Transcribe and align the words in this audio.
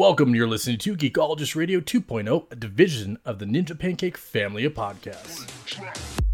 Welcome. 0.00 0.34
You're 0.34 0.48
listening 0.48 0.78
to 0.78 0.96
Geekologist 0.96 1.54
Radio 1.54 1.78
2.0, 1.78 2.50
a 2.50 2.56
division 2.56 3.18
of 3.26 3.38
the 3.38 3.44
Ninja 3.44 3.78
Pancake 3.78 4.16
family 4.16 4.64
of 4.64 4.72
podcasts. 4.72 6.29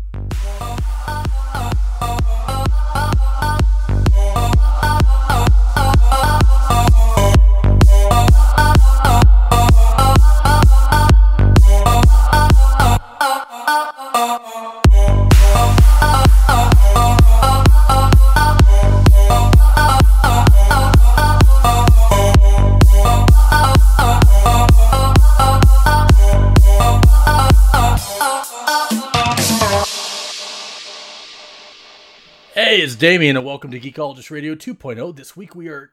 It's 32.86 32.94
Damian, 32.94 33.36
and 33.36 33.44
welcome 33.44 33.72
to 33.72 33.80
Geekologist 33.80 34.30
Radio 34.30 34.54
2.0. 34.54 35.16
This 35.16 35.36
week 35.36 35.56
we 35.56 35.66
are. 35.66 35.90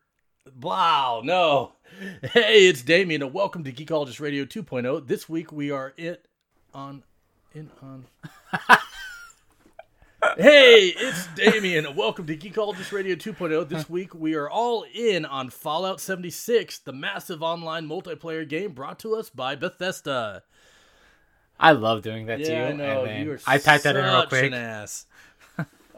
Wow, 0.61 1.21
no. 1.23 1.71
Hey, 2.21 2.67
it's 2.67 2.83
Damian, 2.83 3.23
and 3.23 3.33
welcome 3.33 3.63
to 3.63 3.71
Geekologist 3.71 4.19
Radio 4.19 4.45
2.0. 4.45 5.07
This 5.07 5.27
week 5.27 5.51
we 5.51 5.71
are 5.71 5.95
it 5.97 6.27
on. 6.71 7.01
In 7.55 7.71
on. 7.81 8.05
hey, 10.37 10.93
it's 10.95 11.25
Damian, 11.33 11.87
and 11.87 11.97
welcome 11.97 12.27
to 12.27 12.37
Geekologist 12.37 12.91
Radio 12.91 13.15
2.0. 13.15 13.67
This 13.67 13.89
week 13.89 14.13
we 14.13 14.35
are 14.35 14.47
all 14.47 14.85
in 14.93 15.25
on 15.25 15.49
Fallout 15.49 15.99
76, 15.99 16.77
the 16.77 16.93
massive 16.93 17.41
online 17.41 17.89
multiplayer 17.89 18.47
game 18.47 18.73
brought 18.73 18.99
to 18.99 19.15
us 19.15 19.31
by 19.31 19.55
Bethesda. 19.55 20.43
I 21.59 21.71
love 21.71 22.03
doing 22.03 22.27
that 22.27 22.43
to 22.43 22.51
you. 22.51 22.55
I 22.55 22.71
know. 22.73 23.05
then 23.05 23.25
You 23.25 23.31
are 23.33 23.39
I 23.47 23.57
typed 23.57 23.85
that 23.85 23.95
in 23.95 24.03
real 24.03 24.27
quick. 24.27 24.43
an 24.45 24.53
ass. 24.53 25.07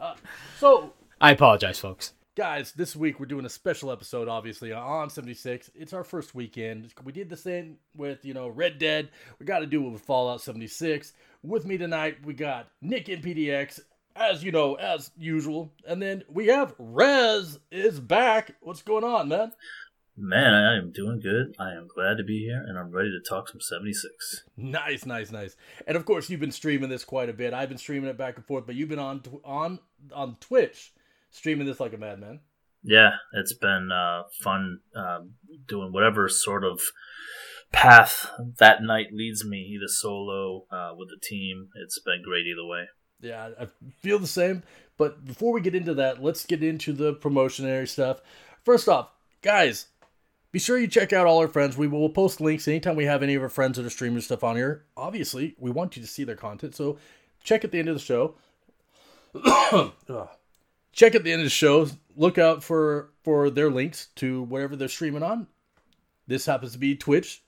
Uh, 0.06 0.14
so, 0.60 0.92
I 1.20 1.32
apologize, 1.32 1.80
folks. 1.80 2.12
guys, 2.36 2.70
this 2.72 2.94
week 2.94 3.18
we're 3.18 3.26
doing 3.26 3.44
a 3.44 3.50
special 3.50 3.90
episode, 3.90 4.28
obviously, 4.28 4.72
on 4.72 5.10
76. 5.10 5.68
It's 5.74 5.92
our 5.92 6.04
first 6.04 6.32
weekend. 6.32 6.92
We 7.02 7.10
did 7.10 7.28
the 7.28 7.36
same 7.36 7.78
with, 7.96 8.24
you 8.24 8.32
know, 8.32 8.46
Red 8.46 8.78
Dead. 8.78 9.08
We 9.40 9.46
got 9.46 9.60
to 9.60 9.66
do 9.66 9.84
it 9.84 9.90
with 9.90 10.02
Fallout 10.02 10.40
76. 10.42 11.12
With 11.42 11.66
me 11.66 11.76
tonight, 11.76 12.18
we 12.24 12.34
got 12.34 12.68
Nick 12.80 13.08
in 13.08 13.20
PDX, 13.20 13.80
as 14.14 14.44
you 14.44 14.52
know, 14.52 14.74
as 14.74 15.10
usual. 15.18 15.72
And 15.88 16.00
then 16.00 16.22
we 16.28 16.46
have 16.46 16.74
Rez 16.78 17.58
is 17.72 17.98
back. 17.98 18.54
What's 18.60 18.82
going 18.82 19.02
on, 19.04 19.28
man? 19.28 19.50
Man, 20.18 20.54
I 20.54 20.78
am 20.78 20.92
doing 20.92 21.20
good. 21.20 21.54
I 21.58 21.72
am 21.72 21.88
glad 21.94 22.16
to 22.16 22.24
be 22.24 22.38
here, 22.38 22.64
and 22.66 22.78
I'm 22.78 22.90
ready 22.90 23.10
to 23.10 23.20
talk 23.20 23.50
some 23.50 23.60
76. 23.60 24.44
Nice, 24.56 25.04
nice, 25.04 25.30
nice. 25.30 25.56
And 25.86 25.94
of 25.94 26.06
course, 26.06 26.30
you've 26.30 26.40
been 26.40 26.52
streaming 26.52 26.88
this 26.88 27.04
quite 27.04 27.28
a 27.28 27.34
bit. 27.34 27.52
I've 27.52 27.68
been 27.68 27.76
streaming 27.76 28.08
it 28.08 28.16
back 28.16 28.36
and 28.36 28.46
forth, 28.46 28.64
but 28.64 28.74
you've 28.74 28.88
been 28.88 28.98
on 28.98 29.22
on 29.44 29.78
on 30.14 30.36
Twitch 30.40 30.94
streaming 31.30 31.66
this 31.66 31.80
like 31.80 31.92
a 31.92 31.98
madman. 31.98 32.40
Yeah, 32.82 33.16
it's 33.34 33.52
been 33.52 33.90
uh, 33.92 34.22
fun 34.42 34.80
um, 34.94 35.32
doing 35.66 35.92
whatever 35.92 36.28
sort 36.30 36.64
of 36.64 36.80
path 37.72 38.30
that 38.58 38.82
night 38.82 39.08
leads 39.12 39.44
me, 39.44 39.58
either 39.58 39.88
solo, 39.88 40.64
uh, 40.70 40.92
with 40.96 41.10
the 41.10 41.18
team. 41.20 41.68
It's 41.74 41.98
been 41.98 42.22
great 42.24 42.46
either 42.46 42.66
way. 42.66 42.86
Yeah, 43.20 43.50
I 43.60 43.66
feel 44.00 44.18
the 44.18 44.26
same. 44.26 44.62
But 44.96 45.26
before 45.26 45.52
we 45.52 45.60
get 45.60 45.74
into 45.74 45.92
that, 45.94 46.22
let's 46.22 46.46
get 46.46 46.62
into 46.62 46.94
the 46.94 47.12
promotionary 47.12 47.86
stuff. 47.86 48.22
First 48.64 48.88
off, 48.88 49.10
guys, 49.42 49.88
be 50.52 50.58
sure 50.58 50.78
you 50.78 50.88
check 50.88 51.12
out 51.12 51.26
all 51.26 51.38
our 51.38 51.48
friends. 51.48 51.76
We 51.76 51.86
will 51.86 52.08
post 52.08 52.40
links 52.40 52.68
anytime 52.68 52.96
we 52.96 53.04
have 53.04 53.22
any 53.22 53.34
of 53.34 53.42
our 53.42 53.48
friends 53.48 53.76
that 53.76 53.86
are 53.86 53.90
streaming 53.90 54.20
stuff 54.20 54.44
on 54.44 54.56
here. 54.56 54.84
Obviously, 54.96 55.54
we 55.58 55.70
want 55.70 55.96
you 55.96 56.02
to 56.02 56.08
see 56.08 56.24
their 56.24 56.36
content, 56.36 56.74
so 56.74 56.98
check 57.42 57.64
at 57.64 57.72
the 57.72 57.78
end 57.78 57.88
of 57.88 57.94
the 57.94 58.00
show. 58.00 58.34
Check 60.92 61.14
at 61.14 61.24
the 61.24 61.32
end 61.32 61.42
of 61.42 61.46
the 61.46 61.50
show. 61.50 61.88
Look 62.16 62.38
out 62.38 62.64
for 62.64 63.10
for 63.22 63.50
their 63.50 63.70
links 63.70 64.06
to 64.16 64.42
whatever 64.44 64.76
they're 64.76 64.88
streaming 64.88 65.22
on. 65.22 65.46
This 66.26 66.46
happens 66.46 66.72
to 66.72 66.78
be 66.78 66.96
Twitch. 66.96 67.42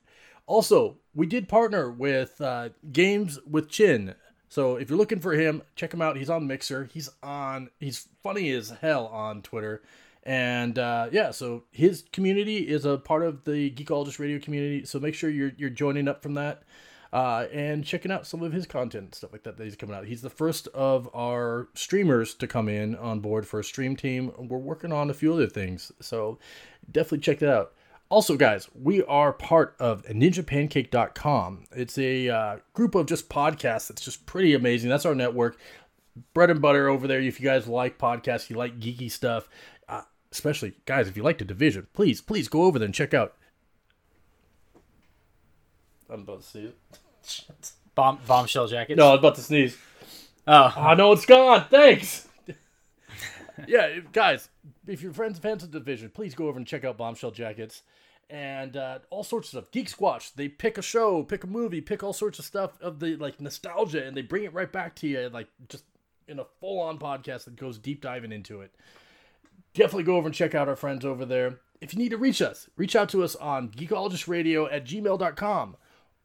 Also, 0.47 0.99
we 1.15 1.27
did 1.27 1.49
partner 1.49 1.91
with 1.91 2.41
uh, 2.41 2.71
Games 2.93 3.39
with 3.49 3.71
Chin. 3.71 4.15
So 4.51 4.77
if 4.77 4.89
you're 4.89 4.99
looking 4.99 5.21
for 5.21 5.33
him, 5.33 5.63
check 5.77 5.93
him 5.93 6.03
out. 6.03 6.17
He's 6.17 6.31
on 6.31 6.47
Mixer. 6.47 6.89
He's 6.93 7.09
on. 7.23 7.71
He's 7.81 8.09
funny 8.23 8.51
as 8.51 8.71
hell 8.81 9.07
on 9.07 9.43
Twitter. 9.43 9.83
And 10.25 10.79
uh, 10.79 11.09
yeah, 11.11 11.31
so 11.31 11.65
his 11.71 12.05
community 12.13 12.69
is 12.69 12.85
a 12.85 12.99
part 12.99 13.23
of 13.23 13.45
the 13.45 13.71
Geekologist 13.71 14.19
Radio 14.19 14.39
community. 14.39 14.85
So 14.85 14.99
make 14.99 15.15
sure 15.15 15.31
you're 15.31 15.53
you're 15.57 15.71
joining 15.71 16.09
up 16.09 16.23
from 16.23 16.35
that 16.35 16.65
uh, 17.13 17.47
and 17.53 17.85
checking 17.85 18.13
out 18.13 18.27
some 18.27 18.43
of 18.43 18.53
his 18.53 18.67
content 18.67 19.15
stuff 19.15 19.33
like 19.33 19.43
that 19.45 19.57
that 19.57 19.65
he's 19.65 19.77
coming 19.77 19.97
out. 19.97 20.07
He's 20.07 20.23
the 20.23 20.31
first 20.31 20.69
of 20.69 21.09
our 21.15 21.69
streamers 21.75 22.35
to 22.35 22.47
come 22.47 22.69
in 22.69 22.97
on 22.97 23.21
board 23.21 23.47
for 23.47 23.61
a 23.61 23.65
stream 23.65 23.97
team. 23.97 24.33
We're 24.39 24.59
working 24.59 24.93
on 24.93 25.11
a 25.11 25.15
few 25.15 25.33
other 25.33 25.47
things, 25.47 25.93
so 26.01 26.39
definitely 26.91 27.21
check 27.21 27.39
that 27.41 27.53
out. 27.53 27.73
Also, 28.11 28.37
guys, 28.37 28.69
we 28.75 29.03
are 29.05 29.35
part 29.35 29.77
of 29.79 30.03
ninjapancake.com. 30.07 31.65
It's 31.73 31.99
a 31.99 32.29
uh, 32.29 32.57
group 32.73 32.95
of 32.95 33.07
just 33.07 33.29
podcasts 33.29 33.89
that's 33.89 34.03
just 34.03 34.25
pretty 34.25 34.55
amazing. 34.55 34.89
That's 34.89 35.05
our 35.05 35.15
network. 35.15 35.59
Bread 36.33 36.51
and 36.51 36.61
butter 36.61 36.89
over 36.89 37.07
there. 37.07 37.21
If 37.21 37.39
you 37.39 37.47
guys 37.47 37.69
like 37.69 37.99
podcasts, 37.99 38.49
you 38.49 38.57
like 38.57 38.81
geeky 38.81 39.11
stuff, 39.11 39.49
especially, 40.33 40.75
guys, 40.85 41.09
if 41.09 41.17
you 41.17 41.23
like 41.23 41.39
the 41.39 41.45
division, 41.45 41.87
please, 41.93 42.21
please 42.21 42.49
go 42.49 42.63
over 42.63 42.79
there 42.79 42.87
and 42.87 42.95
check 42.95 43.15
out. 43.15 43.35
I'm 46.11 46.21
about 46.21 46.41
to 46.43 46.47
see 46.47 46.65
it. 46.65 46.77
Bomb 47.95 48.21
bombshell 48.27 48.69
jackets. 48.69 48.97
No, 48.97 49.09
I 49.09 49.11
was 49.13 49.19
about 49.19 49.35
to 49.35 49.43
sneeze. 49.43 49.77
Oh, 50.47 50.73
I 50.77 50.95
know 50.95 51.13
it's 51.13 51.27
gone. 51.27 51.67
Thanks. 51.69 52.29
yeah, 53.67 53.87
if- 53.87 54.13
guys, 54.13 54.49
if 54.87 55.03
you're 55.03 55.13
friends 55.13 55.39
fans 55.39 55.65
of 55.65 55.71
Division, 55.73 56.11
please 56.11 56.35
go 56.35 56.47
over 56.47 56.57
and 56.59 56.67
check 56.67 56.85
out 56.85 56.97
Bombshell 56.97 57.33
Jackets 57.33 57.83
and 58.31 58.77
uh, 58.77 59.01
all 59.11 59.25
sorts 59.25 59.49
of 59.49 59.51
stuff. 59.63 59.73
Geek 59.73 59.89
Squatch, 59.89 60.35
they 60.35 60.49
pick 60.49 60.79
a 60.79 60.83
show, 60.83 61.23
pick 61.23 61.45
a 61.45 61.47
movie, 61.47 61.81
pick 61.81 62.03
all 62.03 62.13
sorts 62.13 62.39
of 62.39 62.45
stuff 62.45 62.81
of 62.81 63.01
the 63.01 63.17
like 63.17 63.41
nostalgia, 63.41 64.05
and 64.07 64.17
they 64.17 64.23
bring 64.23 64.45
it 64.45 64.53
right 64.55 64.71
back 64.71 64.95
to 64.97 65.09
you, 65.09 65.29
like 65.31 65.49
just 65.69 65.85
in 66.29 66.39
a 66.39 66.45
full-on 66.61 66.99
podcast 66.99 67.45
that 67.45 67.57
goes 67.57 67.79
deep 67.79 68.03
diving 68.03 68.33
into 68.33 68.61
it. 68.61 68.75
Definitely 69.79 70.03
go 70.03 70.17
over 70.17 70.27
and 70.27 70.35
check 70.35 70.57
out 70.57 70.69
our 70.69 70.75
friends 70.75 71.05
over 71.05 71.25
there. 71.25 71.61
If 71.81 71.93
you 71.95 72.01
need 72.01 72.09
to 72.09 72.17
reach 72.17 72.43
us, 72.43 72.69
reach 72.77 72.97
out 72.97 73.09
to 73.11 73.23
us 73.23 73.37
on 73.37 73.69
geekologistradio 73.69 74.69
at 74.73 74.85
gmail.com. 74.85 75.77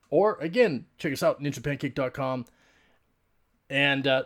Or 0.10 0.40
again, 0.42 0.86
check 0.98 1.14
us 1.14 1.22
out, 1.22 1.40
ninjapancake.com. 1.40 2.46
And 3.70 4.08
uh, 4.08 4.24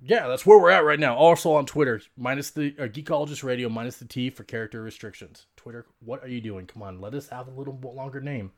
yeah, 0.00 0.28
that's 0.28 0.46
where 0.46 0.60
we're 0.60 0.70
at 0.70 0.84
right 0.84 1.00
now. 1.00 1.16
Also 1.16 1.52
on 1.54 1.66
Twitter, 1.66 2.02
minus 2.16 2.50
the 2.50 2.72
uh, 2.78 2.82
Geekologist 2.82 3.42
Radio, 3.42 3.68
minus 3.68 3.96
the 3.96 4.04
T 4.04 4.30
for 4.30 4.44
character 4.44 4.80
restrictions. 4.80 5.46
Twitter, 5.56 5.86
what 5.98 6.22
are 6.22 6.28
you 6.28 6.40
doing? 6.40 6.66
Come 6.68 6.82
on, 6.82 7.00
let 7.00 7.14
us 7.14 7.28
have 7.30 7.48
a 7.48 7.52
little 7.52 7.76
longer 7.82 8.20
name. 8.20 8.52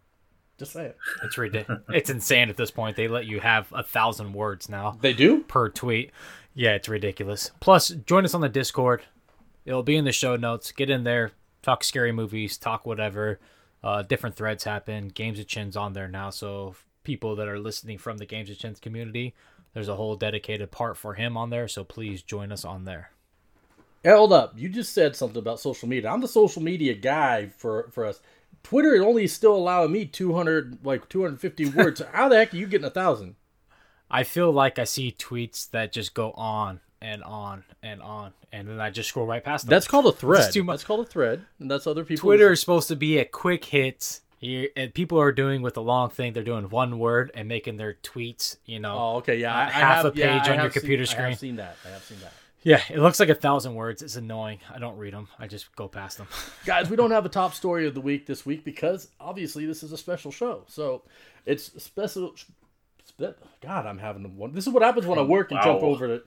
Just 0.59 0.73
say 0.75 0.85
it. 0.85 0.99
it's 1.23 1.39
ridiculous. 1.39 1.83
it's 1.89 2.11
insane 2.11 2.51
at 2.51 2.59
this 2.59 2.71
point. 2.71 2.97
They 2.97 3.09
let 3.09 3.25
you 3.25 3.41
have 3.41 3.73
a 3.73 3.83
thousand 3.83 4.35
words 4.35 4.69
now 4.69 4.99
They 5.01 5.15
do? 5.15 5.45
per 5.45 5.71
tweet. 5.71 6.11
Yeah, 6.53 6.75
it's 6.75 6.89
ridiculous. 6.91 7.51
Plus, 7.61 7.89
join 7.89 8.27
us 8.27 8.35
on 8.35 8.43
the 8.43 8.51
Discord. 8.51 9.03
It'll 9.65 9.83
be 9.83 9.97
in 9.97 10.05
the 10.05 10.13
show 10.13 10.37
notes. 10.37 10.73
Get 10.73 10.91
in 10.91 11.05
there, 11.05 11.33
talk 11.63 11.85
scary 11.85 12.13
movies, 12.13 12.59
talk 12.59 12.85
whatever. 12.87 13.41
Uh, 13.83 14.03
different 14.03 14.37
threads 14.37 14.65
happen. 14.65 15.09
Games 15.09 15.39
of 15.39 15.47
Chin's 15.47 15.77
on 15.77 15.93
there 15.93 16.09
now, 16.09 16.31
so 16.31 16.75
people 17.03 17.37
that 17.37 17.49
are 17.49 17.59
listening 17.59 17.99
from 17.99 18.17
the 18.17 18.27
Games 18.27 18.49
of 18.49 18.59
Chin's 18.59 18.81
community, 18.81 19.35
there's 19.75 19.89
a 19.89 19.97
whole 19.97 20.17
dedicated 20.17 20.71
part 20.71 20.97
for 20.97 21.15
him 21.15 21.37
on 21.37 21.51
there. 21.51 21.69
So 21.69 21.85
please 21.85 22.23
join 22.23 22.51
us 22.51 22.65
on 22.65 22.85
there. 22.85 23.11
Hold 24.07 24.33
up. 24.33 24.55
You 24.57 24.69
just 24.69 24.93
said 24.93 25.17
something 25.17 25.39
about 25.39 25.61
social 25.61 25.89
media. 25.89 26.11
I'm 26.11 26.21
the 26.21 26.29
social 26.29 26.63
media 26.63 26.95
guy 26.95 27.47
for, 27.47 27.89
for 27.91 28.05
us. 28.05 28.21
Twitter 28.63 29.03
only 29.03 29.27
still 29.27 29.57
allowing 29.57 29.93
me 29.93 30.05
200, 30.05 30.85
like 30.85 31.09
250 31.09 31.67
words. 31.71 32.03
How 32.13 32.29
the 32.29 32.37
heck 32.37 32.53
are 32.53 32.57
you 32.57 32.67
getting 32.67 32.87
a 32.87 32.91
thousand? 32.91 33.37
I 34.11 34.23
feel 34.23 34.53
like 34.53 34.79
I 34.79 34.85
see 34.85 35.15
tweets 35.19 35.71
that 35.71 35.93
just 35.93 36.15
go 36.15 36.33
on 36.33 36.81
and 37.05 37.23
on 37.23 37.65
and 37.83 38.01
on, 38.01 38.33
and 38.51 38.67
then 38.67 38.81
I 38.81 38.89
just 38.89 39.11
scroll 39.11 39.27
right 39.27 39.45
past 39.45 39.67
them. 39.67 39.71
That's 39.71 39.87
called 39.87 40.07
a 40.07 40.13
thread. 40.13 40.53
too 40.53 40.65
much. 40.65 40.79
That's 40.79 40.85
called 40.85 41.07
a 41.07 41.09
thread. 41.09 41.45
And 41.61 41.71
that's 41.71 41.87
other 41.87 42.03
people. 42.03 42.23
Twitter 42.23 42.51
is 42.53 42.61
supposed 42.61 42.89
to 42.89 42.97
be 42.97 43.19
a 43.19 43.25
quick 43.27 43.65
hit. 43.67 44.21
Here, 44.39 44.69
and 44.77 44.93
people 44.93 45.19
are 45.21 45.33
doing 45.33 45.63
with 45.63 45.75
the 45.75 45.83
long 45.83 46.11
thing. 46.11 46.33
They're 46.33 46.43
doing 46.43 46.69
one 46.69 46.99
word 46.99 47.31
and 47.35 47.47
making 47.49 47.77
their 47.77 47.95
tweets. 48.03 48.57
You 48.67 48.81
know, 48.81 48.97
Oh, 48.99 49.17
okay. 49.19 49.39
Yeah. 49.39 49.55
I, 49.55 49.67
I 49.67 49.71
half 49.71 49.97
have, 49.97 50.05
a 50.07 50.11
page 50.13 50.25
I 50.25 50.39
on 50.39 50.45
your 50.47 50.55
have 50.57 50.73
seen- 50.73 50.81
computer 50.81 51.03
I 51.03 51.07
screen. 51.07 51.29
have 51.31 51.39
seen 51.39 51.57
that. 51.57 51.77
I 51.85 51.89
have 51.91 52.05
seen 52.05 52.19
that. 52.21 52.33
yeah, 52.63 52.81
it 52.91 52.99
looks 52.99 53.21
like 53.21 53.29
a 53.29 53.35
thousand 53.35 53.75
words. 53.75 54.03
It's 54.03 54.17
annoying. 54.17 54.61
I 54.75 54.79
don't 54.79 54.97
read 54.99 55.15
them. 55.15 55.29
I 55.39 55.47
just 55.47 55.75
go 55.77 55.89
past 55.89 56.19
them. 56.19 56.27
Guys, 56.67 56.91
we 56.91 56.97
don't 56.97 57.11
have 57.11 57.25
a 57.25 57.31
top 57.31 57.55
story 57.55 57.87
of 57.87 57.95
the 57.95 58.01
week 58.01 58.27
this 58.27 58.45
week 58.45 58.65
because 58.65 59.09
obviously 59.21 59.67
this 59.67 59.83
is 59.83 59.93
a 59.93 59.99
special 59.99 60.31
show. 60.31 60.65
So 60.69 61.03
it's 61.47 61.83
special 61.83 62.35
God, 63.63 63.87
I'm 63.87 63.99
having 63.99 64.37
one. 64.37 64.53
This 64.53 64.67
is 64.67 64.73
what 64.73 64.83
happens 64.83 65.07
when 65.07 65.19
I 65.19 65.23
work 65.23 65.51
and 65.51 65.59
wow. 65.59 65.65
jump 65.65 65.83
over 65.83 66.19
to. 66.19 66.23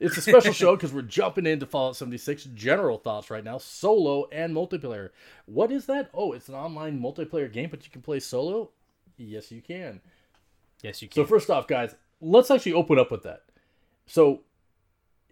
It's 0.00 0.16
a 0.16 0.22
special 0.22 0.52
show 0.54 0.74
because 0.74 0.92
we're 0.92 1.02
jumping 1.02 1.46
into 1.46 1.66
Fallout 1.66 1.94
76 1.94 2.44
general 2.54 2.96
thoughts 2.96 3.30
right 3.30 3.44
now, 3.44 3.58
solo 3.58 4.26
and 4.32 4.54
multiplayer. 4.54 5.10
What 5.44 5.70
is 5.70 5.86
that? 5.86 6.10
Oh, 6.14 6.32
it's 6.32 6.48
an 6.48 6.54
online 6.54 6.98
multiplayer 6.98 7.52
game, 7.52 7.68
but 7.70 7.84
you 7.84 7.90
can 7.90 8.00
play 8.00 8.18
solo. 8.18 8.70
Yes, 9.18 9.52
you 9.52 9.60
can. 9.60 10.00
Yes, 10.82 11.02
you 11.02 11.08
can. 11.08 11.22
So 11.22 11.28
first 11.28 11.50
off, 11.50 11.68
guys, 11.68 11.94
let's 12.20 12.50
actually 12.50 12.72
open 12.72 12.98
up 12.98 13.10
with 13.10 13.22
that. 13.24 13.42
So, 14.06 14.40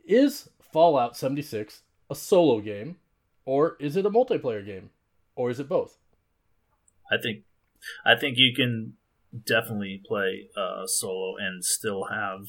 is 0.07 0.51
Fallout 0.61 1.17
76 1.17 1.83
a 2.11 2.15
solo 2.15 2.61
game, 2.61 2.97
or 3.45 3.77
is 3.81 3.97
it 3.97 4.07
a 4.07 4.11
multiplayer 4.11 4.65
game, 4.65 4.91
or 5.35 5.51
is 5.51 5.59
it 5.59 5.69
both? 5.69 5.99
I 7.11 7.17
think, 7.21 7.45
I 8.05 8.17
think 8.17 8.37
you 8.37 8.55
can 8.55 8.95
definitely 9.47 10.03
play 10.07 10.49
uh, 10.57 10.87
solo 10.87 11.37
and 11.39 11.65
still 11.65 12.05
have 12.05 12.41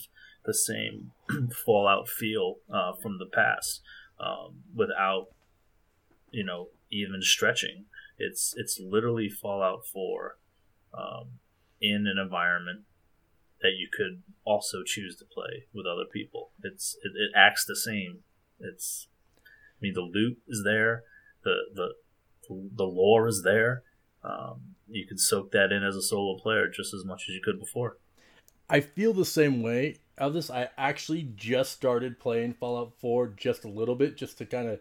the 0.46 0.54
same 0.54 1.12
Fallout 1.66 2.08
feel 2.08 2.56
uh, 2.74 2.94
from 3.02 3.18
the 3.20 3.26
past 3.26 3.82
um, 4.20 4.64
without, 4.74 5.28
you 6.32 6.44
know, 6.44 6.68
even 6.92 7.22
stretching. 7.22 7.86
It's 8.18 8.54
it's 8.58 8.80
literally 8.80 9.30
Fallout 9.30 9.86
Four 9.86 10.38
um, 10.94 11.40
in 11.82 12.08
an 12.08 12.18
environment 12.22 12.82
that 13.62 13.74
you 13.78 13.90
could 13.96 14.24
also 14.46 14.84
choose 14.86 15.18
to 15.18 15.26
play 15.26 15.66
with 15.74 15.86
other 15.86 16.06
people. 16.12 16.52
It's 16.64 16.98
it, 17.04 17.12
it 17.16 17.32
acts 17.36 17.66
the 17.66 17.76
same. 17.76 18.20
It's 18.60 19.08
I 19.38 19.80
mean 19.82 19.94
the 19.94 20.02
loot 20.02 20.40
is 20.48 20.64
there, 20.64 21.04
the 21.44 21.56
the 21.74 21.94
the 22.50 22.86
lore 22.86 23.28
is 23.28 23.44
there. 23.44 23.84
Um, 24.24 24.76
you 24.90 25.06
can 25.08 25.18
soak 25.18 25.52
that 25.52 25.72
in 25.72 25.84
as 25.84 25.96
a 25.96 26.02
solo 26.02 26.38
player 26.38 26.68
just 26.68 26.94
as 26.94 27.06
much 27.06 27.26
as 27.30 27.36
you 27.36 27.42
could 27.44 27.60
before. 27.60 27.98
I 28.70 28.82
feel 28.82 29.14
the 29.14 29.26
same 29.26 29.62
way 29.62 29.98
of 30.20 30.34
this. 30.34 30.50
I 30.50 30.70
actually 30.78 31.30
just 31.36 31.72
started 31.72 32.20
playing 32.20 32.54
Fallout 32.54 32.94
4 33.00 33.34
just 33.38 33.64
a 33.64 33.70
little 33.70 33.96
bit, 33.96 34.18
just 34.18 34.38
to 34.40 34.46
kind 34.46 34.70
of, 34.70 34.80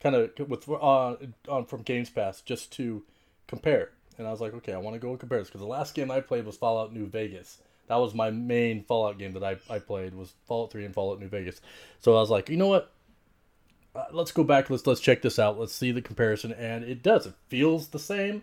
kind 0.00 0.14
of 0.14 0.48
with 0.48 0.68
uh, 0.68 1.16
on 1.48 1.66
from 1.66 1.82
Games 1.82 2.10
Pass, 2.10 2.40
just 2.40 2.72
to 2.72 3.02
compare. 3.46 3.90
And 4.18 4.26
I 4.26 4.30
was 4.30 4.40
like, 4.40 4.54
okay, 4.54 4.72
I 4.72 4.78
want 4.78 4.94
to 4.94 5.00
go 5.00 5.10
and 5.10 5.18
compare 5.18 5.38
this 5.38 5.48
because 5.48 5.60
the 5.60 5.66
last 5.66 5.94
game 5.94 6.10
I 6.10 6.20
played 6.20 6.46
was 6.46 6.56
Fallout 6.56 6.92
New 6.92 7.06
Vegas. 7.06 7.58
That 7.88 7.96
was 7.96 8.14
my 8.14 8.30
main 8.30 8.84
Fallout 8.84 9.18
game 9.18 9.32
that 9.34 9.44
I, 9.44 9.56
I 9.68 9.78
played 9.78 10.14
was 10.14 10.32
Fallout 10.46 10.72
3 10.72 10.86
and 10.86 10.94
Fallout 10.94 11.20
New 11.20 11.28
Vegas. 11.28 11.60
So 12.00 12.16
I 12.16 12.20
was 12.20 12.30
like, 12.30 12.48
you 12.48 12.56
know 12.56 12.68
what? 12.68 12.92
Uh, 13.94 14.04
let's 14.12 14.32
go 14.32 14.42
back. 14.42 14.70
Let's 14.70 14.86
let's 14.86 15.00
check 15.00 15.22
this 15.22 15.38
out. 15.38 15.58
Let's 15.58 15.74
see 15.74 15.92
the 15.92 16.02
comparison, 16.02 16.52
and 16.52 16.82
it 16.82 17.02
does. 17.02 17.26
It 17.26 17.34
feels 17.48 17.88
the 17.88 17.98
same 18.00 18.42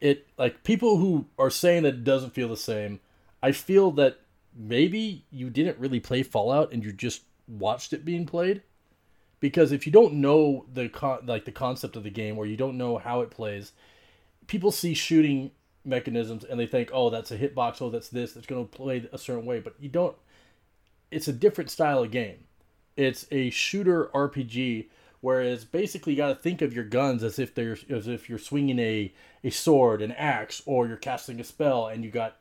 it 0.00 0.26
like 0.38 0.64
people 0.64 0.98
who 0.98 1.26
are 1.38 1.50
saying 1.50 1.84
that 1.84 1.94
it 1.94 2.04
doesn't 2.04 2.34
feel 2.34 2.48
the 2.48 2.56
same. 2.56 3.00
I 3.42 3.52
feel 3.52 3.90
that 3.92 4.18
maybe 4.56 5.24
you 5.30 5.50
didn't 5.50 5.78
really 5.78 6.00
play 6.00 6.22
Fallout 6.22 6.72
and 6.72 6.82
you 6.82 6.92
just 6.92 7.22
watched 7.46 7.92
it 7.92 8.04
being 8.04 8.26
played. 8.26 8.62
Because 9.38 9.70
if 9.70 9.86
you 9.86 9.92
don't 9.92 10.14
know 10.14 10.64
the 10.72 10.88
con- 10.88 11.26
like 11.26 11.44
the 11.44 11.52
concept 11.52 11.94
of 11.94 12.02
the 12.02 12.10
game 12.10 12.38
or 12.38 12.46
you 12.46 12.56
don't 12.56 12.78
know 12.78 12.96
how 12.96 13.20
it 13.20 13.30
plays, 13.30 13.72
people 14.46 14.72
see 14.72 14.94
shooting 14.94 15.50
mechanisms 15.84 16.42
and 16.42 16.58
they 16.58 16.66
think, 16.66 16.90
"Oh, 16.92 17.10
that's 17.10 17.30
a 17.30 17.38
hitbox. 17.38 17.82
Oh, 17.82 17.90
that's 17.90 18.08
this. 18.08 18.32
That's 18.32 18.46
going 18.46 18.66
to 18.66 18.76
play 18.76 19.08
a 19.12 19.18
certain 19.18 19.44
way." 19.44 19.60
But 19.60 19.74
you 19.78 19.90
don't. 19.90 20.16
It's 21.10 21.28
a 21.28 21.32
different 21.32 21.70
style 21.70 22.02
of 22.02 22.10
game. 22.10 22.44
It's 22.96 23.26
a 23.30 23.50
shooter 23.50 24.10
RPG 24.14 24.88
Whereas 25.26 25.64
basically, 25.64 26.12
you 26.12 26.18
got 26.18 26.28
to 26.28 26.34
think 26.36 26.62
of 26.62 26.72
your 26.72 26.84
guns 26.84 27.24
as 27.24 27.40
if 27.40 27.52
they're 27.52 27.76
as 27.90 28.06
if 28.06 28.28
you're 28.28 28.38
swinging 28.38 28.78
a 28.78 29.12
a 29.42 29.50
sword, 29.50 30.02
an 30.02 30.12
axe, 30.12 30.62
or 30.66 30.86
you're 30.86 30.96
casting 30.96 31.40
a 31.40 31.44
spell, 31.44 31.88
and 31.88 32.04
you 32.04 32.12
got 32.12 32.36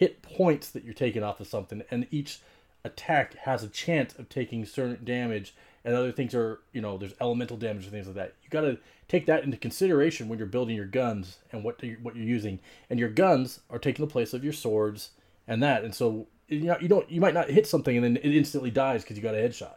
hit 0.00 0.22
points 0.22 0.70
that 0.70 0.82
you're 0.82 0.94
taking 0.94 1.22
off 1.22 1.40
of 1.40 1.46
something, 1.46 1.82
and 1.90 2.06
each 2.10 2.40
attack 2.84 3.34
has 3.40 3.62
a 3.62 3.68
chance 3.68 4.18
of 4.18 4.30
taking 4.30 4.64
certain 4.64 5.04
damage, 5.04 5.54
and 5.84 5.94
other 5.94 6.10
things 6.10 6.34
are 6.34 6.60
you 6.72 6.80
know 6.80 6.96
there's 6.96 7.12
elemental 7.20 7.58
damage 7.58 7.84
and 7.84 7.92
things 7.92 8.06
like 8.06 8.16
that. 8.16 8.34
You 8.42 8.48
got 8.48 8.62
to 8.62 8.78
take 9.08 9.26
that 9.26 9.44
into 9.44 9.58
consideration 9.58 10.28
when 10.28 10.38
you're 10.38 10.48
building 10.48 10.74
your 10.74 10.86
guns 10.86 11.36
and 11.52 11.62
what 11.62 11.82
you're, 11.82 11.98
what 11.98 12.16
you're 12.16 12.24
using, 12.24 12.60
and 12.88 12.98
your 12.98 13.10
guns 13.10 13.60
are 13.68 13.78
taking 13.78 14.04
the 14.04 14.10
place 14.10 14.32
of 14.32 14.42
your 14.42 14.54
swords 14.54 15.10
and 15.46 15.62
that, 15.62 15.84
and 15.84 15.94
so 15.94 16.26
you 16.48 16.60
know 16.60 16.78
you 16.80 16.88
don't 16.88 17.10
you 17.10 17.20
might 17.20 17.34
not 17.34 17.50
hit 17.50 17.66
something 17.66 17.94
and 17.94 18.04
then 18.04 18.16
it 18.16 18.34
instantly 18.34 18.70
dies 18.70 19.02
because 19.02 19.18
you 19.18 19.22
got 19.22 19.34
a 19.34 19.38
headshot. 19.38 19.74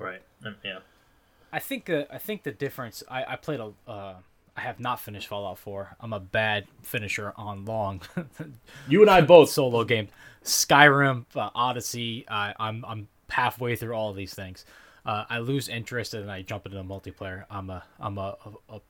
Right. 0.00 0.22
Yeah. 0.64 0.80
I 1.52 1.60
think 1.60 1.88
uh, 1.88 2.04
I 2.10 2.18
think 2.18 2.42
the 2.42 2.52
difference. 2.52 3.04
I 3.08 3.24
I 3.24 3.36
played 3.36 3.60
a. 3.60 3.72
Uh, 3.86 4.14
I 4.58 4.62
have 4.62 4.80
not 4.80 4.98
finished 4.98 5.28
Fallout 5.28 5.56
4. 5.58 5.98
I'm 6.00 6.12
a 6.12 6.18
bad 6.18 6.66
finisher 6.82 7.32
on 7.36 7.64
long. 7.64 8.02
you 8.88 9.02
and 9.02 9.08
I 9.08 9.20
both 9.20 9.50
solo 9.50 9.84
game. 9.84 10.08
Skyrim, 10.42 11.26
uh, 11.36 11.50
Odyssey. 11.54 12.24
I, 12.28 12.54
I'm 12.58 12.84
I'm 12.84 13.06
halfway 13.30 13.76
through 13.76 13.94
all 13.94 14.10
of 14.10 14.16
these 14.16 14.34
things. 14.34 14.64
Uh, 15.06 15.24
I 15.30 15.38
lose 15.38 15.68
interest 15.68 16.12
and 16.14 16.28
I 16.28 16.42
jump 16.42 16.66
into 16.66 16.76
the 16.76 16.82
multiplayer. 16.82 17.44
I'm 17.48 17.70
a 17.70 17.84
I'm 18.00 18.18
a, 18.18 18.36
a, 18.68 18.76
a 18.76 18.80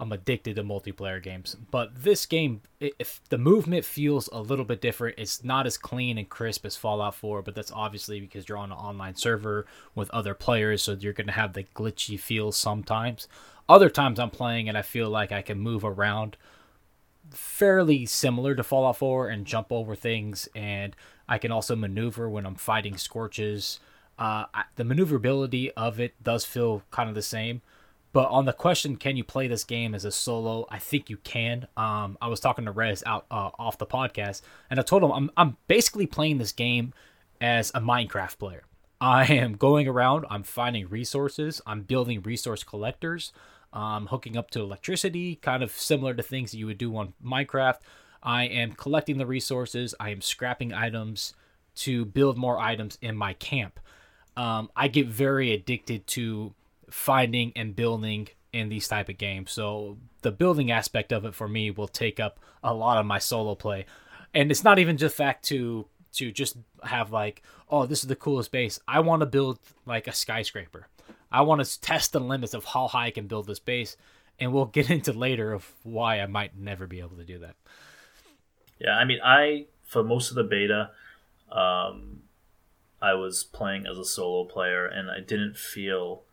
I'm 0.00 0.12
addicted 0.12 0.56
to 0.56 0.64
multiplayer 0.64 1.22
games. 1.22 1.56
But 1.70 2.02
this 2.02 2.26
game, 2.26 2.62
if 2.80 3.20
the 3.28 3.38
movement 3.38 3.84
feels 3.84 4.28
a 4.32 4.40
little 4.40 4.64
bit 4.64 4.80
different, 4.80 5.18
it's 5.18 5.44
not 5.44 5.66
as 5.66 5.76
clean 5.76 6.18
and 6.18 6.28
crisp 6.28 6.66
as 6.66 6.76
Fallout 6.76 7.14
4, 7.14 7.42
but 7.42 7.54
that's 7.54 7.70
obviously 7.70 8.18
because 8.18 8.48
you're 8.48 8.58
on 8.58 8.72
an 8.72 8.78
online 8.78 9.14
server 9.14 9.66
with 9.94 10.10
other 10.10 10.34
players, 10.34 10.82
so 10.82 10.92
you're 10.92 11.12
going 11.12 11.28
to 11.28 11.32
have 11.32 11.52
the 11.52 11.62
glitchy 11.62 12.18
feel 12.18 12.50
sometimes. 12.50 13.28
Other 13.68 13.88
times 13.88 14.18
I'm 14.18 14.30
playing 14.30 14.68
and 14.68 14.76
I 14.76 14.82
feel 14.82 15.08
like 15.08 15.30
I 15.30 15.42
can 15.42 15.58
move 15.58 15.84
around 15.84 16.36
fairly 17.30 18.04
similar 18.04 18.54
to 18.54 18.62
Fallout 18.62 18.96
4 18.96 19.28
and 19.28 19.46
jump 19.46 19.70
over 19.70 19.94
things, 19.94 20.48
and 20.56 20.96
I 21.28 21.38
can 21.38 21.52
also 21.52 21.76
maneuver 21.76 22.28
when 22.28 22.46
I'm 22.46 22.56
fighting 22.56 22.96
scorches. 22.96 23.78
Uh, 24.18 24.46
the 24.74 24.84
maneuverability 24.84 25.70
of 25.72 26.00
it 26.00 26.20
does 26.22 26.44
feel 26.44 26.82
kind 26.90 27.08
of 27.08 27.14
the 27.14 27.22
same 27.22 27.62
but 28.14 28.28
on 28.28 28.44
the 28.44 28.52
question, 28.52 28.94
can 28.94 29.16
you 29.16 29.24
play 29.24 29.48
this 29.48 29.64
game 29.64 29.92
as 29.92 30.04
a 30.04 30.12
solo? 30.12 30.66
I 30.70 30.78
think 30.78 31.10
you 31.10 31.16
can. 31.16 31.66
Um, 31.76 32.16
I 32.22 32.28
was 32.28 32.38
talking 32.38 32.64
to 32.64 32.70
Rez 32.70 33.02
out 33.04 33.26
uh, 33.28 33.50
off 33.58 33.76
the 33.76 33.86
podcast, 33.86 34.40
and 34.70 34.78
I 34.78 34.84
told 34.84 35.02
him 35.02 35.10
I'm 35.10 35.30
I'm 35.36 35.56
basically 35.66 36.06
playing 36.06 36.38
this 36.38 36.52
game 36.52 36.94
as 37.40 37.70
a 37.74 37.80
Minecraft 37.80 38.38
player. 38.38 38.62
I 39.00 39.24
am 39.24 39.56
going 39.56 39.88
around. 39.88 40.26
I'm 40.30 40.44
finding 40.44 40.88
resources. 40.88 41.60
I'm 41.66 41.82
building 41.82 42.22
resource 42.22 42.62
collectors. 42.62 43.32
Um, 43.72 44.06
hooking 44.06 44.36
up 44.36 44.52
to 44.52 44.60
electricity, 44.60 45.34
kind 45.34 45.64
of 45.64 45.72
similar 45.72 46.14
to 46.14 46.22
things 46.22 46.52
that 46.52 46.58
you 46.58 46.66
would 46.66 46.78
do 46.78 46.96
on 46.96 47.14
Minecraft. 47.22 47.78
I 48.22 48.44
am 48.44 48.74
collecting 48.74 49.18
the 49.18 49.26
resources. 49.26 49.92
I 49.98 50.10
am 50.10 50.20
scrapping 50.20 50.72
items 50.72 51.34
to 51.78 52.04
build 52.04 52.38
more 52.38 52.60
items 52.60 52.96
in 53.02 53.16
my 53.16 53.32
camp. 53.32 53.80
Um, 54.36 54.70
I 54.76 54.86
get 54.86 55.08
very 55.08 55.52
addicted 55.52 56.06
to 56.06 56.54
finding 56.90 57.52
and 57.56 57.74
building 57.74 58.28
in 58.52 58.68
these 58.68 58.86
type 58.88 59.08
of 59.08 59.18
games. 59.18 59.50
So 59.50 59.98
the 60.22 60.30
building 60.30 60.70
aspect 60.70 61.12
of 61.12 61.24
it 61.24 61.34
for 61.34 61.48
me 61.48 61.70
will 61.70 61.88
take 61.88 62.20
up 62.20 62.38
a 62.62 62.72
lot 62.72 62.98
of 62.98 63.06
my 63.06 63.18
solo 63.18 63.54
play. 63.54 63.86
And 64.32 64.50
it's 64.50 64.64
not 64.64 64.78
even 64.78 64.96
just 64.96 65.16
fact 65.16 65.44
to 65.46 65.86
to 66.14 66.30
just 66.30 66.56
have 66.84 67.10
like, 67.10 67.42
oh, 67.68 67.86
this 67.86 68.02
is 68.02 68.08
the 68.08 68.16
coolest 68.16 68.52
base. 68.52 68.78
I 68.86 69.00
want 69.00 69.20
to 69.20 69.26
build 69.26 69.58
like 69.84 70.06
a 70.06 70.12
skyscraper. 70.12 70.86
I 71.30 71.42
want 71.42 71.64
to 71.64 71.80
test 71.80 72.12
the 72.12 72.20
limits 72.20 72.54
of 72.54 72.64
how 72.64 72.86
high 72.86 73.06
I 73.06 73.10
can 73.10 73.26
build 73.26 73.48
this 73.48 73.58
base, 73.58 73.96
and 74.38 74.52
we'll 74.52 74.66
get 74.66 74.90
into 74.96 75.12
later 75.12 75.52
of 75.52 75.72
why 75.82 76.20
I 76.20 76.26
might 76.26 76.56
never 76.56 76.86
be 76.86 77.00
able 77.00 77.16
to 77.16 77.24
do 77.24 77.40
that. 77.40 77.56
Yeah, 78.78 78.96
I 78.96 79.04
mean, 79.04 79.18
I 79.24 79.66
for 79.84 80.02
most 80.02 80.30
of 80.30 80.36
the 80.36 80.44
beta, 80.44 80.90
um, 81.50 82.22
I 83.02 83.14
was 83.14 83.44
playing 83.44 83.86
as 83.86 83.98
a 83.98 84.04
solo 84.04 84.44
player, 84.44 84.86
and 84.86 85.10
I 85.10 85.20
didn't 85.20 85.56
feel 85.56 86.23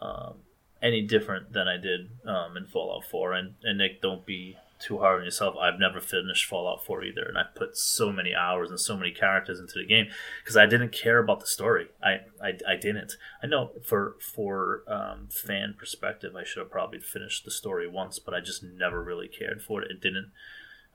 um, 0.00 0.34
any 0.82 1.02
different 1.02 1.52
than 1.52 1.68
I 1.68 1.76
did 1.76 2.10
um, 2.26 2.56
in 2.56 2.66
Fallout 2.66 3.04
4. 3.04 3.32
And, 3.32 3.54
and 3.62 3.78
Nick, 3.78 4.00
don't 4.00 4.24
be 4.24 4.56
too 4.78 4.98
hard 4.98 5.18
on 5.18 5.24
yourself. 5.24 5.56
I've 5.60 5.80
never 5.80 6.00
finished 6.00 6.46
Fallout 6.46 6.84
4 6.84 7.04
either, 7.04 7.22
and 7.22 7.36
I 7.36 7.44
put 7.54 7.76
so 7.76 8.12
many 8.12 8.34
hours 8.34 8.70
and 8.70 8.78
so 8.78 8.96
many 8.96 9.10
characters 9.10 9.58
into 9.58 9.74
the 9.76 9.86
game 9.86 10.06
because 10.42 10.56
I 10.56 10.66
didn't 10.66 10.92
care 10.92 11.18
about 11.18 11.40
the 11.40 11.46
story. 11.46 11.88
I, 12.02 12.20
I, 12.42 12.52
I 12.66 12.76
didn't. 12.80 13.14
I 13.42 13.46
know 13.46 13.72
for 13.84 14.16
for 14.20 14.84
um, 14.86 15.28
fan 15.30 15.74
perspective, 15.78 16.36
I 16.36 16.44
should 16.44 16.60
have 16.60 16.70
probably 16.70 17.00
finished 17.00 17.44
the 17.44 17.50
story 17.50 17.88
once, 17.88 18.18
but 18.18 18.34
I 18.34 18.40
just 18.40 18.62
never 18.62 19.02
really 19.02 19.28
cared 19.28 19.62
for 19.62 19.82
it. 19.82 19.90
It 19.90 20.00
didn't. 20.00 20.30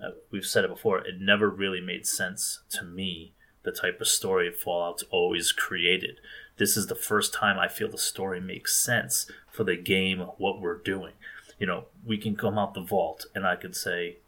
Uh, 0.03 0.11
we've 0.31 0.45
said 0.45 0.63
it 0.63 0.69
before. 0.69 0.99
It 0.99 1.15
never 1.19 1.49
really 1.49 1.81
made 1.81 2.05
sense 2.05 2.61
to 2.71 2.83
me. 2.83 3.33
The 3.63 3.71
type 3.71 4.01
of 4.01 4.07
story 4.07 4.51
Fallout's 4.51 5.03
always 5.09 5.53
created 5.53 6.19
this 6.63 6.77
is 6.77 6.87
the 6.87 6.95
first 6.95 7.33
time 7.33 7.59
I 7.59 7.67
feel 7.67 7.89
the 7.89 7.97
story 7.97 8.39
makes 8.39 8.73
sense 8.73 9.29
for 9.51 9.65
the 9.65 9.75
game, 9.75 10.19
what 10.37 10.61
we're 10.61 10.77
doing. 10.77 11.11
You 11.59 11.67
know, 11.67 11.87
we 12.05 12.17
can 12.17 12.37
come 12.37 12.57
out 12.57 12.73
the 12.73 12.79
vault 12.79 13.25
and 13.35 13.45
I 13.45 13.57
could 13.57 13.75
say, 13.75 14.19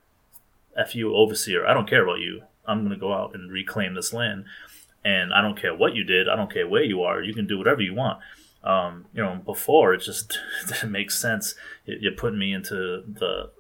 F 0.76 0.96
you, 0.96 1.16
overseer, 1.16 1.66
I 1.66 1.74
don't 1.74 1.90
care 1.90 2.04
about 2.04 2.20
you. 2.20 2.42
I'm 2.66 2.80
going 2.80 2.90
to 2.90 3.00
go 3.00 3.14
out 3.14 3.34
and 3.34 3.50
reclaim 3.50 3.94
this 3.94 4.12
land. 4.12 4.44
And 5.06 5.34
I 5.34 5.42
don't 5.42 5.58
care 5.58 5.74
what 5.74 5.96
you 5.96 6.04
did. 6.04 6.28
I 6.28 6.36
don't 6.36 6.52
care 6.52 6.68
where 6.68 6.84
you 6.84 7.04
are. 7.04 7.24
You 7.24 7.34
can 7.34 7.48
do 7.48 7.58
whatever 7.58 7.82
you 7.82 7.96
want. 7.96 8.20
Um, 8.66 9.06
you 9.14 9.24
know, 9.24 9.36
before 9.46 9.94
it 9.94 10.02
just 10.02 10.38
didn't 10.68 10.92
make 10.92 11.12
sense. 11.12 11.56
You're 11.86 12.12
putting 12.12 12.40
me 12.40 12.52
into 12.52 13.02
the 13.08 13.52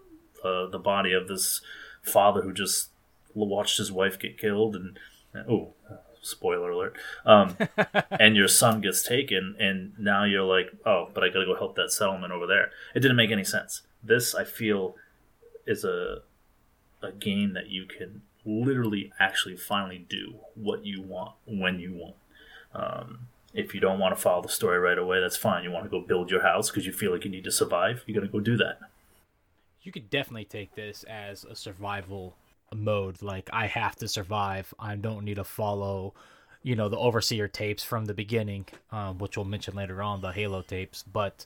uh, 0.43 0.67
the 0.67 0.79
body 0.79 1.13
of 1.13 1.29
this 1.29 1.61
father 2.01 2.41
who 2.41 2.51
just 2.51 2.89
watched 3.33 3.77
his 3.77 3.89
wife 3.89 4.19
get 4.19 4.37
killed 4.37 4.75
and 4.75 4.99
oh 5.47 5.75
spoiler 6.25 6.71
alert 6.71 6.95
um, 7.25 7.55
and 8.19 8.35
your 8.35 8.47
son 8.47 8.81
gets 8.81 9.03
taken 9.03 9.55
and 9.59 9.93
now 9.99 10.23
you're 10.23 10.43
like 10.43 10.71
oh 10.85 11.09
but 11.13 11.23
i 11.23 11.27
gotta 11.29 11.45
go 11.45 11.55
help 11.55 11.75
that 11.75 11.91
settlement 11.91 12.33
over 12.33 12.47
there. 12.47 12.71
It 12.93 12.99
didn't 12.99 13.17
make 13.17 13.31
any 13.31 13.43
sense. 13.43 13.81
This 14.03 14.35
i 14.35 14.43
feel 14.43 14.95
is 15.65 15.83
a 15.83 16.21
a 17.01 17.11
game 17.11 17.53
that 17.53 17.69
you 17.69 17.85
can 17.85 18.21
literally 18.45 19.11
actually 19.19 19.55
finally 19.55 20.05
do 20.09 20.35
what 20.55 20.85
you 20.85 21.01
want 21.01 21.33
when 21.45 21.79
you 21.79 21.93
want. 21.93 22.15
Um, 22.73 23.27
if 23.53 23.73
you 23.73 23.79
don't 23.79 23.99
want 23.99 24.15
to 24.15 24.21
follow 24.21 24.41
the 24.41 24.49
story 24.49 24.79
right 24.79 24.97
away 24.97 25.21
that's 25.21 25.37
fine. 25.37 25.63
You 25.63 25.71
want 25.71 25.85
to 25.85 25.89
go 25.89 26.01
build 26.01 26.29
your 26.29 26.41
house 26.41 26.69
because 26.69 26.85
you 26.85 26.91
feel 26.91 27.11
like 27.11 27.23
you 27.23 27.31
need 27.31 27.43
to 27.45 27.51
survive 27.51 28.03
you're 28.05 28.21
to 28.21 28.27
go 28.27 28.39
do 28.39 28.57
that. 28.57 28.79
You 29.81 29.91
could 29.91 30.09
definitely 30.09 30.45
take 30.45 30.73
this 30.75 31.03
as 31.03 31.43
a 31.43 31.55
survival 31.55 32.35
mode. 32.73 33.21
Like 33.21 33.49
I 33.53 33.67
have 33.67 33.95
to 33.97 34.07
survive. 34.07 34.73
I 34.79 34.95
don't 34.95 35.25
need 35.25 35.35
to 35.35 35.43
follow, 35.43 36.13
you 36.63 36.75
know, 36.75 36.89
the 36.89 36.97
overseer 36.97 37.47
tapes 37.47 37.83
from 37.83 38.05
the 38.05 38.13
beginning, 38.13 38.65
um, 38.91 39.17
which 39.17 39.37
we'll 39.37 39.45
mention 39.45 39.75
later 39.75 40.01
on, 40.01 40.21
the 40.21 40.31
holotapes. 40.31 41.03
But 41.11 41.45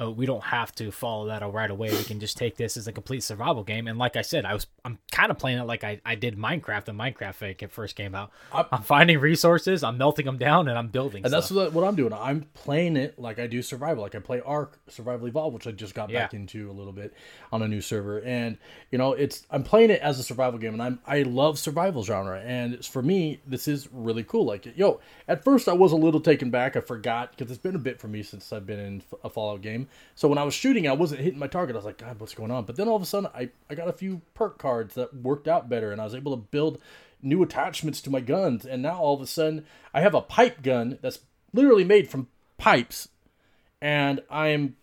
uh, 0.00 0.10
we 0.10 0.26
don't 0.26 0.42
have 0.42 0.74
to 0.74 0.90
follow 0.90 1.26
that 1.26 1.42
right 1.52 1.70
away. 1.70 1.90
We 1.90 2.02
can 2.02 2.18
just 2.18 2.36
take 2.36 2.56
this 2.56 2.76
as 2.76 2.88
a 2.88 2.92
complete 2.92 3.22
survival 3.22 3.62
game. 3.62 3.86
And 3.86 3.96
like 3.96 4.16
I 4.16 4.22
said, 4.22 4.44
I 4.44 4.52
was 4.52 4.66
I'm 4.84 4.98
kind 5.12 5.30
of 5.30 5.38
playing 5.38 5.58
it 5.58 5.64
like 5.64 5.84
I, 5.84 6.00
I 6.04 6.16
did 6.16 6.36
Minecraft 6.36 6.88
when 6.88 6.96
Minecraft 6.96 7.34
fake 7.34 7.62
it 7.62 7.70
first 7.70 7.94
came 7.94 8.14
out. 8.14 8.32
I'm, 8.52 8.66
I'm, 8.72 8.82
finding 8.82 9.20
resources, 9.20 9.84
I'm 9.84 9.96
melting 9.96 10.26
them 10.26 10.36
down, 10.36 10.66
and 10.66 10.76
I'm 10.76 10.88
building. 10.88 11.24
And 11.24 11.30
stuff. 11.30 11.42
that's 11.42 11.50
what, 11.52 11.72
what, 11.72 11.84
I'm 11.84 11.94
doing. 11.94 12.12
I'm 12.12 12.46
playing 12.54 12.96
it 12.96 13.18
like 13.18 13.38
I 13.38 13.46
do 13.46 13.62
survival, 13.62 14.02
like 14.02 14.16
I 14.16 14.18
play 14.18 14.40
Ark 14.44 14.80
Survival 14.88 15.28
Evolved, 15.28 15.54
which 15.54 15.66
I 15.68 15.70
just 15.70 15.94
got 15.94 16.10
yeah. 16.10 16.24
back 16.24 16.34
into 16.34 16.70
a 16.70 16.72
little 16.72 16.92
bit 16.92 17.14
on 17.52 17.62
a 17.62 17.68
new 17.68 17.80
server. 17.80 18.20
And 18.22 18.58
you 18.90 18.98
know, 18.98 19.12
it's 19.12 19.46
I'm 19.50 19.62
playing 19.62 19.90
it 19.90 20.00
as 20.00 20.18
a 20.18 20.24
survival 20.24 20.58
game, 20.58 20.72
and 20.72 20.82
I'm 20.82 20.98
I 21.06 21.22
love 21.22 21.56
survival 21.58 22.02
genre. 22.02 22.40
And 22.40 22.84
for 22.84 23.02
me, 23.02 23.40
this 23.46 23.68
is 23.68 23.88
really 23.92 24.24
cool. 24.24 24.44
Like 24.44 24.76
yo, 24.76 25.00
at 25.28 25.44
first 25.44 25.68
I 25.68 25.72
was 25.72 25.92
a 25.92 25.96
little 25.96 26.20
taken 26.20 26.50
back. 26.50 26.74
I 26.74 26.80
forgot 26.80 27.30
because 27.30 27.50
it's 27.50 27.62
been 27.62 27.76
a 27.76 27.78
bit 27.78 28.00
for 28.00 28.08
me 28.08 28.24
since 28.24 28.52
I've 28.52 28.66
been 28.66 28.80
in 28.80 29.02
a 29.22 29.30
Fallout 29.30 29.62
game. 29.62 29.83
So 30.14 30.28
when 30.28 30.38
I 30.38 30.44
was 30.44 30.54
shooting, 30.54 30.88
I 30.88 30.92
wasn't 30.92 31.20
hitting 31.20 31.38
my 31.38 31.46
target. 31.46 31.76
I 31.76 31.78
was 31.78 31.84
like, 31.84 31.98
God, 31.98 32.20
what's 32.20 32.34
going 32.34 32.50
on? 32.50 32.64
But 32.64 32.76
then 32.76 32.88
all 32.88 32.96
of 32.96 33.02
a 33.02 33.06
sudden, 33.06 33.30
I, 33.34 33.50
I 33.68 33.74
got 33.74 33.88
a 33.88 33.92
few 33.92 34.22
perk 34.34 34.58
cards 34.58 34.94
that 34.94 35.14
worked 35.14 35.48
out 35.48 35.68
better, 35.68 35.92
and 35.92 36.00
I 36.00 36.04
was 36.04 36.14
able 36.14 36.36
to 36.36 36.42
build 36.42 36.78
new 37.22 37.42
attachments 37.42 38.00
to 38.02 38.10
my 38.10 38.20
guns. 38.20 38.64
And 38.66 38.82
now 38.82 38.98
all 38.98 39.14
of 39.14 39.20
a 39.20 39.26
sudden, 39.26 39.64
I 39.92 40.00
have 40.00 40.14
a 40.14 40.20
pipe 40.20 40.62
gun 40.62 40.98
that's 41.02 41.20
literally 41.52 41.84
made 41.84 42.08
from 42.08 42.28
pipes, 42.58 43.08
and 43.80 44.22
I'm 44.30 44.76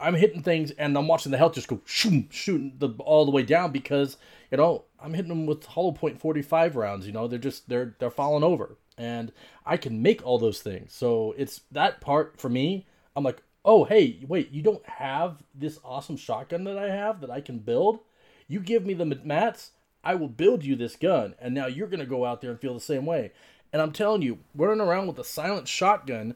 I'm 0.00 0.14
hitting 0.14 0.42
things, 0.42 0.70
and 0.72 0.96
I'm 0.96 1.08
watching 1.08 1.32
the 1.32 1.38
health 1.38 1.54
just 1.54 1.68
go 1.68 1.80
shooting, 1.84 2.28
shooting 2.30 2.74
the 2.78 2.90
all 3.00 3.24
the 3.24 3.30
way 3.30 3.42
down 3.42 3.72
because 3.72 4.16
you 4.50 4.56
know 4.56 4.84
I'm 5.00 5.14
hitting 5.14 5.28
them 5.28 5.46
with 5.46 5.64
hollow 5.64 5.92
point 5.92 6.20
45 6.20 6.76
rounds. 6.76 7.06
You 7.06 7.12
know 7.12 7.28
they're 7.28 7.38
just 7.38 7.68
they're 7.68 7.94
they're 7.98 8.10
falling 8.10 8.44
over, 8.44 8.76
and 8.96 9.32
I 9.66 9.76
can 9.76 10.02
make 10.02 10.24
all 10.24 10.38
those 10.38 10.60
things. 10.60 10.92
So 10.92 11.34
it's 11.36 11.62
that 11.72 12.00
part 12.00 12.40
for 12.40 12.48
me. 12.48 12.86
I'm 13.16 13.24
like, 13.24 13.42
oh, 13.64 13.84
hey, 13.84 14.24
wait, 14.26 14.50
you 14.50 14.62
don't 14.62 14.84
have 14.86 15.42
this 15.54 15.78
awesome 15.84 16.16
shotgun 16.16 16.64
that 16.64 16.78
I 16.78 16.90
have 16.90 17.20
that 17.20 17.30
I 17.30 17.40
can 17.40 17.58
build? 17.58 18.00
You 18.46 18.60
give 18.60 18.86
me 18.86 18.94
the 18.94 19.04
mats, 19.04 19.72
I 20.02 20.14
will 20.14 20.28
build 20.28 20.64
you 20.64 20.74
this 20.76 20.96
gun. 20.96 21.34
And 21.38 21.54
now 21.54 21.66
you're 21.66 21.88
going 21.88 22.00
to 22.00 22.06
go 22.06 22.24
out 22.24 22.40
there 22.40 22.50
and 22.50 22.60
feel 22.60 22.74
the 22.74 22.80
same 22.80 23.04
way. 23.04 23.32
And 23.72 23.82
I'm 23.82 23.92
telling 23.92 24.22
you, 24.22 24.38
running 24.54 24.80
around 24.80 25.06
with 25.06 25.18
a 25.18 25.24
silent 25.24 25.68
shotgun, 25.68 26.34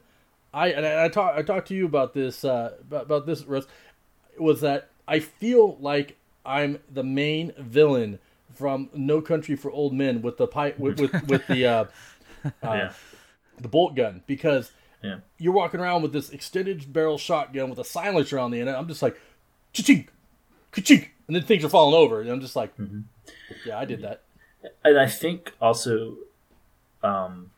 I 0.53 0.67
and 0.67 0.85
I, 0.85 1.05
I 1.05 1.09
talked 1.09 1.37
I 1.37 1.41
talked 1.41 1.67
to 1.69 1.75
you 1.75 1.85
about 1.85 2.13
this 2.13 2.45
uh, 2.45 2.75
about, 2.81 3.03
about 3.03 3.25
this 3.25 3.43
Russ, 3.43 3.65
was 4.37 4.61
that 4.61 4.89
I 5.07 5.19
feel 5.19 5.77
like 5.79 6.17
I'm 6.45 6.79
the 6.91 7.03
main 7.03 7.53
villain 7.57 8.19
from 8.53 8.89
No 8.93 9.19
Country 9.19 9.55
for 9.55 9.71
Old 9.71 9.93
Men 9.93 10.21
with 10.21 10.37
the 10.37 10.45
pipe 10.45 10.77
with 10.77 10.99
with, 10.99 11.27
with 11.27 11.47
the 11.47 11.65
uh, 11.65 11.85
uh, 12.45 12.49
yeah. 12.63 12.93
the 13.59 13.67
bolt 13.67 13.95
gun 13.95 14.21
because 14.27 14.71
yeah. 15.03 15.17
You're 15.37 15.53
walking 15.53 15.81
around 15.81 16.01
with 16.01 16.13
this 16.13 16.29
extended 16.29 16.91
barrel 16.93 17.17
shotgun 17.17 17.69
with 17.69 17.77
a 17.77 17.83
silencer 17.83 18.39
on 18.39 18.51
the 18.51 18.61
end. 18.61 18.69
I'm 18.69 18.87
just 18.87 19.01
like, 19.01 19.19
ching, 19.73 20.07
ching, 20.71 21.07
and 21.27 21.35
then 21.35 21.43
things 21.43 21.65
are 21.65 21.69
falling 21.69 21.95
over, 21.95 22.21
and 22.21 22.29
I'm 22.29 22.41
just 22.41 22.55
like, 22.55 22.75
mm-hmm. 22.77 23.01
yeah, 23.65 23.77
I 23.77 23.85
did 23.85 24.01
that. 24.01 24.21
And 24.83 24.97
I 24.97 25.07
think 25.07 25.53
also, 25.61 26.15
um, 27.03 27.51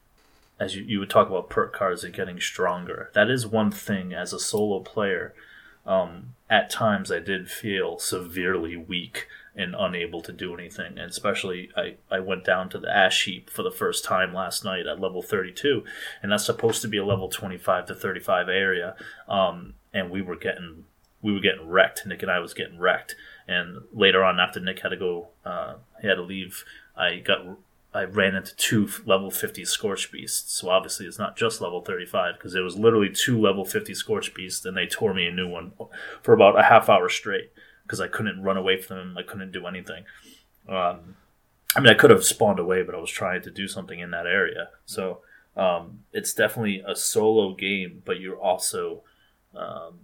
as 0.59 0.75
you, 0.75 0.83
you 0.83 0.99
would 0.99 1.09
talk 1.09 1.29
about 1.29 1.49
perk 1.49 1.71
cards 1.71 2.03
and 2.03 2.13
getting 2.13 2.39
stronger, 2.39 3.11
that 3.13 3.29
is 3.29 3.45
one 3.45 3.69
thing 3.69 4.13
as 4.13 4.33
a 4.33 4.39
solo 4.39 4.79
player. 4.79 5.33
Um, 5.85 6.35
at 6.49 6.69
times, 6.69 7.11
I 7.11 7.19
did 7.19 7.49
feel 7.49 7.97
severely 7.99 8.75
weak 8.75 9.27
and 9.55 9.75
unable 9.77 10.21
to 10.21 10.33
do 10.33 10.53
anything. 10.53 10.97
And 10.97 11.09
especially, 11.09 11.69
I, 11.75 11.95
I 12.11 12.19
went 12.19 12.43
down 12.43 12.69
to 12.69 12.79
the 12.79 12.89
ash 12.89 13.25
heap 13.25 13.49
for 13.49 13.63
the 13.63 13.71
first 13.71 14.03
time 14.03 14.33
last 14.33 14.65
night 14.65 14.85
at 14.85 14.99
level 14.99 15.21
32, 15.21 15.83
and 16.21 16.31
that's 16.31 16.45
supposed 16.45 16.81
to 16.81 16.87
be 16.87 16.97
a 16.97 17.05
level 17.05 17.29
25 17.29 17.85
to 17.87 17.95
35 17.95 18.49
area. 18.49 18.95
Um, 19.27 19.75
and 19.93 20.09
we 20.11 20.21
were 20.21 20.35
getting 20.35 20.85
we 21.21 21.33
were 21.33 21.39
getting 21.39 21.67
wrecked. 21.67 22.05
Nick 22.05 22.21
and 22.21 22.31
I 22.31 22.39
was 22.39 22.53
getting 22.53 22.77
wrecked. 22.77 23.15
And 23.47 23.81
later 23.91 24.23
on, 24.23 24.39
after 24.39 24.59
Nick 24.59 24.81
had 24.81 24.89
to 24.89 24.97
go, 24.97 25.29
uh, 25.43 25.75
he 26.01 26.07
had 26.07 26.15
to 26.15 26.21
leave. 26.21 26.63
I 26.95 27.17
got 27.17 27.45
I 27.95 28.03
ran 28.03 28.35
into 28.35 28.55
two 28.55 28.89
level 29.05 29.31
50 29.31 29.65
Scorch 29.65 30.11
Beasts. 30.11 30.53
So 30.53 30.69
obviously 30.69 31.05
it's 31.05 31.19
not 31.19 31.37
just 31.37 31.61
level 31.61 31.81
35 31.81 32.35
because 32.35 32.55
it 32.55 32.61
was 32.61 32.77
literally 32.77 33.09
two 33.09 33.39
level 33.39 33.65
50 33.65 33.93
Scorch 33.93 34.33
Beasts 34.33 34.65
and 34.65 34.75
they 34.75 34.85
tore 34.85 35.13
me 35.13 35.25
a 35.25 35.31
new 35.31 35.47
one 35.47 35.71
for 36.21 36.33
about 36.33 36.59
a 36.59 36.63
half 36.63 36.89
hour 36.89 37.09
straight 37.09 37.51
because 37.83 38.01
I 38.01 38.07
couldn't 38.07 38.43
run 38.43 38.57
away 38.57 38.81
from 38.81 38.97
them. 38.97 39.17
I 39.17 39.23
couldn't 39.23 39.51
do 39.51 39.65
anything. 39.65 40.03
Um, 40.67 41.15
I 41.75 41.79
mean, 41.79 41.89
I 41.89 41.93
could 41.93 42.09
have 42.09 42.23
spawned 42.23 42.59
away, 42.59 42.83
but 42.83 42.95
I 42.95 42.99
was 42.99 43.11
trying 43.11 43.41
to 43.43 43.51
do 43.51 43.67
something 43.67 43.99
in 43.99 44.11
that 44.11 44.25
area. 44.25 44.69
So 44.85 45.21
um, 45.55 46.03
it's 46.11 46.33
definitely 46.33 46.83
a 46.85 46.95
solo 46.95 47.53
game, 47.53 48.01
but 48.05 48.19
you're 48.19 48.39
also 48.39 49.03
um, 49.55 49.99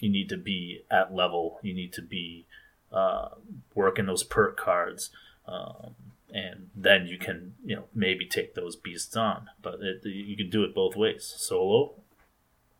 you 0.00 0.10
need 0.10 0.28
to 0.28 0.36
be 0.36 0.82
at 0.90 1.14
level. 1.14 1.58
You 1.62 1.74
need 1.74 1.92
to 1.94 2.02
be 2.02 2.46
uh, 2.92 3.28
working 3.74 4.06
those 4.06 4.22
perk 4.22 4.56
cards, 4.56 5.10
um, 5.46 5.94
and 6.32 6.70
then 6.74 7.06
you 7.06 7.18
can 7.18 7.54
you 7.64 7.76
know 7.76 7.84
maybe 7.94 8.26
take 8.26 8.54
those 8.54 8.76
beasts 8.76 9.16
on. 9.16 9.48
But 9.60 9.80
it, 9.80 10.04
you 10.04 10.36
can 10.36 10.50
do 10.50 10.64
it 10.64 10.74
both 10.74 10.96
ways, 10.96 11.32
solo 11.36 11.94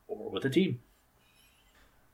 or 0.09 0.31
with 0.31 0.45
a 0.45 0.51
team. 0.51 0.81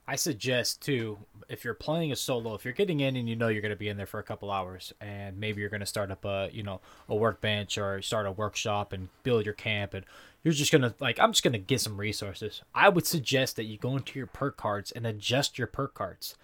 I 0.06 0.16
suggest 0.16 0.80
too, 0.80 1.18
if 1.50 1.64
you're 1.64 1.74
playing 1.74 2.12
a 2.12 2.16
solo, 2.16 2.54
if 2.54 2.64
you're 2.64 2.72
getting 2.72 3.00
in 3.00 3.14
and 3.14 3.28
you 3.28 3.36
know 3.36 3.48
you're 3.48 3.60
going 3.60 3.70
to 3.70 3.76
be 3.76 3.90
in 3.90 3.98
there 3.98 4.06
for 4.06 4.18
a 4.18 4.22
couple 4.22 4.50
hours, 4.50 4.94
and 5.02 5.38
maybe 5.38 5.60
you're 5.60 5.68
going 5.68 5.80
to 5.80 5.86
start 5.86 6.10
up 6.10 6.24
a 6.24 6.48
you 6.50 6.62
know 6.62 6.80
a 7.08 7.14
workbench 7.14 7.76
or 7.76 8.00
start 8.00 8.26
a 8.26 8.32
workshop 8.32 8.92
and 8.92 9.08
build 9.22 9.44
your 9.44 9.54
camp, 9.54 9.92
and 9.92 10.06
you're 10.42 10.54
just 10.54 10.72
gonna 10.72 10.94
like 10.98 11.18
I'm 11.20 11.32
just 11.32 11.44
gonna 11.44 11.58
get 11.58 11.80
some 11.80 11.98
resources. 11.98 12.62
I 12.74 12.88
would 12.88 13.06
suggest 13.06 13.56
that 13.56 13.64
you 13.64 13.76
go 13.76 13.96
into 13.96 14.18
your 14.18 14.26
perk 14.26 14.56
cards 14.56 14.90
and 14.92 15.06
adjust 15.06 15.58
your 15.58 15.66
perk 15.66 15.94
cards. 15.94 16.36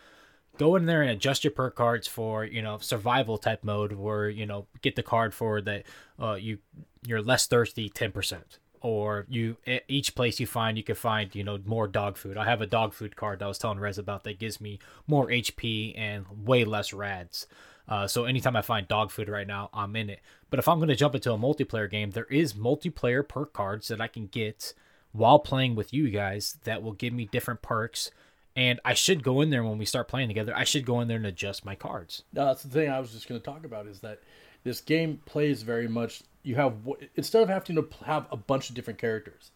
Go 0.57 0.77
in 0.77 0.87
there 0.87 1.03
and 1.03 1.11
adjust 1.11 1.45
your 1.45 1.51
perk 1.51 1.75
cards 1.75 2.07
for 2.07 2.45
you 2.45 2.63
know 2.63 2.79
survival 2.79 3.39
type 3.39 3.65
mode, 3.65 3.93
where 3.93 4.29
you 4.29 4.47
know 4.47 4.67
get 4.83 4.97
the 4.97 5.03
card 5.03 5.35
for 5.35 5.61
that 5.63 5.85
uh, 6.21 6.35
you 6.35 6.59
you're 7.07 7.23
less 7.23 7.47
thirsty 7.47 7.89
ten 7.89 8.13
percent. 8.13 8.59
Or 8.81 9.25
you 9.31 9.57
each 9.89 10.15
place 10.15 10.39
you 10.39 10.47
find 10.47 10.77
you 10.77 10.85
can 10.85 10.95
find 10.95 11.35
you 11.35 11.43
know 11.43 11.59
more 11.65 11.89
dog 11.89 12.19
food. 12.19 12.37
I 12.37 12.45
have 12.45 12.61
a 12.61 12.67
dog 12.67 12.93
food 12.93 13.17
card 13.17 13.39
that 13.39 13.47
i 13.47 13.49
was 13.49 13.59
telling 13.59 13.81
rez 13.81 13.97
about 13.97 14.25
that 14.25 14.39
gives 14.39 14.61
me 14.61 14.79
more 15.07 15.29
hp 15.29 15.99
and 15.99 16.27
way 16.45 16.65
less 16.65 16.93
rads. 16.93 17.47
Uh, 17.89 18.07
so 18.07 18.25
anytime 18.25 18.57
i 18.57 18.63
find 18.63 18.87
dog 18.87 19.11
food 19.11 19.29
right 19.31 19.47
now 19.47 19.71
i'm 19.73 19.97
in 19.97 20.11
it. 20.11 20.21
But 20.51 20.59
if 20.59 20.69
i'm 20.69 20.79
going 20.79 20.89
to 20.89 20.97
jump 20.97 21.15
into 21.15 21.33
a 21.33 21.39
multiplayer 21.39 21.91
game 21.91 22.11
there 22.11 22.27
is 22.27 22.53
multiplayer 22.53 23.27
perk 23.27 23.55
cards 23.55 23.89
that 23.89 24.03
i 24.03 24.07
can 24.07 24.27
get 24.27 24.75
while 25.13 25.39
playing 25.39 25.75
with 25.75 25.95
you 25.95 26.11
guys 26.11 26.59
that 26.65 26.83
will 26.83 26.93
give 26.93 27.15
me 27.15 27.25
different 27.25 27.63
perks 27.63 28.11
and 28.57 28.81
I 28.85 28.95
should 28.95 29.23
go 29.23 29.41
in 29.41 29.51
there 29.51 29.65
when 29.65 29.79
we 29.79 29.85
start 29.85 30.09
playing 30.09 30.29
together. 30.29 30.55
I 30.57 30.65
should 30.65 30.87
go 30.87 31.01
in 31.01 31.09
there 31.09 31.17
and 31.17 31.27
adjust 31.27 31.65
my 31.65 31.75
cards. 31.75 32.23
No, 32.33 32.47
that's 32.47 32.63
the 32.63 32.69
thing 32.69 32.91
I 32.91 33.01
was 33.01 33.13
just 33.13 33.29
going 33.29 33.41
to 33.41 33.45
talk 33.45 33.65
about 33.65 33.87
is 33.87 34.01
that 34.01 34.21
this 34.65 34.81
game 34.81 35.21
plays 35.27 35.63
very 35.63 35.89
much 35.89 36.23
you 36.43 36.57
have 36.57 36.75
instead 37.17 37.43
of 37.43 37.49
having 37.49 37.77
to 37.77 37.89
have 38.05 38.27
a 38.31 38.37
bunch 38.37 38.69
of 38.69 38.75
different 38.75 38.99
characters 38.99 39.51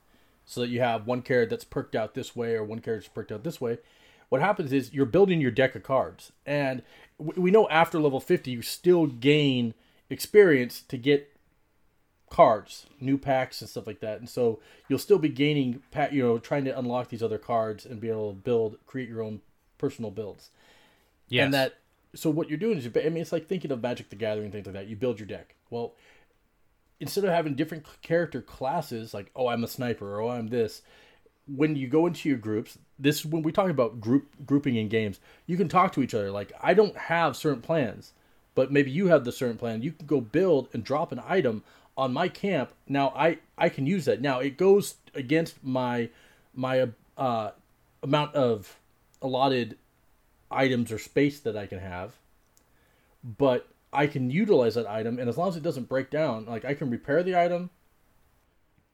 so 0.45 0.61
that 0.63 0.69
you 0.69 0.81
have 0.81 1.07
one 1.07 1.23
character 1.23 1.55
that's 1.55 1.65
perked 1.65 1.95
out 1.95 2.15
this 2.15 2.35
way 2.35 2.55
or 2.55 2.65
one 2.65 2.81
character 2.81 3.07
that's 3.07 3.15
perked 3.15 3.33
out 3.33 3.45
this 3.45 3.61
way 3.61 3.79
what 4.29 4.41
happens 4.41 4.73
is 4.73 4.93
you're 4.93 5.07
building 5.07 5.41
your 5.41 5.51
deck 5.51 5.75
of 5.75 5.83
cards 5.83 6.33
and 6.47 6.83
we 7.19 7.51
know 7.51 7.69
after 7.69 7.99
level 7.99 8.21
50 8.21 8.51
you 8.51 8.63
still 8.63 9.07
gain 9.07 9.75
experience 10.11 10.81
to 10.83 10.97
get 10.97 11.31
cards 12.31 12.87
new 13.01 13.17
packs 13.17 13.61
and 13.61 13.71
stuff 13.71 13.87
like 13.87 14.01
that 14.01 14.19
and 14.19 14.29
so 14.29 14.59
you'll 14.89 14.99
still 14.99 15.19
be 15.19 15.29
gaining 15.29 15.83
you 16.11 16.23
know 16.23 16.39
trying 16.39 16.65
to 16.65 16.79
unlock 16.79 17.09
these 17.09 17.23
other 17.23 17.39
cards 17.39 17.87
and 17.87 18.01
be 18.01 18.09
able 18.09 18.33
to 18.33 18.39
build 18.39 18.77
create 18.87 19.09
your 19.09 19.23
own 19.23 19.41
personal 19.79 20.11
builds 20.11 20.51
yes. 21.29 21.45
and 21.45 21.55
that 21.55 21.75
so 22.15 22.29
what 22.31 22.49
you're 22.49 22.59
doing 22.59 22.79
is 22.79 22.87
i 22.87 23.09
mean 23.09 23.19
it's 23.19 23.33
like 23.33 23.47
thinking 23.47 23.71
of 23.71 23.83
magic 23.83 24.11
the 24.11 24.17
gathering 24.17 24.51
things 24.51 24.67
like 24.67 24.75
that 24.75 24.89
you 24.89 24.97
build 24.97 25.19
your 25.19 25.27
deck 25.27 25.55
well 25.71 25.95
instead 27.01 27.25
of 27.25 27.31
having 27.31 27.55
different 27.55 27.87
character 28.03 28.41
classes, 28.41 29.15
like 29.15 29.31
oh 29.37 29.49
I'm 29.49 29.65
a 29.65 29.69
sniper 29.69 30.17
or 30.17 30.23
oh 30.23 30.31
I'm 30.31 30.49
this, 30.49 30.83
when 31.47 31.77
you 31.77 31.89
go 31.89 32.07
into 32.07 32.29
your 32.29 32.39
groups, 32.39 32.79
this 32.99 33.25
when 33.25 33.43
we 33.43 33.53
talk 33.53 33.71
about 33.71 34.01
group 34.01 34.27
grouping 34.47 34.77
in 34.77 34.89
games, 34.89 35.21
you 35.47 35.57
can 35.57 35.69
talk 35.69 35.93
to 35.93 36.03
each 36.03 36.15
other. 36.15 36.31
Like 36.31 36.53
I 36.63 36.75
don't 36.75 36.97
have 36.97 37.37
certain 37.37 37.63
plans, 37.63 38.13
but 38.55 38.73
maybe 38.73 38.91
you 38.91 39.09
have 39.09 39.25
the 39.25 39.33
certain 39.33 39.57
plan. 39.57 39.83
You 39.83 39.93
can 39.93 40.07
go 40.07 40.21
build 40.21 40.69
and 40.73 40.85
drop 40.85 41.13
an 41.13 41.23
item 41.27 41.63
on 41.99 42.13
my 42.13 42.29
camp. 42.29 42.73
Now 42.89 43.13
I 43.15 43.39
I 43.59 43.69
can 43.69 43.87
use 43.87 44.07
that. 44.07 44.23
Now 44.23 44.39
it 44.39 44.57
goes 44.57 44.95
against 45.15 45.63
my 45.65 46.09
my 46.55 46.89
uh, 47.19 47.51
amount 48.03 48.35
of 48.37 48.79
allotted 49.21 49.77
items 50.51 50.93
or 50.93 50.99
space 50.99 51.41
that 51.41 51.57
I 51.57 51.67
can 51.67 51.81
have, 51.81 52.15
but 53.23 53.69
I 53.93 54.07
can 54.07 54.31
utilize 54.31 54.77
that 54.77 54.87
item, 54.87 55.19
and 55.19 55.29
as 55.29 55.37
long 55.37 55.49
as 55.49 55.57
it 55.57 55.63
doesn't 55.63 55.89
break 55.89 56.11
down, 56.11 56.47
like 56.47 56.65
I 56.65 56.75
can 56.75 56.89
repair 56.89 57.23
the 57.23 57.37
item, 57.37 57.71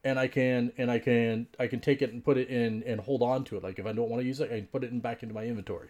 and 0.02 0.18
I 0.18 0.26
can 0.26 0.72
and 0.78 0.90
I 0.90 0.98
can 0.98 1.46
I 1.60 1.66
can 1.66 1.80
take 1.80 2.00
it 2.00 2.12
and 2.12 2.24
put 2.24 2.38
it 2.38 2.48
in 2.48 2.82
and 2.84 3.00
hold 3.00 3.22
on 3.22 3.44
to 3.44 3.56
it. 3.58 3.62
Like 3.62 3.78
if 3.78 3.86
I 3.86 3.92
don't 3.92 4.08
want 4.08 4.22
to 4.22 4.26
use 4.26 4.40
it, 4.40 4.50
I 4.50 4.56
can 4.56 4.66
put 4.68 4.82
it 4.82 4.90
in 4.90 5.00
back 5.00 5.22
into 5.22 5.34
my 5.34 5.44
inventory. 5.44 5.88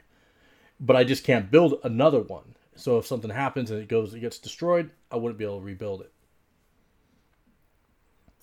But 0.80 0.96
I 0.96 1.04
just 1.04 1.22
can't 1.22 1.52
build 1.52 1.78
another 1.84 2.20
one. 2.20 2.56
So 2.74 2.98
if 2.98 3.06
something 3.06 3.30
happens 3.30 3.70
and 3.70 3.80
it 3.80 3.86
goes, 3.86 4.12
it 4.12 4.18
gets 4.18 4.40
destroyed, 4.40 4.90
I 5.08 5.16
wouldn't 5.16 5.38
be 5.38 5.44
able 5.44 5.60
to 5.60 5.64
rebuild 5.64 6.00
it. 6.00 6.10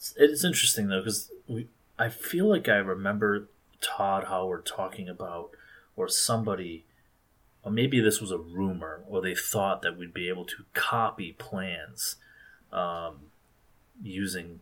It's, 0.01 0.15
it's 0.17 0.43
interesting 0.43 0.88
though 0.88 1.00
because 1.00 1.31
we 1.48 1.67
I 2.00 2.10
feel 2.10 2.48
like 2.48 2.67
I 2.67 2.77
remember 2.77 3.48
Todd 3.81 4.25
Howard 4.25 4.65
talking 4.65 5.08
about 5.08 5.51
or 5.96 6.10
somebody 6.10 6.86
or 7.63 7.72
maybe 7.72 8.00
this 8.00 8.20
was 8.20 8.31
a 8.31 8.39
rumor 8.39 9.03
or 9.08 9.22
they 9.22 9.36
thought 9.36 9.84
that 9.84 10.00
we'd 10.00 10.13
be 10.13 10.27
able 10.27 10.46
to 10.46 10.65
copy 10.74 11.34
plans 11.34 12.15
um, 12.74 13.27
using 14.01 14.62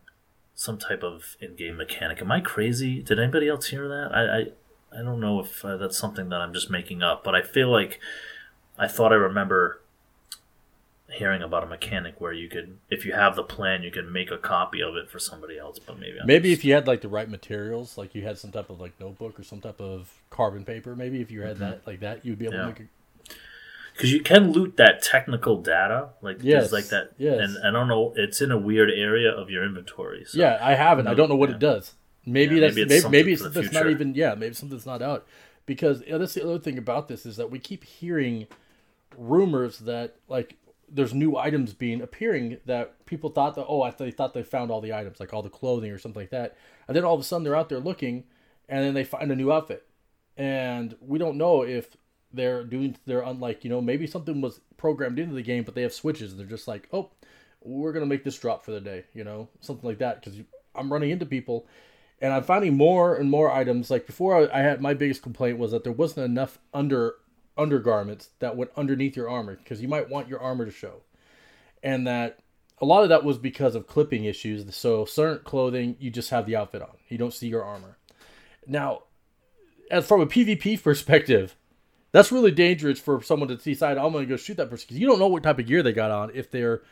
some 0.54 0.76
type 0.76 1.02
of 1.02 1.36
in-game 1.40 1.78
mechanic. 1.78 2.20
Am 2.20 2.30
I 2.30 2.40
crazy? 2.40 3.02
Did 3.02 3.18
anybody 3.18 3.48
else 3.48 3.68
hear 3.68 3.88
that? 3.88 4.10
I 4.14 4.40
I, 4.40 5.00
I 5.00 5.02
don't 5.02 5.20
know 5.20 5.40
if 5.40 5.64
uh, 5.64 5.78
that's 5.78 5.96
something 5.96 6.28
that 6.28 6.42
I'm 6.42 6.52
just 6.52 6.68
making 6.70 7.02
up, 7.02 7.24
but 7.24 7.34
I 7.34 7.40
feel 7.40 7.70
like 7.70 7.98
I 8.78 8.88
thought 8.88 9.10
I 9.12 9.16
remember 9.16 9.80
hearing 11.12 11.42
about 11.42 11.64
a 11.64 11.66
mechanic 11.66 12.20
where 12.20 12.32
you 12.32 12.48
could, 12.48 12.78
if 12.90 13.04
you 13.04 13.12
have 13.12 13.36
the 13.36 13.42
plan, 13.42 13.82
you 13.82 13.90
can 13.90 14.12
make 14.12 14.30
a 14.30 14.38
copy 14.38 14.82
of 14.82 14.96
it 14.96 15.10
for 15.10 15.18
somebody 15.18 15.58
else. 15.58 15.78
But 15.78 15.98
maybe 15.98 16.18
I'm 16.20 16.26
maybe 16.26 16.50
just, 16.50 16.60
if 16.60 16.64
you 16.64 16.74
had 16.74 16.86
like 16.86 17.00
the 17.00 17.08
right 17.08 17.28
materials, 17.28 17.98
like 17.98 18.14
you 18.14 18.22
had 18.22 18.38
some 18.38 18.52
type 18.52 18.70
of 18.70 18.80
like 18.80 18.98
notebook 19.00 19.38
or 19.38 19.42
some 19.42 19.60
type 19.60 19.80
of 19.80 20.12
carbon 20.30 20.64
paper, 20.64 20.94
maybe 20.96 21.20
if 21.20 21.30
you 21.30 21.42
had 21.42 21.56
mm-hmm. 21.56 21.70
that 21.70 21.86
like 21.86 22.00
that, 22.00 22.24
you'd 22.24 22.38
be 22.38 22.46
able 22.46 22.54
yeah. 22.54 22.60
to 22.60 22.66
make 22.68 22.80
a 22.80 22.84
because 24.00 24.12
you 24.12 24.20
can 24.20 24.52
loot 24.52 24.78
that 24.78 25.02
technical 25.02 25.60
data, 25.60 26.10
like 26.22 26.38
yes, 26.40 26.72
like 26.72 26.86
that. 26.86 27.12
Yes. 27.18 27.38
and 27.38 27.66
I 27.66 27.70
don't 27.70 27.88
know, 27.88 28.14
it's 28.16 28.40
in 28.40 28.50
a 28.50 28.56
weird 28.56 28.90
area 28.90 29.30
of 29.30 29.50
your 29.50 29.64
inventory. 29.64 30.24
So. 30.24 30.38
Yeah, 30.38 30.58
I 30.60 30.74
have 30.74 30.98
it. 30.98 31.06
I 31.06 31.12
don't 31.12 31.28
know 31.28 31.36
what 31.36 31.50
yeah. 31.50 31.56
it 31.56 31.58
does. 31.58 31.94
Maybe 32.24 32.54
yeah, 32.54 32.60
that's 32.62 32.76
maybe 32.76 32.94
it's, 32.94 33.04
maybe, 33.04 33.10
maybe 33.10 33.32
it's 33.32 33.48
that's 33.50 33.72
not 33.72 33.90
even 33.90 34.14
yeah, 34.14 34.34
maybe 34.34 34.54
something's 34.54 34.86
not 34.86 35.02
out. 35.02 35.26
Because 35.66 36.00
you 36.02 36.12
know, 36.12 36.18
that's 36.18 36.34
the 36.34 36.42
other 36.42 36.58
thing 36.58 36.78
about 36.78 37.08
this 37.08 37.26
is 37.26 37.36
that 37.36 37.50
we 37.50 37.58
keep 37.58 37.84
hearing 37.84 38.46
rumors 39.18 39.80
that 39.80 40.16
like 40.28 40.56
there's 40.90 41.14
new 41.14 41.36
items 41.36 41.72
being 41.72 42.00
appearing 42.00 42.58
that 42.66 43.06
people 43.06 43.30
thought 43.30 43.54
that 43.54 43.66
oh 43.66 43.82
I 43.82 43.90
they 43.90 44.10
thought 44.10 44.34
they 44.34 44.42
found 44.42 44.70
all 44.70 44.80
the 44.80 44.92
items 44.92 45.20
like 45.20 45.32
all 45.32 45.42
the 45.42 45.50
clothing 45.50 45.90
or 45.90 45.98
something 45.98 46.22
like 46.22 46.30
that, 46.30 46.56
and 46.88 46.96
then 46.96 47.04
all 47.04 47.14
of 47.14 47.20
a 47.20 47.24
sudden 47.24 47.44
they're 47.44 47.56
out 47.56 47.68
there 47.68 47.80
looking, 47.80 48.24
and 48.68 48.84
then 48.84 48.94
they 48.94 49.04
find 49.04 49.30
a 49.30 49.36
new 49.36 49.52
outfit, 49.52 49.86
and 50.36 50.96
we 51.00 51.18
don't 51.18 51.38
know 51.38 51.62
if 51.62 51.96
they're 52.32 52.64
doing 52.64 52.96
they're 53.06 53.22
unlike 53.22 53.64
you 53.64 53.70
know 53.70 53.80
maybe 53.80 54.06
something 54.06 54.40
was 54.40 54.60
programmed 54.76 55.18
into 55.18 55.34
the 55.34 55.42
game 55.42 55.64
but 55.64 55.74
they 55.74 55.82
have 55.82 55.92
switches. 55.92 56.32
And 56.32 56.40
they're 56.40 56.46
just 56.46 56.68
like 56.68 56.88
oh 56.92 57.10
we're 57.62 57.92
gonna 57.92 58.06
make 58.06 58.24
this 58.24 58.38
drop 58.38 58.64
for 58.64 58.70
the 58.70 58.80
day 58.80 59.04
you 59.14 59.24
know 59.24 59.48
something 59.60 59.86
like 59.86 59.98
that 59.98 60.22
because 60.22 60.40
i'm 60.74 60.92
running 60.92 61.10
into 61.10 61.26
people 61.26 61.66
and 62.20 62.32
i'm 62.32 62.42
finding 62.42 62.76
more 62.76 63.16
and 63.16 63.30
more 63.30 63.50
items. 63.50 63.90
Like 63.90 64.06
before 64.06 64.50
I, 64.50 64.58
I, 64.58 64.62
had 64.62 64.80
my 64.80 64.94
biggest 64.94 65.22
complaint 65.22 65.58
was 65.58 65.72
that 65.72 65.84
there 65.84 65.92
wasn't 65.92 66.26
enough 66.26 66.58
under 66.72 67.14
undergarments 67.60 68.30
that 68.38 68.56
went 68.56 68.70
underneath 68.76 69.16
your 69.16 69.28
armor 69.28 69.56
because 69.56 69.82
you 69.82 69.88
might 69.88 70.08
want 70.08 70.28
your 70.28 70.40
armor 70.40 70.64
to 70.64 70.70
show 70.70 71.02
and 71.82 72.06
that 72.06 72.38
a 72.80 72.86
lot 72.86 73.02
of 73.02 73.10
that 73.10 73.24
was 73.24 73.38
because 73.38 73.74
of 73.74 73.86
clipping 73.86 74.24
issues 74.24 74.74
so 74.74 75.04
certain 75.04 75.44
clothing 75.44 75.96
you 75.98 76.10
just 76.10 76.30
have 76.30 76.46
the 76.46 76.56
outfit 76.56 76.82
on 76.82 76.96
you 77.08 77.18
don't 77.18 77.34
see 77.34 77.48
your 77.48 77.64
armor 77.64 77.98
now 78.66 79.02
as 79.90 80.06
from 80.06 80.20
a 80.20 80.26
pvp 80.26 80.82
perspective 80.82 81.56
that's 82.12 82.32
really 82.32 82.50
dangerous 82.50 82.98
for 82.98 83.22
someone 83.22 83.48
to 83.48 83.56
decide 83.56 83.98
I'm 83.98 84.12
going 84.12 84.24
to 84.24 84.28
go 84.28 84.36
shoot 84.36 84.56
that 84.56 84.70
person 84.70 84.86
because 84.88 84.98
you 84.98 85.06
don't 85.06 85.18
know 85.18 85.28
what 85.28 85.42
type 85.42 85.58
of 85.58 85.66
gear 85.66 85.82
they 85.82 85.92
got 85.92 86.10
on. 86.10 86.30
If 86.34 86.50
they're, 86.50 86.82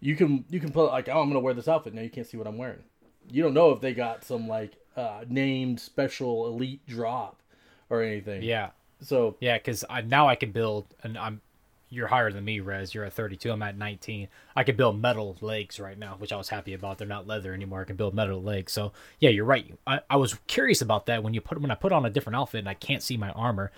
you 0.00 0.16
can 0.16 0.44
you 0.50 0.60
can 0.60 0.70
put 0.70 0.90
like 0.90 1.08
oh 1.08 1.20
I'm 1.20 1.28
going 1.28 1.34
to 1.34 1.40
wear 1.40 1.54
this 1.54 1.68
outfit 1.68 1.94
now 1.94 2.02
you 2.02 2.10
can't 2.10 2.26
see 2.26 2.36
what 2.36 2.46
I'm 2.46 2.58
wearing. 2.58 2.82
You 3.30 3.42
don't 3.42 3.54
know 3.54 3.70
if 3.70 3.80
they 3.80 3.94
got 3.94 4.24
some 4.24 4.46
like 4.46 4.74
uh, 4.96 5.24
named 5.28 5.80
special 5.80 6.46
elite 6.48 6.86
drop 6.86 7.42
or 7.88 8.02
anything. 8.02 8.42
Yeah. 8.42 8.70
So 9.00 9.36
yeah, 9.40 9.58
because 9.58 9.84
now 10.06 10.28
I 10.28 10.34
can 10.34 10.52
build 10.52 10.86
and 11.02 11.16
I'm 11.18 11.40
you're 11.88 12.08
higher 12.08 12.32
than 12.32 12.44
me, 12.44 12.60
Rez. 12.60 12.94
You're 12.94 13.04
at 13.04 13.12
32. 13.12 13.50
I'm 13.50 13.62
at 13.62 13.78
19. 13.78 14.28
I 14.56 14.64
can 14.64 14.76
build 14.76 15.00
metal 15.00 15.36
legs 15.40 15.78
right 15.78 15.98
now, 15.98 16.16
which 16.18 16.32
I 16.32 16.36
was 16.36 16.48
happy 16.48 16.74
about. 16.74 16.98
They're 16.98 17.06
not 17.06 17.28
leather 17.28 17.54
anymore. 17.54 17.82
I 17.82 17.84
can 17.84 17.96
build 17.96 18.14
metal 18.14 18.42
legs. 18.42 18.72
So 18.72 18.92
yeah, 19.20 19.30
you're 19.30 19.44
right. 19.44 19.72
I, 19.86 20.00
I 20.10 20.16
was 20.16 20.34
curious 20.48 20.82
about 20.82 21.06
that 21.06 21.22
when 21.22 21.32
you 21.34 21.40
put 21.40 21.60
when 21.60 21.70
I 21.70 21.74
put 21.76 21.92
on 21.92 22.04
a 22.04 22.10
different 22.10 22.36
outfit 22.36 22.60
and 22.60 22.68
I 22.68 22.74
can't 22.74 23.02
see 23.02 23.16
my 23.16 23.30
armor. 23.30 23.70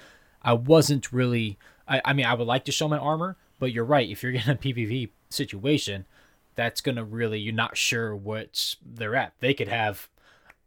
I 0.43 0.55
wasn't 0.55 1.13
really. 1.13 1.59
I, 1.87 2.01
I 2.05 2.13
mean, 2.13 2.27
I 2.27 2.35
would 2.35 2.47
like 2.47 2.65
to 2.67 2.73
show 2.73 2.89
my 2.89 2.99
armor, 2.99 3.37
but 3.59 3.73
you're 3.73 3.85
right. 3.85 4.09
If 4.09 4.23
you're 4.23 4.33
in 4.33 4.49
a 4.49 4.57
PvP 4.57 5.11
situation, 5.29 6.07
that's 6.55 6.81
gonna 6.81 7.05
really 7.05 7.39
you're 7.39 7.55
not 7.55 7.77
sure 7.77 8.17
what 8.17 8.77
they're 8.85 9.17
at. 9.17 9.35
They 9.41 9.55
could 9.55 9.69
have. 9.69 10.09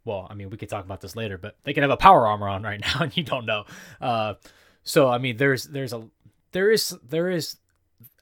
Well, 0.04 0.28
I 0.30 0.34
mean, 0.34 0.50
we 0.50 0.58
could 0.58 0.70
talk 0.70 0.84
about 0.84 1.02
this 1.02 1.16
later, 1.16 1.38
but 1.38 1.56
they 1.64 1.74
can 1.74 1.84
have 1.84 1.92
a 1.92 1.98
power 1.98 2.26
armor 2.26 2.48
on 2.48 2.64
right 2.64 2.82
now, 2.96 3.02
and 3.02 3.16
you 3.16 3.24
don't 3.24 3.46
know. 3.46 3.66
Uh, 4.00 4.36
so 4.84 5.10
I 5.10 5.18
mean, 5.18 5.38
there's 5.38 5.66
there's 5.66 5.94
a 5.94 6.08
there 6.52 6.72
is 6.72 6.98
there 7.08 7.30
is 7.30 7.58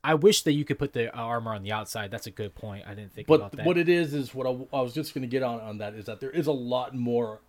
I 0.03 0.13
wish 0.13 0.43
that 0.43 0.53
you 0.53 0.63
could 0.63 0.79
put 0.79 0.93
the 0.93 1.13
armor 1.13 1.53
on 1.53 1.63
the 1.63 1.71
outside. 1.71 2.11
That's 2.11 2.27
a 2.27 2.31
good 2.31 2.55
point. 2.55 2.85
I 2.87 2.93
didn't 2.93 3.13
think 3.13 3.27
but 3.27 3.35
about 3.35 3.51
that. 3.53 3.65
what 3.65 3.77
it 3.77 3.89
is 3.89 4.13
is 4.13 4.33
what 4.33 4.47
I, 4.47 4.77
I 4.77 4.81
was 4.81 4.93
just 4.93 5.13
going 5.13 5.23
to 5.23 5.27
get 5.27 5.43
on 5.43 5.59
on 5.59 5.77
that 5.79 5.93
is 5.93 6.05
that 6.05 6.19
there 6.19 6.31
is 6.31 6.47
a 6.47 6.51
lot 6.51 6.95
more 6.95 7.41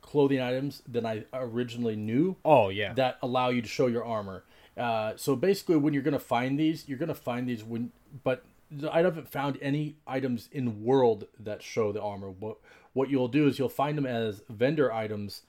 clothing 0.00 0.40
items 0.40 0.82
than 0.88 1.04
I 1.04 1.24
originally 1.32 1.96
knew. 1.96 2.36
Oh 2.44 2.68
yeah, 2.70 2.94
that 2.94 3.18
allow 3.22 3.50
you 3.50 3.62
to 3.62 3.68
show 3.68 3.86
your 3.86 4.04
armor. 4.04 4.44
Uh, 4.76 5.12
so 5.16 5.36
basically, 5.36 5.76
when 5.76 5.92
you're 5.92 6.02
gonna 6.02 6.18
find 6.18 6.58
these, 6.58 6.88
you're 6.88 6.98
gonna 6.98 7.14
find 7.14 7.48
these 7.48 7.62
when, 7.62 7.92
but 8.24 8.44
I 8.90 9.00
haven't 9.00 9.28
found 9.28 9.58
any 9.60 9.96
items 10.06 10.48
in 10.52 10.82
world 10.82 11.26
that 11.38 11.62
show 11.62 11.92
the 11.92 12.00
armor. 12.00 12.30
What 12.30 12.56
what 12.92 13.10
you'll 13.10 13.28
do 13.28 13.46
is 13.46 13.58
you'll 13.58 13.68
find 13.68 13.96
them 13.96 14.06
as 14.06 14.42
vendor 14.48 14.92
items 14.92 15.42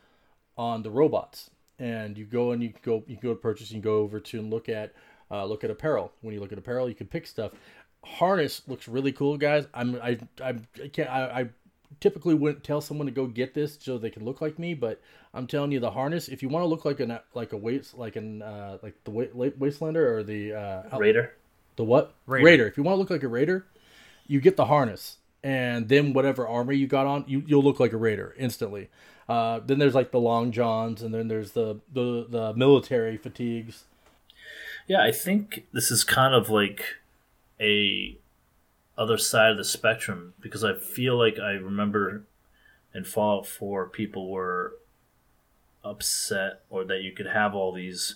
on 0.58 0.84
the 0.84 0.92
robots, 0.92 1.50
and 1.80 2.18
you 2.18 2.26
go 2.26 2.52
and 2.52 2.62
you 2.62 2.74
go 2.84 3.04
you 3.08 3.18
go 3.22 3.30
to 3.30 3.40
purchase. 3.40 3.72
You 3.72 3.82
go 3.82 3.98
over 3.98 4.20
to 4.20 4.40
and 4.40 4.50
look 4.50 4.70
at 4.70 4.94
uh, 5.30 5.46
look 5.46 5.64
at 5.64 5.72
apparel. 5.72 6.12
When 6.22 6.34
you 6.34 6.40
look 6.40 6.52
at 6.52 6.58
apparel, 6.58 6.90
you 6.90 6.96
can 6.96 7.08
pick 7.08 7.26
stuff. 7.26 7.52
Harness 8.04 8.62
looks 8.68 8.88
really 8.88 9.12
cool, 9.12 9.38
guys. 9.38 9.68
I'm 9.74 9.96
I 10.02 10.20
I, 10.44 10.56
I 10.84 10.88
can't 10.88 11.10
I, 11.10 11.42
I 11.42 11.50
typically 12.00 12.34
wouldn't 12.34 12.64
tell 12.64 12.82
someone 12.82 13.08
to 13.08 13.12
go 13.12 13.28
get 13.28 13.54
this 13.54 13.78
so 13.80 13.98
they 13.98 14.10
can 14.10 14.26
look 14.26 14.42
like 14.42 14.58
me, 14.58 14.74
but 14.74 15.02
I'm 15.34 15.48
telling 15.48 15.72
you, 15.72 15.80
the 15.80 15.92
harness. 15.92 16.28
If 16.28 16.44
you 16.44 16.50
want 16.50 16.64
to 16.64 16.68
look 16.68 16.86
like 16.86 17.00
an 17.00 17.18
like 17.34 17.54
a 17.54 17.58
waste 17.58 17.98
like 17.98 18.16
an 18.16 18.42
uh, 18.42 18.78
like 18.82 18.96
the 19.04 19.12
Wastelander 19.12 20.18
or 20.18 20.24
the 20.24 20.54
uh, 20.54 20.98
Raider, 20.98 21.34
the 21.76 21.84
what 21.84 22.14
Raider. 22.28 22.46
Raider. 22.46 22.68
If 22.68 22.78
you 22.78 22.84
want 22.84 22.96
to 22.96 23.00
look 23.00 23.10
like 23.10 23.24
a 23.24 23.28
Raider, 23.28 23.66
you 24.28 24.42
get 24.42 24.58
the 24.58 24.66
harness, 24.66 25.18
and 25.44 25.90
then 25.90 26.14
whatever 26.14 26.48
armor 26.48 26.74
you 26.74 26.88
got 26.88 27.08
on, 27.08 27.26
you 27.28 27.44
you'll 27.46 27.64
look 27.64 27.80
like 27.80 27.94
a 27.94 27.98
Raider 27.98 28.36
instantly. 28.38 28.90
Uh, 29.28 29.60
then 29.66 29.80
there's 29.80 29.96
like 29.96 30.12
the 30.12 30.20
long 30.20 30.52
johns, 30.52 31.02
and 31.02 31.14
then 31.14 31.28
there's 31.28 31.52
the 31.52 31.80
the 31.92 32.26
the 32.30 32.54
military 32.54 33.18
fatigues. 33.18 33.86
Yeah, 34.88 35.02
I 35.02 35.12
think 35.12 35.68
this 35.72 35.92
is 35.92 36.04
kind 36.04 36.34
of 36.34 36.50
like 36.50 36.84
a 37.60 38.18
other 38.98 39.18
side 39.18 39.52
of 39.52 39.58
the 39.58 39.64
spectrum 39.64 40.34
because 40.42 40.64
I 40.64 40.76
feel 40.76 41.18
like 41.18 41.40
I 41.40 41.52
remember 41.52 42.24
in 42.94 43.04
Fallout 43.04 43.48
4 43.48 43.88
people 43.88 44.30
were 44.30 44.74
upset 45.84 46.62
or 46.70 46.84
that 46.84 47.02
you 47.02 47.12
could 47.12 47.28
have 47.28 47.56
all 47.56 47.72
these 47.72 48.16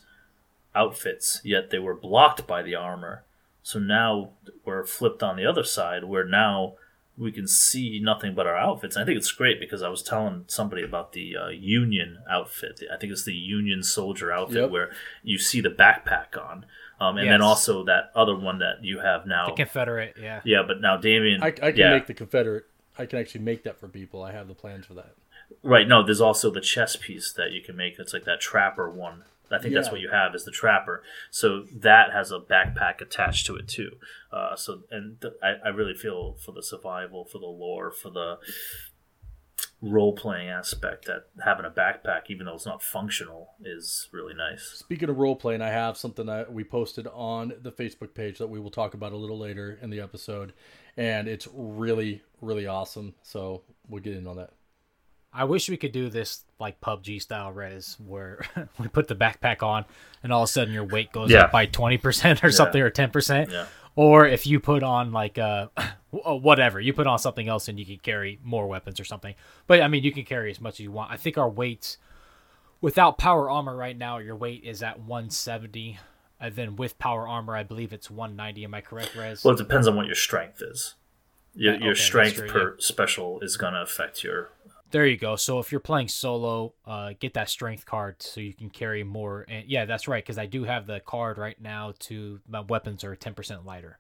outfits 0.76 1.40
yet 1.44 1.70
they 1.70 1.80
were 1.80 1.96
blocked 1.96 2.46
by 2.46 2.62
the 2.62 2.76
armor. 2.76 3.24
So 3.64 3.80
now 3.80 4.32
we're 4.64 4.86
flipped 4.86 5.24
on 5.24 5.38
the 5.38 5.46
other 5.46 5.64
side 5.64 6.04
where 6.04 6.26
now 6.26 6.76
we 7.17 7.32
can 7.32 7.47
see 7.47 7.99
nothing 8.04 8.36
but 8.36 8.45
our 8.45 8.58
outfits. 8.58 8.95
And 8.95 9.04
I 9.04 9.06
think 9.06 9.17
it's 9.17 9.32
great 9.32 9.60
because 9.60 9.82
I 9.82 9.89
was 9.89 10.04
telling 10.04 10.43
somebody 10.47 10.84
about 10.84 11.13
the 11.13 11.36
uh, 11.38 11.47
Union 11.49 12.17
outfit. 12.30 12.82
I 12.93 12.97
think 12.97 13.12
it's 13.13 13.23
the 13.23 13.34
Union 13.34 13.84
soldier 13.84 14.32
outfit 14.32 14.63
Yep. 14.63 14.69
where 14.71 14.91
you 15.23 15.38
see 15.38 15.62
the 15.62 15.69
backpack 15.69 16.38
on. 16.38 16.65
Um, 16.99 17.17
and 17.17 17.30
then 17.30 17.41
also 17.41 17.84
that 17.86 18.12
other 18.15 18.36
one 18.38 18.60
that 18.60 18.84
you 18.84 18.99
have 18.99 19.25
now. 19.25 19.47
the 19.47 19.54
Confederate. 19.54 20.15
Yeah. 20.21 20.41
Yeah, 20.45 20.63
but 20.65 20.80
now 20.82 20.97
Damian. 20.97 21.43
I, 21.43 21.47
I 21.47 21.51
can 21.51 21.75
yeah, 21.78 21.91
make 21.93 22.08
the 22.08 22.13
Confederate. 22.13 22.65
I 22.97 23.06
can 23.06 23.19
actually 23.19 23.41
make 23.41 23.63
that 23.63 23.78
for 23.80 23.88
people. 23.89 24.23
I 24.23 24.32
have 24.32 24.47
the 24.47 24.54
plans 24.54 24.86
for 24.86 24.93
that. 24.93 25.13
right. 25.63 25.88
No, 25.88 26.04
there's 26.06 26.21
also 26.21 26.49
the 26.49 26.62
chess 26.62 26.95
piece 26.95 27.32
that 27.34 27.51
you 27.51 27.62
can 27.62 27.75
make. 27.75 27.99
It's 27.99 28.13
like 28.13 28.23
that 28.25 28.39
trapper 28.39 28.89
one. 28.89 29.23
I 29.51 29.60
think 29.60 29.73
that's 29.73 29.91
what 29.91 30.01
you 30.01 30.10
have 30.10 30.36
is 30.36 30.45
the 30.45 30.51
trapper. 30.51 31.03
So 31.31 31.65
that 31.73 32.12
has 32.12 32.31
a 32.31 32.39
backpack 32.39 33.01
attached 33.01 33.45
to 33.47 33.55
it 33.55 33.67
too. 33.67 33.91
Uh, 34.31 34.55
so 34.55 34.84
and 34.91 35.21
th- 35.21 35.34
I, 35.41 35.67
I 35.67 35.69
really 35.69 35.93
feel 35.93 36.36
for 36.43 36.51
the 36.51 36.63
survival, 36.63 37.25
for 37.25 37.39
the 37.39 37.45
lore, 37.45 37.91
for 37.91 38.10
the 38.10 38.38
role 39.81 40.13
playing 40.13 40.49
aspect 40.49 41.05
that 41.05 41.27
having 41.43 41.65
a 41.65 41.69
backpack, 41.69 42.23
even 42.29 42.45
though 42.45 42.55
it's 42.55 42.65
not 42.65 42.81
functional, 42.81 43.53
is 43.63 44.10
really 44.12 44.34
nice. 44.34 44.63
Speaking 44.75 45.10
of 45.10 45.17
role 45.17 45.36
playing, 45.36 45.62
I 45.62 45.69
have 45.69 45.97
something 45.97 46.25
that 46.25 46.51
we 46.51 46.63
posted 46.63 47.08
on 47.08 47.53
the 47.62 47.71
Facebook 47.71 48.13
page 48.13 48.38
that 48.39 48.47
we 48.47 48.60
will 48.60 48.71
talk 48.71 48.93
about 48.93 49.13
a 49.13 49.17
little 49.17 49.38
later 49.38 49.77
in 49.81 49.89
the 49.89 50.01
episode, 50.01 50.53
and 50.97 51.27
it's 51.27 51.47
really 51.53 52.21
really 52.41 52.67
awesome. 52.67 53.13
So 53.21 53.63
we'll 53.88 54.01
get 54.01 54.15
in 54.15 54.27
on 54.27 54.38
that. 54.38 54.51
I 55.36 55.43
wish 55.43 55.69
we 55.69 55.78
could 55.78 55.91
do 55.91 56.10
this 56.10 56.43
like 56.60 56.80
PUBG 56.82 57.21
style 57.21 57.52
Rez, 57.52 57.98
where 58.06 58.45
we 58.80 58.88
put 58.88 59.08
the 59.08 59.15
backpack 59.15 59.62
on, 59.62 59.86
and 60.24 60.32
all 60.34 60.43
of 60.43 60.50
a 60.50 60.52
sudden 60.52 60.74
your 60.74 60.86
weight 60.86 61.12
goes 61.12 61.30
Yeah. 61.30 61.41
up 61.43 61.52
by 61.52 61.65
twenty 61.65 61.98
percent 61.98 62.43
or 62.43 62.52
something, 62.52 62.82
or 62.82 62.89
ten 62.89 63.12
percent. 63.12 63.52
Yeah. 63.52 63.65
Or 63.98 64.26
if 64.28 64.45
you 64.48 64.60
put 64.60 64.84
on 64.84 65.12
like 65.12 65.38
uh 65.38 65.67
whatever, 66.12 66.80
you 66.80 66.93
put 66.93 67.08
on 67.08 67.19
something 67.19 67.48
else 67.48 67.67
and 67.67 67.80
you 67.80 67.86
can 67.86 67.98
carry 67.98 68.39
more 68.43 68.67
weapons 68.67 69.00
or 69.00 69.04
something. 69.06 69.36
But 69.67 69.82
I 69.82 69.88
mean, 69.88 70.04
you 70.04 70.12
can 70.12 70.24
carry 70.24 70.50
as 70.52 70.60
much 70.62 70.76
as 70.76 70.80
you 70.82 70.91
want. 70.91 71.12
I 71.12 71.17
think 71.17 71.38
our 71.38 71.50
weights 71.50 71.98
without 72.82 73.17
power 73.17 73.50
armor 73.50 73.76
right 73.76 73.98
now, 73.98 74.17
your 74.17 74.36
weight 74.36 74.63
is 74.63 74.84
at 74.84 75.00
170. 75.00 75.98
And 76.39 76.54
then 76.56 76.76
with 76.76 77.00
power 77.00 77.28
armor, 77.28 77.56
I 77.56 77.63
believe 77.63 77.93
it's 77.93 78.12
190. 78.12 78.65
Am 78.65 78.74
I 78.74 78.82
correct, 78.82 79.15
Rez? 79.15 79.43
Well, 79.43 79.54
it 79.54 79.58
depends 79.58 79.88
on 79.88 79.95
what 79.95 80.06
your 80.06 80.15
strength 80.15 80.62
is. 80.62 80.95
Your, 81.54 81.71
Yeah, 81.71 81.78
okay, 81.78 81.86
your 81.86 81.95
strength 81.95 82.36
true, 82.36 82.50
per 82.50 82.76
special 82.80 83.39
is 83.39 83.56
going 83.56 83.74
to 83.74 83.82
affect 83.82 84.24
your. 84.24 84.50
There 84.91 85.06
you 85.06 85.17
go. 85.17 85.36
So 85.36 85.60
if 85.60 85.71
you're 85.71 85.82
playing 85.82 86.08
solo, 86.08 86.74
uh, 86.86 87.13
get 87.19 87.34
that 87.34 87.50
strength 87.50 87.86
card 87.86 88.21
so 88.21 88.39
you 88.39 88.54
can 88.54 88.69
carry 88.69 89.04
more. 89.04 89.45
And 89.48 89.67
yeah, 89.67 89.86
that's 89.86 90.08
right. 90.08 90.24
Because 90.24 90.38
I 90.38 90.45
do 90.45 90.63
have 90.63 90.86
the 90.86 91.00
card 91.00 91.38
right 91.38 91.60
now 91.60 91.93
to 92.00 92.39
my 92.48 92.62
weapons 92.62 93.04
are 93.04 93.15
10% 93.15 93.65
lighter. 93.65 93.98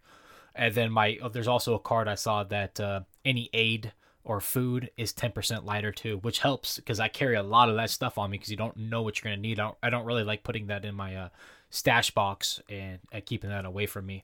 And 0.53 0.73
then 0.73 0.91
my 0.91 1.17
oh, 1.21 1.29
there's 1.29 1.47
also 1.47 1.73
a 1.73 1.79
card 1.79 2.07
I 2.07 2.15
saw 2.15 2.43
that 2.45 2.79
uh, 2.79 3.01
any 3.25 3.49
aid 3.51 3.91
or 4.23 4.39
food 4.39 4.89
is 4.97 5.11
10% 5.13 5.65
lighter 5.65 5.91
too, 5.91 6.17
which 6.19 6.39
helps 6.39 6.77
because 6.77 6.99
I 6.99 7.07
carry 7.07 7.35
a 7.35 7.43
lot 7.43 7.69
of 7.69 7.75
that 7.75 7.89
stuff 7.89 8.17
on 8.17 8.31
me 8.31 8.37
because 8.37 8.49
you 8.51 8.57
don't 8.57 8.77
know 8.77 9.01
what 9.01 9.21
you're 9.21 9.31
gonna 9.31 9.41
need. 9.41 9.59
I 9.59 9.63
don't, 9.63 9.77
I 9.83 9.89
don't 9.89 10.05
really 10.05 10.23
like 10.23 10.43
putting 10.43 10.67
that 10.67 10.85
in 10.85 10.95
my 10.95 11.15
uh, 11.15 11.29
stash 11.69 12.11
box 12.11 12.61
and 12.69 12.99
keeping 13.25 13.49
that 13.49 13.65
away 13.65 13.85
from 13.85 14.05
me. 14.05 14.23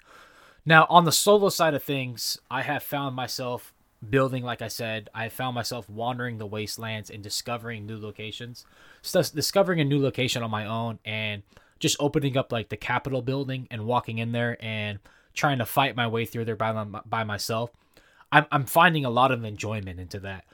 Now, 0.65 0.85
on 0.89 1.05
the 1.05 1.11
solo 1.11 1.49
side 1.49 1.73
of 1.73 1.83
things, 1.83 2.37
I 2.49 2.61
have 2.61 2.83
found 2.83 3.15
myself 3.15 3.73
building, 4.07 4.43
like 4.43 4.61
I 4.61 4.67
said, 4.67 5.09
I 5.13 5.29
found 5.29 5.55
myself 5.55 5.89
wandering 5.89 6.37
the 6.37 6.47
wastelands 6.47 7.09
and 7.09 7.21
discovering 7.21 7.85
new 7.85 7.99
locations. 7.99 8.65
So, 9.01 9.21
discovering 9.21 9.79
a 9.79 9.85
new 9.85 10.01
location 10.01 10.43
on 10.43 10.51
my 10.51 10.65
own 10.65 10.99
and 11.05 11.43
just 11.79 11.97
opening 11.99 12.37
up 12.37 12.51
like 12.51 12.69
the 12.69 12.77
Capitol 12.77 13.21
building 13.21 13.67
and 13.69 13.85
walking 13.85 14.17
in 14.17 14.31
there 14.31 14.57
and 14.63 14.99
trying 15.33 15.59
to 15.59 15.65
fight 15.65 15.95
my 15.95 16.07
way 16.07 16.25
through 16.25 16.45
there 16.45 16.55
by, 16.55 16.71
my, 16.71 17.01
by 17.05 17.23
myself. 17.23 17.71
I'm, 18.31 18.45
I'm 18.51 18.65
finding 18.65 19.05
a 19.05 19.09
lot 19.09 19.31
of 19.31 19.43
enjoyment 19.43 19.99
into 19.99 20.19
that. 20.21 20.45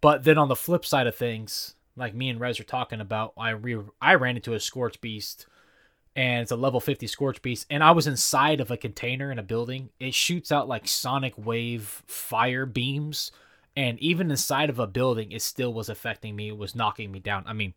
But 0.00 0.24
then 0.24 0.38
on 0.38 0.48
the 0.48 0.56
flip 0.56 0.84
side 0.84 1.06
of 1.06 1.16
things, 1.16 1.74
like 1.96 2.14
me 2.14 2.28
and 2.28 2.38
Rez 2.38 2.60
are 2.60 2.64
talking 2.64 3.00
about, 3.00 3.32
I 3.38 3.50
re- 3.50 3.78
I 4.00 4.14
ran 4.14 4.36
into 4.36 4.54
a 4.54 4.60
Scorch 4.60 5.00
Beast 5.00 5.46
and 6.16 6.40
it's 6.40 6.50
a 6.50 6.56
level 6.56 6.80
50 6.80 7.06
scorch 7.06 7.42
beast 7.42 7.66
and 7.68 7.84
i 7.84 7.90
was 7.90 8.06
inside 8.06 8.60
of 8.60 8.70
a 8.70 8.76
container 8.76 9.30
in 9.30 9.38
a 9.38 9.42
building. 9.42 9.90
It 10.00 10.14
shoots 10.14 10.50
out 10.50 10.66
like 10.66 10.88
sonic 10.88 11.34
wave 11.36 12.02
fire 12.06 12.66
beams 12.66 13.30
and 13.76 14.00
even 14.00 14.30
inside 14.30 14.70
of 14.70 14.78
a 14.78 14.86
building 14.86 15.30
it 15.30 15.42
still 15.42 15.72
was 15.72 15.88
affecting 15.88 16.34
me. 16.34 16.48
It 16.48 16.56
was 16.56 16.74
knocking 16.74 17.12
me 17.12 17.20
down. 17.20 17.44
I 17.46 17.52
mean 17.52 17.74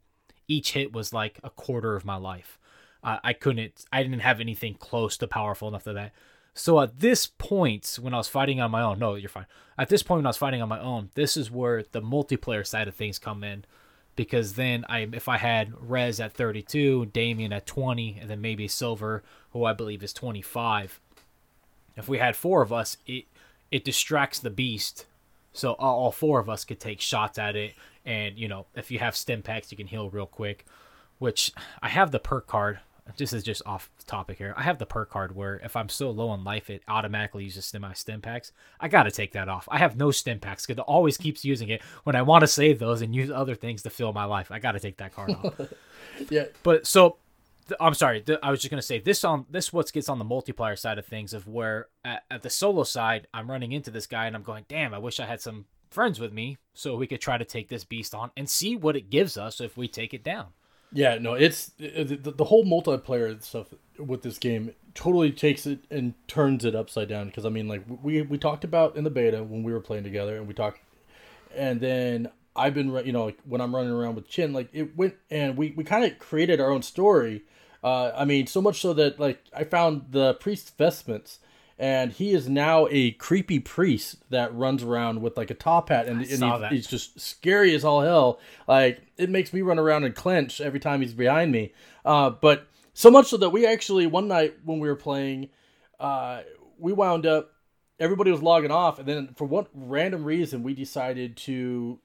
each 0.47 0.71
hit 0.71 0.93
was 0.93 1.13
like 1.13 1.39
a 1.43 1.49
quarter 1.51 1.95
of 1.95 2.05
my 2.05 2.15
life. 2.15 2.57
Uh, 3.03 3.19
i 3.23 3.33
couldn't 3.33 3.85
i 3.91 4.01
didn't 4.01 4.19
have 4.19 4.39
anything 4.39 4.73
close 4.73 5.17
to 5.17 5.27
powerful 5.27 5.67
enough 5.67 5.83
to 5.83 5.93
that. 5.93 6.13
So 6.53 6.79
at 6.81 6.99
this 6.99 7.27
point 7.27 7.99
when 8.01 8.13
i 8.13 8.17
was 8.17 8.29
fighting 8.29 8.61
on 8.61 8.71
my 8.71 8.81
own 8.81 8.99
no 8.99 9.15
you're 9.15 9.29
fine. 9.29 9.47
At 9.77 9.89
this 9.89 10.01
point 10.01 10.19
when 10.19 10.25
i 10.25 10.29
was 10.29 10.37
fighting 10.37 10.61
on 10.61 10.69
my 10.69 10.79
own 10.79 11.09
this 11.13 11.35
is 11.35 11.51
where 11.51 11.83
the 11.91 12.01
multiplayer 12.01 12.65
side 12.65 12.87
of 12.87 12.95
things 12.95 13.19
come 13.19 13.43
in 13.43 13.65
because 14.15 14.53
then 14.53 14.85
I 14.89 15.07
if 15.13 15.27
I 15.27 15.37
had 15.37 15.73
Rez 15.79 16.19
at 16.19 16.33
32, 16.33 17.07
Damian 17.07 17.53
at 17.53 17.65
20, 17.65 18.17
and 18.21 18.29
then 18.29 18.41
maybe 18.41 18.67
Silver, 18.67 19.23
who 19.51 19.65
I 19.65 19.73
believe 19.73 20.03
is 20.03 20.13
25. 20.13 20.99
If 21.95 22.07
we 22.07 22.17
had 22.17 22.35
four 22.35 22.61
of 22.61 22.73
us, 22.73 22.97
it 23.05 23.25
it 23.71 23.83
distracts 23.83 24.39
the 24.39 24.49
beast, 24.49 25.05
so 25.53 25.73
all 25.73 26.11
four 26.11 26.39
of 26.39 26.49
us 26.49 26.65
could 26.65 26.79
take 26.79 27.01
shots 27.01 27.37
at 27.37 27.55
it. 27.55 27.73
And 28.05 28.37
you 28.37 28.47
know, 28.47 28.65
if 28.75 28.91
you 28.91 28.99
have 28.99 29.15
stim 29.15 29.41
packs, 29.41 29.71
you 29.71 29.77
can 29.77 29.87
heal 29.87 30.09
real 30.09 30.25
quick. 30.25 30.65
Which 31.17 31.51
I 31.81 31.89
have 31.89 32.11
the 32.11 32.19
perk 32.19 32.47
card. 32.47 32.79
This 33.17 33.33
is 33.33 33.43
just 33.43 33.61
off 33.65 33.89
topic 34.05 34.37
here. 34.37 34.53
I 34.57 34.63
have 34.63 34.77
the 34.77 34.85
perk 34.85 35.09
card 35.09 35.35
where 35.35 35.57
if 35.63 35.75
I'm 35.75 35.89
so 35.89 36.11
low 36.11 36.29
on 36.29 36.43
life, 36.43 36.69
it 36.69 36.83
automatically 36.87 37.43
uses 37.43 37.73
my 37.79 37.93
stim 37.93 38.21
packs. 38.21 38.51
I 38.79 38.87
gotta 38.87 39.11
take 39.11 39.33
that 39.33 39.49
off. 39.49 39.67
I 39.71 39.77
have 39.77 39.97
no 39.97 40.11
stim 40.11 40.39
packs 40.39 40.65
because 40.65 40.79
it 40.79 40.85
always 40.87 41.17
keeps 41.17 41.45
using 41.45 41.69
it 41.69 41.81
when 42.03 42.15
I 42.15 42.21
want 42.21 42.41
to 42.41 42.47
save 42.47 42.79
those 42.79 43.01
and 43.01 43.15
use 43.15 43.31
other 43.31 43.55
things 43.55 43.83
to 43.83 43.89
fill 43.89 44.13
my 44.13 44.25
life. 44.25 44.51
I 44.51 44.59
gotta 44.59 44.79
take 44.79 44.97
that 44.97 45.13
card 45.13 45.31
off. 45.31 45.59
Yeah, 46.29 46.45
But 46.63 46.85
so 46.85 47.15
I'm 47.79 47.93
sorry. 47.93 48.23
I 48.43 48.51
was 48.51 48.59
just 48.59 48.69
gonna 48.69 48.81
say 48.81 48.99
this 48.99 49.23
on 49.23 49.45
this 49.49 49.71
what 49.71 49.91
gets 49.93 50.09
on 50.09 50.19
the 50.19 50.25
multiplayer 50.25 50.77
side 50.77 50.97
of 50.97 51.05
things 51.05 51.33
of 51.33 51.47
where 51.47 51.87
at, 52.03 52.23
at 52.29 52.41
the 52.41 52.49
solo 52.49 52.83
side 52.83 53.27
I'm 53.33 53.49
running 53.49 53.71
into 53.71 53.91
this 53.91 54.07
guy 54.07 54.27
and 54.27 54.35
I'm 54.35 54.43
going, 54.43 54.65
damn, 54.67 54.93
I 54.93 54.97
wish 54.97 55.19
I 55.19 55.25
had 55.25 55.39
some 55.39 55.65
friends 55.89 56.19
with 56.19 56.33
me 56.33 56.57
so 56.73 56.95
we 56.95 57.07
could 57.07 57.21
try 57.21 57.37
to 57.37 57.45
take 57.45 57.69
this 57.69 57.83
beast 57.83 58.13
on 58.13 58.31
and 58.37 58.49
see 58.49 58.75
what 58.75 58.95
it 58.95 59.09
gives 59.09 59.37
us 59.37 59.61
if 59.61 59.77
we 59.77 59.87
take 59.87 60.13
it 60.13 60.23
down. 60.23 60.47
Yeah, 60.91 61.19
no, 61.19 61.35
it's 61.35 61.67
the, 61.77 62.03
the, 62.03 62.31
the 62.31 62.45
whole 62.45 62.65
multiplayer 62.65 63.41
stuff 63.43 63.67
with 63.97 64.23
this 64.23 64.37
game 64.39 64.73
totally 64.95 65.31
takes 65.31 65.67
it 65.67 65.79
and 65.91 66.15
turns 66.27 66.65
it 66.65 66.75
upside 66.75 67.09
down. 67.09 67.27
Because 67.27 67.45
I 67.45 67.49
mean, 67.49 67.67
like 67.67 67.83
we 68.01 68.21
we 68.23 68.37
talked 68.37 68.63
about 68.63 68.95
in 68.95 69.03
the 69.03 69.11
beta 69.11 69.43
when 69.43 69.61
we 69.63 69.71
were 69.71 69.81
playing 69.81 70.03
together, 70.03 70.37
and 70.37 70.47
we 70.47 70.53
talked, 70.53 70.79
and 71.55 71.79
then 71.79 72.29
I've 72.55 72.73
been 72.73 72.89
you 73.05 73.11
know 73.11 73.25
like 73.25 73.37
when 73.45 73.61
I'm 73.61 73.75
running 73.75 73.91
around 73.91 74.15
with 74.15 74.27
Chin, 74.27 74.51
like 74.51 74.69
it 74.73 74.97
went 74.97 75.15
and 75.29 75.57
we 75.57 75.73
we 75.75 75.83
kind 75.83 76.05
of 76.05 76.17
created 76.17 76.59
our 76.59 76.71
own 76.71 76.81
story. 76.81 77.43
Uh, 77.83 78.11
I 78.15 78.25
mean, 78.25 78.47
so 78.47 78.61
much 78.61 78.81
so 78.81 78.93
that 78.93 79.19
like 79.19 79.43
I 79.55 79.63
found 79.65 80.07
the 80.11 80.33
priest 80.35 80.75
vestments. 80.77 81.39
And 81.81 82.11
he 82.11 82.31
is 82.31 82.49
now 82.49 82.87
a 82.91 83.11
creepy 83.11 83.59
priest 83.59 84.17
that 84.29 84.53
runs 84.53 84.83
around 84.83 85.21
with 85.21 85.37
like 85.37 85.49
a 85.49 85.53
top 85.53 85.87
hat, 85.87 86.07
and, 86.07 86.19
and 86.33 86.39
he- 86.43 86.75
he's 86.75 86.87
just 86.87 87.17
scary 87.19 87.73
as 87.73 87.85
all 87.85 88.01
hell. 88.01 88.39
Like 88.67 89.01
it 89.17 89.29
makes 89.29 89.53
me 89.53 89.61
run 89.61 89.79
around 89.79 90.03
and 90.03 90.13
clench 90.13 90.59
every 90.59 90.81
time 90.81 90.99
he's 91.01 91.13
behind 91.13 91.53
me. 91.53 91.71
Uh, 92.03 92.31
but 92.31 92.67
so 92.93 93.09
much 93.09 93.27
so 93.27 93.37
that 93.37 93.51
we 93.51 93.65
actually 93.65 94.07
one 94.07 94.27
night 94.27 94.57
when 94.65 94.79
we 94.79 94.89
were 94.89 94.95
playing, 94.97 95.49
uh, 96.01 96.41
we 96.77 96.91
wound 96.91 97.25
up. 97.25 97.51
Everybody 97.97 98.31
was 98.31 98.41
logging 98.41 98.71
off, 98.71 98.99
and 98.99 99.07
then 99.07 99.29
for 99.35 99.45
what 99.45 99.67
random 99.73 100.25
reason 100.25 100.63
we 100.63 100.73
decided 100.73 101.37
to 101.37 101.99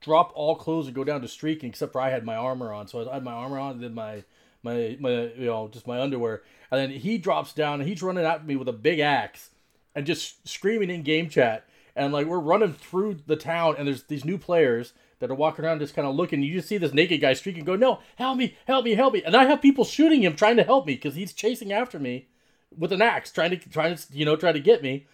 drop 0.00 0.32
all 0.34 0.56
clothes 0.56 0.86
and 0.86 0.94
go 0.94 1.04
down 1.04 1.20
to 1.22 1.28
streaking, 1.28 1.70
except 1.70 1.92
for 1.92 2.00
I 2.00 2.10
had 2.10 2.24
my 2.24 2.34
armor 2.36 2.72
on. 2.72 2.88
So 2.88 3.08
I 3.08 3.14
had 3.14 3.24
my 3.24 3.32
armor 3.32 3.58
on, 3.58 3.72
and 3.72 3.82
then 3.82 3.94
my 3.94 4.24
my 4.62 4.96
my 5.00 5.32
you 5.36 5.46
know 5.46 5.68
just 5.68 5.86
my 5.86 6.00
underwear, 6.00 6.42
and 6.70 6.80
then 6.80 6.90
he 6.90 7.18
drops 7.18 7.52
down 7.52 7.80
and 7.80 7.88
he's 7.88 8.02
running 8.02 8.24
at 8.24 8.46
me 8.46 8.56
with 8.56 8.68
a 8.68 8.72
big 8.72 9.00
axe 9.00 9.50
and 9.94 10.06
just 10.06 10.46
screaming 10.48 10.90
in 10.90 11.02
game 11.02 11.28
chat. 11.28 11.66
And 11.94 12.12
like 12.12 12.26
we're 12.26 12.38
running 12.38 12.72
through 12.72 13.18
the 13.26 13.36
town, 13.36 13.74
and 13.78 13.86
there's 13.86 14.04
these 14.04 14.24
new 14.24 14.38
players 14.38 14.94
that 15.18 15.30
are 15.30 15.34
walking 15.34 15.64
around 15.64 15.78
just 15.78 15.94
kind 15.94 16.08
of 16.08 16.14
looking. 16.14 16.42
You 16.42 16.54
just 16.54 16.68
see 16.68 16.78
this 16.78 16.94
naked 16.94 17.20
guy 17.20 17.34
streaking, 17.34 17.64
go, 17.64 17.76
"No, 17.76 18.00
help 18.16 18.38
me, 18.38 18.56
help 18.66 18.84
me, 18.84 18.94
help 18.94 19.12
me!" 19.12 19.22
And 19.22 19.36
I 19.36 19.44
have 19.44 19.60
people 19.60 19.84
shooting 19.84 20.22
him, 20.22 20.34
trying 20.34 20.56
to 20.56 20.64
help 20.64 20.86
me 20.86 20.94
because 20.94 21.14
he's 21.14 21.32
chasing 21.32 21.72
after 21.72 21.98
me 21.98 22.28
with 22.76 22.92
an 22.92 23.02
axe, 23.02 23.30
trying 23.30 23.50
to 23.50 23.56
trying 23.56 23.94
to 23.94 24.02
you 24.12 24.24
know 24.24 24.36
try 24.36 24.52
to 24.52 24.60
get 24.60 24.82
me, 24.82 25.06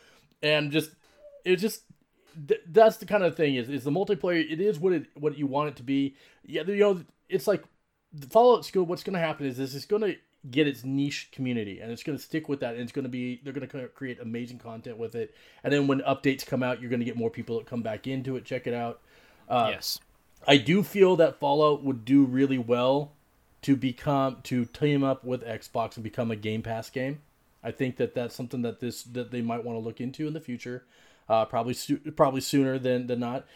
and 0.43 0.71
just 0.71 0.93
it 1.45 1.57
just 1.57 1.83
th- 2.47 2.61
that's 2.69 2.99
the 2.99 3.07
kind 3.07 3.25
of 3.25 3.37
thing 3.37 3.57
is 3.57 3.69
is 3.69 3.85
the 3.85 3.91
multiplayer. 3.91 4.41
It 4.51 4.61
is 4.61 4.79
what 4.79 4.93
it 4.93 5.07
what 5.15 5.37
you 5.37 5.47
want 5.47 5.71
it 5.71 5.77
to 5.77 5.83
be. 5.83 6.15
Yeah, 6.45 6.63
you 6.63 6.77
know, 6.77 7.03
it's 7.29 7.47
like 7.47 7.65
Fallout 8.31 8.64
School. 8.64 8.85
What's 8.85 9.03
going 9.03 9.14
to 9.14 9.21
happen 9.21 9.47
is 9.47 9.57
this 9.57 9.75
is 9.75 9.85
going 9.85 10.03
to 10.03 10.16
get 10.51 10.68
its 10.68 10.85
niche 10.85 11.31
community 11.33 11.81
and 11.81 11.90
it's 11.90 12.05
going 12.05 12.16
to 12.16 12.23
stick 12.23 12.49
with 12.49 12.61
that 12.61 12.75
and 12.75 12.83
it's 12.83 12.92
going 12.92 13.03
to 13.03 13.09
be 13.09 13.40
they're 13.42 13.53
going 13.53 13.66
to 13.68 13.88
create 13.88 14.21
amazing 14.21 14.57
content 14.57 14.97
with 14.97 15.16
it 15.16 15.35
and 15.64 15.73
then 15.73 15.88
when 15.88 15.99
updates 16.03 16.47
come 16.47 16.62
out 16.62 16.81
you're 16.81 16.88
going 16.88 17.01
to 17.01 17.05
get 17.05 17.16
more 17.16 17.29
people 17.29 17.59
that 17.59 17.66
come 17.66 17.83
back 17.83 18.07
into 18.07 18.37
it 18.37 18.44
check 18.44 18.64
it 18.64 18.73
out 18.73 19.01
yes. 19.51 19.99
I 20.47 20.57
do 20.57 20.83
feel 20.83 21.16
that 21.16 21.40
Fallout 21.40 21.83
would 21.83 22.05
do 22.05 22.25
really 22.25 22.59
well 22.59 23.12
to 23.62 23.77
become 23.77 24.38
to 24.44 24.64
team 24.66 25.03
up 25.03 25.25
with 25.25 25.44
Xbox 25.44 25.97
and 25.97 26.05
become 26.05 26.31
a 26.31 26.37
Game 26.37 26.62
Pass 26.62 26.90
game. 26.90 27.21
I 27.62 27.73
think 27.73 27.97
that 27.97 28.14
that's 28.14 28.35
something 28.35 28.62
that 28.62 28.81
this 28.81 29.03
that 29.05 29.31
they 29.31 29.42
might 29.42 29.64
want 29.64 29.77
to 29.77 29.85
look 29.85 30.01
into 30.01 30.27
in 30.27 30.33
the 30.33 30.40
future, 30.40 30.85
uh, 31.29 31.44
probably 31.44 31.75
soo- 31.75 31.99
probably 32.16 32.40
sooner 32.40 32.79
than 32.79 33.09
than 33.09 33.21
not. 33.21 33.47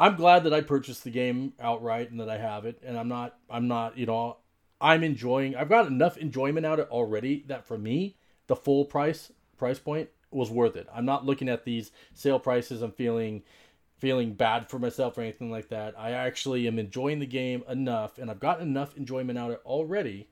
I'm 0.00 0.16
glad 0.16 0.44
that 0.44 0.54
I 0.54 0.62
purchased 0.62 1.04
the 1.04 1.10
game 1.10 1.52
outright 1.60 2.10
and 2.10 2.18
that 2.20 2.30
I 2.30 2.38
have 2.38 2.64
it, 2.64 2.80
and 2.82 2.98
I'm 2.98 3.08
not 3.08 3.36
I'm 3.50 3.68
not 3.68 3.98
you 3.98 4.06
know 4.06 4.38
I'm 4.80 5.04
enjoying. 5.04 5.54
I've 5.54 5.68
got 5.68 5.86
enough 5.86 6.16
enjoyment 6.16 6.64
out 6.64 6.80
of 6.80 6.86
it 6.86 6.90
already 6.90 7.44
that 7.48 7.66
for 7.66 7.76
me 7.76 8.16
the 8.46 8.56
full 8.56 8.86
price 8.86 9.30
price 9.58 9.78
point 9.78 10.08
was 10.30 10.50
worth 10.50 10.76
it. 10.76 10.88
I'm 10.94 11.04
not 11.04 11.26
looking 11.26 11.50
at 11.50 11.64
these 11.66 11.92
sale 12.14 12.38
prices 12.38 12.80
and 12.80 12.94
feeling 12.94 13.42
feeling 13.98 14.32
bad 14.32 14.70
for 14.70 14.78
myself 14.78 15.18
or 15.18 15.20
anything 15.20 15.50
like 15.50 15.68
that. 15.68 15.94
I 15.98 16.12
actually 16.12 16.66
am 16.66 16.78
enjoying 16.78 17.18
the 17.18 17.26
game 17.26 17.62
enough, 17.68 18.16
and 18.16 18.30
I've 18.30 18.40
gotten 18.40 18.66
enough 18.66 18.96
enjoyment 18.96 19.38
out 19.38 19.50
of 19.50 19.56
it 19.56 19.62
already 19.66 20.30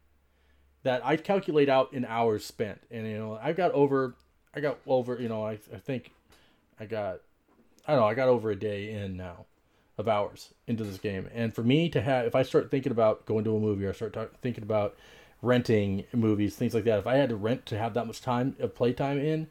that 0.82 1.04
I 1.04 1.16
calculate 1.16 1.68
out 1.68 1.92
in 1.92 2.06
hours 2.06 2.46
spent. 2.46 2.80
And 2.90 3.06
you 3.06 3.18
know, 3.18 3.38
I've 3.40 3.56
got 3.56 3.72
over, 3.72 4.16
I 4.54 4.60
got 4.60 4.78
over, 4.86 5.20
you 5.20 5.28
know, 5.28 5.44
I, 5.44 5.58
I 5.74 5.76
think 5.76 6.12
I 6.80 6.86
got, 6.86 7.20
I 7.86 7.92
don't 7.92 8.00
know, 8.00 8.06
I 8.06 8.14
got 8.14 8.28
over 8.28 8.50
a 8.50 8.56
day 8.56 8.92
in 8.92 9.18
now. 9.18 9.44
Of 9.98 10.08
hours 10.08 10.54
into 10.66 10.84
this 10.84 10.98
game. 10.98 11.28
And 11.34 11.52
for 11.54 11.62
me 11.62 11.88
to 11.90 12.00
have, 12.00 12.24
if 12.24 12.34
I 12.34 12.42
start 12.42 12.70
thinking 12.70 12.92
about 12.92 13.26
going 13.26 13.44
to 13.44 13.56
a 13.56 13.60
movie 13.60 13.84
or 13.84 13.92
start 13.92 14.12
talk, 14.12 14.38
thinking 14.40 14.62
about 14.62 14.96
renting 15.42 16.04
movies, 16.12 16.56
things 16.56 16.72
like 16.74 16.84
that, 16.84 16.98
if 17.00 17.06
I 17.06 17.16
had 17.16 17.28
to 17.30 17.36
rent 17.36 17.66
to 17.66 17.78
have 17.78 17.94
that 17.94 18.06
much 18.06 18.20
time 18.20 18.56
of 18.60 18.74
playtime 18.74 19.18
in, 19.18 19.48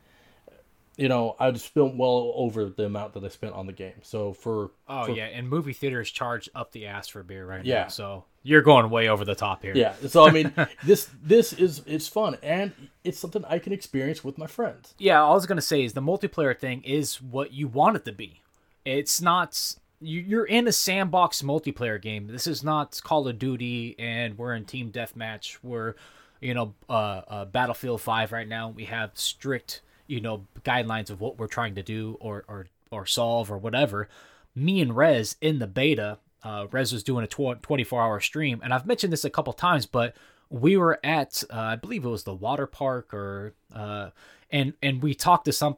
you 0.95 1.07
know, 1.07 1.35
I'd 1.39 1.59
spend 1.59 1.99
well 1.99 2.31
over 2.35 2.65
the 2.65 2.85
amount 2.85 3.13
that 3.13 3.23
I 3.23 3.27
spent 3.27 3.53
on 3.53 3.67
the 3.67 3.73
game. 3.73 3.93
So 4.01 4.33
for 4.33 4.71
Oh 4.87 5.05
for, 5.05 5.11
yeah, 5.11 5.25
and 5.25 5.47
movie 5.47 5.73
theaters 5.73 6.09
charge 6.09 6.49
up 6.55 6.71
the 6.71 6.87
ass 6.87 7.07
for 7.09 7.21
beer 7.23 7.45
right 7.45 7.63
Yeah. 7.63 7.83
now. 7.83 7.87
So 7.89 8.23
you're 8.41 8.61
going 8.63 8.89
way 8.89 9.07
over 9.09 9.23
the 9.25 9.35
top 9.35 9.61
here. 9.61 9.75
yeah. 9.75 9.93
So 10.07 10.25
I 10.25 10.31
mean, 10.31 10.53
this 10.83 11.09
this 11.21 11.53
is 11.53 11.83
it's 11.85 12.07
fun 12.07 12.37
and 12.41 12.71
it's 13.03 13.19
something 13.19 13.43
I 13.47 13.59
can 13.59 13.73
experience 13.73 14.23
with 14.23 14.37
my 14.39 14.47
friends. 14.47 14.95
Yeah, 14.97 15.21
all 15.21 15.33
I 15.33 15.35
was 15.35 15.45
gonna 15.45 15.61
say 15.61 15.83
is 15.83 15.93
the 15.93 16.01
multiplayer 16.01 16.57
thing 16.57 16.81
is 16.83 17.21
what 17.21 17.51
you 17.53 17.67
want 17.67 17.97
it 17.97 18.05
to 18.05 18.11
be. 18.11 18.41
It's 18.83 19.21
not 19.21 19.75
you're 19.99 20.45
in 20.45 20.67
a 20.67 20.71
sandbox 20.71 21.41
multiplayer 21.41 22.01
game. 22.01 22.27
This 22.27 22.47
is 22.47 22.63
not 22.63 22.99
Call 23.03 23.27
of 23.27 23.39
Duty, 23.39 23.95
and 23.97 24.37
we're 24.37 24.53
in 24.53 24.65
team 24.65 24.91
deathmatch. 24.91 25.57
We're, 25.63 25.95
you 26.41 26.53
know, 26.53 26.75
uh, 26.89 27.21
uh, 27.27 27.45
Battlefield 27.45 28.01
Five 28.01 28.31
right 28.31 28.47
now. 28.47 28.69
We 28.69 28.85
have 28.85 29.11
strict, 29.15 29.81
you 30.05 30.21
know, 30.21 30.45
guidelines 30.63 31.09
of 31.09 31.19
what 31.19 31.37
we're 31.39 31.47
trying 31.47 31.75
to 31.75 31.83
do 31.83 32.17
or 32.19 32.43
or 32.47 32.67
or 32.91 33.05
solve 33.05 33.51
or 33.51 33.57
whatever. 33.57 34.07
Me 34.55 34.81
and 34.81 34.95
Rez 34.95 35.35
in 35.41 35.59
the 35.59 35.67
beta, 35.67 36.19
uh, 36.43 36.67
Rez 36.71 36.93
was 36.93 37.03
doing 37.03 37.23
a 37.23 37.27
tw- 37.27 37.61
24 37.61 38.01
hour 38.01 38.19
stream, 38.19 38.61
and 38.63 38.73
I've 38.73 38.85
mentioned 38.85 39.13
this 39.13 39.25
a 39.25 39.29
couple 39.29 39.53
times, 39.53 39.85
but 39.85 40.15
we 40.49 40.77
were 40.77 40.99
at 41.03 41.43
uh, 41.51 41.59
I 41.59 41.75
believe 41.75 42.05
it 42.05 42.09
was 42.09 42.23
the 42.23 42.33
water 42.33 42.67
park 42.67 43.13
or 43.13 43.53
uh, 43.73 44.11
and 44.51 44.73
and 44.81 45.01
we 45.01 45.13
talked 45.13 45.45
to 45.45 45.53
some 45.53 45.77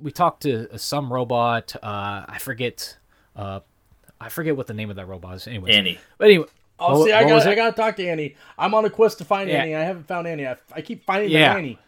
we 0.00 0.10
talked 0.10 0.42
to 0.42 0.78
some 0.78 1.12
robot 1.12 1.74
uh, 1.82 2.24
I 2.28 2.38
forget 2.40 2.96
uh, 3.36 3.60
I 4.20 4.28
forget 4.30 4.56
what 4.56 4.66
the 4.66 4.74
name 4.74 4.90
of 4.90 4.96
that 4.96 5.06
robot 5.06 5.36
is 5.36 5.46
anyway 5.46 5.72
Annie. 5.72 5.98
but 6.18 6.26
anyway 6.28 6.46
Oh, 6.78 6.98
what- 6.98 7.06
see, 7.06 7.12
I 7.12 7.24
what 7.24 7.34
was 7.34 7.44
got 7.44 7.52
I 7.52 7.54
got 7.54 7.70
to 7.70 7.80
talk 7.80 7.96
to 7.96 8.06
Annie. 8.06 8.36
I'm 8.58 8.74
on 8.74 8.84
a 8.84 8.90
quest 8.90 9.18
to 9.18 9.24
find 9.24 9.48
Yeah. 9.48 9.62
Annie. 9.62 9.74
I 9.74 9.80
haven't 9.82 10.06
found 10.08 10.26
Annie. 10.26 10.46
I, 10.46 10.56
I 10.74 10.82
keep 10.82 11.04
finding 11.04 11.30
Yeah. 11.30 11.52
the 11.54 11.58
Annie. 11.58 11.78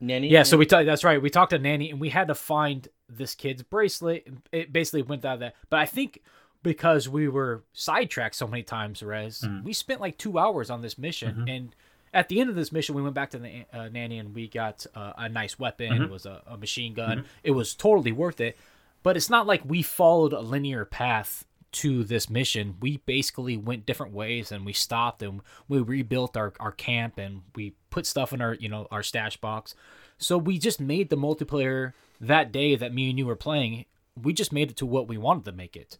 Nanny. 0.00 0.28
yeah 0.28 0.42
so 0.42 0.56
we 0.56 0.66
talked 0.66 0.84
that's 0.84 1.04
right 1.04 1.22
we 1.22 1.30
talked 1.30 1.50
to 1.50 1.58
Nanny 1.60 1.90
and 1.90 2.00
we 2.00 2.08
had 2.08 2.26
to 2.26 2.34
find 2.34 2.88
this 3.08 3.36
kid's 3.36 3.62
bracelet 3.62 4.26
it 4.50 4.72
basically 4.72 5.02
went 5.02 5.24
out 5.24 5.34
of 5.34 5.40
that 5.40 5.54
but 5.70 5.78
I 5.78 5.86
think 5.86 6.20
because 6.64 7.08
we 7.08 7.28
were 7.28 7.62
sidetracked 7.72 8.34
so 8.34 8.48
many 8.48 8.64
times 8.64 9.00
Rez 9.02 9.46
we 9.62 9.72
spent 9.72 10.00
like 10.00 10.18
two 10.18 10.38
hours 10.40 10.70
on 10.70 10.82
this 10.82 10.98
mission 10.98 11.44
and 11.48 11.74
at 12.12 12.28
the 12.28 12.40
end 12.40 12.50
of 12.50 12.56
this 12.56 12.72
mission 12.72 12.96
we 12.96 13.02
went 13.02 13.14
back 13.14 13.30
to 13.30 13.38
the 13.38 13.64
uh, 13.72 13.88
nanny 13.92 14.18
and 14.18 14.34
we 14.34 14.48
got 14.48 14.84
uh, 14.96 15.12
a 15.16 15.28
nice 15.28 15.56
weapon 15.58 16.02
it 16.02 16.10
was 16.10 16.26
a, 16.26 16.42
a 16.48 16.56
machine 16.56 16.94
gun 16.94 17.24
it 17.44 17.52
was 17.52 17.72
totally 17.76 18.10
worth 18.10 18.40
it 18.40 18.58
but 19.02 19.16
it's 19.16 19.30
not 19.30 19.46
like 19.46 19.62
we 19.64 19.82
followed 19.82 20.32
a 20.32 20.40
linear 20.40 20.84
path 20.84 21.44
to 21.72 22.04
this 22.04 22.28
mission 22.28 22.76
we 22.80 22.98
basically 22.98 23.56
went 23.56 23.86
different 23.86 24.12
ways 24.12 24.52
and 24.52 24.66
we 24.66 24.72
stopped 24.74 25.22
and 25.22 25.40
we 25.68 25.80
rebuilt 25.80 26.36
our, 26.36 26.52
our 26.60 26.72
camp 26.72 27.16
and 27.16 27.40
we 27.54 27.74
put 27.88 28.04
stuff 28.04 28.32
in 28.32 28.42
our 28.42 28.54
you 28.54 28.68
know 28.68 28.86
our 28.90 29.02
stash 29.02 29.38
box 29.38 29.74
so 30.18 30.36
we 30.36 30.58
just 30.58 30.80
made 30.80 31.08
the 31.08 31.16
multiplayer 31.16 31.94
that 32.20 32.52
day 32.52 32.76
that 32.76 32.92
me 32.92 33.08
and 33.08 33.18
you 33.18 33.24
were 33.24 33.36
playing 33.36 33.86
we 34.22 34.34
just 34.34 34.52
made 34.52 34.70
it 34.70 34.76
to 34.76 34.84
what 34.84 35.08
we 35.08 35.16
wanted 35.16 35.46
to 35.46 35.52
make 35.52 35.76
it 35.76 35.96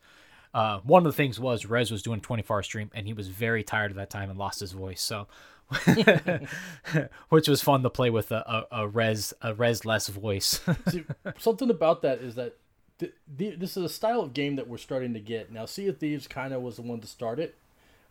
uh, 0.54 0.80
one 0.80 1.06
of 1.06 1.12
the 1.12 1.16
things 1.16 1.40
was 1.40 1.64
Rez 1.66 1.90
was 1.90 2.02
doing 2.02 2.20
24 2.20 2.56
hour 2.56 2.62
stream 2.62 2.90
and 2.94 3.06
he 3.06 3.12
was 3.12 3.28
very 3.28 3.62
tired 3.62 3.90
at 3.90 3.96
that 3.96 4.10
time 4.10 4.28
and 4.28 4.38
lost 4.38 4.60
his 4.60 4.72
voice. 4.72 5.00
So, 5.00 5.26
which 7.30 7.48
was 7.48 7.62
fun 7.62 7.82
to 7.82 7.88
play 7.88 8.10
with 8.10 8.30
a, 8.30 8.66
a, 8.70 8.82
a 8.82 8.88
Rez 8.88 9.32
a 9.40 9.54
Rez 9.54 9.86
less 9.86 10.08
voice. 10.08 10.60
See, 10.90 11.04
something 11.38 11.70
about 11.70 12.02
that 12.02 12.18
is 12.18 12.34
that 12.34 12.56
th- 12.98 13.14
this 13.58 13.76
is 13.76 13.84
a 13.84 13.88
style 13.88 14.20
of 14.20 14.34
game 14.34 14.56
that 14.56 14.68
we're 14.68 14.78
starting 14.78 15.14
to 15.14 15.20
get 15.20 15.52
now. 15.52 15.64
Sea 15.66 15.88
of 15.88 15.98
Thieves 15.98 16.26
kind 16.26 16.52
of 16.52 16.62
was 16.62 16.76
the 16.76 16.82
one 16.82 17.00
to 17.00 17.06
start 17.06 17.38
it, 17.38 17.56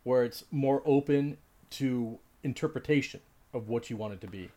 where 0.03 0.23
it's 0.23 0.43
more 0.51 0.81
open 0.85 1.37
to 1.71 2.19
interpretation 2.43 3.21
of 3.53 3.69
what 3.69 3.89
you 3.89 3.97
want 3.97 4.13
it 4.13 4.21
to 4.21 4.27
be. 4.27 4.49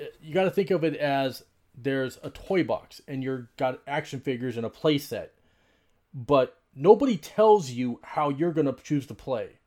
Uh, 0.00 0.04
You 0.22 0.32
got 0.34 0.44
to 0.44 0.50
think 0.50 0.70
of 0.70 0.84
it 0.84 0.96
as 0.96 1.44
there's 1.74 2.18
a 2.22 2.30
toy 2.30 2.62
box 2.62 3.00
and 3.08 3.22
you're 3.22 3.48
got 3.56 3.80
action 3.86 4.20
figures 4.20 4.56
and 4.56 4.66
a 4.66 4.70
play 4.70 4.98
set, 4.98 5.32
but 6.14 6.58
nobody 6.74 7.16
tells 7.16 7.70
you 7.70 8.00
how 8.02 8.28
you're 8.28 8.52
going 8.52 8.66
to 8.66 8.82
choose 8.82 9.06
to 9.06 9.14
play. 9.14 9.58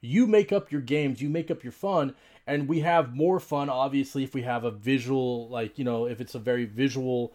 You 0.00 0.26
make 0.26 0.52
up 0.52 0.70
your 0.70 0.80
games, 0.80 1.20
you 1.20 1.28
make 1.28 1.50
up 1.50 1.64
your 1.64 1.72
fun, 1.72 2.14
and 2.46 2.68
we 2.68 2.80
have 2.80 3.14
more 3.14 3.40
fun 3.40 3.68
obviously 3.68 4.24
if 4.24 4.34
we 4.34 4.42
have 4.42 4.64
a 4.64 4.70
visual 4.70 5.48
like, 5.48 5.78
you 5.78 5.84
know, 5.84 6.06
if 6.06 6.20
it's 6.20 6.34
a 6.34 6.38
very 6.38 6.64
visual 6.64 7.32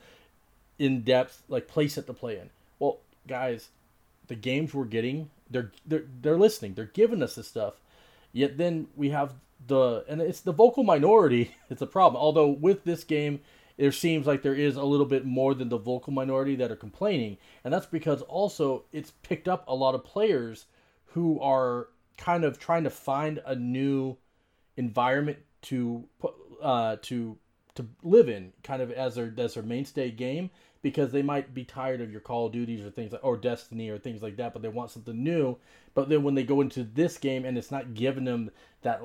in-depth 0.80 1.44
like 1.48 1.68
place 1.68 1.96
playset 1.96 2.06
to 2.08 2.14
play 2.14 2.38
in. 2.38 2.50
Well, 2.80 3.00
guys, 3.28 3.70
the 4.28 4.36
games 4.36 4.74
we're 4.74 4.86
getting, 4.86 5.30
they're 5.50 5.72
they're 5.86 6.06
they're 6.22 6.38
listening. 6.38 6.74
They're 6.74 6.86
giving 6.86 7.24
us 7.24 7.36
this 7.36 7.48
stuff. 7.48 7.76
Yet 8.32 8.58
then 8.58 8.88
we 8.96 9.10
have 9.10 9.34
the 9.68 10.04
and 10.08 10.22
it's 10.22 10.42
the 10.42 10.52
vocal 10.52 10.84
minority. 10.84 11.56
It's 11.70 11.82
a 11.82 11.88
problem. 11.88 12.22
Although 12.22 12.50
with 12.50 12.84
this 12.84 13.04
game, 13.04 13.40
there 13.78 13.92
seems 13.92 14.28
like 14.28 14.44
there 14.44 14.56
is 14.56 14.76
a 14.76 14.84
little 14.84 15.06
bit 15.06 15.26
more 15.26 15.56
than 15.56 15.70
the 15.70 15.78
vocal 15.78 16.14
minority 16.14 16.56
that 16.58 16.72
are 16.72 16.76
complaining, 16.76 17.38
and 17.64 17.74
that's 17.74 17.88
because 17.88 18.22
also 18.24 18.84
it's 18.92 19.12
picked 19.24 19.48
up 19.48 19.64
a 19.68 19.74
lot 19.74 19.96
of 19.96 20.04
players 20.04 20.66
who 21.08 21.40
are 21.40 21.88
kind 22.18 22.44
of 22.44 22.60
trying 22.60 22.84
to 22.84 22.90
find 22.90 23.42
a 23.46 23.56
new 23.56 24.16
environment 24.78 25.40
to 25.64 26.04
put 26.20 26.34
uh, 26.62 26.98
to 27.02 27.38
to 27.76 27.86
live 28.04 28.30
in, 28.30 28.54
kind 28.64 28.82
of 28.82 28.92
as 28.92 29.16
their 29.16 29.34
as 29.38 29.56
their 29.56 29.64
mainstay 29.64 30.12
game, 30.12 30.50
because 30.82 31.12
they 31.12 31.22
might 31.22 31.54
be 31.54 31.64
tired 31.64 32.02
of 32.02 32.12
your 32.12 32.22
Call 32.22 32.48
of 32.48 32.52
Duties 32.52 32.86
or 32.86 32.92
things 32.92 33.12
like 33.12 33.24
or 33.24 33.38
Destiny 33.38 33.90
or 33.90 33.98
things 33.98 34.22
like 34.22 34.38
that, 34.38 34.54
but 34.54 34.62
they 34.62 34.68
want 34.68 34.92
something 34.92 35.24
new. 35.24 35.58
But 35.96 36.10
then 36.10 36.24
when 36.24 36.36
they 36.36 36.44
go 36.44 36.62
into 36.62 36.84
this 36.84 37.18
game 37.18 37.46
and 37.46 37.58
it's 37.58 37.72
not 37.72 37.94
giving 37.94 38.26
them 38.26 38.52
that, 38.82 39.02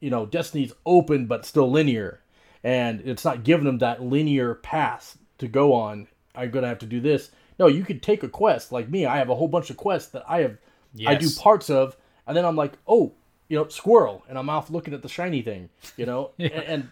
you 0.00 0.10
know, 0.10 0.26
Destiny's 0.26 0.72
open 0.86 1.26
but 1.26 1.46
still 1.46 1.70
linear, 1.70 2.20
and 2.64 3.00
it's 3.04 3.24
not 3.24 3.44
giving 3.44 3.66
them 3.66 3.78
that 3.78 4.02
linear 4.02 4.54
path 4.56 5.18
to 5.38 5.46
go 5.48 5.72
on. 5.74 6.08
I'm 6.34 6.50
gonna 6.50 6.68
have 6.68 6.78
to 6.80 6.86
do 6.86 7.00
this. 7.00 7.30
No, 7.58 7.66
you 7.66 7.84
could 7.84 8.02
take 8.02 8.22
a 8.22 8.28
quest 8.28 8.72
like 8.72 8.88
me. 8.88 9.04
I 9.06 9.18
have 9.18 9.30
a 9.30 9.34
whole 9.34 9.48
bunch 9.48 9.70
of 9.70 9.76
quests 9.76 10.10
that 10.12 10.24
I 10.28 10.40
have 10.40 10.58
yes. 10.94 11.10
I 11.10 11.14
do 11.16 11.28
parts 11.30 11.70
of, 11.70 11.96
and 12.26 12.36
then 12.36 12.44
I'm 12.44 12.56
like, 12.56 12.72
oh, 12.86 13.12
you 13.48 13.56
know, 13.56 13.68
squirrel, 13.68 14.24
and 14.28 14.38
I'm 14.38 14.48
off 14.48 14.70
looking 14.70 14.94
at 14.94 15.02
the 15.02 15.08
shiny 15.08 15.42
thing, 15.42 15.68
you 15.96 16.06
know, 16.06 16.30
and, 16.38 16.52
and 16.52 16.90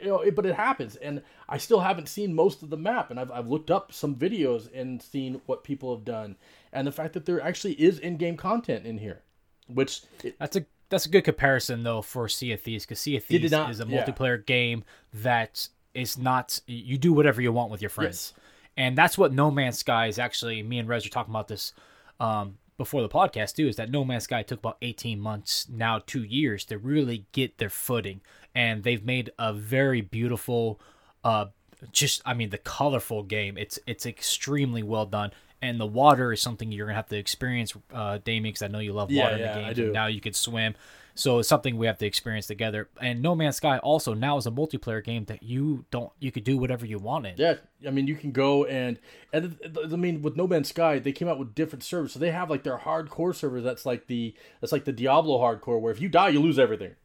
you 0.00 0.08
know, 0.08 0.20
it, 0.20 0.34
but 0.34 0.46
it 0.46 0.54
happens, 0.54 0.96
and 0.96 1.22
I 1.48 1.58
still 1.58 1.80
haven't 1.80 2.08
seen 2.08 2.34
most 2.34 2.62
of 2.62 2.70
the 2.70 2.76
map, 2.76 3.10
and 3.10 3.18
I've 3.20 3.30
I've 3.30 3.48
looked 3.48 3.70
up 3.70 3.92
some 3.92 4.14
videos 4.16 4.68
and 4.74 5.00
seen 5.02 5.40
what 5.46 5.64
people 5.64 5.94
have 5.94 6.04
done, 6.04 6.36
and 6.72 6.86
the 6.86 6.92
fact 6.92 7.12
that 7.14 7.26
there 7.26 7.40
actually 7.40 7.74
is 7.74 7.98
in-game 7.98 8.36
content 8.36 8.86
in 8.86 8.98
here, 8.98 9.22
which 9.66 10.02
it, 10.24 10.36
That's 10.38 10.56
a 10.56 10.66
that's 10.88 11.06
a 11.06 11.08
good 11.08 11.22
comparison 11.24 11.82
though 11.82 12.00
for 12.02 12.28
Sea 12.28 12.52
of 12.52 12.60
Thieves 12.60 12.84
because 12.84 13.00
Sea 13.00 13.16
of 13.16 13.24
Thieves 13.24 13.50
not- 13.50 13.70
is 13.70 13.80
a 13.80 13.86
yeah. 13.86 14.04
multiplayer 14.04 14.44
game 14.44 14.84
that 15.12 15.68
is 15.94 16.16
not 16.18 16.60
you 16.66 16.98
do 16.98 17.12
whatever 17.12 17.40
you 17.42 17.52
want 17.52 17.70
with 17.70 17.80
your 17.82 17.90
friends, 17.90 18.32
Yes. 18.36 18.44
and 18.76 18.98
that's 18.98 19.16
what 19.18 19.32
No 19.32 19.50
Man's 19.50 19.78
Sky 19.78 20.06
is 20.08 20.18
actually. 20.18 20.62
Me 20.62 20.78
and 20.78 20.88
Rez 20.88 21.06
are 21.06 21.10
talking 21.10 21.32
about 21.32 21.48
this 21.48 21.72
um, 22.20 22.58
before 22.76 23.00
the 23.02 23.08
podcast 23.08 23.54
too. 23.56 23.66
Is 23.66 23.76
that 23.76 23.90
No 23.90 24.04
Man's 24.04 24.24
Sky 24.24 24.42
took 24.42 24.58
about 24.60 24.76
eighteen 24.82 25.18
months, 25.18 25.66
now 25.70 26.00
two 26.06 26.22
years 26.22 26.64
to 26.66 26.78
really 26.78 27.26
get 27.32 27.58
their 27.58 27.70
footing, 27.70 28.20
and 28.56 28.82
they've 28.82 29.04
made 29.04 29.30
a 29.38 29.52
very 29.52 30.00
beautiful. 30.00 30.80
Uh, 31.22 31.46
just 31.92 32.22
I 32.24 32.34
mean 32.34 32.50
the 32.50 32.58
colorful 32.58 33.22
game. 33.22 33.56
It's 33.58 33.78
it's 33.86 34.06
extremely 34.06 34.82
well 34.82 35.06
done. 35.06 35.30
And 35.62 35.80
the 35.80 35.86
water 35.86 36.32
is 36.32 36.42
something 36.42 36.70
you're 36.70 36.86
gonna 36.86 36.96
have 36.96 37.08
to 37.08 37.16
experience, 37.16 37.72
uh, 37.92 38.18
Damian, 38.24 38.52
because 38.52 38.62
I 38.62 38.68
know 38.68 38.78
you 38.78 38.92
love 38.92 39.10
Yeah, 39.10 39.24
water 39.24 39.36
in 39.36 39.40
yeah, 39.42 39.58
the 39.60 39.66
I 39.66 39.72
do. 39.72 39.90
Now 39.92 40.06
you 40.06 40.20
can 40.20 40.32
swim, 40.34 40.74
so 41.14 41.38
it's 41.38 41.48
something 41.48 41.78
we 41.78 41.86
have 41.86 41.96
to 41.98 42.06
experience 42.06 42.46
together. 42.46 42.88
And 43.00 43.22
No 43.22 43.34
Man's 43.34 43.56
Sky 43.56 43.78
also 43.78 44.12
now 44.12 44.36
is 44.36 44.46
a 44.46 44.50
multiplayer 44.50 45.02
game 45.02 45.24
that 45.26 45.42
you 45.42 45.86
don't 45.90 46.12
you 46.18 46.30
could 46.30 46.44
do 46.44 46.58
whatever 46.58 46.84
you 46.84 46.98
wanted. 46.98 47.38
Yeah, 47.38 47.54
I 47.86 47.90
mean, 47.90 48.06
you 48.06 48.16
can 48.16 48.32
go 48.32 48.64
and 48.66 48.98
and 49.32 49.58
I 49.82 49.96
mean, 49.96 50.22
with 50.22 50.36
No 50.36 50.46
Man's 50.46 50.68
Sky, 50.68 50.98
they 50.98 51.12
came 51.12 51.28
out 51.28 51.38
with 51.38 51.54
different 51.54 51.82
servers. 51.82 52.12
So 52.12 52.18
they 52.18 52.30
have 52.30 52.50
like 52.50 52.62
their 52.62 52.78
hardcore 52.78 53.34
servers. 53.34 53.64
That's 53.64 53.86
like 53.86 54.06
the 54.06 54.34
that's 54.60 54.72
like 54.72 54.84
the 54.84 54.92
Diablo 54.92 55.38
hardcore, 55.38 55.80
where 55.80 55.92
if 55.92 56.00
you 56.00 56.08
die, 56.08 56.28
you 56.28 56.40
lose 56.40 56.58
everything. 56.58 56.96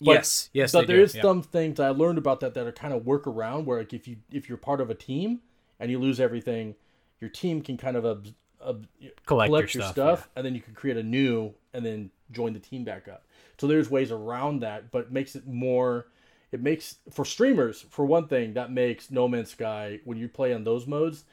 But- 0.00 0.12
yes, 0.12 0.50
yes, 0.52 0.72
but 0.72 0.82
they 0.82 0.86
there 0.88 0.96
do, 0.98 1.02
is 1.04 1.14
yeah. 1.14 1.22
some 1.22 1.42
things 1.42 1.78
I 1.80 1.90
learned 1.90 2.18
about 2.18 2.40
that 2.40 2.54
that 2.54 2.66
are 2.66 2.72
kind 2.72 2.92
of 2.92 3.06
work 3.06 3.26
around. 3.26 3.66
Where 3.66 3.78
like 3.78 3.92
if 3.92 4.06
you 4.08 4.16
if 4.32 4.48
you're 4.48 4.58
part 4.58 4.80
of 4.80 4.90
a 4.90 4.94
team 4.94 5.40
and 5.80 5.90
you 5.90 5.98
lose 5.98 6.20
everything, 6.20 6.74
your 7.20 7.30
team 7.30 7.62
can 7.62 7.76
kind 7.76 7.96
of 7.96 8.04
ab- 8.04 8.34
ab- 8.66 8.86
collect, 9.26 9.48
collect 9.48 9.74
your, 9.74 9.82
your 9.84 9.92
stuff. 9.92 10.18
stuff, 10.20 10.28
and 10.36 10.44
then 10.44 10.54
you 10.54 10.60
can 10.60 10.74
create 10.74 10.96
a 10.96 11.02
new 11.02 11.54
and 11.72 11.84
then 11.86 12.10
join 12.32 12.52
the 12.52 12.58
team 12.60 12.84
back 12.84 13.08
up. 13.08 13.24
So 13.58 13.66
there's 13.66 13.88
ways 13.88 14.10
around 14.10 14.60
that, 14.60 14.90
but 14.90 15.02
it 15.06 15.12
makes 15.12 15.36
it 15.36 15.46
more. 15.46 16.06
It 16.52 16.60
makes 16.62 16.96
for 17.10 17.24
streamers, 17.24 17.84
for 17.90 18.04
one 18.04 18.28
thing, 18.28 18.54
that 18.54 18.70
makes 18.70 19.10
No 19.10 19.26
Man's 19.28 19.50
Sky 19.50 20.00
when 20.04 20.18
you 20.18 20.28
play 20.28 20.52
on 20.54 20.62
those 20.64 20.86
modes, 20.86 21.24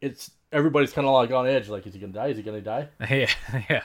it's 0.00 0.30
everybody's 0.52 0.92
kind 0.92 1.06
of 1.06 1.14
like 1.14 1.30
on 1.30 1.46
edge. 1.46 1.68
Like, 1.68 1.86
is 1.86 1.94
he 1.94 2.00
gonna 2.00 2.12
die? 2.12 2.28
Is 2.28 2.36
he 2.36 2.42
gonna 2.42 2.60
die? 2.60 2.88
Yeah, 3.10 3.30
yeah, 3.70 3.82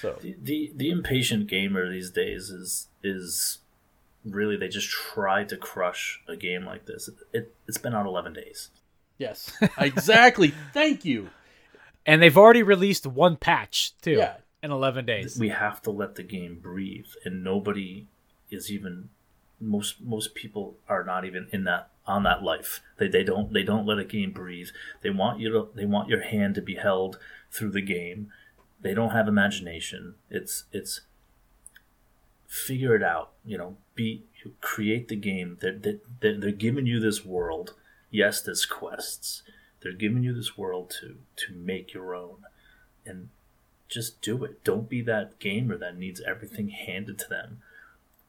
So 0.00 0.16
The, 0.20 0.36
the 0.40 0.72
the 0.76 0.90
impatient 0.90 1.48
gamer 1.48 1.90
these 1.90 2.10
days 2.10 2.50
is 2.50 2.86
is 3.02 3.58
really 4.24 4.56
they 4.56 4.68
just 4.68 4.88
try 4.90 5.44
to 5.44 5.56
crush 5.56 6.20
a 6.28 6.36
game 6.36 6.64
like 6.64 6.86
this. 6.86 7.08
It, 7.08 7.14
it 7.32 7.54
it's 7.66 7.78
been 7.78 7.94
out 7.94 8.06
eleven 8.06 8.32
days. 8.32 8.70
yes, 9.18 9.52
exactly. 9.78 10.52
Thank 10.72 11.04
you. 11.04 11.30
and 12.06 12.22
they've 12.22 12.38
already 12.38 12.62
released 12.62 13.06
one 13.06 13.36
patch 13.36 13.92
too 14.00 14.12
Yeah. 14.12 14.36
in 14.62 14.70
11 14.70 15.04
days. 15.06 15.38
we 15.38 15.50
have 15.50 15.82
to 15.82 15.90
let 15.90 16.14
the 16.14 16.22
game 16.22 16.58
breathe 16.60 17.06
and 17.24 17.44
nobody 17.44 18.06
is 18.50 18.70
even 18.70 19.10
most 19.60 20.00
most 20.00 20.34
people 20.34 20.76
are 20.88 21.04
not 21.04 21.24
even 21.24 21.48
in 21.52 21.64
that 21.64 21.90
on 22.06 22.22
that 22.22 22.42
life 22.42 22.80
they, 22.98 23.08
they 23.08 23.22
don't 23.24 23.52
they 23.52 23.62
don't 23.64 23.84
let 23.86 23.98
a 23.98 24.04
game 24.04 24.30
breathe 24.32 24.68
they 25.02 25.10
want 25.10 25.40
you 25.40 25.50
to 25.50 25.68
they 25.74 25.84
want 25.84 26.08
your 26.08 26.22
hand 26.22 26.54
to 26.54 26.62
be 26.62 26.76
held 26.76 27.18
through 27.50 27.70
the 27.72 27.82
game 27.82 28.30
they 28.80 28.94
don't 28.94 29.10
have 29.10 29.26
imagination 29.28 30.14
it's 30.30 30.64
it's 30.72 31.00
figure 32.48 32.96
it 32.96 33.02
out 33.02 33.32
you 33.44 33.56
know 33.56 33.76
be 33.94 34.24
create 34.60 35.08
the 35.08 35.16
game 35.16 35.58
they're, 35.60 35.78
they're, 36.20 36.38
they're 36.38 36.50
giving 36.50 36.86
you 36.86 36.98
this 36.98 37.24
world 37.24 37.74
yes 38.10 38.40
there's 38.40 38.64
quests 38.64 39.42
they're 39.80 39.92
giving 39.92 40.22
you 40.22 40.34
this 40.34 40.58
world 40.58 40.90
to 41.00 41.16
to 41.36 41.54
make 41.54 41.92
your 41.94 42.14
own 42.14 42.38
and 43.04 43.28
just 43.88 44.20
do 44.20 44.44
it. 44.44 44.62
Don't 44.64 44.88
be 44.88 45.00
that 45.02 45.38
gamer 45.38 45.76
that 45.78 45.96
needs 45.96 46.20
everything 46.20 46.68
handed 46.68 47.18
to 47.20 47.28
them. 47.28 47.58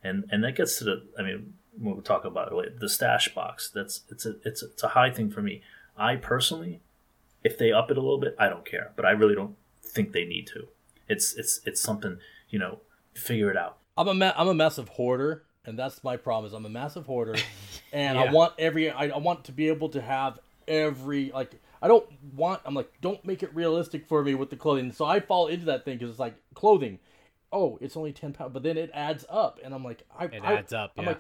And 0.04 0.26
and 0.32 0.44
that 0.44 0.56
gets 0.56 0.78
to 0.80 0.84
the 0.86 1.04
I 1.18 1.24
mean 1.24 1.54
we'll 1.78 2.02
talk 2.02 2.26
about 2.26 2.52
it 2.52 2.56
later. 2.56 2.76
The 2.80 2.90
stash 2.90 3.34
box. 3.34 3.70
That's 3.70 4.02
it's 4.10 4.26
a 4.26 4.36
it's 4.44 4.64
a, 4.64 4.68
it's 4.68 4.84
a 4.84 4.90
high 4.90 5.12
thing 5.12 5.30
for 5.30 5.42
me. 5.42 5.62
I 5.98 6.16
personally, 6.16 6.82
if 7.44 7.58
they 7.58 7.72
up 7.72 7.92
it 7.92 7.98
a 7.98 8.02
little 8.02 8.20
bit, 8.20 8.36
I 8.40 8.48
don't 8.48 8.66
care. 8.66 8.92
But 8.96 9.06
I 9.06 9.12
really 9.12 9.36
don't 9.36 9.56
think 9.84 10.14
they 10.14 10.26
need 10.26 10.48
to. 10.48 10.68
It's 11.08 11.34
it's 11.34 11.62
it's 11.66 11.82
something 11.82 12.18
you 12.50 12.60
know. 12.60 12.80
Figure 13.16 13.52
it 13.52 13.58
out. 13.58 13.80
I'm 14.00 14.08
a 14.08 14.14
ma- 14.14 14.34
I'm 14.36 14.48
a 14.48 14.54
massive 14.54 14.88
hoarder, 14.90 15.44
and 15.66 15.78
that's 15.78 16.04
my 16.04 16.16
problem. 16.18 16.48
Is 16.48 16.54
I'm 16.54 16.66
a 16.66 16.70
massive 16.70 17.06
hoarder, 17.06 17.36
and 17.94 18.18
I 18.18 18.32
want 18.32 18.54
every 18.58 18.90
I, 18.90 19.10
I 19.10 19.18
want 19.18 19.44
to 19.46 19.52
be 19.52 19.68
able 19.68 19.90
to 19.90 20.02
have 20.02 20.40
every 20.68 21.32
like 21.34 21.60
I 21.82 21.88
don't 21.90 22.08
want 22.34 22.62
I'm 22.66 22.74
like 22.74 22.92
don't 23.02 23.24
make 23.26 23.44
it 23.44 23.54
realistic 23.54 24.08
for 24.08 24.24
me 24.24 24.36
with 24.36 24.50
the 24.50 24.56
clothing. 24.56 24.92
So 24.94 25.04
I 25.06 25.20
fall 25.20 25.48
into 25.48 25.66
that 25.66 25.84
thing 25.86 25.98
because 25.98 26.12
it's 26.12 26.20
like 26.20 26.36
clothing. 26.54 27.00
Oh, 27.52 27.78
it's 27.82 27.98
only 27.98 28.14
ten 28.14 28.32
pounds, 28.32 28.54
but 28.54 28.64
then 28.64 28.78
it 28.78 28.90
adds 28.94 29.26
up, 29.30 29.60
and 29.64 29.74
I'm 29.74 29.84
like 29.84 30.04
I 30.18 30.26
It 30.26 30.42
I- 30.44 30.54
adds 30.56 30.72
up, 30.74 30.94
I'm 30.98 31.04
yeah. 31.04 31.10
like 31.12 31.20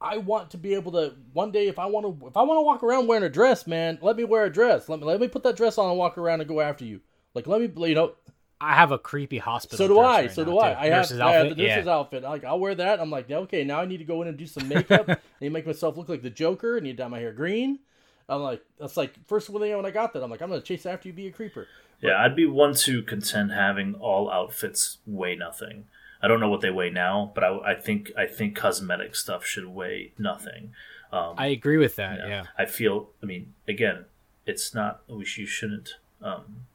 I 0.00 0.18
want 0.18 0.50
to 0.50 0.58
be 0.58 0.74
able 0.74 0.92
to 0.92 1.14
one 1.32 1.52
day 1.52 1.68
if 1.68 1.78
I 1.78 1.86
want 1.86 2.20
to 2.20 2.26
if 2.26 2.36
I 2.36 2.42
want 2.42 2.58
to 2.58 2.62
walk 2.62 2.82
around 2.82 3.06
wearing 3.06 3.24
a 3.24 3.28
dress, 3.30 3.66
man, 3.66 3.98
let 4.02 4.16
me 4.16 4.24
wear 4.24 4.44
a 4.44 4.50
dress. 4.52 4.88
Let 4.88 4.98
me 5.00 5.06
let 5.06 5.20
me 5.20 5.28
put 5.28 5.42
that 5.44 5.56
dress 5.56 5.78
on 5.78 5.88
and 5.88 5.98
walk 5.98 6.18
around 6.18 6.40
and 6.40 6.48
go 6.48 6.60
after 6.60 6.84
you. 6.84 7.00
Like 7.34 7.46
let 7.46 7.60
me 7.60 7.88
you 7.88 7.94
know 7.94 8.14
I 8.60 8.74
have 8.74 8.90
a 8.90 8.98
creepy 8.98 9.38
hospital. 9.38 9.78
so 9.78 9.88
do 9.88 9.94
dress 9.94 10.06
I. 10.06 10.20
right 10.22 10.32
so 10.32 10.44
do 10.44 10.58
I. 10.58 10.72
too. 10.72 10.78
I 10.78 10.84
have, 10.84 10.92
Nurse's 10.92 11.20
I 11.20 11.32
have 11.32 11.44
outfit? 11.44 11.56
the 11.56 11.62
nurse's 11.62 11.86
yeah. 11.86 11.92
outfit. 11.92 12.22
Like 12.22 12.44
I'll 12.44 12.58
wear 12.58 12.74
that. 12.74 13.00
I'm 13.00 13.10
like, 13.10 13.30
okay, 13.30 13.64
now 13.64 13.80
I 13.80 13.84
need 13.84 13.98
to 13.98 14.04
go 14.04 14.22
in 14.22 14.28
and 14.28 14.36
do 14.36 14.46
some 14.46 14.68
makeup. 14.68 15.08
I 15.08 15.18
need 15.40 15.48
to 15.48 15.50
make 15.50 15.66
myself 15.66 15.96
look 15.96 16.08
like 16.08 16.22
the 16.22 16.30
Joker. 16.30 16.78
I 16.78 16.80
need 16.80 16.96
to 16.96 17.02
dye 17.02 17.08
my 17.08 17.18
hair 17.18 17.32
green. 17.32 17.80
I'm 18.28 18.42
like, 18.42 18.64
that's 18.78 18.96
like 18.96 19.14
first 19.26 19.48
one 19.50 19.62
thing 19.62 19.76
when 19.76 19.86
I 19.86 19.90
got 19.90 20.12
that. 20.12 20.22
I'm 20.22 20.30
like, 20.30 20.42
I'm 20.42 20.48
gonna 20.48 20.60
chase 20.60 20.86
after 20.86 21.08
you, 21.08 21.12
be 21.12 21.26
a 21.26 21.32
creeper. 21.32 21.68
Yeah, 22.00 22.22
I'd 22.22 22.36
be 22.36 22.46
one 22.46 22.74
to 22.74 23.02
contend 23.02 23.52
having 23.52 23.94
all 23.94 24.30
outfits 24.30 24.98
weigh 25.06 25.36
nothing. 25.36 25.84
I 26.22 26.28
don't 26.28 26.40
know 26.40 26.48
what 26.48 26.60
they 26.60 26.70
weigh 26.70 26.90
now, 26.90 27.30
but 27.34 27.44
I, 27.44 27.72
I 27.72 27.74
think 27.74 28.10
I 28.16 28.26
think 28.26 28.56
cosmetic 28.56 29.14
stuff 29.14 29.44
should 29.44 29.66
weigh 29.66 30.12
nothing. 30.18 30.72
Um, 31.12 31.34
I 31.38 31.46
agree 31.48 31.76
with 31.76 31.96
that. 31.96 32.18
Yeah. 32.18 32.28
Yeah. 32.28 32.44
I 32.58 32.64
feel. 32.64 33.10
I 33.22 33.26
mean, 33.26 33.54
again, 33.68 34.06
it's 34.44 34.74
not. 34.74 35.02
We 35.08 35.24
sh- 35.24 35.38
you 35.38 35.46
shouldn't 35.46 35.96
um, 36.20 36.66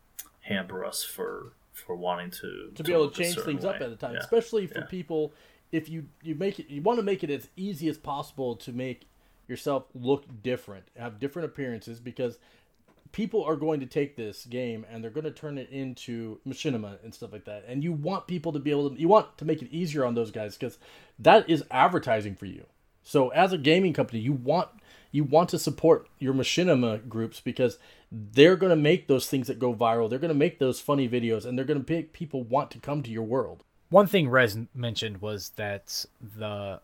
hamper 0.42 0.86
us 0.86 1.04
for 1.04 1.54
for 1.82 1.96
wanting 1.96 2.32
to 2.32 2.72
to 2.76 2.84
be 2.84 2.94
able 2.94 3.10
to 3.10 3.24
change 3.24 3.38
things 3.40 3.66
up 3.66 3.76
at 3.82 3.92
a 3.92 3.96
time, 3.96 4.14
Yeah. 4.14 4.20
especially 4.20 4.68
for 4.68 4.80
Yeah. 4.80 4.86
people. 4.86 5.34
If 5.72 5.90
you 5.90 6.08
you 6.22 6.36
make 6.36 6.60
it, 6.60 6.70
you 6.70 6.82
want 6.82 7.00
to 7.00 7.04
make 7.04 7.24
it 7.24 7.30
as 7.30 7.50
easy 7.56 7.88
as 7.88 7.98
possible 7.98 8.56
to 8.58 8.72
make 8.72 9.08
yourself 9.48 9.86
look 9.94 10.26
different, 10.44 10.86
have 10.98 11.20
different 11.20 11.46
appearances, 11.46 12.00
because 12.00 12.38
people 13.12 13.44
are 13.44 13.58
going 13.58 13.80
to 13.82 13.86
take 13.86 14.16
this 14.16 14.46
game 14.46 14.86
and 14.90 15.04
they're 15.04 15.12
going 15.12 15.26
to 15.26 15.32
turn 15.32 15.58
it 15.58 15.70
into 15.70 16.40
machinima 16.48 17.04
and 17.04 17.14
stuff 17.14 17.34
like 17.34 17.44
that. 17.46 17.66
And 17.68 17.84
you 17.84 17.92
want 17.92 18.28
people 18.28 18.54
to 18.54 18.60
be 18.60 18.72
able 18.72 18.90
to, 18.92 19.00
you 19.00 19.10
want 19.10 19.38
to 19.38 19.46
make 19.46 19.62
it 19.62 19.70
easier 19.72 20.06
on 20.06 20.16
those 20.16 20.32
guys 20.32 20.56
because 20.58 20.78
that 21.20 21.50
is 21.50 21.64
advertising 21.72 22.36
for 22.36 22.46
you. 22.46 22.66
So 23.04 23.30
as 23.30 23.52
a 23.52 23.58
gaming 23.58 23.92
company, 23.94 24.20
you 24.20 24.32
want 24.32 24.70
you 25.12 25.24
want 25.24 25.50
to 25.50 25.60
support 25.60 26.08
your 26.20 26.34
machinima 26.34 27.08
groups 27.08 27.40
because 27.40 27.78
they're 28.12 28.56
going 28.56 28.70
to 28.70 28.76
make 28.76 29.08
those 29.08 29.28
things 29.28 29.48
that 29.48 29.60
go 29.60 29.74
viral. 29.74 30.10
They're 30.10 30.20
going 30.20 30.30
to 30.30 30.36
make 30.36 30.60
those 30.60 30.80
funny 30.80 31.08
videos 31.08 31.46
and 31.46 31.58
they're 31.58 31.66
going 31.66 31.84
to 31.84 31.94
make 31.94 32.14
people 32.14 32.44
want 32.44 32.72
to 32.72 32.80
come 32.80 33.04
to 33.04 33.12
your 33.12 33.24
world. 33.24 33.64
One 33.90 34.08
thing 34.08 34.30
Rez 34.30 34.58
mentioned 34.74 35.22
was 35.22 35.50
that 35.58 36.06
the 36.22 36.80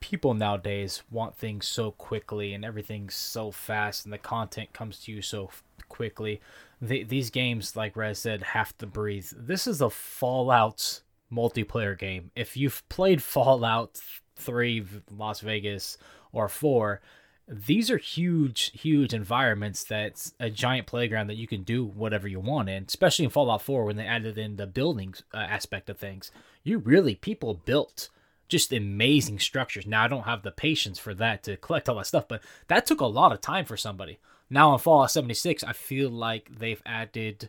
people 0.00 0.34
nowadays 0.34 1.02
want 1.10 1.36
things 1.36 1.66
so 1.66 1.90
quickly 1.92 2.54
and 2.54 2.64
everything's 2.64 3.14
so 3.14 3.50
fast 3.50 4.04
and 4.04 4.12
the 4.12 4.18
content 4.18 4.72
comes 4.72 5.00
to 5.00 5.12
you 5.12 5.22
so 5.22 5.50
quickly. 5.88 6.40
The, 6.80 7.02
these 7.04 7.30
games, 7.30 7.76
like 7.76 7.96
Rez 7.96 8.18
said, 8.18 8.42
have 8.42 8.76
to 8.78 8.86
breathe. 8.86 9.28
This 9.36 9.66
is 9.66 9.80
a 9.80 9.90
Fallout 9.90 11.02
multiplayer 11.32 11.98
game. 11.98 12.30
If 12.36 12.56
you've 12.56 12.88
played 12.88 13.22
Fallout 13.22 14.00
3 14.36 14.84
Las 15.16 15.40
Vegas 15.40 15.98
or 16.32 16.48
4, 16.48 17.00
these 17.50 17.90
are 17.90 17.96
huge, 17.96 18.70
huge 18.78 19.14
environments 19.14 19.82
that's 19.82 20.34
a 20.38 20.50
giant 20.50 20.86
playground 20.86 21.28
that 21.28 21.36
you 21.36 21.46
can 21.46 21.62
do 21.62 21.84
whatever 21.84 22.28
you 22.28 22.40
want 22.40 22.68
in, 22.68 22.84
especially 22.86 23.24
in 23.24 23.30
Fallout 23.30 23.62
4 23.62 23.84
when 23.84 23.96
they 23.96 24.04
added 24.06 24.36
in 24.36 24.56
the 24.56 24.66
building 24.66 25.14
uh, 25.32 25.38
aspect 25.38 25.88
of 25.88 25.96
things. 25.96 26.30
You 26.62 26.78
really, 26.78 27.14
people 27.14 27.54
built 27.54 28.10
just 28.48 28.72
amazing 28.72 29.38
structures. 29.38 29.86
Now, 29.86 30.04
I 30.04 30.08
don't 30.08 30.24
have 30.24 30.42
the 30.42 30.50
patience 30.50 30.98
for 30.98 31.14
that 31.14 31.42
to 31.44 31.56
collect 31.56 31.88
all 31.88 31.96
that 31.96 32.06
stuff, 32.06 32.28
but 32.28 32.42
that 32.68 32.84
took 32.84 33.00
a 33.00 33.06
lot 33.06 33.32
of 33.32 33.40
time 33.40 33.64
for 33.64 33.76
somebody. 33.76 34.18
Now, 34.50 34.72
in 34.74 34.78
Fallout 34.78 35.10
76, 35.10 35.64
I 35.64 35.72
feel 35.72 36.10
like 36.10 36.50
they've 36.58 36.82
added, 36.84 37.48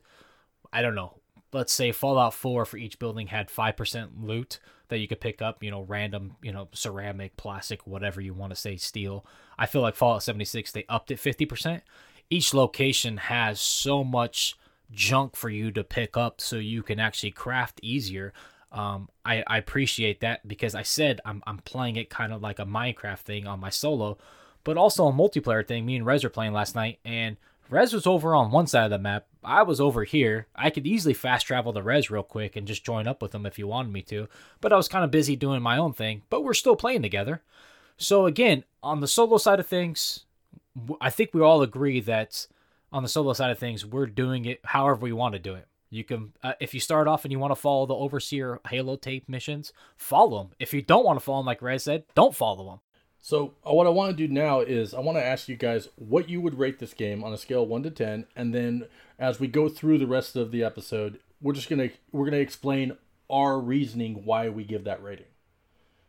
I 0.71 0.81
don't 0.81 0.95
know, 0.95 1.15
let's 1.51 1.73
say 1.73 1.91
Fallout 1.91 2.33
4 2.33 2.65
for 2.65 2.77
each 2.77 2.99
building 2.99 3.27
had 3.27 3.49
5% 3.49 4.09
loot 4.21 4.59
that 4.89 4.99
you 4.99 5.07
could 5.07 5.21
pick 5.21 5.41
up, 5.41 5.63
you 5.63 5.71
know, 5.71 5.83
random, 5.83 6.35
you 6.41 6.51
know, 6.51 6.67
ceramic, 6.73 7.37
plastic, 7.37 7.87
whatever 7.87 8.19
you 8.21 8.33
want 8.33 8.51
to 8.51 8.59
say, 8.59 8.75
steel. 8.75 9.25
I 9.57 9.65
feel 9.65 9.81
like 9.81 9.95
Fallout 9.95 10.23
76, 10.23 10.71
they 10.71 10.85
upped 10.89 11.11
it 11.11 11.17
50%. 11.17 11.81
Each 12.29 12.53
location 12.53 13.17
has 13.17 13.59
so 13.59 14.03
much 14.03 14.55
junk 14.91 15.35
for 15.35 15.49
you 15.49 15.71
to 15.71 15.83
pick 15.83 16.17
up 16.17 16.41
so 16.41 16.57
you 16.57 16.83
can 16.83 16.99
actually 16.99 17.31
craft 17.31 17.79
easier. 17.81 18.33
Um, 18.71 19.09
I, 19.25 19.43
I 19.47 19.57
appreciate 19.57 20.21
that 20.21 20.47
because 20.47 20.75
I 20.75 20.83
said 20.83 21.21
I'm, 21.25 21.41
I'm 21.47 21.59
playing 21.59 21.95
it 21.95 22.09
kind 22.09 22.33
of 22.33 22.41
like 22.41 22.59
a 22.59 22.65
Minecraft 22.65 23.19
thing 23.19 23.47
on 23.47 23.59
my 23.59 23.69
solo, 23.69 24.17
but 24.63 24.77
also 24.77 25.07
a 25.07 25.13
multiplayer 25.13 25.67
thing. 25.67 25.85
Me 25.85 25.95
and 25.95 26.05
Rez 26.05 26.23
are 26.23 26.29
playing 26.29 26.53
last 26.53 26.75
night, 26.75 26.99
and 27.03 27.37
Rez 27.69 27.93
was 27.93 28.07
over 28.07 28.33
on 28.33 28.51
one 28.51 28.65
side 28.65 28.85
of 28.85 28.89
the 28.89 28.97
map. 28.97 29.27
I 29.43 29.61
was 29.63 29.79
over 29.79 30.03
here. 30.03 30.47
I 30.55 30.69
could 30.71 30.87
easily 30.87 31.13
fast 31.13 31.45
travel 31.45 31.71
to 31.73 31.83
Rez 31.83 32.09
real 32.09 32.23
quick 32.23 32.55
and 32.55 32.67
just 32.67 32.83
join 32.83 33.07
up 33.07 33.21
with 33.21 33.33
him 33.33 33.45
if 33.45 33.59
you 33.59 33.67
wanted 33.67 33.93
me 33.93 34.01
to, 34.03 34.27
but 34.59 34.73
I 34.73 34.75
was 34.75 34.87
kind 34.87 35.05
of 35.05 35.11
busy 35.11 35.35
doing 35.35 35.61
my 35.61 35.77
own 35.77 35.93
thing. 35.93 36.23
But 36.29 36.43
we're 36.43 36.53
still 36.55 36.75
playing 36.75 37.03
together. 37.03 37.41
So 37.97 38.25
again, 38.25 38.63
on 38.81 39.01
the 39.01 39.07
solo 39.07 39.37
side 39.37 39.59
of 39.59 39.67
things, 39.67 40.25
I 40.99 41.09
think 41.09 41.31
we 41.33 41.41
all 41.41 41.61
agree 41.61 41.99
that 42.01 42.47
on 42.91 43.03
the 43.03 43.09
solo 43.09 43.33
side 43.33 43.51
of 43.51 43.59
things, 43.59 43.85
we're 43.85 44.07
doing 44.07 44.45
it 44.45 44.61
however 44.63 45.01
we 45.01 45.11
want 45.11 45.33
to 45.33 45.39
do 45.39 45.53
it. 45.53 45.67
You 45.91 46.03
can, 46.03 46.33
uh, 46.43 46.53
if 46.59 46.73
you 46.73 46.79
start 46.79 47.07
off 47.07 47.25
and 47.25 47.31
you 47.31 47.39
want 47.39 47.51
to 47.51 47.55
follow 47.55 47.85
the 47.85 47.95
Overseer 47.95 48.59
holotape 48.65 49.23
missions, 49.27 49.73
follow 49.97 50.43
them. 50.43 50.51
If 50.59 50.73
you 50.73 50.81
don't 50.81 51.05
want 51.05 51.19
to 51.19 51.25
follow 51.25 51.39
them, 51.39 51.47
like 51.47 51.61
Rez 51.61 51.83
said, 51.83 52.03
don't 52.15 52.35
follow 52.35 52.69
them. 52.69 52.79
So 53.21 53.53
uh, 53.67 53.73
what 53.73 53.87
I 53.87 53.89
want 53.89 54.15
to 54.15 54.27
do 54.27 54.31
now 54.31 54.61
is 54.61 54.93
I 54.93 54.99
want 54.99 55.17
to 55.17 55.25
ask 55.25 55.49
you 55.49 55.55
guys 55.55 55.89
what 55.95 56.29
you 56.29 56.41
would 56.41 56.57
rate 56.57 56.79
this 56.79 56.93
game 56.93 57.23
on 57.23 57.33
a 57.33 57.37
scale 57.37 57.65
one 57.65 57.83
to 57.83 57.91
ten, 57.91 58.25
and 58.35 58.53
then 58.53 58.85
as 59.17 59.39
we 59.39 59.47
go 59.47 59.67
through 59.67 59.97
the 59.97 60.07
rest 60.07 60.35
of 60.35 60.51
the 60.51 60.63
episode, 60.63 61.19
we're 61.41 61.53
just 61.53 61.69
gonna 61.69 61.89
we're 62.11 62.25
gonna 62.25 62.37
explain 62.37 62.97
our 63.29 63.59
reasoning 63.59 64.25
why 64.25 64.49
we 64.49 64.63
give 64.63 64.85
that 64.85 65.03
rating. 65.03 65.25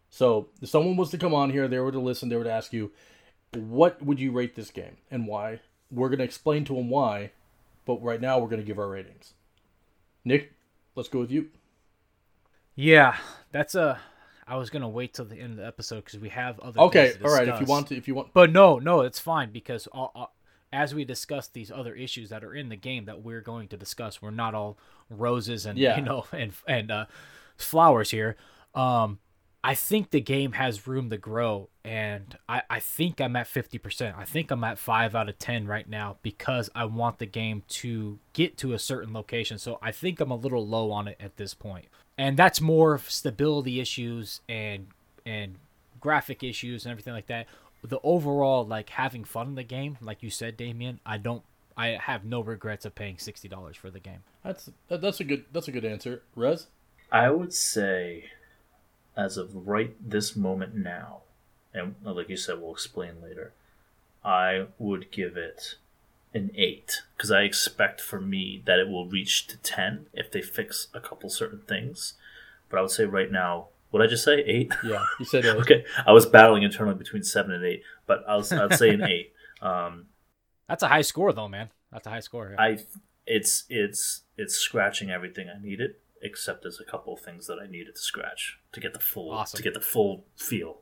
So 0.09 0.49
if 0.63 0.69
someone 0.69 0.97
was 0.97 1.11
to 1.11 1.19
come 1.19 1.35
on 1.35 1.51
here, 1.51 1.69
they 1.69 1.79
were 1.79 1.93
to 1.93 2.01
listen, 2.01 2.29
they 2.29 2.37
were 2.37 2.45
to 2.45 2.53
ask 2.53 2.73
you, 2.73 2.93
what 3.55 4.03
would 4.03 4.21
you 4.21 4.33
rate 4.33 4.55
this 4.55 4.71
game 4.71 4.97
and 5.11 5.27
why? 5.27 5.61
We're 5.91 6.09
gonna 6.09 6.25
explain 6.25 6.65
to 6.67 6.75
them 6.75 6.89
why, 6.89 7.33
but 7.85 8.03
right 8.03 8.21
now 8.21 8.39
we're 8.39 8.49
gonna 8.49 8.63
give 8.63 8.79
our 8.79 8.89
ratings. 8.89 9.35
Nick, 10.25 10.53
let's 10.95 11.09
go 11.09 11.21
with 11.21 11.31
you. 11.31 11.49
Yeah, 12.77 13.17
that's 13.51 13.75
a. 13.75 14.01
I 14.51 14.57
was 14.57 14.69
gonna 14.69 14.89
wait 14.89 15.15
till 15.15 15.25
the 15.25 15.37
end 15.37 15.53
of 15.53 15.57
the 15.59 15.67
episode 15.67 16.05
because 16.05 16.19
we 16.19 16.29
have 16.31 16.59
other. 16.61 16.81
Okay, 16.81 17.15
all 17.25 17.33
right. 17.33 17.47
If 17.49 17.61
you 17.61 17.67
want 17.67 17.87
to, 17.89 17.97
if 17.97 18.09
you 18.09 18.15
want, 18.15 18.33
But 18.35 18.53
no, 18.53 18.79
no, 18.79 19.01
it's 19.03 19.19
fine 19.21 19.53
because 19.53 19.87
uh, 19.95 20.07
uh, 20.15 20.27
as 20.73 20.95
we 20.95 21.05
discuss 21.05 21.49
these 21.49 21.71
other 21.71 21.95
issues 21.95 22.31
that 22.31 22.43
are 22.45 22.55
in 22.55 22.69
the 22.69 22.77
game 22.77 23.05
that 23.07 23.23
we're 23.23 23.41
going 23.41 23.69
to 23.69 23.77
discuss, 23.77 24.21
we're 24.21 24.31
not 24.31 24.55
all 24.55 24.77
roses 25.09 25.67
and 25.67 25.79
Yeah. 25.79 25.97
you 25.97 26.03
know 26.03 26.27
and 26.33 26.53
and 26.67 26.91
uh, 26.91 27.07
flowers 27.57 28.11
here. 28.11 28.37
Um, 28.75 29.19
I 29.63 29.75
think 29.75 30.11
the 30.11 30.21
game 30.21 30.53
has 30.53 30.87
room 30.87 31.11
to 31.11 31.19
grow, 31.19 31.69
and 31.85 32.37
I 32.49 32.63
I 32.71 32.81
think 32.81 33.21
I'm 33.21 33.37
at 33.37 33.47
fifty 33.47 33.79
percent. 33.79 34.17
I 34.19 34.25
think 34.25 34.51
I'm 34.51 34.65
at 34.65 34.79
five 34.79 35.15
out 35.15 35.29
of 35.29 35.39
ten 35.39 35.67
right 35.67 35.89
now 35.89 36.17
because 36.23 36.71
I 36.75 36.87
want 36.87 37.19
the 37.19 37.27
game 37.27 37.63
to 37.69 38.19
get 38.33 38.57
to 38.59 38.73
a 38.73 38.79
certain 38.79 39.13
location. 39.13 39.59
So 39.59 39.79
I 39.83 39.93
think 39.93 40.21
I'm 40.21 40.31
a 40.31 40.37
little 40.37 40.67
low 40.67 40.91
on 40.91 41.09
it 41.09 41.17
at 41.21 41.37
this 41.37 41.55
point. 41.55 41.61
point, 41.61 41.89
and 42.17 42.37
that's 42.37 42.61
more 42.61 42.95
of 42.95 43.11
stability 43.11 43.81
issues 43.81 44.41
and 44.49 44.87
and 45.27 45.57
graphic 46.01 46.43
issues 46.43 46.85
and 46.85 46.91
everything 46.91 47.13
like 47.13 47.27
that. 47.27 47.47
The 47.83 48.01
overall 48.03 48.67
like 48.67 48.91
having 48.91 49.25
fun 49.25 49.49
in 49.49 49.55
the 49.57 49.63
game, 49.63 49.99
like 50.01 50.23
you 50.23 50.31
said, 50.31 50.57
Damian, 50.57 51.01
I 51.05 51.19
don't 51.19 51.43
I 51.77 51.99
have 52.01 52.25
no 52.25 52.41
regrets 52.41 52.85
of 52.85 52.95
paying 52.95 53.19
sixty 53.19 53.49
dollars 53.49 53.77
for 53.77 53.91
the 53.91 54.01
game. 54.01 54.23
That's 54.43 54.71
that's 54.89 55.21
a 55.21 55.25
good 55.25 55.45
that's 55.53 55.69
a 55.69 55.73
good 55.73 55.85
answer, 55.85 56.23
Rez. 56.35 56.67
I 57.13 57.31
would 57.31 57.53
say, 57.53 58.25
as 59.21 59.37
of 59.37 59.67
right 59.67 59.95
this 60.01 60.35
moment 60.35 60.75
now, 60.75 61.21
and 61.75 61.95
like 62.03 62.29
you 62.29 62.37
said, 62.37 62.61
we'll 62.61 62.73
explain 62.73 63.23
later. 63.23 63.53
I 64.25 64.67
would 64.79 65.11
give 65.11 65.37
it 65.37 65.77
an 66.33 66.51
eight 66.55 67.03
because 67.17 67.31
I 67.31 67.43
expect 67.43 68.01
for 68.01 68.21
me 68.21 68.63
that 68.67 68.79
it 68.79 68.89
will 68.89 69.07
reach 69.07 69.47
to 69.49 69.57
ten 69.59 70.07
if 70.13 70.31
they 70.31 70.41
fix 70.41 70.89
a 70.95 71.01
couple 71.01 71.29
certain 71.29 71.61
things. 71.61 72.15
But 72.69 72.79
I 72.79 72.83
would 72.83 72.91
say 72.91 73.05
right 73.05 73.31
now, 73.31 73.69
what 73.91 74.03
I 74.03 74.07
just 74.07 74.25
say 74.25 74.41
eight? 74.41 74.73
Yeah, 74.85 75.05
you 75.19 75.25
said 75.25 75.45
eight. 75.45 75.57
okay. 75.61 75.85
I 76.07 76.13
was 76.13 76.27
battling 76.27 76.63
internally 76.63 76.97
between 76.97 77.23
seven 77.23 77.53
and 77.53 77.65
eight, 77.65 77.83
but 78.07 78.25
I 78.27 78.37
was 78.37 78.53
I'd 78.53 78.75
say 78.75 78.91
an 78.91 79.03
eight. 79.03 79.33
Um, 79.63 80.07
That's 80.69 80.83
a 80.83 80.89
high 80.89 81.03
score 81.03 81.35
though, 81.35 81.47
man. 81.47 81.69
That's 81.93 82.07
a 82.07 82.11
high 82.11 82.21
score. 82.21 82.55
Yeah. 82.57 82.63
I 82.65 82.79
it's 83.27 83.65
it's 83.69 84.23
it's 84.39 84.57
scratching 84.57 85.11
everything 85.11 85.49
I 85.55 85.63
needed, 85.63 85.97
except 86.21 86.63
there's 86.63 86.81
a 86.81 86.85
couple 86.85 87.15
of 87.15 87.21
things 87.21 87.47
that 87.47 87.59
I 87.63 87.67
needed 87.67 87.95
to 87.97 88.01
scratch 88.01 88.59
to 88.73 88.81
get 88.81 88.93
the 88.93 89.01
full 89.01 89.31
Awesome. 89.33 89.57
to 89.59 89.63
get 89.63 89.75
the 89.75 89.81
full 89.81 90.25
feel. 90.37 90.79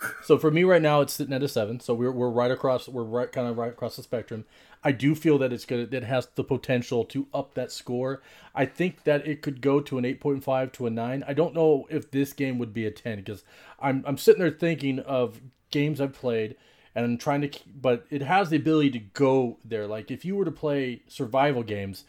So 0.22 0.38
for 0.38 0.52
me 0.52 0.62
right 0.62 0.80
now, 0.80 1.00
it's 1.00 1.12
sitting 1.12 1.34
at 1.34 1.42
a 1.42 1.48
seven. 1.48 1.80
So 1.80 1.92
we're, 1.92 2.12
we're 2.12 2.30
right 2.30 2.52
across. 2.52 2.86
We're 2.88 3.02
right 3.02 3.32
kind 3.32 3.48
of 3.48 3.58
right 3.58 3.72
across 3.72 3.96
the 3.96 4.04
spectrum. 4.04 4.44
I 4.84 4.92
do 4.92 5.16
feel 5.16 5.38
that 5.38 5.52
it's 5.52 5.64
good. 5.64 5.92
It 5.92 6.04
has 6.04 6.28
the 6.36 6.44
potential 6.44 7.04
to 7.06 7.26
up 7.34 7.54
that 7.54 7.72
score. 7.72 8.22
I 8.54 8.64
think 8.64 9.02
that 9.02 9.26
it 9.26 9.42
could 9.42 9.60
go 9.60 9.80
to 9.80 9.98
an 9.98 10.04
eight 10.04 10.20
point 10.20 10.44
five 10.44 10.70
to 10.72 10.86
a 10.86 10.90
nine. 10.90 11.24
I 11.26 11.32
don't 11.32 11.52
know 11.52 11.88
if 11.90 12.12
this 12.12 12.32
game 12.32 12.58
would 12.58 12.72
be 12.72 12.86
a 12.86 12.92
ten 12.92 13.18
because 13.18 13.42
I'm 13.80 14.04
I'm 14.06 14.18
sitting 14.18 14.38
there 14.40 14.52
thinking 14.52 15.00
of 15.00 15.40
games 15.72 16.00
I've 16.00 16.12
played 16.14 16.54
and 16.94 17.04
I'm 17.04 17.18
trying 17.18 17.40
to. 17.40 17.50
But 17.66 18.06
it 18.08 18.22
has 18.22 18.50
the 18.50 18.56
ability 18.56 18.90
to 18.92 19.00
go 19.00 19.58
there. 19.64 19.88
Like 19.88 20.12
if 20.12 20.24
you 20.24 20.36
were 20.36 20.44
to 20.44 20.52
play 20.52 21.02
survival 21.08 21.64
games, 21.64 22.04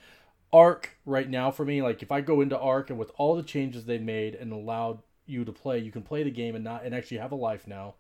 Ark 0.52 0.98
right 1.06 1.30
now 1.30 1.52
for 1.52 1.66
me, 1.66 1.82
like 1.82 2.02
if 2.02 2.12
I 2.12 2.22
go 2.22 2.42
into 2.42 2.58
Ark 2.58 2.90
and 2.90 2.98
with 2.98 3.12
all 3.18 3.36
the 3.36 3.44
changes 3.44 3.86
they 3.86 3.98
made 4.00 4.36
and 4.36 4.52
allowed 4.52 5.00
you 5.26 5.46
to 5.46 5.52
play, 5.52 5.80
you 5.80 5.92
can 5.92 6.02
play 6.02 6.24
the 6.24 6.32
game 6.32 6.56
and 6.56 6.64
not 6.64 6.84
and 6.84 6.96
actually 6.96 7.18
have 7.18 7.32
a 7.32 7.36
life 7.36 7.68
now. 7.68 7.96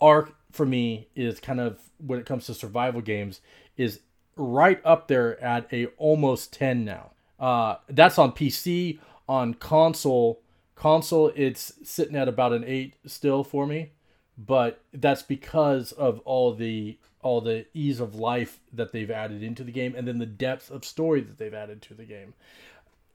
Ark 0.00 0.34
for 0.50 0.66
me 0.66 1.08
is 1.14 1.40
kind 1.40 1.60
of 1.60 1.78
when 1.98 2.18
it 2.18 2.26
comes 2.26 2.46
to 2.46 2.54
survival 2.54 3.00
games 3.00 3.40
is 3.76 4.00
right 4.36 4.80
up 4.84 5.08
there 5.08 5.40
at 5.42 5.72
a 5.72 5.86
almost 5.98 6.52
10 6.52 6.84
now. 6.84 7.10
Uh, 7.38 7.76
that's 7.88 8.18
on 8.18 8.32
PC 8.32 8.98
on 9.28 9.54
console. 9.54 10.40
Console 10.74 11.32
it's 11.36 11.72
sitting 11.84 12.16
at 12.16 12.28
about 12.28 12.52
an 12.52 12.64
8 12.64 12.94
still 13.06 13.44
for 13.44 13.66
me, 13.66 13.92
but 14.36 14.80
that's 14.92 15.22
because 15.22 15.92
of 15.92 16.18
all 16.20 16.54
the 16.54 16.98
all 17.24 17.40
the 17.40 17.64
ease 17.72 18.00
of 18.00 18.14
life 18.14 18.60
that 18.70 18.92
they've 18.92 19.10
added 19.10 19.42
into 19.42 19.64
the 19.64 19.72
game 19.72 19.94
and 19.96 20.06
then 20.06 20.18
the 20.18 20.26
depth 20.26 20.70
of 20.70 20.84
story 20.84 21.22
that 21.22 21.38
they've 21.38 21.54
added 21.54 21.80
to 21.80 21.94
the 21.94 22.04
game. 22.04 22.34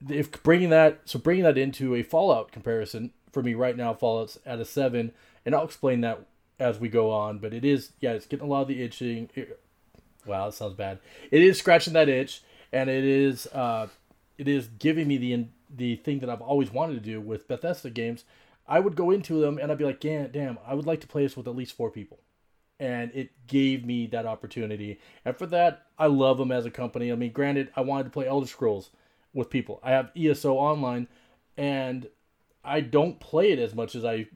If 0.10 0.32
bringing 0.44 0.72
that 0.72 1.02
so 1.06 1.20
bringing 1.20 1.44
that 1.44 1.58
into 1.58 1.94
a 1.96 2.02
fallout 2.04 2.52
comparison 2.52 3.12
for 3.32 3.44
me 3.44 3.54
right 3.54 3.78
now 3.78 3.94
fallout's 3.94 4.40
at 4.46 4.60
a 4.60 4.66
seven 4.66 5.12
and 5.46 5.54
i'll 5.54 5.66
explain 5.66 6.02
that 6.02 6.22
as 6.60 6.80
we 6.80 6.90
go 6.90 7.12
on 7.12 7.38
but 7.38 7.54
it 7.54 7.64
is 7.64 7.92
yeah 8.00 8.14
it's 8.14 8.26
getting 8.26 8.48
a 8.48 8.50
lot 8.50 8.64
of 8.64 8.68
the 8.68 8.82
itching. 8.82 9.30
It- 9.36 9.60
wow 10.26 10.46
that 10.46 10.54
sounds 10.56 10.74
bad. 10.74 11.00
It 11.32 11.44
is 11.44 11.60
scratching 11.60 11.94
that 11.94 12.10
itch 12.10 12.42
and 12.74 12.90
it 12.90 13.04
is 13.04 13.46
uh 13.48 13.88
it 14.38 14.48
is 14.48 14.68
giving 14.80 15.08
me 15.08 15.18
the 15.18 15.46
the 15.70 15.98
thing 15.98 16.20
that 16.20 16.30
i've 16.30 16.42
always 16.42 16.72
wanted 16.72 16.96
to 16.96 17.00
do 17.00 17.22
with 17.22 17.48
bethesda 17.48 17.90
games. 17.92 18.24
I 18.68 18.80
would 18.80 18.96
go 18.96 19.12
into 19.12 19.40
them 19.40 19.60
and 19.60 19.72
i'd 19.72 19.78
be 19.78 19.86
like 19.86 20.00
damn 20.00 20.58
i 20.66 20.74
would 20.74 20.88
like 20.88 21.02
to 21.02 21.08
play 21.08 21.24
this 21.24 21.38
with 21.38 21.48
at 21.48 21.56
least 21.56 21.76
four 21.76 21.92
people 21.92 22.20
and 22.80 23.12
it 23.14 23.32
gave 23.48 23.86
me 23.86 24.08
that 24.08 24.26
opportunity. 24.26 25.00
And 25.26 25.36
for 25.36 25.46
that, 25.48 25.88
I 25.98 26.08
love 26.08 26.38
them 26.38 26.52
as 26.52 26.66
a 26.66 26.72
company. 26.72 27.12
I 27.12 27.16
mean, 27.16 27.32
granted, 27.32 27.70
I 27.76 27.82
wanted 27.82 28.06
to 28.06 28.10
play 28.10 28.28
Elder 28.28 28.48
Scrolls 28.48 28.92
with 29.34 29.50
people. 29.50 29.80
I 29.84 29.92
have 29.92 30.12
ESO 30.16 30.54
online, 30.54 31.08
and 31.58 32.08
I 32.64 32.82
don't 32.82 33.20
play 33.20 33.52
it 33.52 33.60
as 33.60 33.76
much 33.76 33.96
as 33.96 34.06
I 34.06 34.28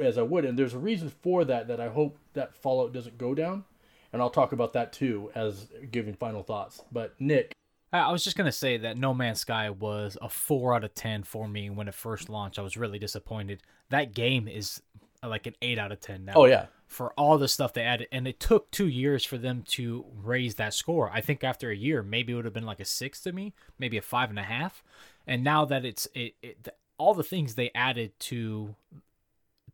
as 0.00 0.18
I 0.18 0.22
would. 0.22 0.44
And 0.44 0.58
there's 0.58 0.74
a 0.74 0.78
reason 0.78 1.10
for 1.22 1.44
that 1.44 1.68
that 1.68 1.80
I 1.80 1.88
hope 1.88 2.18
that 2.34 2.54
Fallout 2.54 2.92
doesn't 2.92 3.18
go 3.18 3.34
down. 3.34 3.64
And 4.12 4.22
I'll 4.22 4.30
talk 4.30 4.52
about 4.52 4.72
that 4.74 4.92
too 4.92 5.30
as 5.34 5.68
giving 5.90 6.14
final 6.14 6.42
thoughts. 6.42 6.82
But 6.92 7.14
Nick, 7.18 7.52
I 7.92 8.12
was 8.12 8.24
just 8.24 8.36
gonna 8.36 8.52
say 8.52 8.76
that 8.78 8.96
No 8.96 9.14
Man's 9.14 9.40
Sky 9.40 9.70
was 9.70 10.16
a 10.20 10.28
four 10.28 10.74
out 10.74 10.84
of 10.84 10.94
ten 10.94 11.22
for 11.22 11.48
me 11.48 11.70
when 11.70 11.88
it 11.88 11.94
first 11.94 12.28
launched. 12.28 12.58
I 12.58 12.62
was 12.62 12.76
really 12.76 12.98
disappointed. 12.98 13.62
That 13.90 14.14
game 14.14 14.48
is 14.48 14.82
like 15.28 15.46
an 15.46 15.54
eight 15.62 15.78
out 15.78 15.92
of 15.92 16.00
ten 16.00 16.24
now. 16.24 16.34
oh 16.36 16.44
yeah, 16.46 16.66
for 16.86 17.12
all 17.14 17.36
the 17.36 17.48
stuff 17.48 17.72
they 17.72 17.82
added, 17.82 18.08
and 18.12 18.28
it 18.28 18.38
took 18.38 18.70
two 18.70 18.86
years 18.88 19.24
for 19.24 19.38
them 19.38 19.62
to 19.66 20.04
raise 20.22 20.54
that 20.54 20.72
score. 20.72 21.10
I 21.12 21.20
think 21.20 21.42
after 21.42 21.70
a 21.70 21.76
year, 21.76 22.02
maybe 22.02 22.32
it 22.32 22.36
would 22.36 22.44
have 22.44 22.54
been 22.54 22.66
like 22.66 22.80
a 22.80 22.84
six 22.84 23.20
to 23.22 23.32
me, 23.32 23.54
maybe 23.78 23.96
a 23.96 24.02
five 24.02 24.30
and 24.30 24.38
a 24.38 24.44
half. 24.44 24.82
And 25.26 25.42
now 25.42 25.64
that 25.64 25.84
it's 25.84 26.06
it, 26.14 26.34
it 26.42 26.64
th- 26.64 26.76
all 26.98 27.14
the 27.14 27.24
things 27.24 27.54
they 27.54 27.70
added 27.74 28.18
to 28.20 28.76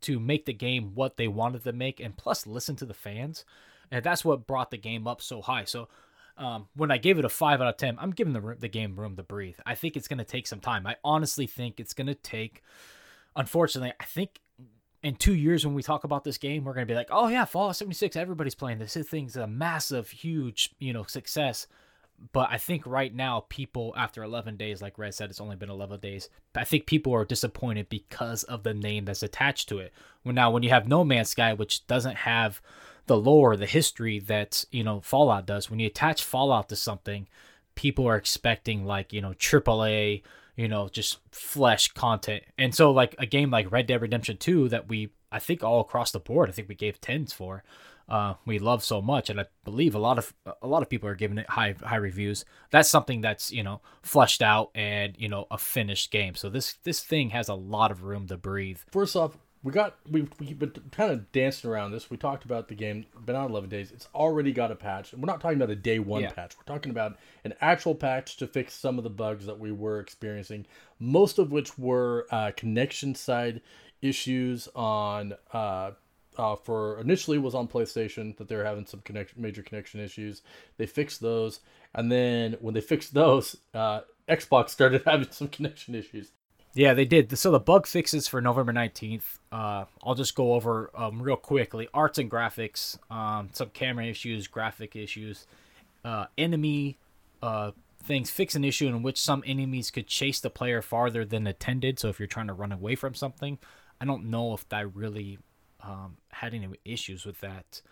to 0.01 0.19
make 0.19 0.47
the 0.47 0.53
game 0.53 0.93
what 0.95 1.17
they 1.17 1.29
wanted 1.29 1.63
to 1.65 1.73
make, 1.73 2.01
and 2.01 2.17
plus 2.17 2.47
listen 2.47 2.77
to 2.77 2.87
the 2.87 2.95
fans, 2.95 3.45
and 3.91 4.03
that's 4.03 4.25
what 4.25 4.47
brought 4.47 4.71
the 4.71 4.79
game 4.79 5.07
up 5.07 5.23
so 5.23 5.41
high. 5.43 5.65
So. 5.65 5.89
Um, 6.39 6.69
when 6.75 6.91
I 6.91 6.97
gave 6.97 7.19
it 7.19 7.27
a 7.27 7.29
five 7.29 7.61
out 7.61 7.69
of 7.69 7.77
ten, 7.77 7.99
I'm 8.01 8.11
giving 8.11 8.33
the 8.33 8.57
the 8.59 8.67
game 8.67 8.97
room 8.99 9.17
to 9.17 9.23
breathe. 9.23 9.59
I 9.67 9.75
think 9.75 9.99
it's 9.99 10.09
gonna 10.09 10.25
take 10.25 10.47
some 10.47 10.61
time. 10.61 10.87
I 10.87 10.97
honestly 11.05 11.47
think 11.47 11.79
it's 11.79 11.93
gonna 11.93 12.15
take. 12.15 12.63
Unfortunately, 13.37 13.93
I 14.01 14.05
think 14.07 14.41
in 15.03 15.17
two 15.17 15.35
years 15.35 15.67
when 15.67 15.75
we 15.75 15.83
talk 15.83 16.05
about 16.05 16.25
this 16.25 16.39
game, 16.39 16.65
we're 16.65 16.75
gonna 16.75 16.87
be 16.87 16.95
like, 16.95 17.09
oh 17.11 17.29
yeah, 17.29 17.45
Fallout 17.45 17.77
76, 17.77 18.17
everybody's 18.17 18.55
playing 18.55 18.79
this. 18.79 18.95
This 18.95 19.09
thing's 19.09 19.37
a 19.37 19.47
massive, 19.47 20.11
huge, 20.11 20.75
you 20.79 20.93
know, 20.93 21.05
success. 21.05 21.67
But 22.33 22.49
I 22.53 22.59
think 22.59 22.87
right 22.87 23.13
now, 23.13 23.47
people 23.49 23.93
after 23.97 24.23
11 24.23 24.57
days, 24.57 24.81
like 24.81 24.99
Red 24.99 25.15
said, 25.15 25.31
it's 25.31 25.41
only 25.41 25.57
been 25.57 25.71
11 25.71 25.99
days. 25.99 26.29
I 26.55 26.63
think 26.63 26.87
people 26.87 27.13
are 27.15 27.25
disappointed 27.25 27.89
because 27.89 28.45
of 28.45 28.63
the 28.63 28.75
name 28.75 29.07
that's 29.07 29.25
attached 29.25 29.69
to 29.71 29.79
it. 29.79 29.93
Well, 30.23 30.35
now 30.35 30.51
when 30.51 30.63
you 30.63 30.71
have 30.71 30.87
No 30.87 31.03
Man's 31.03 31.31
Sky, 31.31 31.53
which 31.53 31.85
doesn't 31.89 32.19
have 32.19 32.63
the 33.07 33.17
lore, 33.17 33.57
the 33.57 33.67
history 33.67 34.21
that 34.21 34.65
you 34.71 34.85
know 34.85 35.01
Fallout 35.01 35.47
does, 35.47 35.69
when 35.69 35.81
you 35.81 35.89
attach 35.89 36.23
Fallout 36.23 36.69
to 36.69 36.77
something, 36.77 37.27
people 37.75 38.07
are 38.07 38.17
expecting 38.17 38.85
like 38.85 39.13
you 39.13 39.21
know 39.21 39.33
AAA, 39.33 40.23
you 40.57 40.69
know, 40.69 40.89
just 40.89 41.19
flesh 41.31 41.89
content. 41.93 42.43
And 42.59 42.75
so 42.75 42.91
like 42.91 43.15
a 43.19 43.27
game 43.27 43.51
like 43.51 43.73
Red 43.73 43.87
Dead 43.87 44.01
Redemption 44.01 44.37
2 44.37 44.69
that 44.71 44.89
we 44.89 45.11
I 45.31 45.39
think 45.39 45.65
all 45.65 45.81
across 45.81 46.13
the 46.13 46.21
board, 46.21 46.49
I 46.49 46.53
think 46.53 46.69
we 46.69 46.75
gave 46.75 47.01
10s 47.01 47.33
for. 47.33 47.65
Uh, 48.09 48.35
we 48.45 48.59
love 48.59 48.85
so 48.85 49.01
much, 49.01 49.31
and 49.31 49.41
I 49.41 49.47
believe 49.65 49.95
a 49.95 49.99
lot 49.99 50.19
of 50.19 50.35
a 50.61 50.67
lot 50.67 50.83
of 50.83 50.91
people 50.91 51.09
are 51.09 51.15
giving 51.15 51.39
it 51.39 51.49
high 51.49 51.75
high 51.83 51.97
reviews. 51.97 52.45
That's 52.71 52.89
something 52.89 53.21
that's 53.23 53.51
you 53.51 53.63
know 53.63 53.81
fleshed 54.03 54.43
out 54.43 54.71
and 54.75 55.15
you 55.17 55.29
know 55.29 55.47
a 55.51 55.57
finished 55.57 56.11
game. 56.11 56.35
So 56.35 56.51
this 56.51 56.75
this 56.83 57.01
thing 57.01 57.31
has 57.31 57.49
a 57.49 57.55
lot 57.55 57.91
of 57.91 58.03
room 58.03 58.27
to 58.27 58.37
breathe. 58.37 58.81
first 58.91 59.17
off, 59.17 59.39
we 59.63 59.71
got 59.73 59.97
we 60.11 60.29
we've 60.41 60.59
been 60.59 60.73
kind 60.91 61.13
of 61.13 61.31
dancing 61.31 61.71
around 61.71 61.93
this. 61.93 62.11
We 62.11 62.17
talked 62.17 62.45
about 62.45 62.69
the 62.69 62.75
game 62.75 63.07
been 63.25 63.37
out 63.37 63.51
11 63.51 63.71
days. 63.71 63.93
It's 63.93 64.09
already 64.15 64.53
got 64.53 64.73
a 64.73 64.75
patch. 64.75 65.13
And 65.13 65.23
we're 65.23 65.27
not 65.27 65.41
talking 65.41 65.57
about 65.57 65.71
a 65.71 65.77
day 65.77 65.99
one 65.99 66.23
Yeah. 66.23 66.31
patch. 66.33 66.57
We're 66.57 66.73
talking 66.75 66.91
about 66.91 67.17
an 67.45 67.55
actual 67.61 67.95
patch 67.95 68.37
to 68.39 68.47
fix 68.47 68.75
some 68.75 68.99
of 68.99 69.05
the 69.05 69.11
bugs 69.11 69.47
that 69.47 69.59
we 69.59 69.71
were 69.71 70.01
experiencing. 70.01 70.67
Most 70.99 71.39
of 71.39 71.53
which 71.53 71.79
were 71.79 72.27
uh, 72.31 72.51
connection 72.57 73.15
side 73.15 73.61
issues 74.01 74.69
on 74.75 75.35
uh, 75.53 75.93
uh, 76.37 76.57
for 76.57 76.99
initially 77.01 77.39
was 77.39 77.55
on 77.55 77.69
PlayStation 77.69 78.37
that 78.39 78.49
they 78.49 78.57
were 78.57 78.65
having 78.65 78.87
some 78.87 79.01
connection 79.01 79.41
major 79.41 79.63
connection 79.63 80.01
issues. 80.01 80.43
They 80.77 80.87
fixed 80.87 81.21
those, 81.21 81.61
and 81.95 82.11
then 82.11 82.57
when 82.61 82.75
they 82.75 82.81
fixed 82.81 83.15
those, 83.15 83.57
uh, 83.75 84.01
Xbox 84.29 84.71
started 84.71 85.03
having 85.07 85.31
some 85.31 85.49
connection 85.49 85.95
issues. 85.95 86.33
Yeah, 86.75 86.95
they 86.95 87.05
did. 87.05 87.37
So 87.37 87.51
the 87.51 87.61
bug 87.61 87.87
fixes 87.87 88.29
for 88.29 88.41
November 88.41 88.73
19th, 88.73 89.39
uh, 89.51 89.85
I'll 90.03 90.15
just 90.15 90.35
go 90.35 90.55
over 90.55 90.91
um, 90.95 91.21
real 91.21 91.37
quickly. 91.37 91.87
Arts 91.93 92.19
and 92.19 92.31
graphics, 92.31 92.99
um, 93.11 93.51
some 93.53 93.69
camera 93.71 94.07
issues, 94.07 94.49
graphic 94.49 94.97
issues, 94.97 95.47
uh, 96.05 96.27
enemy 96.39 96.97
uh, 97.43 97.73
things. 98.03 98.31
Fix 98.31 98.55
an 98.55 98.65
issue 98.65 98.87
in 98.87 99.03
which 99.03 99.21
some 99.21 99.45
enemies 99.47 99.91
could 99.91 100.07
chase 100.07 100.41
the 100.41 100.49
player 100.49 100.81
farther 100.81 101.27
than 101.27 101.47
intended. 101.47 101.99
So 101.99 102.09
if 102.09 102.19
you're 102.19 102.27
trying 102.27 102.47
to 102.47 102.55
run 102.55 102.73
away 102.73 102.95
from 102.95 103.15
something, 103.15 103.59
I 104.01 104.07
don't 104.07 104.31
know 104.31 104.55
if 104.55 104.67
that 104.71 104.95
really 104.95 105.39
um, 105.83 106.17
had 106.31 106.55
any 106.55 106.69
issues 106.87 107.27
with 107.27 107.41
that. 107.41 107.83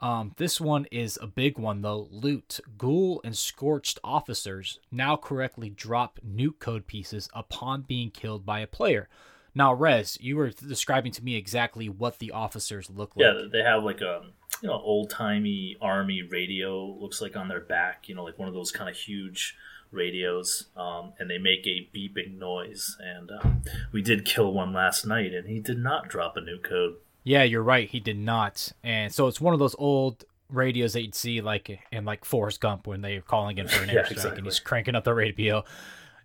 Um, 0.00 0.32
this 0.36 0.60
one 0.60 0.86
is 0.90 1.18
a 1.22 1.26
big 1.26 1.58
one 1.58 1.82
though. 1.82 2.08
Loot, 2.10 2.60
ghoul, 2.76 3.20
and 3.24 3.36
scorched 3.36 3.98
officers 4.04 4.78
now 4.90 5.16
correctly 5.16 5.70
drop 5.70 6.18
nuke 6.26 6.58
code 6.58 6.86
pieces 6.86 7.28
upon 7.32 7.82
being 7.82 8.10
killed 8.10 8.44
by 8.44 8.60
a 8.60 8.66
player. 8.66 9.08
Now, 9.54 9.72
Rez, 9.72 10.18
you 10.20 10.36
were 10.36 10.50
describing 10.50 11.12
to 11.12 11.24
me 11.24 11.34
exactly 11.34 11.88
what 11.88 12.18
the 12.18 12.30
officers 12.30 12.90
look 12.90 13.16
like. 13.16 13.24
Yeah, 13.24 13.48
they 13.50 13.62
have 13.62 13.84
like 13.84 14.02
a 14.02 14.24
you 14.62 14.68
know 14.68 14.74
old 14.74 15.08
timey 15.08 15.76
army 15.80 16.22
radio. 16.22 16.84
Looks 16.84 17.22
like 17.22 17.36
on 17.36 17.48
their 17.48 17.60
back. 17.60 18.06
You 18.08 18.14
know, 18.14 18.24
like 18.24 18.38
one 18.38 18.48
of 18.48 18.54
those 18.54 18.70
kind 18.70 18.90
of 18.90 18.96
huge 18.96 19.56
radios, 19.90 20.66
um, 20.76 21.14
and 21.18 21.30
they 21.30 21.38
make 21.38 21.66
a 21.66 21.88
beeping 21.94 22.38
noise. 22.38 22.98
And 23.00 23.30
um, 23.30 23.62
we 23.92 24.02
did 24.02 24.26
kill 24.26 24.52
one 24.52 24.74
last 24.74 25.06
night, 25.06 25.32
and 25.32 25.48
he 25.48 25.60
did 25.60 25.78
not 25.78 26.08
drop 26.08 26.36
a 26.36 26.40
nuke 26.40 26.64
code. 26.64 26.96
Yeah, 27.28 27.42
you're 27.42 27.62
right. 27.62 27.88
He 27.88 27.98
did 27.98 28.16
not. 28.18 28.70
And 28.84 29.12
so 29.12 29.26
it's 29.26 29.40
one 29.40 29.52
of 29.52 29.58
those 29.58 29.74
old 29.80 30.24
radios 30.48 30.92
that 30.92 31.02
you'd 31.02 31.14
see 31.16 31.40
like 31.40 31.80
in 31.90 32.04
like 32.04 32.24
Forrest 32.24 32.60
Gump 32.60 32.86
when 32.86 33.00
they're 33.02 33.20
calling 33.20 33.58
in 33.58 33.66
for 33.66 33.82
an 33.82 33.88
Yeah, 33.92 34.02
airstrike 34.04 34.10
exactly. 34.12 34.38
and 34.38 34.46
he's 34.46 34.60
cranking 34.60 34.94
up 34.94 35.02
the 35.02 35.12
radio. 35.12 35.64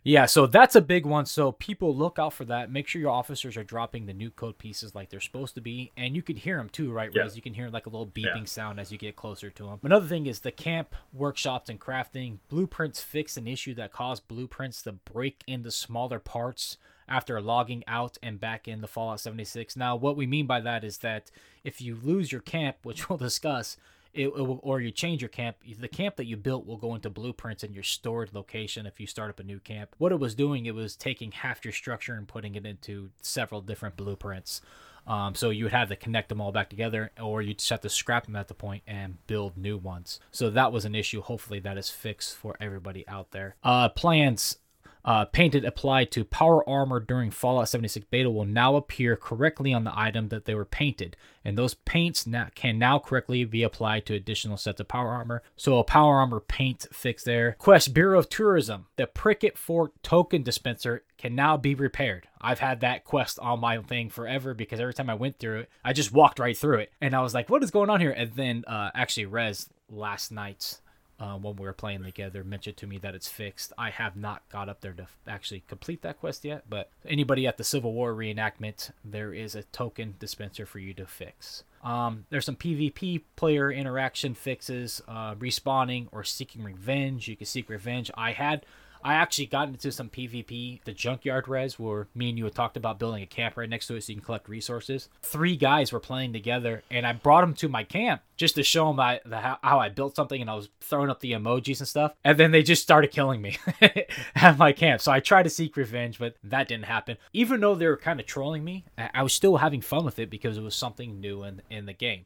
Yeah, 0.03 0.25
so 0.27 0.45
that's 0.47 0.75
a 0.75 0.81
big 0.81 1.05
one. 1.07 1.25
So 1.25 1.53
people 1.53 1.95
look 1.95 2.17
out 2.19 2.33
for 2.33 2.45
that. 2.45 2.71
Make 2.71 2.87
sure 2.87 2.99
your 3.01 3.11
officers 3.11 3.57
are 3.57 3.63
dropping 3.63 4.05
the 4.05 4.13
nuke 4.13 4.35
code 4.35 4.57
pieces 4.59 4.93
like 4.95 5.09
they're 5.09 5.19
supposed 5.19 5.53
to 5.55 5.61
be, 5.61 5.91
and 5.97 6.15
you 6.15 6.21
can 6.23 6.35
hear 6.35 6.57
them 6.57 6.69
too, 6.69 6.91
right? 6.91 7.09
Yeah. 7.13 7.27
You 7.33 7.41
can 7.41 7.53
hear 7.55 7.69
like 7.69 7.85
a 7.87 7.89
little 7.89 8.07
beeping 8.07 8.35
Yeah. 8.37 8.45
sound 8.45 8.79
as 8.79 8.91
you 8.91 8.97
get 8.99 9.15
closer 9.15 9.49
to 9.51 9.63
them. 9.63 9.79
Another 9.83 10.07
thing 10.07 10.25
is 10.27 10.39
the 10.39 10.51
camp 10.51 10.95
workshops 11.13 11.69
and 11.69 11.79
crafting 11.79 12.37
blueprints 12.47 13.01
fix 13.01 13.37
an 13.37 13.47
issue 13.47 13.73
that 13.75 13.91
caused 13.91 14.27
blueprints 14.27 14.81
to 14.83 14.91
break 14.91 15.43
into 15.47 15.69
smaller 15.71 16.17
parts 16.19 16.77
after 17.11 17.39
logging 17.41 17.83
out 17.87 18.17
and 18.23 18.39
back 18.39 18.67
in 18.67 18.81
the 18.81 18.87
Fallout 18.87 19.19
76. 19.19 19.75
Now, 19.75 19.95
what 19.95 20.15
we 20.15 20.25
mean 20.25 20.47
by 20.47 20.61
that 20.61 20.83
is 20.83 20.99
that 20.99 21.29
if 21.63 21.81
you 21.81 21.99
lose 22.01 22.31
your 22.31 22.41
camp, 22.41 22.77
which 22.83 23.09
we'll 23.09 23.17
discuss, 23.17 23.77
it, 24.13 24.27
it 24.27 24.33
will, 24.33 24.59
or 24.63 24.81
you 24.81 24.91
change 24.91 25.21
your 25.21 25.29
camp, 25.29 25.57
the 25.79 25.87
camp 25.87 26.15
that 26.15 26.25
you 26.25 26.37
built 26.37 26.65
will 26.65 26.77
go 26.77 26.95
into 26.95 27.09
blueprints 27.09 27.63
in 27.63 27.73
your 27.73 27.83
stored 27.83 28.33
location 28.33 28.85
if 28.85 28.99
you 28.99 29.07
start 29.07 29.29
up 29.29 29.39
a 29.39 29.43
new 29.43 29.59
camp. 29.59 29.95
What 29.97 30.11
it 30.11 30.19
was 30.19 30.35
doing, 30.35 30.65
it 30.65 30.75
was 30.75 30.95
taking 30.95 31.31
half 31.31 31.63
your 31.63 31.73
structure 31.73 32.13
and 32.13 32.27
putting 32.27 32.55
it 32.55 32.65
into 32.65 33.11
several 33.21 33.61
different 33.61 33.95
blueprints. 33.95 34.61
Um, 35.07 35.33
so 35.33 35.49
you 35.49 35.65
would 35.65 35.73
have 35.73 35.89
to 35.89 35.95
connect 35.95 36.29
them 36.29 36.39
all 36.39 36.51
back 36.51 36.69
together, 36.69 37.11
or 37.19 37.41
you 37.41 37.55
just 37.55 37.69
have 37.69 37.81
to 37.81 37.89
scrap 37.89 38.25
them 38.25 38.35
at 38.35 38.47
the 38.47 38.53
point 38.53 38.83
and 38.85 39.17
build 39.27 39.57
new 39.57 39.77
ones. 39.77 40.19
So 40.31 40.49
that 40.51 40.71
was 40.71 40.85
an 40.85 40.93
issue. 40.93 41.21
Hopefully, 41.21 41.59
that 41.61 41.77
is 41.77 41.89
fixed 41.89 42.35
for 42.35 42.55
everybody 42.61 43.07
out 43.07 43.31
there. 43.31 43.55
Uh, 43.63 43.89
plans 43.89 44.57
uh, 45.03 45.25
painted 45.25 45.65
applied 45.65 46.11
to 46.11 46.23
power 46.23 46.67
armor 46.67 46.99
during 46.99 47.31
Fallout 47.31 47.69
76 47.69 48.05
beta 48.09 48.29
will 48.29 48.45
now 48.45 48.75
appear 48.75 49.15
correctly 49.15 49.73
on 49.73 49.83
the 49.83 49.97
item 49.97 50.29
that 50.29 50.45
they 50.45 50.55
were 50.55 50.65
painted, 50.65 51.15
and 51.43 51.57
those 51.57 51.73
paints 51.73 52.27
now, 52.27 52.47
can 52.55 52.77
now 52.77 52.99
correctly 52.99 53.43
be 53.43 53.63
applied 53.63 54.05
to 54.05 54.13
additional 54.13 54.57
sets 54.57 54.79
of 54.79 54.87
power 54.87 55.09
armor. 55.09 55.41
So 55.55 55.79
a 55.79 55.83
power 55.83 56.17
armor 56.17 56.39
paint 56.39 56.87
fix 56.91 57.23
there. 57.23 57.55
Quest 57.59 57.93
Bureau 57.93 58.19
of 58.19 58.29
Tourism: 58.29 58.87
the 58.95 59.07
Prickett 59.07 59.57
Fort 59.57 59.91
token 60.03 60.43
dispenser 60.43 61.03
can 61.17 61.35
now 61.35 61.57
be 61.57 61.75
repaired. 61.75 62.27
I've 62.39 62.59
had 62.59 62.81
that 62.81 63.03
quest 63.03 63.39
on 63.39 63.59
my 63.59 63.77
thing 63.79 64.09
forever 64.09 64.53
because 64.53 64.79
every 64.79 64.93
time 64.93 65.09
I 65.09 65.15
went 65.15 65.39
through 65.39 65.61
it, 65.61 65.69
I 65.83 65.93
just 65.93 66.11
walked 66.11 66.39
right 66.39 66.57
through 66.57 66.79
it, 66.79 66.91
and 67.01 67.15
I 67.15 67.21
was 67.21 67.33
like, 67.33 67.49
"What 67.49 67.63
is 67.63 67.71
going 67.71 67.89
on 67.89 68.01
here?" 68.01 68.11
And 68.11 68.33
then 68.33 68.63
uh, 68.67 68.91
actually, 68.93 69.25
Rez 69.25 69.69
last 69.89 70.31
night 70.31 70.79
uh, 71.21 71.35
when 71.35 71.55
we 71.55 71.65
were 71.65 71.73
playing 71.73 72.03
together 72.03 72.43
mentioned 72.43 72.77
to 72.77 72.87
me 72.87 72.97
that 72.97 73.13
it's 73.13 73.27
fixed. 73.27 73.71
I 73.77 73.91
have 73.91 74.15
not 74.15 74.41
got 74.49 74.67
up 74.67 74.81
there 74.81 74.93
to 74.93 75.05
actually 75.27 75.63
complete 75.67 76.01
that 76.01 76.19
quest 76.19 76.43
yet, 76.43 76.63
but 76.67 76.89
anybody 77.07 77.45
at 77.45 77.57
the 77.57 77.63
Civil 77.63 77.93
War 77.93 78.13
reenactment, 78.13 78.89
there 79.05 79.31
is 79.31 79.53
a 79.53 79.63
token 79.63 80.15
dispenser 80.17 80.65
for 80.65 80.79
you 80.79 80.95
to 80.95 81.05
fix. 81.05 81.63
Um, 81.83 82.25
there's 82.31 82.45
some 82.45 82.55
PvP 82.55 83.21
player 83.35 83.71
interaction 83.71 84.33
fixes, 84.33 85.01
uh, 85.07 85.35
respawning 85.35 86.07
or 86.11 86.23
seeking 86.23 86.63
revenge. 86.63 87.27
You 87.27 87.35
can 87.35 87.45
seek 87.45 87.69
revenge. 87.69 88.09
I 88.15 88.31
had. 88.31 88.65
I 89.03 89.13
actually 89.15 89.45
got 89.45 89.69
into 89.69 89.91
some 89.91 90.09
PvP, 90.09 90.83
the 90.83 90.93
junkyard 90.93 91.47
Rez, 91.47 91.79
where 91.79 92.07
me 92.13 92.29
and 92.29 92.37
you 92.37 92.43
had 92.43 92.55
talked 92.55 92.77
about 92.77 92.99
building 92.99 93.23
a 93.23 93.27
camp 93.27 93.57
right 93.57 93.69
next 93.69 93.87
to 93.87 93.95
it 93.95 94.03
so 94.03 94.11
you 94.11 94.17
can 94.17 94.25
collect 94.25 94.49
resources. 94.49 95.09
Three 95.21 95.55
guys 95.55 95.91
were 95.91 95.99
playing 95.99 96.33
together, 96.33 96.83
and 96.91 97.05
I 97.05 97.13
brought 97.13 97.41
them 97.41 97.53
to 97.55 97.69
my 97.69 97.83
camp 97.83 98.21
just 98.37 98.55
to 98.55 98.63
show 98.63 98.87
them 98.87 98.99
I, 98.99 99.21
the, 99.25 99.39
how, 99.39 99.79
I 99.79 99.89
built 99.89 100.15
something, 100.15 100.41
and 100.41 100.49
I 100.49 100.55
was 100.55 100.69
throwing 100.81 101.09
up 101.09 101.19
the 101.19 101.31
emojis 101.31 101.79
and 101.79 101.87
stuff. 101.87 102.13
And 102.23 102.37
then 102.37 102.51
they 102.51 102.63
just 102.63 102.81
started 102.81 103.11
killing 103.11 103.41
me 103.41 103.57
at 104.35 104.57
my 104.57 104.73
camp. 104.73 105.01
So 105.01 105.11
I 105.11 105.19
tried 105.19 105.43
to 105.43 105.49
seek 105.49 105.77
revenge, 105.77 106.19
but 106.19 106.35
that 106.43 106.67
didn't 106.67 106.85
happen. 106.85 107.17
Even 107.33 107.61
though 107.61 107.75
they 107.75 107.87
were 107.87 107.97
kind 107.97 108.19
of 108.19 108.25
trolling 108.25 108.63
me, 108.63 108.85
I 108.97 109.21
I 109.21 109.23
was 109.23 109.33
still 109.33 109.57
having 109.57 109.81
fun 109.81 110.03
with 110.03 110.17
it 110.17 110.31
because 110.31 110.57
it 110.57 110.63
was 110.63 110.73
something 110.73 111.21
new 111.21 111.43
in, 111.43 111.61
in 111.69 111.85
the 111.85 111.93
game. 111.93 112.25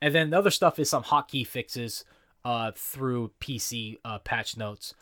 And 0.00 0.12
then 0.12 0.30
the 0.30 0.38
other 0.38 0.50
stuff 0.50 0.80
is 0.80 0.90
some 0.90 1.04
hotkey 1.04 1.46
fixes 1.46 2.04
uh, 2.44 2.72
through 2.74 3.30
PC 3.40 3.98
uh, 4.04 4.18
patch 4.18 4.56
notes. 4.56 4.92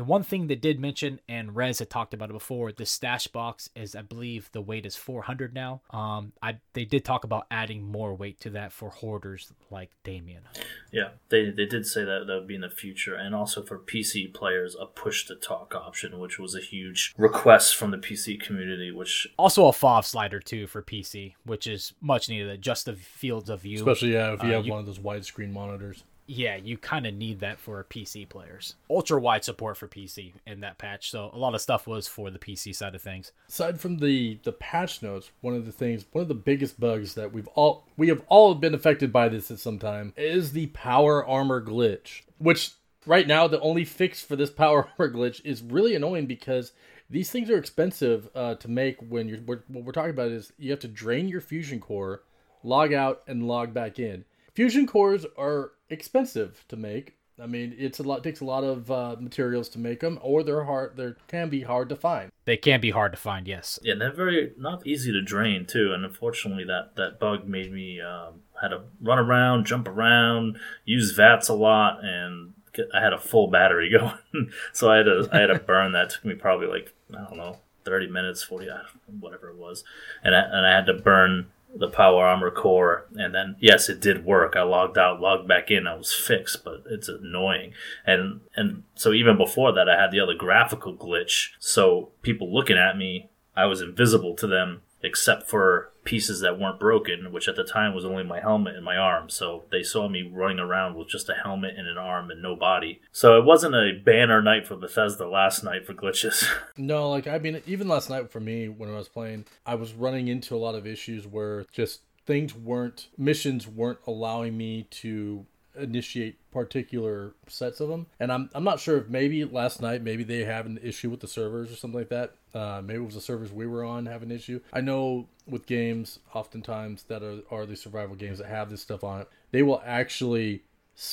The 0.00 0.04
one 0.04 0.22
thing 0.22 0.46
they 0.46 0.54
did 0.56 0.80
mention, 0.80 1.20
and 1.28 1.54
Rez 1.54 1.78
had 1.78 1.90
talked 1.90 2.14
about 2.14 2.30
it 2.30 2.32
before, 2.32 2.72
the 2.72 2.86
stash 2.86 3.26
box 3.26 3.68
is, 3.76 3.94
I 3.94 4.00
believe, 4.00 4.48
the 4.52 4.62
weight 4.62 4.86
is 4.86 4.96
400 4.96 5.52
now. 5.52 5.82
Um, 5.90 6.32
I 6.40 6.56
they 6.72 6.86
did 6.86 7.04
talk 7.04 7.24
about 7.24 7.46
adding 7.50 7.82
more 7.82 8.14
weight 8.14 8.40
to 8.40 8.50
that 8.50 8.72
for 8.72 8.88
hoarders 8.88 9.52
like 9.70 9.90
Damian. 10.02 10.44
Yeah, 10.90 11.10
they, 11.28 11.50
they 11.50 11.66
did 11.66 11.84
say 11.86 12.02
that 12.02 12.24
that 12.26 12.32
would 12.34 12.46
be 12.46 12.54
in 12.54 12.62
the 12.62 12.70
future, 12.70 13.14
and 13.14 13.34
also 13.34 13.62
for 13.62 13.78
PC 13.78 14.32
players, 14.32 14.74
a 14.80 14.86
push 14.86 15.26
to 15.26 15.34
talk 15.34 15.74
option, 15.74 16.18
which 16.18 16.38
was 16.38 16.54
a 16.54 16.60
huge 16.60 17.12
request 17.18 17.76
from 17.76 17.90
the 17.90 17.98
PC 17.98 18.40
community. 18.40 18.90
Which 18.90 19.26
Also 19.36 19.66
a 19.66 19.70
FOV 19.72 20.06
slider 20.06 20.40
too 20.40 20.66
for 20.66 20.80
PC, 20.80 21.34
which 21.44 21.66
is 21.66 21.92
much 22.00 22.26
needed. 22.30 22.48
Adjust 22.48 22.86
the 22.86 22.94
fields 22.94 23.50
of 23.50 23.60
view. 23.60 23.76
Especially 23.76 24.14
yeah, 24.14 24.32
if 24.32 24.42
you 24.42 24.48
Uh, 24.48 24.52
have 24.52 24.64
you- 24.64 24.70
one 24.72 24.80
of 24.80 24.86
those 24.86 24.98
widescreen 24.98 25.52
monitors. 25.52 26.04
Yeah, 26.30 26.54
you 26.54 26.78
kind 26.78 27.06
of 27.06 27.14
need 27.14 27.40
that 27.40 27.58
for 27.58 27.84
PC 27.90 28.28
players. 28.28 28.76
Ultra 28.88 29.20
wide 29.20 29.42
support 29.42 29.76
for 29.76 29.88
PC 29.88 30.32
in 30.46 30.60
that 30.60 30.78
patch, 30.78 31.10
so 31.10 31.28
a 31.32 31.36
lot 31.36 31.56
of 31.56 31.60
stuff 31.60 31.88
was 31.88 32.06
for 32.06 32.30
the 32.30 32.38
PC 32.38 32.72
side 32.74 32.94
of 32.94 33.02
things. 33.02 33.32
Aside 33.48 33.80
from 33.80 33.96
the 33.96 34.38
the 34.44 34.52
patch 34.52 35.02
notes, 35.02 35.32
one 35.40 35.54
of 35.54 35.66
the 35.66 35.72
things, 35.72 36.04
one 36.12 36.22
of 36.22 36.28
the 36.28 36.34
biggest 36.34 36.78
bugs 36.78 37.14
that 37.14 37.32
we've 37.32 37.48
all 37.48 37.84
we 37.96 38.08
have 38.08 38.22
all 38.28 38.54
been 38.54 38.74
affected 38.74 39.12
by 39.12 39.28
this 39.28 39.50
at 39.50 39.58
some 39.58 39.80
time 39.80 40.12
is 40.16 40.52
the 40.52 40.68
power 40.68 41.26
armor 41.26 41.60
glitch. 41.60 42.22
Which 42.38 42.70
right 43.06 43.26
now 43.26 43.48
the 43.48 43.60
only 43.60 43.84
fix 43.84 44.22
for 44.22 44.36
this 44.36 44.50
power 44.62 44.88
armor 44.98 45.12
glitch 45.12 45.40
is 45.44 45.62
really 45.62 45.96
annoying 45.96 46.26
because 46.26 46.70
these 47.10 47.28
things 47.28 47.50
are 47.50 47.58
expensive 47.58 48.28
uh, 48.36 48.54
to 48.54 48.70
make. 48.70 48.98
When 49.00 49.28
you're 49.28 49.38
what 49.38 49.68
we're 49.68 49.90
talking 49.90 50.10
about 50.10 50.30
is 50.30 50.52
you 50.58 50.70
have 50.70 50.80
to 50.80 50.88
drain 50.88 51.26
your 51.26 51.40
fusion 51.40 51.80
core, 51.80 52.22
log 52.62 52.92
out, 52.92 53.22
and 53.26 53.48
log 53.48 53.74
back 53.74 53.98
in. 53.98 54.24
Fusion 54.60 54.86
cores 54.86 55.24
are 55.38 55.72
expensive 55.88 56.66
to 56.68 56.76
make. 56.76 57.16
I 57.42 57.46
mean, 57.46 57.74
it's 57.78 57.98
a 57.98 58.02
lot 58.02 58.22
takes 58.22 58.40
a 58.40 58.44
lot 58.44 58.62
of 58.62 58.90
uh, 58.90 59.16
materials 59.18 59.70
to 59.70 59.78
make 59.78 60.00
them, 60.00 60.18
or 60.20 60.42
they're 60.42 60.64
hard. 60.64 60.98
They 60.98 61.14
can 61.28 61.48
be 61.48 61.62
hard 61.62 61.88
to 61.88 61.96
find. 61.96 62.30
They 62.44 62.58
can 62.58 62.78
be 62.78 62.90
hard 62.90 63.12
to 63.12 63.18
find, 63.18 63.48
yes. 63.48 63.78
yeah, 63.82 63.94
they're 63.94 64.12
very 64.12 64.52
not 64.58 64.86
easy 64.86 65.12
to 65.12 65.22
drain 65.22 65.64
too, 65.64 65.94
and 65.94 66.04
unfortunately, 66.04 66.64
that 66.64 66.94
that 66.96 67.18
bug 67.18 67.48
made 67.48 67.72
me 67.72 68.02
um, 68.02 68.42
had 68.60 68.68
to 68.68 68.82
run 69.00 69.18
around, 69.18 69.64
jump 69.64 69.88
around, 69.88 70.58
use 70.84 71.12
VATS 71.12 71.48
a 71.48 71.54
lot, 71.54 72.04
and 72.04 72.52
get, 72.74 72.86
I 72.92 73.00
had 73.00 73.14
a 73.14 73.18
full 73.18 73.46
battery 73.46 73.88
going, 73.98 74.52
so 74.74 74.90
I 74.92 74.98
had 74.98 75.04
to 75.04 75.26
I 75.32 75.38
had 75.38 75.46
to 75.46 75.58
burn 75.66 75.92
that. 75.92 76.10
took 76.10 76.26
me 76.26 76.34
probably 76.34 76.66
like 76.66 76.92
I 77.16 77.24
don't 77.24 77.38
know 77.38 77.60
thirty 77.86 78.08
minutes, 78.08 78.42
forty 78.42 78.68
I 78.68 78.76
don't 78.76 78.84
know, 79.08 79.14
whatever 79.20 79.48
it 79.48 79.56
was, 79.56 79.84
and 80.22 80.34
I, 80.36 80.40
and 80.40 80.66
I 80.66 80.70
had 80.70 80.84
to 80.84 80.92
burn 80.92 81.46
the 81.74 81.88
power 81.88 82.24
armor 82.26 82.50
core 82.50 83.06
and 83.14 83.34
then 83.34 83.56
yes 83.60 83.88
it 83.88 84.00
did 84.00 84.24
work. 84.24 84.56
I 84.56 84.62
logged 84.62 84.98
out 84.98 85.20
logged 85.20 85.46
back 85.48 85.70
in 85.70 85.86
i 85.86 85.94
was 85.94 86.12
fixed 86.12 86.64
but 86.64 86.82
it's 86.90 87.08
annoying. 87.08 87.72
And 88.06 88.40
and 88.56 88.84
so 88.94 89.12
even 89.12 89.36
before 89.36 89.72
that 89.72 89.88
i 89.88 90.00
had 90.00 90.10
the 90.10 90.20
other 90.20 90.34
graphical 90.34 90.94
glitch. 90.94 91.50
So 91.58 92.10
people 92.22 92.52
looking 92.52 92.78
at 92.78 92.96
me 92.96 93.30
i 93.56 93.66
was 93.66 93.80
invisible 93.80 94.34
to 94.36 94.46
them 94.46 94.82
except 95.02 95.48
for 95.48 95.92
pieces 96.04 96.40
that 96.40 96.58
weren't 96.58 96.80
broken 96.80 97.30
which 97.30 97.46
at 97.46 97.56
the 97.56 97.64
time 97.64 97.94
was 97.94 98.04
only 98.04 98.24
my 98.24 98.40
helmet 98.40 98.74
and 98.74 98.84
my 98.84 98.96
arm. 98.96 99.28
So 99.28 99.64
they 99.70 99.82
saw 99.82 100.08
me 100.08 100.28
running 100.32 100.58
around 100.58 100.96
with 100.96 101.08
just 101.08 101.28
a 101.28 101.34
helmet 101.34 101.74
and 101.76 101.86
an 101.86 101.98
arm 101.98 102.30
and 102.30 102.42
no 102.42 102.56
body. 102.56 103.00
So 103.12 103.38
it 103.38 103.44
wasn't 103.44 103.74
a 103.74 103.92
banner 103.92 104.42
night 104.42 104.66
for 104.66 104.76
bethesda 104.76 105.28
last 105.28 105.62
night 105.62 105.86
for 105.86 105.94
glitches. 105.94 106.46
No, 106.76 107.10
like 107.10 107.26
I 107.26 107.38
mean, 107.38 107.62
even 107.66 107.88
last 107.88 108.08
night 108.08 108.30
for 108.30 108.40
me 108.40 108.68
when 108.68 108.88
I 108.88 108.96
was 108.96 109.08
playing, 109.08 109.44
I 109.66 109.74
was 109.74 109.92
running 109.92 110.28
into 110.28 110.54
a 110.54 110.58
lot 110.58 110.74
of 110.74 110.86
issues 110.86 111.26
where 111.26 111.64
just 111.72 112.00
things 112.26 112.54
weren't 112.54 113.08
missions 113.18 113.66
weren't 113.66 113.98
allowing 114.06 114.56
me 114.56 114.86
to 114.90 115.46
initiate 115.76 116.38
particular 116.50 117.34
sets 117.48 117.80
of 117.80 117.88
them. 117.88 118.06
And 118.18 118.32
i'm 118.32 118.50
i'm 118.54 118.64
not 118.64 118.80
sure 118.80 118.98
if 118.98 119.08
maybe 119.08 119.44
last 119.44 119.80
night 119.80 120.02
maybe 120.02 120.24
they 120.24 120.44
have 120.44 120.66
an 120.66 120.78
issue 120.82 121.10
with 121.10 121.20
the 121.20 121.28
servers 121.28 121.70
or 121.70 121.76
something 121.76 121.98
like 121.98 122.08
that 122.08 122.34
uh, 122.54 122.82
maybe 122.84 123.00
it 123.00 123.04
was 123.04 123.14
the 123.14 123.20
servers 123.20 123.52
we 123.52 123.66
were 123.66 123.84
on 123.84 124.06
have 124.06 124.22
an 124.22 124.30
issue. 124.30 124.60
I 124.72 124.80
know 124.80 125.26
with 125.46 125.66
games 125.66 126.18
oftentimes 126.34 127.04
that 127.04 127.22
are, 127.22 127.40
are 127.50 127.66
the 127.66 127.76
survival 127.76 128.14
games 128.14 128.38
that 128.38 128.46
have 128.46 128.70
this 128.70 128.82
stuff 128.82 129.02
on 129.02 129.22
it 129.22 129.28
they 129.50 129.62
will 129.62 129.82
actually 129.84 130.62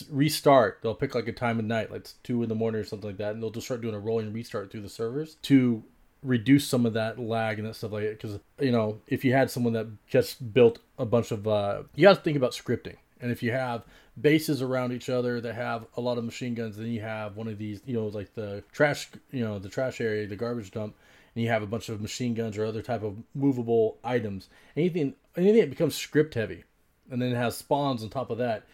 restart. 0.10 0.80
They'll 0.82 0.96
pick 0.96 1.16
like 1.16 1.28
a 1.28 1.34
time 1.34 1.60
of 1.60 1.66
night 1.66 1.92
like 1.92 2.08
two 2.24 2.44
in 2.44 2.50
the 2.50 2.56
morning 2.56 2.82
or 2.82 2.84
something 2.84 3.10
like 3.10 3.18
that 3.18 3.34
and 3.34 3.42
they'll 3.42 3.52
just 3.52 3.68
start 3.68 3.82
doing 3.82 3.96
a 3.96 4.00
rolling 4.00 4.34
restart 4.34 4.72
through 4.72 4.82
the 4.82 4.90
servers 4.90 5.36
to 5.44 5.84
reduce 6.24 6.68
some 6.68 6.86
of 6.86 6.94
that 6.94 7.20
lag 7.20 7.60
and 7.60 7.68
that 7.68 7.76
stuff 7.76 7.92
like 7.92 8.04
that. 8.04 8.22
Because 8.22 8.40
you 8.60 8.72
know 8.72 9.00
if 9.08 9.24
you 9.24 9.34
had 9.34 9.50
someone 9.50 9.74
that 9.74 9.88
just 10.08 10.54
built 10.54 10.80
a 10.98 11.06
bunch 11.06 11.32
of 11.32 11.48
uh 11.48 11.84
you 11.96 12.04
got 12.04 12.16
to 12.16 12.22
think 12.22 12.38
about 12.38 12.52
scripting. 12.52 12.98
And 13.20 13.32
if 13.32 13.42
you 13.42 13.52
have 13.52 13.84
bases 14.20 14.62
around 14.62 14.92
each 14.92 15.10
other 15.10 15.40
that 15.42 15.56
have 15.56 15.86
a 15.96 16.02
lot 16.02 16.18
of 16.18 16.24
machine 16.24 16.54
guns 16.54 16.76
then 16.76 16.88
you 16.88 17.02
have 17.02 17.38
one 17.38 17.48
of 17.48 17.58
these 17.58 17.82
you 17.86 17.94
know 17.94 18.08
like 18.08 18.34
the 18.34 18.64
trash 18.72 19.10
you 19.32 19.44
know 19.44 19.60
the 19.60 19.70
trash 19.70 20.02
area 20.02 20.28
the 20.28 20.36
garbage 20.36 20.72
dump 20.72 20.96
and 21.38 21.44
you 21.44 21.52
have 21.52 21.62
a 21.62 21.68
bunch 21.68 21.88
of 21.88 22.02
machine 22.02 22.34
guns 22.34 22.58
or 22.58 22.66
other 22.66 22.82
type 22.82 23.04
of 23.04 23.16
movable 23.36 24.00
items 24.04 24.50
anything 24.76 25.14
anything 25.36 25.62
that 25.62 25.70
becomes 25.70 25.94
script 25.94 26.34
heavy 26.34 26.64
and 27.12 27.22
then 27.22 27.32
it 27.32 27.36
has 27.36 27.56
spawns 27.56 28.02
on 28.02 28.10
top 28.10 28.32
of 28.32 28.40
that 28.40 28.66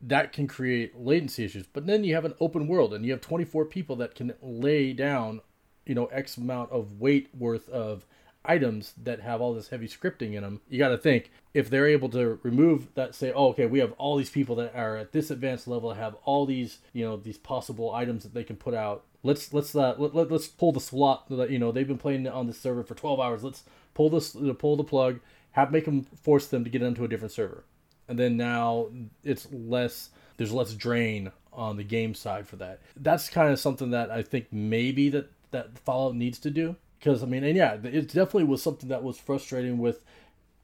that 0.00 0.32
can 0.32 0.46
create 0.46 0.98
latency 0.98 1.44
issues 1.44 1.66
but 1.74 1.86
then 1.86 2.04
you 2.04 2.14
have 2.14 2.24
an 2.24 2.32
open 2.40 2.66
world 2.66 2.94
and 2.94 3.04
you 3.04 3.12
have 3.12 3.20
24 3.20 3.66
people 3.66 3.96
that 3.96 4.14
can 4.14 4.32
lay 4.40 4.94
down 4.94 5.42
you 5.84 5.94
know 5.94 6.06
x 6.06 6.38
amount 6.38 6.72
of 6.72 6.98
weight 6.98 7.28
worth 7.34 7.68
of 7.68 8.06
items 8.48 8.94
that 9.02 9.20
have 9.20 9.40
all 9.40 9.52
this 9.54 9.68
heavy 9.68 9.88
scripting 9.88 10.34
in 10.34 10.42
them. 10.42 10.60
You 10.68 10.78
got 10.78 10.88
to 10.88 10.98
think 10.98 11.30
if 11.52 11.68
they're 11.68 11.88
able 11.88 12.08
to 12.10 12.38
remove 12.42 12.94
that, 12.94 13.14
say, 13.14 13.32
oh, 13.32 13.48
okay, 13.48 13.66
we 13.66 13.80
have 13.80 13.92
all 13.92 14.16
these 14.16 14.30
people 14.30 14.56
that 14.56 14.74
are 14.74 14.96
at 14.96 15.12
this 15.12 15.30
advanced 15.30 15.68
level, 15.68 15.92
have 15.92 16.14
all 16.24 16.46
these, 16.46 16.78
you 16.92 17.04
know, 17.04 17.16
these 17.16 17.38
possible 17.38 17.92
items 17.92 18.22
that 18.22 18.34
they 18.34 18.44
can 18.44 18.56
put 18.56 18.74
out. 18.74 19.04
Let's 19.22 19.52
let's 19.52 19.74
uh, 19.74 19.94
let, 19.98 20.14
let, 20.14 20.30
let's 20.30 20.46
pull 20.46 20.72
the 20.72 20.80
slot. 20.80 21.28
that 21.30 21.50
You 21.50 21.58
know, 21.58 21.72
they've 21.72 21.86
been 21.86 21.98
playing 21.98 22.26
on 22.28 22.46
this 22.46 22.60
server 22.60 22.82
for 22.82 22.94
12 22.94 23.20
hours. 23.20 23.44
Let's 23.44 23.64
pull 23.94 24.10
this, 24.10 24.36
pull 24.58 24.76
the 24.76 24.84
plug, 24.84 25.20
have 25.52 25.72
make 25.72 25.84
them 25.84 26.04
force 26.22 26.46
them 26.46 26.64
to 26.64 26.70
get 26.70 26.82
onto 26.82 27.04
a 27.04 27.08
different 27.08 27.32
server, 27.32 27.64
and 28.08 28.18
then 28.18 28.36
now 28.36 28.88
it's 29.24 29.48
less. 29.52 30.10
There's 30.36 30.52
less 30.52 30.74
drain 30.74 31.32
on 31.52 31.78
the 31.78 31.84
game 31.84 32.14
side 32.14 32.46
for 32.46 32.56
that. 32.56 32.80
That's 32.94 33.30
kind 33.30 33.50
of 33.50 33.58
something 33.58 33.90
that 33.90 34.10
I 34.10 34.22
think 34.22 34.52
maybe 34.52 35.08
that 35.08 35.30
that 35.50 35.78
Fallout 35.78 36.14
needs 36.14 36.38
to 36.40 36.50
do 36.50 36.76
because 36.98 37.22
I 37.22 37.26
mean, 37.26 37.44
and 37.44 37.56
yeah, 37.56 37.74
it 37.82 38.08
definitely 38.08 38.44
was 38.44 38.62
something 38.62 38.88
that 38.88 39.02
was 39.02 39.18
frustrating. 39.18 39.78
With 39.78 40.00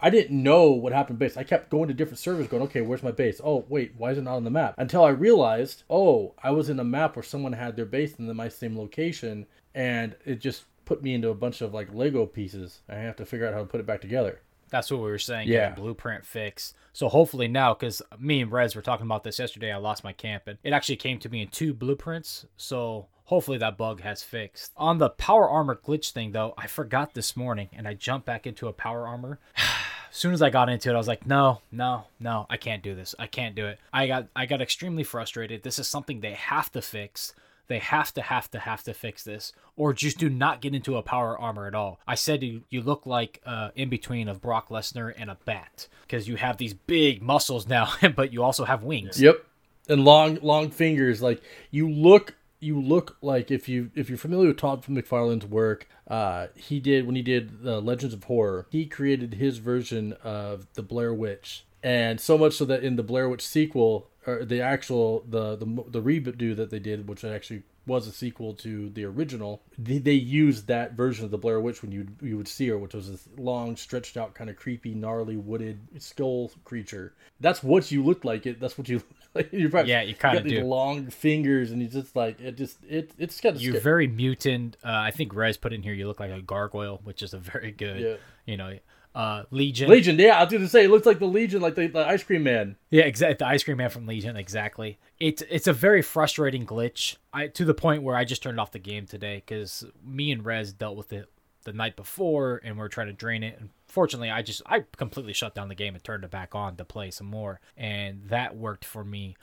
I 0.03 0.11
didn't 0.11 0.43
know 0.43 0.73
what 0.73 0.93
happened 0.93 1.21
base. 1.21 1.37
I 1.37 1.45
kept 1.45 1.71
going 1.71 1.87
to 1.89 1.95
different 1.95 2.19
servers, 2.19 2.49
going, 2.49 2.65
okay, 2.65 2.81
where's 2.81 3.05
my 3.05 3.13
base? 3.13 3.41
Oh, 3.43 3.65
wait, 3.69 3.95
why 3.97 4.11
is 4.11 4.19
it 4.19 4.23
not 4.23 4.35
on 4.35 4.45
the 4.45 4.51
map? 4.51 4.75
Until 4.77 5.05
I 5.05 5.11
realized, 5.11 5.85
oh, 5.89 6.35
I 6.43 6.51
was 6.51 6.69
in 6.69 6.81
a 6.81 6.85
map 6.85 7.15
where 7.15 7.23
someone 7.23 7.53
had 7.53 7.77
their 7.77 7.87
base 7.87 8.17
in 8.17 8.27
the, 8.27 8.35
my 8.35 8.49
same 8.49 8.77
location, 8.77 9.47
and 9.75 10.17
it 10.25 10.41
just 10.41 10.65
put 10.85 11.03
me 11.03 11.15
into 11.15 11.29
a 11.29 11.35
bunch 11.35 11.61
of 11.61 11.73
like 11.73 11.95
Lego 11.95 12.27
pieces. 12.27 12.81
I 12.89 12.97
have 12.97 13.17
to 13.17 13.25
figure 13.25 13.47
out 13.47 13.55
how 13.55 13.61
to 13.61 13.67
put 13.67 13.81
it 13.81 13.87
back 13.87 14.01
together. 14.01 14.41
That's 14.71 14.91
what 14.91 14.99
we 14.99 15.11
were 15.11 15.19
saying. 15.19 15.49
Yeah. 15.49 15.75
blueprint 15.75 16.25
fix. 16.25 16.75
So 16.95 17.09
hopefully 17.09 17.47
now, 17.47 17.75
because 17.75 18.01
me 18.19 18.41
and 18.41 18.51
Rez 18.51 18.75
were 18.75 18.83
talking 18.83 19.07
about 19.07 19.23
this 19.23 19.39
yesterday, 19.39 19.71
I 19.71 19.77
lost 19.77 20.03
my 20.03 20.15
camp 20.15 20.45
and 20.47 20.59
it 20.65 20.73
actually 20.73 20.97
came 20.97 21.19
to 21.21 21.29
me 21.29 21.43
in 21.43 21.49
two 21.49 21.75
blueprints. 21.75 22.47
So 22.57 23.09
hopefully 23.25 23.59
that 23.59 23.77
bug 23.77 24.01
has 24.01 24.23
fixed. 24.23 24.73
On 24.79 24.97
the 24.97 25.11
power 25.11 25.49
armor 25.49 25.77
glitch 25.77 26.13
thing 26.13 26.33
though, 26.33 26.55
I 26.57 26.67
forgot 26.67 27.13
this 27.13 27.37
morning 27.37 27.69
and 27.73 27.87
I 27.87 27.93
jumped 27.93 28.27
back 28.27 28.47
into 28.47 28.67
a 28.67 28.73
power 28.73 29.07
armor. 29.07 29.39
as 30.13 30.19
soon 30.19 30.35
as 30.35 30.43
I 30.43 30.51
got 30.51 30.69
into 30.69 30.91
it, 30.91 30.95
I 30.95 30.99
was 30.99 31.09
like, 31.09 31.27
no, 31.27 31.63
no, 31.73 32.05
no, 32.21 32.47
I 32.51 32.59
can't 32.59 32.83
do 32.83 32.95
this. 32.95 33.15
I 33.19 33.27
can't 33.27 33.55
do 33.55 33.67
it. 33.67 33.81
I 33.93 34.07
got 34.07 34.29
I 34.37 34.45
got 34.45 34.61
extremely 34.61 35.05
frustrated. 35.05 35.63
This 35.63 35.79
is 35.79 35.89
something 35.89 36.21
they 36.21 36.35
have 36.35 36.71
to 36.73 36.83
fix. 36.83 37.35
They 37.69 37.79
have 37.79 38.13
to, 38.15 38.23
have 38.23 38.51
to, 38.51 38.59
have 38.59 38.83
to 38.83 38.93
fix 38.93 39.25
this, 39.25 39.55
or 39.77 39.95
just 39.95 40.19
do 40.19 40.29
not 40.29 40.61
get 40.61 40.75
into 40.75 40.97
a 40.97 41.03
power 41.03 41.39
armor 41.39 41.67
at 41.67 41.75
all. 41.75 42.01
I 42.07 42.17
said 42.17 42.43
you, 42.43 42.65
you 42.69 42.83
look 42.83 43.07
like 43.07 43.41
uh, 43.47 43.71
in 43.75 43.89
between 43.89 44.29
of 44.29 44.43
Brock 44.43 44.69
Lesnar 44.69 45.15
and 45.17 45.31
a 45.31 45.39
bat 45.47 45.89
because 46.03 46.29
you 46.29 46.37
have 46.37 46.59
these 46.59 46.75
big 46.75 47.23
muscles 47.23 47.67
now, 47.67 47.95
but 48.17 48.33
you 48.33 48.43
also 48.43 48.65
have 48.65 48.83
wings. 48.83 49.19
Yep, 49.23 49.47
and 49.89 50.05
long, 50.05 50.39
long 50.43 50.71
fingers. 50.71 51.23
Like 51.23 51.41
you 51.71 51.89
look, 51.89 52.35
you 52.63 52.81
look 52.81 53.17
like 53.21 53.51
if 53.51 53.69
you 53.69 53.91
if 53.95 54.09
you're 54.09 54.19
familiar 54.19 54.49
with 54.49 54.59
Todd 54.59 54.85
McFarlane's 54.85 55.47
work, 55.47 55.89
uh, 56.07 56.47
he 56.55 56.81
did 56.81 57.07
when 57.07 57.17
he 57.17 57.23
did 57.23 57.63
the 57.63 57.81
Legends 57.81 58.15
of 58.15 58.25
Horror. 58.25 58.67
He 58.71 58.87
created 58.87 59.35
his 59.35 59.59
version 59.59 60.15
of 60.23 60.67
the 60.75 60.83
Blair 60.83 61.13
Witch, 61.13 61.65
and 61.83 62.21
so 62.21 62.39
much 62.39 62.55
so 62.55 62.65
that 62.67 62.85
in 62.85 62.97
the 62.97 63.03
Blair 63.03 63.29
Witch 63.29 63.47
sequel, 63.47 64.09
or 64.27 64.45
the 64.45 64.61
actual 64.61 65.25
the 65.29 65.57
the 65.57 65.67
the 65.89 66.03
redo 66.03 66.55
that 66.57 66.71
they 66.71 66.79
did, 66.79 67.09
which 67.09 67.25
actually 67.25 67.65
was 67.87 68.07
a 68.07 68.13
sequel 68.13 68.55
to 68.55 68.91
the 68.91 69.05
original. 69.05 69.63
They, 69.77 69.99
they 69.99 70.13
used 70.13 70.69
that 70.69 70.93
version 70.93 71.25
of 71.25 71.31
the 71.31 71.39
Blair 71.39 71.61
Witch 71.61 71.83
when 71.83 71.93
you 71.93 72.07
you 72.23 72.37
would 72.37 72.49
see 72.49 72.69
her, 72.69 72.79
which 72.79 72.95
was 72.95 73.11
this 73.11 73.29
long, 73.37 73.77
stretched 73.77 74.17
out, 74.17 74.35
kind 74.35 74.49
of 74.51 74.57
creepy, 74.57 74.95
gnarly, 74.95 75.37
wooded 75.37 75.81
skull 75.99 76.53
creature. 76.65 77.15
That's 77.41 77.63
what 77.63 77.91
you 77.91 78.05
looked 78.05 78.25
like. 78.25 78.47
It. 78.47 78.61
That's 78.61 78.79
what 78.79 78.89
you. 78.89 79.03
Like. 79.35 79.51
You're 79.51 79.71
probably, 79.71 79.91
yeah, 79.91 80.03
you 80.03 80.15
kind 80.15 80.37
of 80.37 80.47
do. 80.47 80.63
long 80.63 81.07
fingers, 81.09 81.71
and 81.71 81.81
you 81.81 81.89
just 81.89 82.15
like 82.15 82.39
it. 82.41 82.57
Just 82.57 82.79
it. 82.87 83.13
It's 83.17 83.41
kind 83.41 83.57
of. 83.57 83.63
You're 83.63 83.73
scary. 83.73 83.83
very 83.83 84.07
mutant. 84.07 84.77
Uh, 84.85 84.91
I 84.91 85.11
think 85.11 85.35
Rez 85.35 85.57
put 85.57 85.73
in 85.73 85.83
here. 85.83 85.95
You 85.95 86.07
look 86.07 86.21
like 86.21 86.31
a 86.31 86.43
gargoyle, 86.43 87.01
which 87.05 87.23
is 87.23 87.33
a 87.33 87.39
very 87.39 87.71
good. 87.71 88.01
Yeah. 88.01 88.15
You 88.45 88.57
know, 88.59 88.79
uh, 89.15 89.45
Legion. 89.51 89.91
Legion, 89.91 90.19
yeah, 90.19 90.39
I 90.39 90.45
was 90.45 90.53
gonna 90.53 90.69
say 90.69 90.85
it 90.85 90.91
looks 90.91 91.07
like 91.07 91.19
the 91.19 91.27
Legion, 91.27 91.61
like 91.61 91.75
the, 91.75 91.87
the 91.87 92.07
ice 92.07 92.23
cream 92.23 92.45
man. 92.45 92.77
Yeah, 92.91 93.05
exactly. 93.05 93.37
The 93.39 93.47
ice 93.47 93.63
cream 93.63 93.77
man 93.77 93.91
from 93.91 94.07
Legion, 94.07 94.37
exactly. 94.37 94.99
It's 95.21 95.43
it's 95.51 95.67
a 95.67 95.73
very 95.73 96.03
frustrating 96.03 96.65
glitch. 96.65 97.17
I 97.33 97.49
to 97.49 97.65
the 97.65 97.75
point 97.75 98.03
where 98.03 98.17
I 98.17 98.25
just 98.25 98.43
turned 98.43 98.59
off 98.59 98.71
the 98.71 98.79
game 98.79 99.07
today 99.07 99.37
because 99.37 99.85
me 100.05 100.33
and 100.33 100.45
Rez 100.45 100.73
dealt 100.73 100.97
with 100.97 101.13
it 101.13 101.31
the 101.65 101.73
night 101.73 101.97
before, 101.97 102.61
and 102.65 102.77
we 102.77 102.83
are 102.85 102.89
trying 102.89 103.09
to 103.09 103.13
drain 103.13 103.43
it. 103.43 103.59
And 103.61 103.71
fortunately, 103.93 104.31
I 104.31 104.41
just 104.41 104.63
I 104.65 104.85
completely 104.97 105.35
shut 105.35 105.55
down 105.55 105.69
the 105.69 105.75
game 105.75 105.95
and 105.95 106.03
turned 106.03 106.25
it 106.25 106.31
back 106.31 106.55
on 106.55 106.77
to 106.77 106.85
play 106.85 107.11
some 107.11 107.27
more, 107.27 107.61
and 107.77 108.23
that 108.29 108.57
worked 108.57 108.87
for 108.87 109.05
me. 109.05 109.37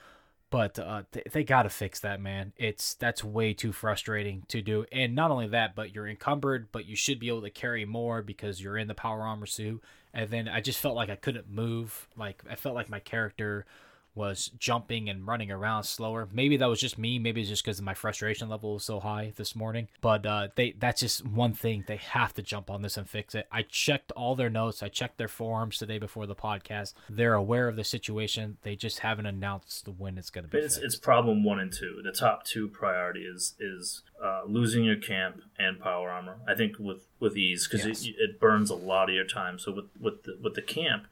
But 0.49 0.79
uh, 0.79 1.03
they, 1.11 1.21
they 1.31 1.43
got 1.43 1.63
to 1.63 1.69
fix 1.69 1.99
that 1.99 2.19
man. 2.19 2.53
It's 2.57 2.95
that's 2.95 3.23
way 3.23 3.53
too 3.53 3.71
frustrating 3.71 4.43
to 4.47 4.63
do. 4.63 4.85
And 4.91 5.13
not 5.13 5.29
only 5.29 5.47
that 5.49 5.75
but 5.75 5.93
you're 5.93 6.07
encumbered 6.07 6.71
but 6.71 6.87
you 6.87 6.95
should 6.95 7.19
be 7.19 7.27
able 7.27 7.43
to 7.43 7.51
carry 7.51 7.85
more 7.85 8.23
because 8.23 8.59
you're 8.59 8.77
in 8.77 8.87
the 8.87 8.95
power 8.95 9.21
armor 9.21 9.45
suit. 9.45 9.83
And 10.11 10.31
then 10.31 10.47
i 10.47 10.59
just 10.59 10.79
felt 10.79 10.95
like 10.95 11.11
i 11.11 11.15
couldn't 11.15 11.47
move. 11.47 12.07
Like 12.17 12.41
i 12.49 12.55
felt 12.55 12.73
like 12.73 12.89
my 12.89 12.99
character 12.99 13.67
was 14.15 14.51
jumping 14.57 15.09
and 15.09 15.25
running 15.25 15.51
around 15.51 15.83
slower. 15.83 16.27
Maybe 16.31 16.57
that 16.57 16.67
was 16.67 16.79
just 16.79 16.97
me. 16.97 17.19
Maybe 17.19 17.41
it's 17.41 17.49
just 17.49 17.63
because 17.63 17.81
my 17.81 17.93
frustration 17.93 18.49
level 18.49 18.73
was 18.73 18.83
so 18.83 18.99
high 18.99 19.33
this 19.35 19.55
morning. 19.55 19.87
But 20.01 20.25
uh, 20.25 20.47
they 20.55 20.75
that's 20.77 21.01
just 21.01 21.25
one 21.25 21.53
thing 21.53 21.85
they 21.87 21.97
have 21.97 22.33
to 22.33 22.41
jump 22.41 22.69
on 22.69 22.81
this 22.81 22.97
and 22.97 23.09
fix 23.09 23.35
it. 23.35 23.47
I 23.51 23.63
checked 23.63 24.11
all 24.13 24.35
their 24.35 24.49
notes. 24.49 24.83
I 24.83 24.89
checked 24.89 25.17
their 25.17 25.27
forums 25.27 25.77
today 25.77 25.99
before 25.99 26.25
the 26.25 26.35
podcast. 26.35 26.93
They're 27.09 27.33
aware 27.33 27.67
of 27.67 27.75
the 27.75 27.83
situation. 27.83 28.57
They 28.63 28.75
just 28.75 28.99
haven't 28.99 29.25
announced 29.25 29.85
the 29.85 29.91
when 29.91 30.17
it's 30.17 30.29
going 30.29 30.45
to 30.45 30.49
be. 30.49 30.57
It's, 30.57 30.77
it's 30.77 30.95
problem 30.95 31.43
one 31.43 31.59
and 31.59 31.71
two. 31.71 32.01
The 32.03 32.11
top 32.11 32.43
two 32.45 32.67
priority 32.67 33.21
is 33.21 33.55
is 33.59 34.03
uh, 34.23 34.41
losing 34.45 34.83
your 34.83 34.97
camp 34.97 35.41
and 35.57 35.79
power 35.79 36.09
armor. 36.09 36.37
I 36.47 36.55
think 36.55 36.77
with 36.79 37.07
with 37.19 37.37
ease 37.37 37.67
because 37.67 37.85
yes. 37.85 38.05
it, 38.05 38.15
it 38.17 38.39
burns 38.39 38.69
a 38.69 38.75
lot 38.75 39.09
of 39.09 39.15
your 39.15 39.25
time. 39.25 39.59
So 39.59 39.71
with 39.71 39.85
with 39.99 40.23
the, 40.23 40.37
with 40.41 40.55
the 40.55 40.61
camp 40.61 41.07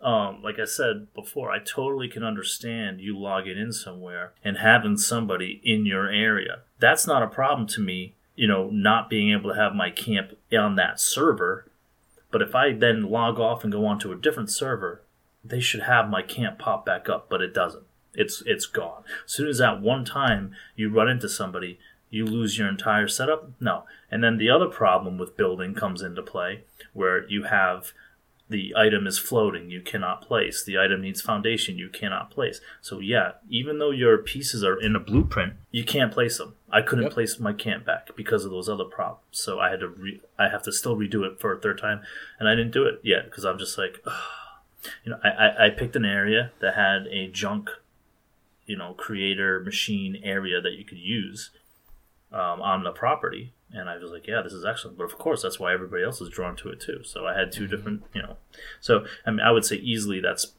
um, 0.00 0.42
like 0.42 0.58
I 0.58 0.64
said 0.64 1.12
before, 1.14 1.50
I 1.50 1.58
totally 1.58 2.08
can 2.08 2.22
understand 2.22 3.00
you 3.00 3.18
logging 3.18 3.58
in 3.58 3.72
somewhere 3.72 4.32
and 4.44 4.58
having 4.58 4.96
somebody 4.96 5.60
in 5.64 5.86
your 5.86 6.08
area. 6.08 6.60
That's 6.78 7.06
not 7.06 7.22
a 7.22 7.28
problem 7.28 7.66
to 7.68 7.80
me, 7.80 8.14
you 8.36 8.46
know, 8.46 8.70
not 8.70 9.10
being 9.10 9.32
able 9.32 9.50
to 9.50 9.60
have 9.60 9.74
my 9.74 9.90
camp 9.90 10.36
on 10.56 10.76
that 10.76 11.00
server. 11.00 11.66
But 12.30 12.42
if 12.42 12.54
I 12.54 12.72
then 12.72 13.10
log 13.10 13.40
off 13.40 13.64
and 13.64 13.72
go 13.72 13.86
onto 13.86 14.12
a 14.12 14.16
different 14.16 14.50
server, 14.50 15.02
they 15.44 15.60
should 15.60 15.82
have 15.82 16.08
my 16.08 16.22
camp 16.22 16.58
pop 16.58 16.86
back 16.86 17.08
up, 17.08 17.28
but 17.28 17.40
it 17.40 17.54
doesn't. 17.54 17.84
It's 18.14 18.42
it's 18.46 18.66
gone. 18.66 19.02
As 19.24 19.32
soon 19.32 19.48
as 19.48 19.58
that 19.58 19.80
one 19.80 20.04
time 20.04 20.52
you 20.76 20.90
run 20.90 21.08
into 21.08 21.28
somebody, 21.28 21.78
you 22.10 22.24
lose 22.24 22.58
your 22.58 22.68
entire 22.68 23.08
setup. 23.08 23.50
No. 23.60 23.84
And 24.10 24.22
then 24.22 24.38
the 24.38 24.50
other 24.50 24.66
problem 24.66 25.18
with 25.18 25.36
building 25.36 25.74
comes 25.74 26.02
into 26.02 26.22
play, 26.22 26.64
where 26.92 27.28
you 27.28 27.44
have 27.44 27.92
the 28.48 28.72
item 28.76 29.06
is 29.06 29.18
floating, 29.18 29.70
you 29.70 29.80
cannot 29.80 30.22
place. 30.22 30.64
The 30.64 30.78
item 30.78 31.02
needs 31.02 31.20
foundation, 31.20 31.76
you 31.76 31.88
cannot 31.88 32.30
place. 32.30 32.60
So 32.80 32.98
yeah, 32.98 33.32
even 33.48 33.78
though 33.78 33.90
your 33.90 34.18
pieces 34.18 34.64
are 34.64 34.80
in 34.80 34.96
a 34.96 35.00
blueprint, 35.00 35.54
you 35.70 35.84
can't 35.84 36.12
place 36.12 36.38
them. 36.38 36.54
I 36.70 36.80
couldn't 36.82 37.04
yep. 37.04 37.12
place 37.12 37.38
my 37.38 37.52
camp 37.52 37.84
back 37.84 38.10
because 38.16 38.44
of 38.44 38.50
those 38.50 38.68
other 38.68 38.84
problems. 38.84 39.24
So 39.32 39.60
I 39.60 39.70
had 39.70 39.80
to 39.80 39.88
re- 39.88 40.22
I 40.38 40.48
have 40.48 40.62
to 40.62 40.72
still 40.72 40.96
redo 40.96 41.24
it 41.24 41.40
for 41.40 41.52
a 41.52 41.60
third 41.60 41.78
time, 41.78 42.02
and 42.38 42.48
I 42.48 42.54
didn't 42.54 42.72
do 42.72 42.84
it 42.84 43.00
yet 43.02 43.26
because 43.26 43.44
I'm 43.44 43.58
just 43.58 43.76
like, 43.76 44.00
ugh. 44.06 44.12
you 45.04 45.12
know, 45.12 45.18
I, 45.22 45.28
I 45.28 45.66
I 45.66 45.70
picked 45.70 45.96
an 45.96 46.04
area 46.04 46.52
that 46.60 46.74
had 46.74 47.06
a 47.08 47.28
junk, 47.28 47.70
you 48.66 48.76
know, 48.76 48.94
creator 48.94 49.60
machine 49.60 50.20
area 50.22 50.60
that 50.60 50.72
you 50.72 50.84
could 50.84 50.98
use 50.98 51.50
um, 52.32 52.62
on 52.62 52.84
the 52.84 52.92
property, 52.92 53.52
and 53.72 53.88
I 53.88 53.98
was 53.98 54.10
like, 54.10 54.26
yeah, 54.26 54.40
this 54.42 54.52
is 54.52 54.64
excellent. 54.64 54.96
But 54.96 55.04
of 55.04 55.18
course, 55.18 55.42
that's 55.42 55.60
why 55.60 55.74
everybody 55.74 56.02
else 56.02 56.20
is 56.20 56.30
drawn 56.30 56.56
to 56.56 56.70
it 56.70 56.80
too. 56.80 57.02
So 57.04 57.26
I 57.26 57.38
had 57.38 57.52
2 57.52 57.62
mm-hmm. 57.62 57.70
different, 57.70 58.02
you 58.14 58.22
know. 58.22 58.36
So 58.80 59.04
I 59.26 59.30
mean, 59.30 59.40
I 59.40 59.50
would 59.50 59.64
say 59.64 59.76
easily 59.76 60.20
that's 60.20 60.52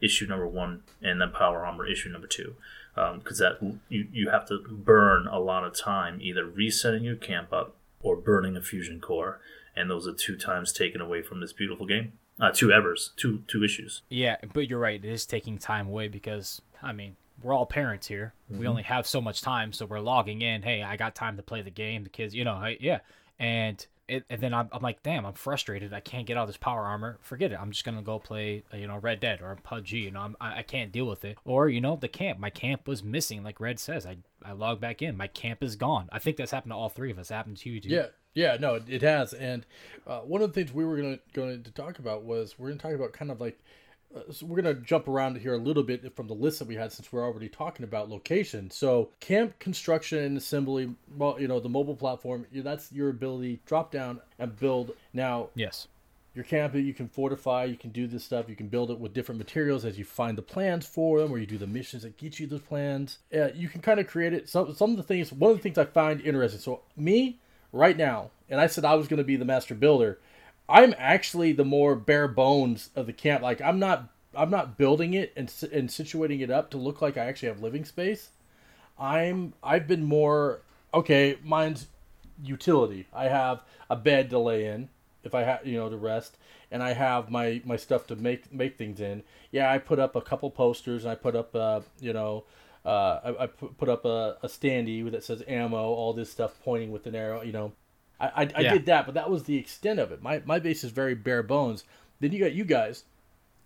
issue 0.00 0.26
number 0.26 0.46
one, 0.46 0.82
and 1.02 1.20
then 1.20 1.30
power 1.30 1.64
armor 1.64 1.86
issue 1.86 2.10
number 2.10 2.26
two, 2.26 2.54
because 2.94 3.40
um, 3.40 3.58
that 3.60 3.78
you 3.88 4.06
you 4.12 4.30
have 4.30 4.46
to 4.48 4.58
burn 4.58 5.26
a 5.26 5.38
lot 5.38 5.64
of 5.64 5.76
time 5.76 6.18
either 6.20 6.44
resetting 6.44 7.04
your 7.04 7.16
camp 7.16 7.52
up 7.52 7.76
or 8.02 8.16
burning 8.16 8.56
a 8.56 8.62
fusion 8.62 9.00
core, 9.00 9.40
and 9.74 9.90
those 9.90 10.06
are 10.06 10.12
two 10.12 10.36
times 10.36 10.72
taken 10.72 11.00
away 11.00 11.22
from 11.22 11.40
this 11.40 11.52
beautiful 11.52 11.86
game. 11.86 12.12
Uh, 12.40 12.50
two 12.50 12.72
evers, 12.72 13.12
two 13.16 13.42
two 13.46 13.64
issues. 13.64 14.02
Yeah, 14.08 14.36
but 14.52 14.68
you're 14.68 14.78
right. 14.78 15.02
It 15.02 15.10
is 15.10 15.26
taking 15.26 15.58
time 15.58 15.88
away 15.88 16.08
because 16.08 16.60
I 16.82 16.92
mean, 16.92 17.16
we're 17.44 17.54
all 17.54 17.66
parents 17.66 18.06
here. 18.06 18.32
Mm-hmm. 18.50 18.60
We 18.60 18.66
only 18.66 18.82
have 18.82 19.06
so 19.06 19.20
much 19.20 19.42
time, 19.42 19.72
so 19.72 19.86
we're 19.86 20.00
logging 20.00 20.42
in. 20.42 20.62
Hey, 20.62 20.82
I 20.82 20.96
got 20.96 21.14
time 21.14 21.36
to 21.36 21.42
play 21.42 21.62
the 21.62 21.70
game. 21.70 22.02
The 22.02 22.10
kids, 22.10 22.34
you 22.34 22.42
know, 22.42 22.54
I, 22.54 22.78
yeah. 22.80 23.00
And 23.38 23.86
it, 24.08 24.24
and 24.28 24.40
then 24.40 24.52
I'm, 24.52 24.68
I'm 24.72 24.82
like, 24.82 25.02
damn, 25.02 25.24
I'm 25.24 25.34
frustrated. 25.34 25.92
I 25.92 26.00
can't 26.00 26.26
get 26.26 26.36
out 26.36 26.46
this 26.46 26.56
power 26.56 26.82
armor. 26.82 27.18
Forget 27.20 27.52
it. 27.52 27.58
I'm 27.60 27.70
just 27.70 27.84
gonna 27.84 28.02
go 28.02 28.18
play, 28.18 28.64
you 28.72 28.86
know, 28.86 28.98
Red 28.98 29.20
Dead 29.20 29.40
or 29.40 29.56
PUBG. 29.64 29.92
You 29.92 30.10
know, 30.10 30.20
I'm, 30.20 30.36
I, 30.40 30.58
I 30.58 30.62
can't 30.62 30.92
deal 30.92 31.06
with 31.06 31.24
it. 31.24 31.38
Or 31.44 31.68
you 31.68 31.80
know, 31.80 31.96
the 31.96 32.08
camp. 32.08 32.38
My 32.38 32.50
camp 32.50 32.86
was 32.86 33.02
missing, 33.02 33.42
like 33.42 33.60
Red 33.60 33.78
says. 33.78 34.06
I 34.06 34.18
I 34.42 34.52
log 34.52 34.80
back 34.80 35.00
in. 35.00 35.16
My 35.16 35.26
camp 35.26 35.62
is 35.62 35.76
gone. 35.76 36.08
I 36.12 36.18
think 36.18 36.36
that's 36.36 36.50
happened 36.50 36.72
to 36.72 36.76
all 36.76 36.88
three 36.88 37.10
of 37.10 37.18
us. 37.18 37.30
It 37.30 37.34
happened 37.34 37.56
to 37.58 37.70
you 37.70 37.80
too. 37.80 37.88
Yeah, 37.88 38.06
yeah, 38.34 38.56
no, 38.60 38.80
it 38.86 39.02
has. 39.02 39.32
And 39.32 39.64
uh, 40.06 40.20
one 40.20 40.42
of 40.42 40.52
the 40.52 40.54
things 40.54 40.74
we 40.74 40.84
were 40.84 40.96
gonna 40.96 41.18
going 41.32 41.62
to 41.62 41.70
talk 41.70 41.98
about 41.98 42.24
was 42.24 42.58
we're 42.58 42.68
gonna 42.68 42.80
talk 42.80 42.92
about 42.92 43.12
kind 43.12 43.30
of 43.30 43.40
like 43.40 43.58
uh, 44.14 44.32
so 44.32 44.46
we're 44.46 44.60
gonna 44.60 44.74
jump 44.74 45.08
around 45.08 45.36
here 45.38 45.54
a 45.54 45.58
little 45.58 45.82
bit 45.82 46.14
from 46.14 46.26
the 46.28 46.34
list 46.34 46.58
that 46.58 46.68
we 46.68 46.74
had 46.74 46.92
since 46.92 47.12
we're 47.12 47.24
already 47.24 47.48
talking 47.48 47.84
about 47.84 48.08
location. 48.08 48.70
So 48.70 49.10
camp 49.20 49.58
construction 49.58 50.18
and 50.18 50.36
assembly, 50.36 50.94
well, 51.16 51.36
you 51.40 51.48
know, 51.48 51.60
the 51.60 51.68
mobile 51.68 51.96
platform, 51.96 52.46
that's 52.52 52.92
your 52.92 53.10
ability 53.10 53.60
drop 53.66 53.90
down 53.90 54.20
and 54.38 54.56
build. 54.58 54.92
Now, 55.12 55.48
yes, 55.54 55.88
your 56.34 56.44
camp 56.44 56.74
you 56.74 56.94
can 56.94 57.08
fortify, 57.08 57.64
you 57.64 57.76
can 57.76 57.90
do 57.90 58.06
this 58.06 58.24
stuff, 58.24 58.48
you 58.48 58.56
can 58.56 58.68
build 58.68 58.90
it 58.90 58.98
with 58.98 59.14
different 59.14 59.38
materials 59.38 59.84
as 59.84 59.98
you 59.98 60.04
find 60.04 60.36
the 60.36 60.42
plans 60.42 60.86
for 60.86 61.20
them, 61.20 61.32
or 61.32 61.38
you 61.38 61.46
do 61.46 61.58
the 61.58 61.66
missions 61.66 62.02
that 62.02 62.16
get 62.16 62.38
you 62.38 62.46
those 62.46 62.60
plans. 62.60 63.18
Uh, 63.34 63.48
you 63.54 63.68
can 63.68 63.80
kind 63.80 64.00
of 64.00 64.06
create 64.06 64.32
it. 64.32 64.48
Some 64.48 64.74
some 64.74 64.90
of 64.90 64.96
the 64.96 65.02
things, 65.02 65.32
one 65.32 65.52
of 65.52 65.56
the 65.56 65.62
things 65.62 65.78
I 65.78 65.84
find 65.84 66.20
interesting. 66.20 66.60
So 66.60 66.82
me 66.96 67.38
right 67.72 67.96
now, 67.96 68.30
and 68.48 68.60
I 68.60 68.66
said 68.66 68.84
I 68.84 68.94
was 68.94 69.08
going 69.08 69.18
to 69.18 69.24
be 69.24 69.36
the 69.36 69.44
master 69.44 69.74
builder 69.74 70.18
I'm 70.68 70.94
actually 70.98 71.52
the 71.52 71.64
more 71.64 71.94
bare 71.94 72.28
bones 72.28 72.90
of 72.96 73.06
the 73.06 73.12
camp. 73.12 73.42
Like 73.42 73.60
I'm 73.60 73.78
not 73.78 74.08
I'm 74.36 74.50
not 74.50 74.78
building 74.78 75.14
it 75.14 75.32
and 75.36 75.52
and 75.72 75.88
situating 75.88 76.40
it 76.40 76.50
up 76.50 76.70
to 76.70 76.78
look 76.78 77.02
like 77.02 77.16
I 77.16 77.26
actually 77.26 77.48
have 77.48 77.60
living 77.60 77.84
space. 77.84 78.30
I'm 78.98 79.54
I've 79.62 79.86
been 79.86 80.04
more 80.04 80.60
okay. 80.92 81.38
Mine's 81.42 81.88
utility. 82.42 83.06
I 83.12 83.24
have 83.24 83.62
a 83.90 83.96
bed 83.96 84.30
to 84.30 84.38
lay 84.38 84.66
in 84.66 84.88
if 85.22 85.34
I 85.34 85.42
have 85.42 85.66
you 85.66 85.76
know 85.76 85.88
to 85.88 85.96
rest, 85.96 86.36
and 86.70 86.82
I 86.82 86.94
have 86.94 87.30
my 87.30 87.60
my 87.64 87.76
stuff 87.76 88.06
to 88.08 88.16
make 88.16 88.52
make 88.52 88.78
things 88.78 89.00
in. 89.00 89.22
Yeah, 89.50 89.70
I 89.70 89.78
put 89.78 89.98
up 89.98 90.16
a 90.16 90.20
couple 90.20 90.50
posters. 90.50 91.04
And 91.04 91.12
I 91.12 91.14
put 91.14 91.36
up 91.36 91.54
uh 91.54 91.80
you 92.00 92.12
know. 92.12 92.44
Uh, 92.84 93.34
I, 93.38 93.44
I 93.44 93.46
put 93.46 93.88
up 93.88 94.04
a, 94.04 94.36
a 94.42 94.46
standee 94.46 95.10
that 95.10 95.24
says 95.24 95.42
ammo, 95.48 95.78
all 95.78 96.12
this 96.12 96.30
stuff 96.30 96.52
pointing 96.62 96.92
with 96.92 97.06
an 97.06 97.14
arrow, 97.14 97.40
you 97.40 97.50
know, 97.50 97.72
I, 98.34 98.42
I, 98.42 98.50
I 98.54 98.60
yeah. 98.60 98.72
did 98.72 98.86
that, 98.86 99.06
but 99.06 99.14
that 99.14 99.30
was 99.30 99.44
the 99.44 99.56
extent 99.56 99.98
of 99.98 100.12
it. 100.12 100.22
My 100.22 100.42
my 100.44 100.58
base 100.58 100.84
is 100.84 100.90
very 100.90 101.14
bare 101.14 101.42
bones. 101.42 101.84
Then 102.20 102.32
you 102.32 102.40
got 102.40 102.52
you 102.52 102.64
guys, 102.64 103.04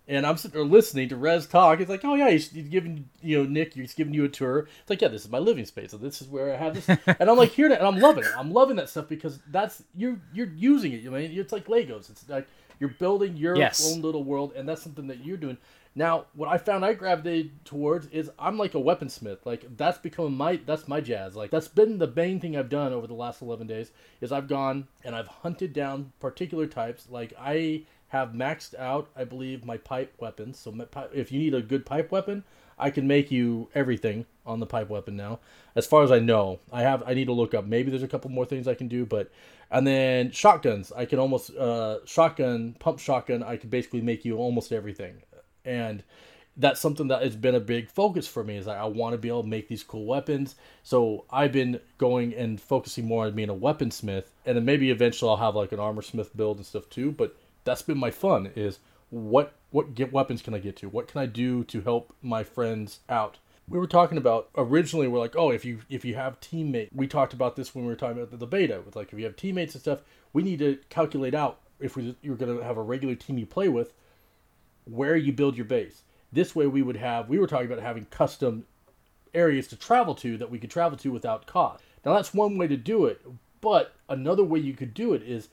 and 0.07 0.25
I'm 0.25 0.37
sitting 0.37 0.59
there 0.59 0.67
listening 0.67 1.09
to 1.09 1.15
Rez 1.15 1.47
talk. 1.47 1.79
It's 1.79 1.89
like, 1.89 2.03
oh 2.03 2.15
yeah, 2.15 2.29
he's, 2.31 2.49
he's 2.49 2.67
giving 2.67 3.09
you 3.21 3.37
know 3.37 3.49
Nick, 3.49 3.75
he's 3.75 3.93
giving 3.93 4.13
you 4.13 4.25
a 4.25 4.29
tour. 4.29 4.67
It's 4.81 4.89
like, 4.89 5.01
yeah, 5.01 5.07
this 5.07 5.23
is 5.23 5.31
my 5.31 5.37
living 5.37 5.65
space. 5.65 5.91
So 5.91 5.97
this 5.97 6.21
is 6.21 6.27
where 6.27 6.53
I 6.53 6.57
have 6.57 6.73
this, 6.73 6.89
and 7.19 7.29
I'm 7.29 7.37
like 7.37 7.51
hearing 7.51 7.71
it, 7.71 7.79
and 7.79 7.87
I'm 7.87 7.99
loving 7.99 8.23
it. 8.23 8.31
I'm 8.37 8.51
loving 8.51 8.77
that 8.77 8.89
stuff 8.89 9.07
because 9.07 9.39
that's 9.51 9.83
you're 9.95 10.19
you're 10.33 10.51
using 10.55 10.93
it. 10.93 11.05
I 11.05 11.09
mean, 11.09 11.31
it's 11.39 11.53
like 11.53 11.67
Legos. 11.67 12.09
It's 12.09 12.27
like 12.27 12.47
you're 12.79 12.89
building 12.89 13.37
your 13.37 13.55
yes. 13.55 13.91
own 13.91 14.01
little 14.01 14.23
world, 14.23 14.53
and 14.55 14.67
that's 14.67 14.81
something 14.81 15.07
that 15.07 15.23
you're 15.25 15.37
doing. 15.37 15.57
Now, 15.95 16.25
what 16.33 16.47
I 16.47 16.57
found 16.57 16.85
I 16.85 16.93
gravitated 16.93 17.65
towards 17.65 18.07
is 18.07 18.31
I'm 18.37 18.57
like 18.57 18.75
a 18.75 18.79
weaponsmith. 18.79 19.39
Like 19.45 19.65
that's 19.75 19.97
become 19.97 20.35
my 20.37 20.57
that's 20.65 20.87
my 20.87 21.01
jazz. 21.01 21.35
Like 21.35 21.51
that's 21.51 21.67
been 21.67 21.97
the 21.97 22.07
main 22.07 22.39
thing 22.39 22.55
I've 22.55 22.69
done 22.69 22.93
over 22.93 23.07
the 23.07 23.13
last 23.13 23.41
11 23.41 23.67
days 23.67 23.91
is 24.21 24.31
I've 24.31 24.47
gone 24.47 24.87
and 25.03 25.15
I've 25.15 25.27
hunted 25.27 25.73
down 25.73 26.13
particular 26.19 26.67
types. 26.67 27.07
Like 27.09 27.33
I 27.39 27.83
have 28.09 28.29
maxed 28.29 28.75
out, 28.75 29.09
I 29.15 29.23
believe, 29.23 29.65
my 29.65 29.77
pipe 29.77 30.13
weapons. 30.19 30.59
So 30.59 30.73
if 31.13 31.31
you 31.31 31.39
need 31.39 31.53
a 31.53 31.61
good 31.61 31.85
pipe 31.85 32.11
weapon, 32.11 32.43
I 32.77 32.89
can 32.91 33.07
make 33.07 33.29
you 33.29 33.69
everything 33.75 34.25
on 34.45 34.59
the 34.59 34.65
pipe 34.65 34.89
weapon 34.89 35.15
now. 35.15 35.39
As 35.75 35.85
far 35.85 36.03
as 36.03 36.11
I 36.11 36.19
know, 36.19 36.59
I 36.71 36.81
have 36.81 37.03
I 37.05 37.13
need 37.13 37.25
to 37.25 37.33
look 37.33 37.53
up. 37.53 37.65
Maybe 37.65 37.89
there's 37.89 38.03
a 38.03 38.07
couple 38.07 38.29
more 38.31 38.45
things 38.45 38.67
I 38.67 38.73
can 38.73 38.87
do, 38.87 39.05
but 39.05 39.31
and 39.71 39.85
then 39.85 40.31
shotguns, 40.31 40.91
I 40.95 41.05
can 41.05 41.19
almost 41.19 41.55
uh, 41.55 42.05
shotgun 42.05 42.75
pump 42.79 42.99
shotgun. 42.99 43.43
I 43.43 43.57
can 43.57 43.69
basically 43.69 44.01
make 44.01 44.23
you 44.23 44.37
almost 44.37 44.71
everything 44.71 45.21
and 45.69 46.03
that's 46.57 46.81
something 46.81 47.07
that 47.07 47.21
has 47.21 47.35
been 47.35 47.55
a 47.55 47.59
big 47.59 47.89
focus 47.89 48.27
for 48.27 48.43
me 48.43 48.57
is 48.57 48.67
like 48.67 48.77
I 48.77 48.85
want 48.85 49.13
to 49.13 49.17
be 49.17 49.29
able 49.29 49.43
to 49.43 49.47
make 49.47 49.69
these 49.69 49.83
cool 49.83 50.05
weapons. 50.05 50.55
So 50.83 51.25
I've 51.29 51.53
been 51.53 51.79
going 51.97 52.33
and 52.33 52.59
focusing 52.59 53.05
more 53.05 53.25
on 53.25 53.35
being 53.35 53.49
a 53.49 53.55
weaponsmith, 53.55 54.25
and 54.45 54.57
then 54.57 54.65
maybe 54.65 54.91
eventually 54.91 55.29
I'll 55.29 55.37
have 55.37 55.55
like 55.55 55.71
an 55.71 55.79
armor 55.79 56.01
smith 56.01 56.35
build 56.35 56.57
and 56.57 56.65
stuff 56.65 56.89
too. 56.89 57.11
But 57.11 57.37
that's 57.63 57.81
been 57.81 57.97
my 57.97 58.11
fun 58.11 58.51
is 58.55 58.79
what 59.09 59.53
what 59.69 59.95
get 59.95 60.11
weapons 60.11 60.41
can 60.41 60.53
I 60.53 60.59
get 60.59 60.75
to? 60.77 60.89
What 60.89 61.07
can 61.07 61.21
I 61.21 61.27
do 61.27 61.63
to 61.65 61.81
help 61.81 62.13
my 62.21 62.43
friends 62.43 62.99
out? 63.07 63.37
We 63.69 63.77
were 63.77 63.87
talking 63.87 64.17
about 64.17 64.49
originally 64.57 65.07
we're 65.07 65.19
like, 65.19 65.35
oh, 65.37 65.51
if 65.51 65.63
you 65.63 65.79
if 65.89 66.03
you 66.03 66.15
have 66.15 66.41
teammates, 66.41 66.91
we 66.93 67.07
talked 67.07 67.33
about 67.33 67.55
this 67.55 67.73
when 67.73 67.85
we 67.85 67.89
were 67.89 67.95
talking 67.95 68.17
about 68.17 68.31
the, 68.31 68.37
the 68.37 68.47
beta 68.47 68.81
with 68.85 68.95
like 68.95 69.13
if 69.13 69.19
you 69.19 69.25
have 69.25 69.37
teammates 69.37 69.75
and 69.75 69.81
stuff, 69.81 69.99
we 70.33 70.43
need 70.43 70.59
to 70.59 70.79
calculate 70.89 71.35
out 71.35 71.59
if 71.79 71.95
we, 71.95 72.17
you're 72.21 72.35
going 72.35 72.57
to 72.57 72.63
have 72.63 72.75
a 72.75 72.81
regular 72.81 73.15
team 73.15 73.37
you 73.37 73.45
play 73.45 73.69
with 73.69 73.93
where 74.85 75.15
you 75.15 75.31
build 75.31 75.55
your 75.55 75.65
base. 75.65 76.03
This 76.31 76.55
way, 76.55 76.67
we 76.67 76.81
would 76.81 76.97
have, 76.97 77.29
we 77.29 77.39
were 77.39 77.47
talking 77.47 77.71
about 77.71 77.83
having 77.83 78.05
custom 78.05 78.65
areas 79.33 79.67
to 79.67 79.75
travel 79.75 80.15
to 80.15 80.37
that 80.37 80.49
we 80.49 80.59
could 80.59 80.71
travel 80.71 80.97
to 80.97 81.11
without 81.11 81.45
cost. 81.45 81.83
Now, 82.05 82.13
that's 82.13 82.33
one 82.33 82.57
way 82.57 82.67
to 82.67 82.77
do 82.77 83.05
it, 83.05 83.21
but 83.61 83.93
another 84.07 84.43
way 84.43 84.59
you 84.59 84.73
could 84.73 84.93
do 84.93 85.13
it 85.13 85.23
is 85.23 85.49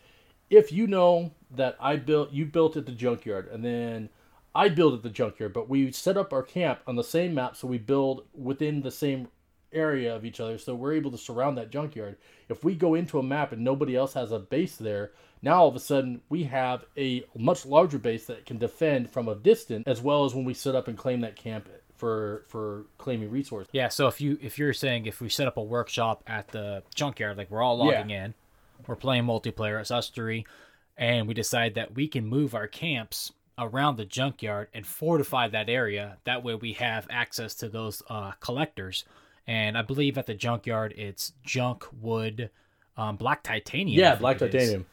if 0.50 0.72
you 0.72 0.86
know 0.86 1.32
that 1.50 1.76
I 1.80 1.96
built, 1.96 2.32
you 2.32 2.46
built 2.46 2.76
at 2.76 2.86
the 2.86 2.92
junkyard, 2.92 3.48
and 3.48 3.64
then 3.64 4.10
I 4.54 4.68
build 4.68 4.94
at 4.94 5.02
the 5.02 5.10
junkyard, 5.10 5.52
but 5.52 5.68
we 5.68 5.90
set 5.92 6.16
up 6.16 6.32
our 6.32 6.42
camp 6.42 6.80
on 6.86 6.96
the 6.96 7.04
same 7.04 7.34
map, 7.34 7.56
so 7.56 7.66
we 7.66 7.78
build 7.78 8.24
within 8.34 8.82
the 8.82 8.90
same 8.90 9.28
area 9.76 10.14
of 10.14 10.24
each 10.24 10.40
other, 10.40 10.58
so 10.58 10.74
we're 10.74 10.94
able 10.94 11.10
to 11.10 11.18
surround 11.18 11.58
that 11.58 11.70
junkyard. 11.70 12.16
If 12.48 12.64
we 12.64 12.74
go 12.74 12.94
into 12.94 13.18
a 13.18 13.22
map 13.22 13.52
and 13.52 13.62
nobody 13.62 13.94
else 13.94 14.14
has 14.14 14.32
a 14.32 14.38
base 14.38 14.76
there, 14.76 15.12
now 15.42 15.60
all 15.60 15.68
of 15.68 15.76
a 15.76 15.80
sudden 15.80 16.22
we 16.28 16.44
have 16.44 16.84
a 16.96 17.24
much 17.36 17.66
larger 17.66 17.98
base 17.98 18.26
that 18.26 18.46
can 18.46 18.58
defend 18.58 19.10
from 19.10 19.28
a 19.28 19.34
distance, 19.34 19.84
as 19.86 20.00
well 20.00 20.24
as 20.24 20.34
when 20.34 20.44
we 20.44 20.54
set 20.54 20.74
up 20.74 20.88
and 20.88 20.98
claim 20.98 21.20
that 21.20 21.36
camp 21.36 21.68
for 21.94 22.44
for 22.48 22.86
claiming 22.98 23.30
resources. 23.30 23.70
Yeah. 23.72 23.88
So 23.88 24.06
if 24.06 24.20
you 24.20 24.38
if 24.40 24.58
you're 24.58 24.72
saying 24.72 25.06
if 25.06 25.20
we 25.20 25.28
set 25.28 25.46
up 25.46 25.56
a 25.56 25.62
workshop 25.62 26.22
at 26.26 26.48
the 26.48 26.82
junkyard, 26.94 27.36
like 27.36 27.50
we're 27.50 27.62
all 27.62 27.78
logging 27.78 28.10
yeah. 28.10 28.26
in, 28.26 28.34
we're 28.86 28.96
playing 28.96 29.24
multiplayer, 29.24 29.80
it's 29.80 29.90
us 29.90 30.10
three, 30.10 30.46
and 30.96 31.26
we 31.26 31.34
decide 31.34 31.74
that 31.74 31.94
we 31.94 32.08
can 32.08 32.26
move 32.26 32.54
our 32.54 32.68
camps 32.68 33.32
around 33.58 33.96
the 33.96 34.04
junkyard 34.04 34.68
and 34.74 34.86
fortify 34.86 35.48
that 35.48 35.68
area. 35.68 36.18
That 36.24 36.44
way 36.44 36.54
we 36.54 36.74
have 36.74 37.06
access 37.10 37.54
to 37.56 37.68
those 37.68 38.02
uh, 38.08 38.32
collectors. 38.40 39.04
And 39.46 39.78
I 39.78 39.82
believe 39.82 40.18
at 40.18 40.26
the 40.26 40.34
junkyard 40.34 40.94
it's 40.96 41.32
junk 41.44 41.84
wood, 42.00 42.50
um, 42.96 43.16
black 43.16 43.42
titanium. 43.42 43.98
Yeah, 43.98 44.16
black 44.16 44.38
titanium 44.38 44.86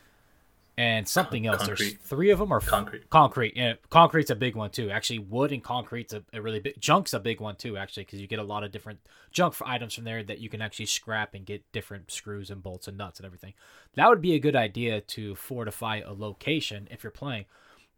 and 0.78 1.08
something 1.08 1.45
else. 1.45 1.66
Concrete. 1.66 1.78
There's 1.78 1.93
three 2.10 2.30
of 2.32 2.39
them 2.39 2.51
or 2.51 2.60
concrete. 2.60 3.10
Concrete. 3.10 3.56
Yeah, 3.56 3.74
concrete's 3.89 4.32
a 4.32 4.36
big 4.36 4.56
one 4.56 4.72
too. 4.72 4.89
Actually, 4.89 5.20
wood 5.20 5.51
and 5.51 5.64
concrete's 5.64 6.14
a, 6.14 6.24
a 6.34 6.41
really 6.41 6.60
big. 6.60 6.80
Junk's 6.80 7.14
a 7.14 7.20
big 7.20 7.39
one 7.39 7.56
too. 7.56 7.78
Actually, 7.78 8.04
because 8.06 8.20
you 8.20 8.28
get 8.28 8.39
a 8.39 8.43
lot 8.43 8.64
of 8.64 8.72
different 8.72 8.99
junk 9.32 9.54
for 9.54 9.68
items 9.68 9.93
from 9.93 10.04
there 10.04 10.24
that 10.24 10.39
you 10.39 10.49
can 10.49 10.62
actually 10.62 10.88
scrap 10.88 11.36
and 11.36 11.45
get 11.45 11.64
different 11.72 12.12
screws 12.12 12.49
and 12.49 12.64
bolts 12.64 12.88
and 12.88 12.97
nuts 12.97 13.20
and 13.20 13.26
everything. 13.26 13.54
That 13.95 14.10
would 14.10 14.22
be 14.22 14.34
a 14.34 14.39
good 14.39 14.56
idea 14.56 15.01
to 15.01 15.36
fortify 15.36 15.97
a 15.97 16.14
location 16.14 16.88
if 16.89 17.04
you're 17.04 17.12
playing. 17.12 17.45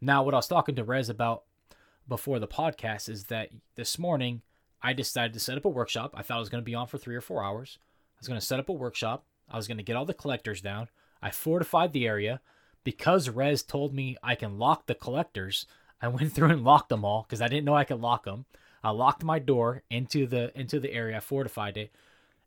Now, 0.00 0.22
what 0.22 0.34
I 0.34 0.38
was 0.38 0.48
talking 0.48 0.74
to 0.74 0.84
Rez 0.84 1.08
about 1.08 1.44
before 2.06 2.38
the 2.38 2.46
podcast 2.46 3.08
is 3.08 3.24
that 3.24 3.50
this 3.74 3.98
morning 3.98 4.42
I 4.82 4.92
decided 4.92 5.32
to 5.34 5.40
set 5.40 5.56
up 5.56 5.64
a 5.64 5.70
workshop. 5.70 6.14
I 6.14 6.22
thought 6.22 6.36
I 6.36 6.40
was 6.40 6.48
going 6.48 6.62
to 6.62 6.66
be 6.66 6.74
on 6.74 6.86
for 6.86 6.98
three 6.98 7.16
or 7.16 7.20
four 7.20 7.42
hours. 7.42 7.78
I 8.16 8.20
was 8.20 8.28
going 8.28 8.40
to 8.40 8.46
set 8.46 8.60
up 8.60 8.68
a 8.68 8.72
workshop. 8.72 9.24
I 9.48 9.56
was 9.56 9.68
going 9.68 9.78
to 9.78 9.84
get 9.84 9.96
all 9.96 10.04
the 10.04 10.14
collectors 10.14 10.60
down. 10.60 10.88
I 11.22 11.30
fortified 11.30 11.92
the 11.92 12.06
area 12.06 12.40
because 12.84 13.28
Rez 13.28 13.62
told 13.62 13.94
me 13.94 14.16
I 14.22 14.34
can 14.34 14.58
lock 14.58 14.86
the 14.86 14.94
collectors, 14.94 15.66
I 16.00 16.08
went 16.08 16.32
through 16.32 16.50
and 16.50 16.64
locked 16.64 16.88
them 16.88 17.04
all 17.04 17.22
because 17.22 17.40
I 17.40 17.48
didn't 17.48 17.64
know 17.64 17.74
I 17.74 17.84
could 17.84 18.00
lock 18.00 18.24
them. 18.24 18.46
I 18.82 18.90
locked 18.90 19.24
my 19.24 19.38
door 19.38 19.82
into 19.90 20.26
the 20.26 20.56
into 20.58 20.78
the 20.78 20.92
area, 20.92 21.16
I 21.16 21.20
fortified 21.20 21.76
it, 21.76 21.92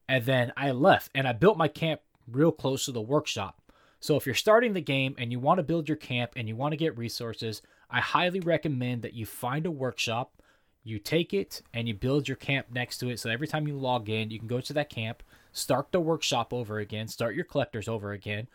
and 0.07 0.23
then 0.25 0.53
I 0.55 0.71
left 0.71 1.11
and 1.13 1.27
I 1.27 1.33
built 1.33 1.57
my 1.57 1.67
camp 1.67 2.01
real 2.27 2.51
close 2.51 2.85
to 2.85 2.91
the 2.91 3.01
workshop. 3.01 3.61
So 3.99 4.15
if 4.15 4.25
you're 4.25 4.35
starting 4.35 4.73
the 4.73 4.81
game 4.81 5.15
and 5.17 5.31
you 5.31 5.39
want 5.39 5.57
to 5.57 5.63
build 5.63 5.89
your 5.89 5.97
camp 5.97 6.31
and 6.35 6.47
you 6.47 6.55
want 6.55 6.71
to 6.71 6.77
get 6.77 6.97
resources, 6.97 7.61
I 7.89 7.99
highly 7.99 8.39
recommend 8.39 9.01
that 9.01 9.13
you 9.13 9.25
find 9.25 9.65
a 9.65 9.71
workshop, 9.71 10.41
you 10.89 10.99
take 10.99 11.33
it 11.33 11.61
and 11.73 11.87
you 11.87 11.93
build 11.93 12.27
your 12.27 12.37
camp 12.37 12.67
next 12.71 12.97
to 12.99 13.09
it. 13.09 13.19
So 13.19 13.29
every 13.29 13.47
time 13.47 13.67
you 13.67 13.77
log 13.77 14.09
in, 14.09 14.31
you 14.31 14.39
can 14.39 14.47
go 14.47 14.59
to 14.61 14.73
that 14.73 14.89
camp, 14.89 15.23
start 15.51 15.91
the 15.91 15.99
workshop 15.99 16.53
over 16.53 16.79
again, 16.79 17.07
start 17.07 17.35
your 17.35 17.45
collectors 17.45 17.87
over 17.87 18.11
again 18.11 18.47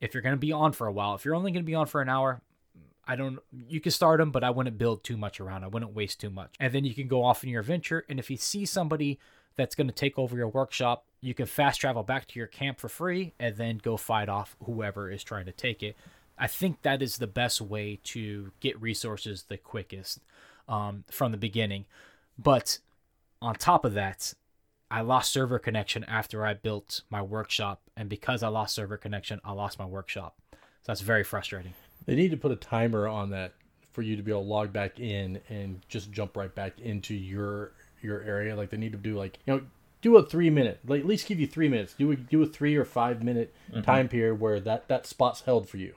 if 0.00 0.14
you're 0.14 0.22
going 0.22 0.34
to 0.34 0.38
be 0.38 0.52
on 0.52 0.72
for 0.72 0.86
a 0.86 0.92
while. 0.92 1.14
If 1.14 1.24
you're 1.24 1.34
only 1.34 1.52
going 1.52 1.64
to 1.64 1.66
be 1.66 1.74
on 1.74 1.86
for 1.86 2.00
an 2.00 2.08
hour, 2.08 2.40
I 3.06 3.16
don't 3.16 3.40
you 3.52 3.80
can 3.80 3.92
start 3.92 4.18
them, 4.18 4.30
but 4.30 4.44
I 4.44 4.50
wouldn't 4.50 4.78
build 4.78 5.02
too 5.02 5.16
much 5.16 5.40
around. 5.40 5.64
I 5.64 5.68
wouldn't 5.68 5.94
waste 5.94 6.20
too 6.20 6.30
much. 6.30 6.54
And 6.60 6.72
then 6.72 6.84
you 6.84 6.94
can 6.94 7.08
go 7.08 7.24
off 7.24 7.42
in 7.42 7.50
your 7.50 7.60
adventure 7.60 8.04
and 8.08 8.18
if 8.18 8.30
you 8.30 8.36
see 8.36 8.64
somebody 8.64 9.18
that's 9.56 9.74
going 9.74 9.88
to 9.88 9.94
take 9.94 10.18
over 10.18 10.36
your 10.36 10.48
workshop, 10.48 11.04
you 11.20 11.34
can 11.34 11.46
fast 11.46 11.80
travel 11.80 12.02
back 12.02 12.28
to 12.28 12.38
your 12.38 12.46
camp 12.46 12.78
for 12.78 12.88
free 12.88 13.34
and 13.38 13.56
then 13.56 13.78
go 13.78 13.96
fight 13.96 14.28
off 14.28 14.56
whoever 14.64 15.10
is 15.10 15.24
trying 15.24 15.46
to 15.46 15.52
take 15.52 15.82
it. 15.82 15.96
I 16.38 16.46
think 16.46 16.82
that 16.82 17.02
is 17.02 17.18
the 17.18 17.26
best 17.26 17.60
way 17.60 17.98
to 18.04 18.52
get 18.60 18.80
resources 18.80 19.44
the 19.48 19.58
quickest 19.58 20.20
um, 20.70 21.04
from 21.10 21.32
the 21.32 21.38
beginning. 21.38 21.84
But 22.38 22.78
on 23.42 23.54
top 23.56 23.84
of 23.84 23.92
that, 23.94 24.32
I 24.90 25.02
lost 25.02 25.32
server 25.32 25.58
connection 25.58 26.04
after 26.04 26.46
I 26.46 26.54
built 26.54 27.02
my 27.10 27.20
workshop, 27.20 27.82
and 27.96 28.08
because 28.08 28.42
I 28.42 28.48
lost 28.48 28.74
server 28.74 28.96
connection, 28.96 29.40
I 29.44 29.52
lost 29.52 29.78
my 29.78 29.84
workshop. 29.84 30.36
So 30.52 30.58
that's 30.86 31.02
very 31.02 31.24
frustrating. 31.24 31.74
They 32.06 32.14
need 32.14 32.30
to 32.30 32.36
put 32.36 32.52
a 32.52 32.56
timer 32.56 33.06
on 33.06 33.30
that 33.30 33.52
for 33.92 34.02
you 34.02 34.16
to 34.16 34.22
be 34.22 34.30
able 34.30 34.42
to 34.42 34.48
log 34.48 34.72
back 34.72 34.98
in 34.98 35.40
and 35.48 35.80
just 35.88 36.10
jump 36.10 36.36
right 36.36 36.54
back 36.54 36.80
into 36.80 37.14
your 37.14 37.72
your 38.00 38.22
area. 38.22 38.56
Like 38.56 38.70
they 38.70 38.78
need 38.78 38.92
to 38.92 38.98
do 38.98 39.16
like 39.16 39.38
you 39.46 39.54
know 39.54 39.62
do 40.00 40.16
a 40.16 40.24
three 40.24 40.50
minute, 40.50 40.80
like 40.86 41.00
at 41.00 41.06
least 41.06 41.26
give 41.26 41.38
you 41.38 41.46
three 41.46 41.68
minutes. 41.68 41.94
Do 41.94 42.10
a 42.12 42.16
do 42.16 42.42
a 42.42 42.46
three 42.46 42.76
or 42.76 42.84
five 42.84 43.22
minute 43.22 43.54
mm-hmm. 43.70 43.82
time 43.82 44.08
period 44.08 44.40
where 44.40 44.58
that 44.60 44.88
that 44.88 45.06
spot's 45.06 45.42
held 45.42 45.68
for 45.68 45.76
you, 45.76 45.94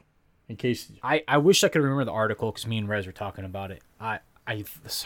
in 0.49 0.55
case. 0.55 0.91
I 1.01 1.24
I 1.28 1.38
wish 1.38 1.63
I 1.63 1.69
could 1.69 1.82
remember 1.82 2.05
the 2.05 2.11
article 2.11 2.51
because 2.51 2.67
me 2.67 2.78
and 2.78 2.89
Rez 2.89 3.05
were 3.05 3.11
talking 3.11 3.45
about 3.45 3.71
it. 3.71 3.82
I 3.99 4.19
I 4.48 4.64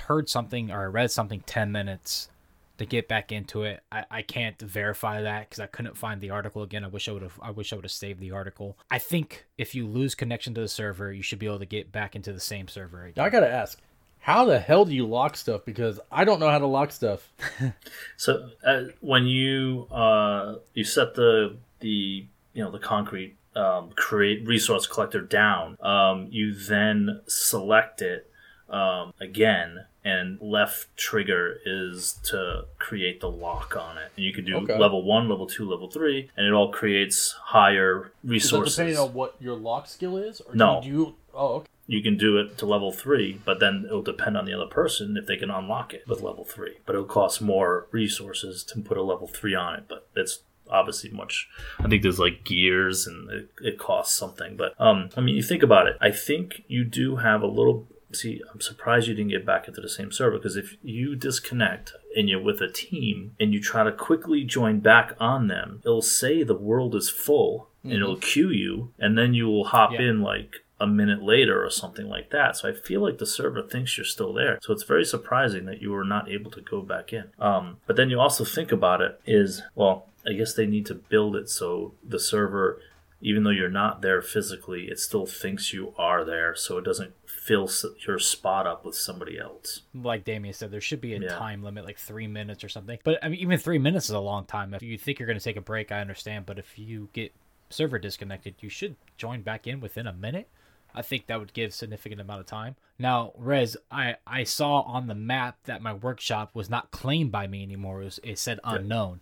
heard 0.08 0.30
something 0.30 0.72
or 0.72 0.82
I 0.82 0.86
read 0.86 1.12
something 1.12 1.42
10 1.46 1.72
minutes 1.72 2.30
to 2.78 2.86
get 2.86 3.08
back 3.08 3.32
into 3.32 3.64
it. 3.64 3.82
I, 3.92 4.06
I 4.10 4.22
can't 4.22 4.60
verify 4.60 5.22
that 5.22 5.50
because 5.50 5.60
I 5.60 5.68
couldn't 5.68 5.98
find 5.98 6.22
the 6.22 6.30
article 6.30 6.64
again. 6.64 6.84
I 6.84 6.88
wish 6.88 7.10
I 7.10 7.12
would 7.12 7.22
have 7.22 7.40
I 7.42 7.52
wish 7.52 7.74
I 7.74 7.76
would 7.76 7.86
have 7.86 7.92
saved 7.92 8.20
the 8.20 8.32
article. 8.32 8.78
I 8.90 9.00
think 9.00 9.46
if 9.58 9.76
you 9.76 9.88
lose 9.88 10.16
connection 10.16 10.54
to 10.56 10.62
the 10.62 10.68
server, 10.68 11.12
you 11.12 11.24
should 11.24 11.40
be 11.40 11.48
able 11.48 11.60
to 11.60 11.66
get 11.66 11.92
back 11.92 12.16
into 12.16 12.34
the 12.34 12.40
same 12.40 12.68
server 12.68 13.04
again. 13.04 13.14
Now 13.18 13.26
I 13.26 13.30
gotta 13.30 13.52
ask, 13.52 13.80
how 14.20 14.46
the 14.46 14.60
hell 14.60 14.86
do 14.86 14.94
you 14.94 15.08
lock 15.08 15.38
stuff? 15.38 15.66
Because 15.66 16.00
I 16.12 16.26
don't 16.26 16.40
know 16.40 16.50
how 16.50 16.60
to 16.60 16.68
lock 16.68 16.92
stuff. 16.92 17.32
So 18.18 18.50
uh, 18.66 18.84
when 19.00 19.26
you 19.26 19.88
uh, 19.92 20.56
you 20.74 20.84
set 20.84 21.16
the 21.16 21.58
the 21.80 22.26
you 22.54 22.64
know 22.64 22.72
the 22.72 22.80
concrete 22.80 23.36
um, 23.56 23.92
create 23.96 24.46
resource 24.46 24.86
collector 24.86 25.22
down, 25.22 25.78
um, 25.82 26.28
you 26.30 26.54
then 26.54 27.22
select 27.28 28.02
it 28.02 28.27
um, 28.70 29.14
again, 29.20 29.86
and 30.04 30.40
left 30.42 30.96
trigger 30.98 31.58
is 31.66 32.14
to 32.24 32.66
create 32.80 33.20
the 33.22 33.30
lock 33.30 33.76
on 33.76 33.98
it. 33.98 34.12
And 34.16 34.26
you 34.26 34.34
can 34.34 34.46
do 34.46 34.58
Okay. 34.58 34.78
level 34.78 35.04
one, 35.04 35.28
level 35.30 35.48
two, 35.48 35.70
level 35.70 35.90
three, 35.90 36.30
and 36.38 36.46
it 36.48 36.54
all 36.54 36.72
creates 36.72 37.32
higher 37.48 38.06
Is 38.06 38.12
that 38.24 38.30
resources. 38.30 38.76
depending 38.76 38.98
on 38.98 39.14
what 39.14 39.36
your 39.40 39.56
lock 39.56 39.88
skill 39.88 40.18
is? 40.18 40.42
Or 40.42 40.56
No. 40.56 40.80
Do 40.82 40.88
you, 40.90 41.16
oh, 41.34 41.48
okay. 41.56 41.68
you 41.88 42.02
can 42.02 42.18
do 42.18 42.38
it 42.38 42.58
to 42.60 42.66
level 42.66 42.92
three, 42.92 43.42
but 43.46 43.60
then 43.60 43.84
it'll 43.86 44.02
depend 44.02 44.38
on 44.38 44.46
the 44.46 44.54
other 44.54 44.68
person 44.68 45.18
if 45.18 45.26
they 45.28 45.38
can 45.38 45.50
unlock 45.52 45.94
it 45.94 46.04
with 46.08 46.22
level 46.22 46.46
three. 46.46 46.78
But 46.86 46.94
it'll 46.96 47.06
cost 47.06 47.42
more 47.42 47.88
resources 47.92 48.64
to 48.66 48.80
put 48.82 48.98
a 48.98 49.04
level 49.04 49.28
three 49.28 49.56
on 49.56 49.76
it, 49.76 49.86
but 49.90 50.08
it's 50.16 50.40
obviously 50.70 51.10
much 51.10 51.48
i 51.80 51.88
think 51.88 52.04
there's 52.04 52.20
like 52.20 52.44
gears 52.44 53.08
and 53.08 53.32
it, 53.32 53.50
it 53.62 53.78
costs 53.80 54.18
something 54.18 54.58
but 54.58 54.74
um 54.82 55.08
i 55.16 55.22
mean 55.22 55.34
you 55.34 55.42
think 55.42 55.64
about 55.64 55.88
it 55.88 55.96
i 56.02 56.12
think 56.12 56.62
you 56.68 56.84
do 56.84 57.16
have 57.16 57.42
a 57.42 57.48
little 57.48 57.88
see 58.12 58.42
i'm 58.54 58.62
surprised 58.62 59.08
you 59.08 59.14
didn't 59.14 59.32
get 59.32 59.46
back 59.46 59.68
into 59.68 59.82
the 59.82 59.90
same 59.90 60.12
server 60.12 60.38
because 60.38 60.56
if 60.56 60.78
you 60.82 61.16
disconnect 61.16 61.94
and 62.16 62.30
you're 62.30 62.42
with 62.42 62.62
a 62.62 62.72
team 62.72 63.36
and 63.40 63.54
you 63.54 63.62
try 63.62 63.84
to 63.84 63.92
quickly 63.92 64.44
join 64.44 64.80
back 64.80 65.14
on 65.20 65.48
them 65.48 65.82
it'll 65.86 66.02
say 66.02 66.44
the 66.44 66.54
world 66.56 66.96
is 66.96 67.10
full 67.10 67.70
and 67.84 67.94
it'll 67.94 68.18
queue 68.18 68.50
you 68.50 68.92
and 69.00 69.18
then 69.18 69.34
you 69.34 69.48
will 69.48 69.66
hop 69.66 69.92
Yeah. 69.94 70.02
in 70.02 70.22
like 70.22 70.58
a 70.80 70.86
minute 70.86 71.24
later 71.24 71.66
or 71.66 71.72
something 71.72 72.08
like 72.08 72.30
that. 72.30 72.56
So 72.56 72.70
I 72.70 72.74
feel 72.74 73.02
like 73.02 73.18
the 73.18 73.26
server 73.26 73.64
thinks 73.64 73.98
you're 73.98 74.06
still 74.06 74.32
there. 74.32 74.60
So 74.62 74.74
it's 74.74 74.84
very 74.84 75.06
surprising 75.06 75.66
that 75.66 75.82
you 75.82 75.90
were 75.92 76.04
not 76.04 76.30
able 76.30 76.52
to 76.52 76.62
go 76.62 76.82
back 76.84 77.12
in. 77.14 77.32
Um, 77.40 77.78
but 77.88 77.96
then 77.96 78.12
you 78.12 78.20
also 78.20 78.44
think 78.46 78.72
about 78.72 79.02
it 79.02 79.20
is, 79.26 79.64
well, 79.74 80.10
I 80.28 80.34
guess 80.34 80.54
they 80.54 80.68
need 80.68 80.86
to 80.88 80.94
build 80.94 81.36
it 81.36 81.50
so 81.50 81.96
the 82.08 82.20
server, 82.20 82.80
even 83.22 83.44
though 83.44 83.50
you're 83.50 83.72
not 83.72 84.04
there 84.04 84.22
physically, 84.22 84.84
it 84.92 85.00
still 85.00 85.26
thinks 85.26 85.74
you 85.74 85.96
are 85.98 86.24
there. 86.24 86.54
So 86.56 86.78
it 86.78 86.86
doesn't 86.86 87.14
fill 87.48 87.70
your 88.06 88.20
spot 88.20 88.68
up 88.68 88.84
with 88.86 88.96
somebody 88.96 89.40
else. 89.40 89.82
like 89.94 90.26
Damian 90.26 90.54
said, 90.54 90.70
there 90.70 90.82
should 90.82 91.00
be 91.00 91.14
a 91.16 91.20
Yeah. 91.20 91.30
time 91.30 91.64
limit, 91.64 91.86
like 91.86 91.98
three 91.98 92.28
minutes 92.28 92.64
or 92.64 92.70
something. 92.70 93.00
But 93.06 93.24
I 93.24 93.30
mean, 93.30 93.40
even 93.40 93.58
three 93.58 93.78
minutes 93.80 94.06
is 94.06 94.12
a 94.12 94.20
long 94.20 94.46
time. 94.46 94.74
If 94.74 94.84
you 94.84 94.98
think 94.98 95.18
you're 95.20 95.28
going 95.28 95.40
to 95.40 95.44
take 95.44 95.56
a 95.56 95.62
break, 95.62 95.92
I 95.92 96.02
understand. 96.02 96.46
But 96.46 96.60
if 96.60 96.78
you 96.78 97.10
get 97.14 97.34
server 97.70 98.00
disconnected, 98.00 98.56
you 98.60 98.70
should 98.70 98.96
join 99.18 99.42
back 99.44 99.66
in 99.66 99.80
within 99.80 100.08
a 100.08 100.14
minute. 100.14 100.50
I 100.94 101.02
think 101.02 101.28
that 101.28 101.40
would 101.40 101.54
give 101.54 101.74
significant 101.74 102.20
amount 102.20 102.40
of 102.42 102.46
time. 102.48 102.76
Now, 103.00 103.32
Rez, 103.38 103.78
I 103.92 104.16
I 104.26 104.44
saw 104.44 104.82
on 104.82 105.08
the 105.08 105.16
map 105.16 105.58
that 105.66 105.82
my 105.82 105.94
workshop 105.94 106.52
was 106.54 106.70
not 106.70 106.92
claimed 106.92 107.32
by 107.32 107.46
me 107.48 107.62
anymore. 107.64 108.02
It, 108.02 108.06
was, 108.06 108.20
it 108.24 108.40
said 108.40 108.60
unknown. 108.64 109.22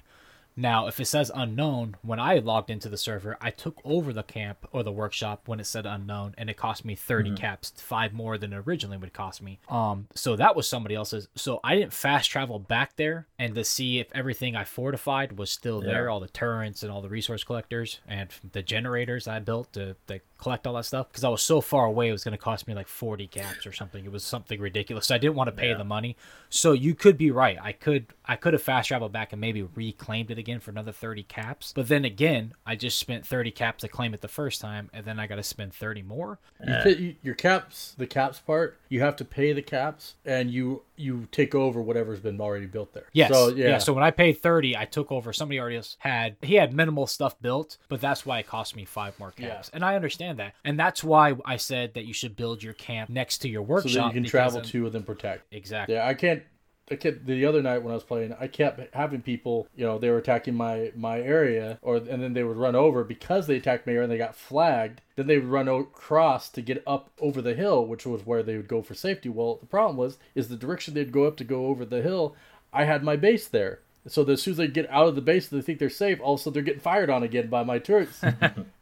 Now, 0.57 0.87
if 0.87 0.99
it 1.01 1.05
says 1.05 1.29
unknown, 1.35 1.97
when 2.01 2.19
I 2.19 2.35
logged 2.39 2.69
into 2.69 2.87
the 2.87 2.97
server, 2.97 3.37
I 3.41 3.49
took 3.51 3.77
over 3.83 4.13
the 4.13 4.23
camp 4.23 4.67
or 4.71 4.83
the 4.83 4.91
workshop 4.91 5.43
when 5.47 5.59
it 5.59 5.65
said 5.65 5.85
unknown, 5.85 6.33
and 6.37 6.49
it 6.49 6.55
cost 6.55 6.85
me 6.85 6.95
30 6.95 7.35
caps, 7.35 7.73
five 7.77 8.13
more 8.13 8.37
than 8.37 8.53
it 8.53 8.63
originally 8.65 8.95
would 8.97 9.11
cost 9.11 9.41
me. 9.41 9.59
Um, 9.67 10.07
so 10.15 10.37
that 10.37 10.55
was 10.55 10.65
somebody 10.65 10.95
else's. 10.95 11.27
So 11.35 11.59
I 11.63 11.75
didn't 11.75 11.91
fast 11.91 12.29
travel 12.31 12.57
back 12.59 12.95
there 12.95 13.27
and 13.37 13.53
to 13.55 13.65
see 13.65 13.99
if 13.99 14.07
everything 14.13 14.55
I 14.55 14.63
fortified 14.63 15.37
was 15.37 15.51
still 15.51 15.81
there, 15.81 16.09
all 16.09 16.21
the 16.21 16.29
turrets 16.29 16.83
and 16.83 16.91
all 16.91 17.01
the 17.01 17.09
resource 17.09 17.43
collectors 17.43 17.99
and 18.07 18.29
the 18.53 18.61
generators 18.63 19.27
I 19.27 19.39
built 19.39 19.73
to, 19.73 19.97
to 20.07 20.21
collect 20.37 20.65
all 20.67 20.73
that 20.75 20.85
stuff. 20.85 21.09
Because 21.09 21.25
I 21.25 21.29
was 21.29 21.41
so 21.41 21.59
far 21.59 21.85
away, 21.85 22.07
it 22.07 22.13
was 22.13 22.23
going 22.23 22.31
to 22.31 22.37
cost 22.37 22.65
me 22.67 22.73
like 22.73 22.87
40 22.87 23.27
caps 23.27 23.65
or 23.65 23.73
something. 23.73 24.05
It 24.05 24.11
was 24.11 24.23
something 24.23 24.61
ridiculous. 24.61 25.07
So 25.07 25.15
I 25.15 25.17
didn't 25.17 25.35
want 25.35 25.49
to 25.49 25.51
pay 25.55 25.69
Yeah. 25.71 25.77
the 25.77 25.83
money. 25.83 26.15
So 26.49 26.71
you 26.71 26.95
could 26.95 27.17
be 27.17 27.31
right. 27.31 27.57
I 27.61 27.73
could 27.73 28.05
I 28.25 28.37
could 28.37 28.53
have 28.53 28.61
fast 28.61 28.87
traveled 28.87 29.11
back 29.11 29.33
and 29.33 29.41
maybe 29.41 29.63
reclaimed 29.75 30.31
it 30.31 30.37
again 30.37 30.44
for 30.59 30.71
another 30.71 30.91
30 30.91 31.23
caps. 31.23 31.73
But 31.75 31.87
then 31.87 32.05
again, 32.05 32.53
I 32.65 32.75
just 32.75 32.97
spent 32.99 33.25
30 33.25 33.51
caps 33.51 33.81
to 33.81 33.87
claim 33.87 34.13
it 34.13 34.21
the 34.21 34.27
first 34.27 34.61
time, 34.61 34.89
and 34.93 35.05
then 35.05 35.19
I 35.19 35.27
got 35.27 35.35
to 35.35 35.43
spend 35.43 35.73
30 35.73 36.03
more. 36.03 36.39
You 36.65 36.73
uh, 36.73 36.83
ca- 36.83 37.15
your 37.23 37.35
caps, 37.35 37.95
the 37.97 38.07
caps 38.07 38.39
part, 38.39 38.77
you 38.89 39.01
have 39.01 39.15
to 39.17 39.25
pay 39.25 39.53
the 39.53 39.61
caps, 39.61 40.15
and 40.25 40.51
you 40.51 40.83
you 40.97 41.27
take 41.31 41.53
over 41.53 41.81
whatever's 41.81 42.21
been 42.21 42.39
already 42.39 42.67
built 42.67 42.93
there. 42.93 43.07
Yes. 43.11 43.29
So 43.29 43.49
yeah. 43.49 43.79
So 43.79 43.91
when 43.93 44.03
I 44.03 44.11
paid 44.11 44.41
30, 44.41 44.77
I 44.77 44.85
took 44.85 45.11
over. 45.11 45.33
Somebody 45.33 45.59
already 45.59 45.75
else 45.77 45.97
had 45.99 46.37
he 46.41 46.55
had 46.55 46.73
minimal 46.73 47.05
stuff 47.07 47.39
built, 47.41 47.77
but 47.89 47.99
that's 47.99 48.25
why 48.25 48.39
it 48.39 48.47
cost 48.47 48.75
me 48.75 48.85
five 48.85 49.17
more 49.19 49.31
caps. 49.31 49.69
And 49.73 49.83
I 49.83 49.95
understand 49.95 50.39
that. 50.39 50.53
And 50.63 50.79
that's 50.79 51.03
why 51.03 51.35
I 51.43 51.57
said 51.57 51.95
that 51.95 52.05
you 52.05 52.13
should 52.13 52.35
build 52.35 52.63
your 52.63 52.73
camp 52.73 53.09
next 53.09 53.39
to 53.39 53.49
your 53.49 53.63
so 53.63 53.67
workshop. 53.73 53.91
that 53.93 54.05
you 54.07 54.13
can 54.13 54.23
because 54.23 54.31
travel 54.31 54.61
then- 54.61 54.69
to 54.69 54.85
and 54.85 54.93
then 54.93 55.03
protect. 55.03 55.53
Exactly. 55.53 55.95
Yeah, 55.95 56.07
I 56.07 56.13
can't. 56.13 56.43
I 56.89 56.95
kept 56.95 57.25
the 57.25 57.45
other 57.45 57.63
night 57.63 57.79
when 57.79 57.91
I 57.91 57.95
was 57.95 58.03
playing. 58.03 58.35
I 58.39 58.47
kept 58.47 58.93
having 58.93 59.21
people, 59.21 59.67
you 59.75 59.85
know, 59.85 59.97
they 59.97 60.09
were 60.09 60.19
attacking 60.19 60.53
my 60.53 60.91
my 60.95 61.19
area, 61.19 61.79
or 61.81 61.97
and 61.97 62.21
then 62.21 62.33
they 62.33 62.43
would 62.43 62.57
run 62.57 62.75
over 62.75 63.03
because 63.03 63.47
they 63.47 63.57
attacked 63.57 63.87
my 63.87 63.93
area 63.93 64.03
and 64.03 64.11
they 64.11 64.17
got 64.17 64.35
flagged. 64.35 65.01
Then 65.15 65.27
they 65.27 65.37
would 65.37 65.47
run 65.47 65.67
across 65.67 66.49
to 66.49 66.61
get 66.61 66.83
up 66.85 67.09
over 67.19 67.41
the 67.41 67.55
hill, 67.55 67.85
which 67.85 68.05
was 68.05 68.25
where 68.25 68.43
they 68.43 68.55
would 68.55 68.67
go 68.67 68.83
for 68.83 68.93
safety. 68.93 69.29
Well, 69.29 69.55
the 69.55 69.65
problem 69.65 69.97
was 69.97 70.17
is 70.35 70.47
the 70.47 70.57
direction 70.57 70.93
they'd 70.93 71.11
go 71.11 71.25
up 71.25 71.37
to 71.37 71.43
go 71.43 71.65
over 71.67 71.85
the 71.85 72.01
hill. 72.01 72.35
I 72.71 72.83
had 72.83 73.03
my 73.03 73.15
base 73.15 73.47
there, 73.47 73.79
so 74.07 74.23
that 74.23 74.33
as 74.33 74.43
soon 74.43 74.51
as 74.51 74.57
they 74.57 74.67
get 74.67 74.89
out 74.91 75.07
of 75.07 75.15
the 75.15 75.21
base, 75.21 75.47
they 75.47 75.61
think 75.61 75.79
they're 75.79 75.89
safe. 75.89 76.19
Also, 76.21 76.51
they're 76.51 76.61
getting 76.61 76.81
fired 76.81 77.09
on 77.09 77.23
again 77.23 77.47
by 77.47 77.63
my 77.63 77.79
turrets. 77.79 78.21
you 78.23 78.31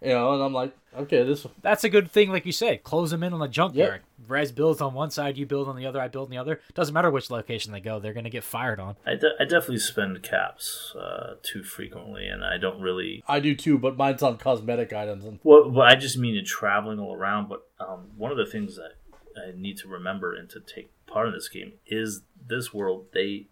know, 0.01 0.33
and 0.33 0.43
I'm 0.43 0.53
like, 0.53 0.75
okay, 0.97 1.23
this 1.23 1.47
That's 1.61 1.83
a 1.83 1.89
good 1.89 2.11
thing, 2.11 2.31
like 2.31 2.45
you 2.45 2.51
say, 2.51 2.77
Close 2.77 3.11
them 3.11 3.23
in 3.23 3.33
on 3.33 3.39
the 3.39 3.47
junkyard. 3.47 4.01
Rez 4.27 4.51
builds 4.51 4.81
on 4.81 4.93
one 4.93 5.11
side, 5.11 5.37
you 5.37 5.45
build 5.45 5.67
on 5.67 5.75
the 5.75 5.85
other, 5.85 5.99
I 5.99 6.07
build 6.07 6.27
on 6.27 6.31
the 6.31 6.37
other. 6.37 6.59
Doesn't 6.73 6.93
matter 6.93 7.11
which 7.11 7.29
location 7.29 7.71
they 7.71 7.79
go, 7.79 7.99
they're 7.99 8.13
gonna 8.13 8.29
get 8.29 8.43
fired 8.43 8.79
on. 8.79 8.95
I, 9.05 9.15
de- 9.15 9.35
I 9.39 9.43
definitely 9.43 9.79
spend 9.79 10.21
caps 10.23 10.95
uh, 10.99 11.35
too 11.41 11.63
frequently, 11.63 12.27
and 12.27 12.43
I 12.43 12.57
don't 12.57 12.81
really 12.81 13.23
I 13.27 13.39
do 13.39 13.55
too, 13.55 13.77
but 13.77 13.97
mine's 13.97 14.23
on 14.23 14.37
cosmetic 14.37 14.93
items 14.93 15.25
and 15.25 15.39
Well, 15.43 15.69
well, 15.69 15.87
I 15.87 15.95
just 15.95 16.17
mean 16.17 16.35
in 16.35 16.45
traveling 16.45 16.99
all 16.99 17.13
around. 17.13 17.49
But 17.49 17.67
um, 17.79 18.11
one 18.17 18.31
of 18.31 18.37
the 18.37 18.45
things 18.45 18.75
that 18.75 18.93
I 19.37 19.51
need 19.55 19.77
to 19.79 19.87
remember 19.87 20.33
and 20.33 20.49
to 20.51 20.59
take 20.59 20.91
part 21.07 21.27
in 21.27 21.33
this 21.33 21.49
game 21.49 21.73
is 21.87 22.21
this 22.47 22.73
world. 22.73 23.07
They 23.13 23.47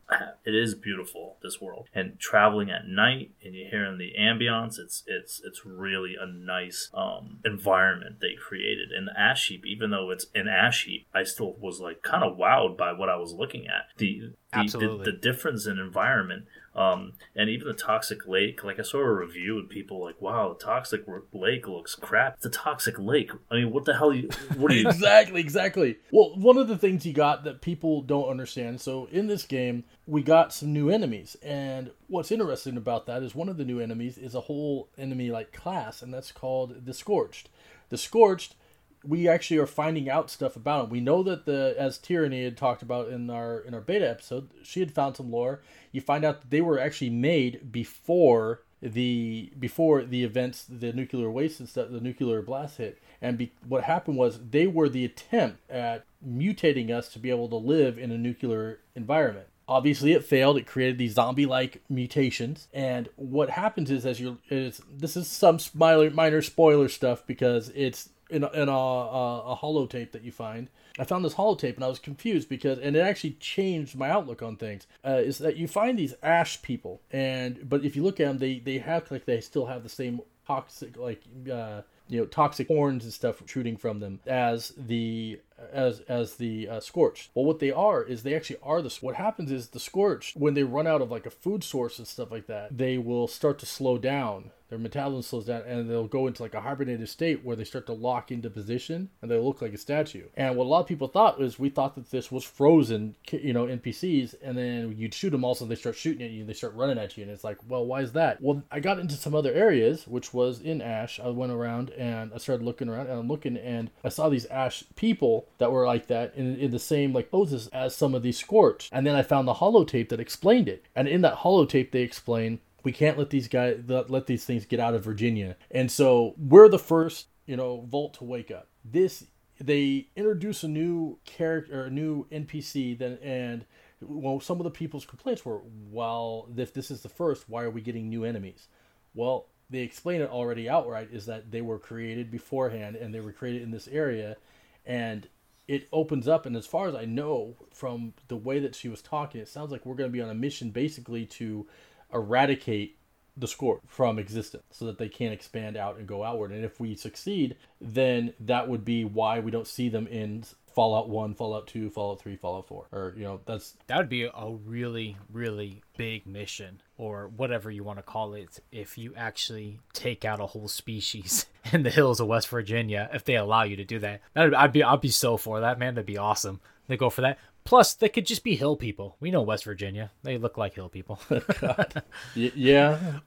it 0.46 0.56
is 0.56 0.76
beautiful. 0.76 1.38
This 1.42 1.62
world 1.62 1.88
and 1.94 2.20
traveling 2.20 2.70
at 2.70 2.88
night 2.88 3.32
and 3.44 3.56
you're 3.56 3.70
hearing 3.70 3.98
the 3.98 4.14
ambience 4.20 4.78
It's 4.80 5.04
it's 5.08 5.42
it's 5.44 5.66
really 5.66 6.16
a 6.20 6.26
nice 6.26 6.90
um, 6.94 7.40
environment 7.46 8.18
they 8.22 8.36
created. 8.40 8.92
And 8.92 9.08
the 9.08 9.20
ash 9.20 9.48
heap, 9.48 9.66
even 9.66 9.92
though 9.92 10.10
it's 10.10 10.28
an 10.36 10.48
ash 10.48 10.86
heap, 10.86 11.08
I 11.14 11.24
still 11.24 11.56
was 11.60 11.80
like 11.80 12.02
kind 12.02 12.24
of 12.24 12.38
wowed 12.38 12.78
by 12.78 12.94
what 12.94 13.10
I 13.10 13.18
was 13.18 13.34
looking 13.34 13.68
at. 13.68 13.88
The 13.98 14.34
the, 14.54 14.78
the, 14.78 15.02
the 15.06 15.12
difference 15.14 15.66
in 15.66 15.80
environment 15.80 16.44
um, 16.76 17.14
and 17.38 17.50
even 17.50 17.70
the 17.70 17.74
toxic 17.74 18.28
lake 18.28 18.66
like 18.66 18.80
i 18.80 18.82
saw 18.82 18.98
a 18.98 19.14
review 19.14 19.58
and 19.58 19.70
people 19.70 20.02
like 20.02 20.22
wow 20.22 20.50
the 20.54 20.66
toxic 20.66 21.06
lake 21.32 21.70
looks 21.70 21.96
crap 21.96 22.36
it's 22.36 22.46
a 22.46 22.50
toxic 22.50 23.00
lake 23.00 23.32
i 23.50 23.56
mean 23.56 23.72
what 23.72 23.86
the 23.86 23.96
hell 23.96 24.14
you 24.14 24.28
what 24.58 24.70
are 24.74 24.76
you 24.76 24.90
exactly, 25.02 25.40
exactly. 25.40 25.98
Well, 26.12 26.34
one 26.38 26.58
of 26.58 26.68
the 26.68 26.78
things 26.78 27.06
you 27.06 27.14
got 27.14 27.44
that 27.44 27.62
people 27.62 28.02
don't 28.02 28.30
understand. 28.30 28.81
So 28.82 29.08
in 29.12 29.28
this 29.28 29.44
game, 29.44 29.84
we 30.08 30.24
got 30.24 30.54
some 30.54 30.74
new 30.74 30.90
enemies, 30.90 31.38
and 31.44 31.92
what's 32.08 32.32
interesting 32.32 32.78
about 32.78 33.06
that 33.06 33.24
is 33.24 33.36
one 33.36 33.50
of 33.50 33.58
the 33.58 33.66
new 33.66 33.80
enemies 33.80 34.18
is 34.18 34.36
a 34.36 34.42
whole 34.42 34.90
enemy 34.98 35.30
like 35.30 35.54
class, 35.54 36.02
and 36.02 36.14
that's 36.14 36.32
called 36.32 36.86
the 36.86 36.94
Scorched. 36.94 37.50
The 37.90 37.98
Scorched, 37.98 38.56
we 39.04 39.28
actually 39.28 39.58
are 39.58 39.68
finding 39.68 40.10
out 40.10 40.30
stuff 40.30 40.56
about 40.56 40.84
them. 40.84 40.90
We 40.90 41.00
know 41.00 41.24
that 41.24 41.46
the 41.46 41.76
as 41.78 41.98
Tyranny 41.98 42.44
had 42.44 42.58
talked 42.58 42.82
about 42.82 43.10
in 43.10 43.30
our 43.30 43.60
in 43.60 43.74
our 43.74 43.82
beta 43.82 44.10
episode, 44.10 44.50
she 44.64 44.80
had 44.80 44.92
found 44.92 45.18
some 45.18 45.32
lore. 45.32 45.62
You 45.92 46.02
find 46.02 46.26
out 46.26 46.42
that 46.42 46.50
they 46.50 46.62
were 46.62 46.80
actually 46.80 47.12
made 47.12 47.72
before 47.72 48.62
the 48.82 49.52
before 49.60 50.04
the 50.04 50.24
events, 50.24 50.66
the 50.68 50.92
nuclear 50.92 51.30
waste 51.30 51.60
and 51.60 51.70
stuff, 51.70 51.90
the 51.92 52.00
nuclear 52.00 52.42
blast 52.42 52.78
hit. 52.78 53.00
And 53.22 53.38
be, 53.38 53.52
what 53.68 53.84
happened 53.84 54.18
was 54.18 54.40
they 54.50 54.68
were 54.68 54.90
the 54.90 55.06
attempt 55.06 55.70
at 55.70 56.06
mutating 56.28 56.90
us 56.90 57.10
to 57.10 57.20
be 57.20 57.30
able 57.30 57.50
to 57.50 57.56
live 57.56 57.98
in 57.98 58.12
a 58.12 58.18
nuclear 58.18 58.80
environment. 58.96 59.48
Obviously, 59.68 60.12
it 60.12 60.26
failed. 60.26 60.58
It 60.58 60.68
created 60.68 60.98
these 60.98 61.14
zombie-like 61.14 61.82
mutations. 61.88 62.68
And 62.74 63.08
what 63.16 63.52
happens 63.52 63.92
is, 63.92 64.06
as 64.06 64.20
you, 64.20 64.40
is 64.50 64.82
this 64.92 65.16
is 65.16 65.28
some 65.28 65.60
minor 65.74 66.10
minor 66.10 66.42
spoiler 66.42 66.90
stuff 66.90 67.26
because 67.26 67.70
it's 67.70 68.10
in 68.30 68.44
a, 68.44 68.50
in 68.50 68.70
a, 68.70 68.72
a, 68.72 69.54
a 69.54 69.56
holotape 69.56 70.12
that 70.12 70.24
you 70.24 70.32
find. 70.32 70.70
I 71.00 71.04
found 71.04 71.24
this 71.24 71.36
holotape 71.36 71.76
and 71.76 71.84
I 71.84 71.88
was 71.88 72.00
confused 72.00 72.50
because, 72.50 72.80
and 72.80 72.96
it 72.96 73.02
actually 73.02 73.38
changed 73.40 73.96
my 73.96 74.10
outlook 74.10 74.42
on 74.42 74.58
things. 74.58 74.88
Uh, 75.06 75.22
is 75.24 75.38
that 75.38 75.58
you 75.58 75.68
find 75.68 75.98
these 75.98 76.16
ash 76.24 76.62
people, 76.62 77.02
and 77.12 77.70
but 77.70 77.86
if 77.86 77.96
you 77.96 78.04
look 78.04 78.20
at 78.20 78.28
them, 78.28 78.40
they 78.40 78.60
they 78.60 78.80
have 78.80 79.10
like 79.12 79.26
they 79.26 79.42
still 79.42 79.68
have 79.68 79.84
the 79.84 79.90
same 79.90 80.22
toxic 80.46 80.98
like 80.98 81.22
uh, 81.52 81.82
you 82.12 82.20
know 82.20 82.26
toxic 82.26 82.68
horns 82.68 83.06
and 83.06 83.14
stuff 83.14 83.42
shooting 83.46 83.78
from 83.78 84.02
them 84.02 84.20
as 84.28 84.74
the 84.78 85.40
as 85.72 86.02
as 86.02 86.36
the 86.36 86.68
uh, 86.68 86.80
scorched. 86.82 87.32
Well, 87.34 87.46
what 87.46 87.60
they 87.60 87.72
are 87.72 88.04
is 88.04 88.24
they 88.24 88.36
actually 88.36 88.60
are 88.62 88.82
the. 88.82 88.96
What 89.00 89.16
happens 89.16 89.50
is 89.50 89.70
the 89.70 89.80
scorched 89.80 90.36
when 90.36 90.54
they 90.54 90.64
run 90.64 90.88
out 90.88 91.02
of 91.02 91.10
like 91.10 91.26
a 91.26 91.32
food 91.32 91.64
source 91.64 91.98
and 92.00 92.08
stuff 92.08 92.30
like 92.30 92.48
that, 92.48 92.78
they 92.78 92.98
will 92.98 93.28
start 93.28 93.60
to 93.60 93.66
slow 93.66 93.98
down 93.98 94.52
their 94.72 94.80
metabolism 94.80 95.22
slows 95.22 95.46
down 95.46 95.64
and 95.64 95.90
they'll 95.90 96.08
go 96.08 96.28
into 96.28 96.42
like 96.42 96.54
a 96.54 96.62
hibernated 96.62 97.08
state 97.10 97.44
where 97.44 97.58
they 97.58 97.66
start 97.66 97.86
to 97.86 97.94
lock 97.94 98.32
into 98.32 98.50
position 98.50 99.10
and 99.22 99.30
they 99.30 99.38
look 99.38 99.62
like 99.62 99.74
a 99.74 99.78
statue. 99.78 100.24
And 100.36 100.56
what 100.56 100.64
a 100.64 100.70
lot 100.70 100.80
of 100.80 100.88
people 100.88 101.10
thought 101.10 101.38
was 101.38 101.60
we 101.60 101.70
thought 101.70 101.96
that 101.96 102.10
this 102.10 102.32
was 102.32 102.46
frozen, 102.46 103.16
you 103.32 103.52
know, 103.52 103.66
NPCs, 103.66 104.36
and 104.42 104.58
then 104.58 104.96
you'd 104.98 105.14
shoot 105.14 105.32
them 105.32 105.44
also, 105.44 105.66
they 105.66 105.76
start 105.76 105.98
shooting 105.98 106.26
at 106.26 106.32
you, 106.32 106.46
they 106.46 106.54
start 106.54 106.74
running 106.74 106.98
at 106.98 107.18
you, 107.18 107.24
and 107.24 107.32
it's 107.32 107.44
like, 107.44 107.58
well, 107.68 107.86
why 107.86 108.00
is 108.00 108.14
that? 108.14 108.42
Well, 108.42 108.64
I 108.72 108.80
got 108.80 108.98
into 108.98 109.16
some 109.16 109.36
other 109.36 109.52
areas, 109.52 110.08
which 110.08 110.34
was 110.34 110.62
in 110.62 110.82
Ash. 110.82 111.20
I 111.20 111.28
went 111.28 111.52
around 111.52 111.90
and 111.92 112.32
I 112.34 112.38
started 112.38 112.64
looking 112.64 112.88
around 112.88 113.08
and 113.08 113.20
I'm 113.20 113.28
looking 113.28 113.58
and 113.58 113.92
I 114.06 114.10
saw 114.10 114.30
these 114.30 114.46
Ash 114.46 114.86
people 114.96 115.50
that 115.58 115.74
were 115.74 115.86
like 115.86 116.08
that 116.08 116.34
in, 116.36 116.56
in 116.56 116.72
the 116.72 116.80
same 116.80 117.12
like 117.12 117.30
poses 117.30 117.68
as 117.68 117.94
some 117.94 118.16
of 118.16 118.24
these 118.24 118.40
Scorched. 118.40 118.90
And 118.94 119.06
then 119.06 119.16
I 119.16 119.22
found 119.22 119.50
the 119.50 119.56
holotape 119.56 120.08
that 120.10 120.22
explained 120.22 120.70
it. 120.70 120.86
And 120.96 121.10
in 121.10 121.22
that 121.22 121.40
holotape, 121.40 121.92
they 121.92 122.02
explain 122.02 122.60
we 122.84 122.92
can't 122.92 123.18
let 123.18 123.30
these 123.30 123.48
guys 123.48 123.84
let 123.88 124.28
these 124.28 124.46
things 124.46 124.66
get 124.66 124.80
out 124.80 124.94
of 124.94 125.04
Virginia. 125.04 125.56
And 125.70 125.92
so 125.92 126.36
we're 126.38 126.70
the 126.70 126.80
first, 126.80 127.28
you 127.46 127.56
know, 127.56 127.82
Vault 127.82 128.16
to 128.16 128.24
wake 128.24 128.52
up. 128.52 128.68
This 128.84 129.26
they 129.60 130.08
introduce 130.16 130.64
a 130.64 130.68
new 130.68 131.20
character, 131.26 131.86
a 131.86 131.90
new 131.90 132.26
NPC, 132.32 132.98
then 132.98 133.18
and 133.22 133.66
well, 134.02 134.40
some 134.40 134.60
of 134.60 134.64
the 134.64 134.72
people's 134.72 135.06
complaints 135.06 135.46
were, 135.46 135.62
well, 135.92 136.50
if 136.58 136.74
this 136.74 136.90
is 136.90 137.02
the 137.02 137.10
first, 137.10 137.48
why 137.48 137.64
are 137.64 137.70
we 137.70 137.82
getting 137.82 138.10
new 138.10 138.24
enemies? 138.24 138.68
Well, 139.14 139.48
they 139.70 139.80
explain 139.80 140.22
it 140.22 140.30
already 140.30 140.68
outright 140.68 141.10
is 141.12 141.28
that 141.28 141.52
they 141.52 141.62
were 141.62 141.80
created 141.80 142.32
beforehand 142.32 142.96
and 142.96 143.14
they 143.14 143.20
were 143.20 143.32
created 143.32 143.62
in 143.62 143.72
this 143.72 143.88
area, 143.88 144.38
and 144.86 145.28
it 145.68 145.88
opens 145.94 146.28
up. 146.28 146.46
And 146.46 146.56
as 146.56 146.66
far 146.66 146.88
as 146.88 146.96
I 146.96 147.06
know 147.06 147.56
from 147.74 148.14
the 148.28 148.36
way 148.36 148.60
that 148.60 148.76
she 148.76 148.90
was 148.90 149.02
talking, 149.02 149.40
it 149.40 149.48
sounds 149.48 149.72
like 149.72 149.86
we're 149.86 149.96
going 149.96 150.10
to 150.10 150.14
be 150.14 150.22
on 150.22 150.30
a 150.30 150.36
mission 150.36 150.72
basically 150.72 151.26
to 151.28 151.68
eradicate 152.14 152.98
the 153.38 153.48
score 153.48 153.80
from 153.88 154.20
existence 154.20 154.64
so 154.72 154.86
that 154.86 154.98
they 154.98 155.08
can't 155.08 155.34
expand 155.34 155.78
out 155.78 155.98
and 155.98 156.08
go 156.08 156.24
outward. 156.24 156.52
And 156.52 156.66
if 156.66 156.80
we 156.80 156.96
succeed, 156.96 157.56
then 157.80 158.34
that 158.40 158.68
would 158.68 158.84
be 158.84 159.06
why 159.06 159.40
we 159.40 159.52
don't 159.52 159.68
see 159.68 159.90
them 159.90 160.08
in 160.08 160.44
Fallout 160.74 161.10
1, 161.10 161.34
Fallout 161.36 161.68
2, 161.68 161.90
Fallout 161.90 162.22
3, 162.22 162.36
Fallout 162.36 162.68
4. 162.68 162.88
Or, 162.92 163.14
you 163.18 163.24
know, 163.24 163.42
that's 163.46 163.76
that 163.88 163.98
would 163.98 164.10
be 164.10 164.24
a 164.24 164.52
really 164.66 165.18
really 165.32 165.82
big 165.98 166.26
mission 166.26 166.82
or 166.98 167.30
whatever 167.36 167.70
you 167.72 167.84
want 167.84 168.00
to 168.00 168.04
call 168.04 168.34
it 168.34 168.60
if 168.72 168.98
you 168.98 169.14
actually 169.16 169.80
take 169.94 170.24
out 170.26 170.40
a 170.40 170.46
whole 170.46 170.68
species 170.68 171.46
in 171.74 171.84
the 171.84 171.90
hills 171.90 172.20
of 172.20 172.28
West 172.28 172.48
Virginia 172.48 173.10
if 173.14 173.24
they 173.26 173.36
allow 173.36 173.64
you 173.64 173.76
to 173.76 173.86
do 173.86 174.00
that. 174.00 174.22
That'd, 174.34 174.54
I'd 174.54 174.74
be 174.74 174.84
I'd 174.84 175.02
be 175.02 175.10
so 175.10 175.38
for 175.38 175.62
that, 175.62 175.80
man. 175.80 175.96
That'd 175.96 176.06
be 176.06 176.18
awesome. 176.18 176.62
They 176.88 176.98
go 176.98 177.10
for 177.10 177.22
that. 177.22 177.40
Plus, 177.64 177.94
they 177.94 178.10
could 178.10 178.26
just 178.26 178.44
be 178.44 178.56
hill 178.56 178.76
people. 178.76 179.16
We 179.20 179.32
know 179.32 179.42
West 179.42 179.64
Virginia; 179.66 180.12
they 180.24 180.38
look 180.38 180.58
like 180.58 180.74
hill 180.74 180.90
people. 180.90 181.20
y- 181.30 182.52
yeah. 182.56 183.20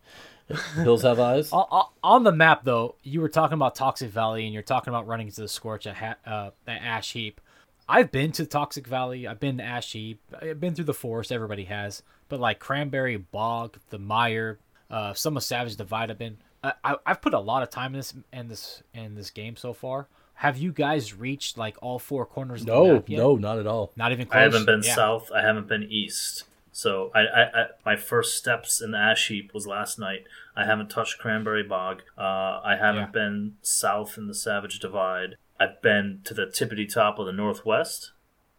Hills 0.77 1.03
have 1.03 1.19
eyes. 1.21 1.51
On 1.53 2.25
the 2.25 2.33
map, 2.33 2.65
though, 2.65 2.97
you 3.03 3.21
were 3.21 3.29
talking 3.31 3.55
about 3.55 3.75
Toxic 3.75 4.11
Valley, 4.11 4.45
and 4.45 4.53
you're 4.53 4.63
talking 4.63 4.91
about 4.91 5.07
running 5.07 5.29
into 5.29 5.41
the 5.41 5.49
Scorch 5.49 5.87
at, 5.87 5.97
ha- 5.97 6.17
uh, 6.27 6.51
at 6.67 6.83
Ash 6.83 7.13
Heap. 7.13 7.41
I've 7.89 8.11
been 8.11 8.33
to 8.33 8.47
Toxic 8.47 8.87
Valley. 8.87 9.27
I've 9.27 9.41
been 9.41 9.59
to 9.59 9.65
Ash 9.65 9.93
Heap. 9.93 10.21
I've 10.41 10.61
been 10.61 10.75
through 10.75 10.85
the 10.87 10.95
forest. 10.95 11.33
Everybody 11.33 11.65
has, 11.65 12.03
but 12.29 12.41
like 12.41 12.59
Cranberry 12.59 13.17
Bog, 13.17 13.79
the 13.91 13.99
Mire, 13.99 14.59
uh, 14.91 15.15
some 15.15 15.37
of 15.37 15.43
Savage 15.43 15.77
Divide. 15.77 16.11
I've 16.11 16.19
been. 16.19 16.39
I, 16.63 16.97
I've 17.05 17.21
put 17.21 17.35
a 17.35 17.41
lot 17.41 17.63
of 17.63 17.69
time 17.69 17.93
in 17.95 17.99
this 17.99 18.15
in 18.33 18.49
this 18.49 18.83
in 18.95 19.15
this 19.15 19.31
game 19.31 19.57
so 19.57 19.75
far. 19.75 20.09
Have 20.35 20.59
you 20.59 20.73
guys 20.73 21.15
reached 21.15 21.57
like 21.57 21.77
all 21.81 21.99
four 21.99 22.27
corners? 22.27 22.65
No, 22.65 23.03
no, 23.09 23.37
not 23.37 23.59
at 23.59 23.67
all. 23.67 23.93
Not 23.97 24.13
even. 24.13 24.27
Close? 24.27 24.39
I 24.39 24.43
haven't 24.43 24.67
been 24.67 24.83
yeah. 24.83 24.95
south. 24.95 25.31
I 25.35 25.43
haven't 25.43 25.69
been 25.69 25.85
east. 25.85 26.45
So 26.73 27.13
I, 27.15 27.21
I, 27.21 27.43
I, 27.43 27.67
my 27.87 27.95
first 27.95 28.37
steps 28.37 28.81
in 28.83 28.91
the 28.91 28.99
ash 28.99 29.29
heap 29.29 29.55
was 29.55 29.65
last 29.65 29.97
night. 29.97 30.25
I 30.57 30.65
haven't 30.65 30.91
touched 30.91 31.19
Cranberry 31.21 31.63
Bog. 31.63 32.03
Uh, 32.19 32.61
I 32.65 32.77
haven't 32.79 33.03
yeah. 33.03 33.11
been 33.11 33.57
south 33.63 34.19
in 34.19 34.27
the 34.27 34.35
Savage 34.35 34.81
Divide. 34.81 35.37
I've 35.61 35.81
been 35.83 36.21
to 36.25 36.35
the 36.35 36.47
tippity 36.47 36.93
top 36.93 37.21
of 37.21 37.27
the 37.27 37.33
Northwest, 37.33 38.11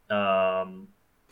um, 0.09 0.87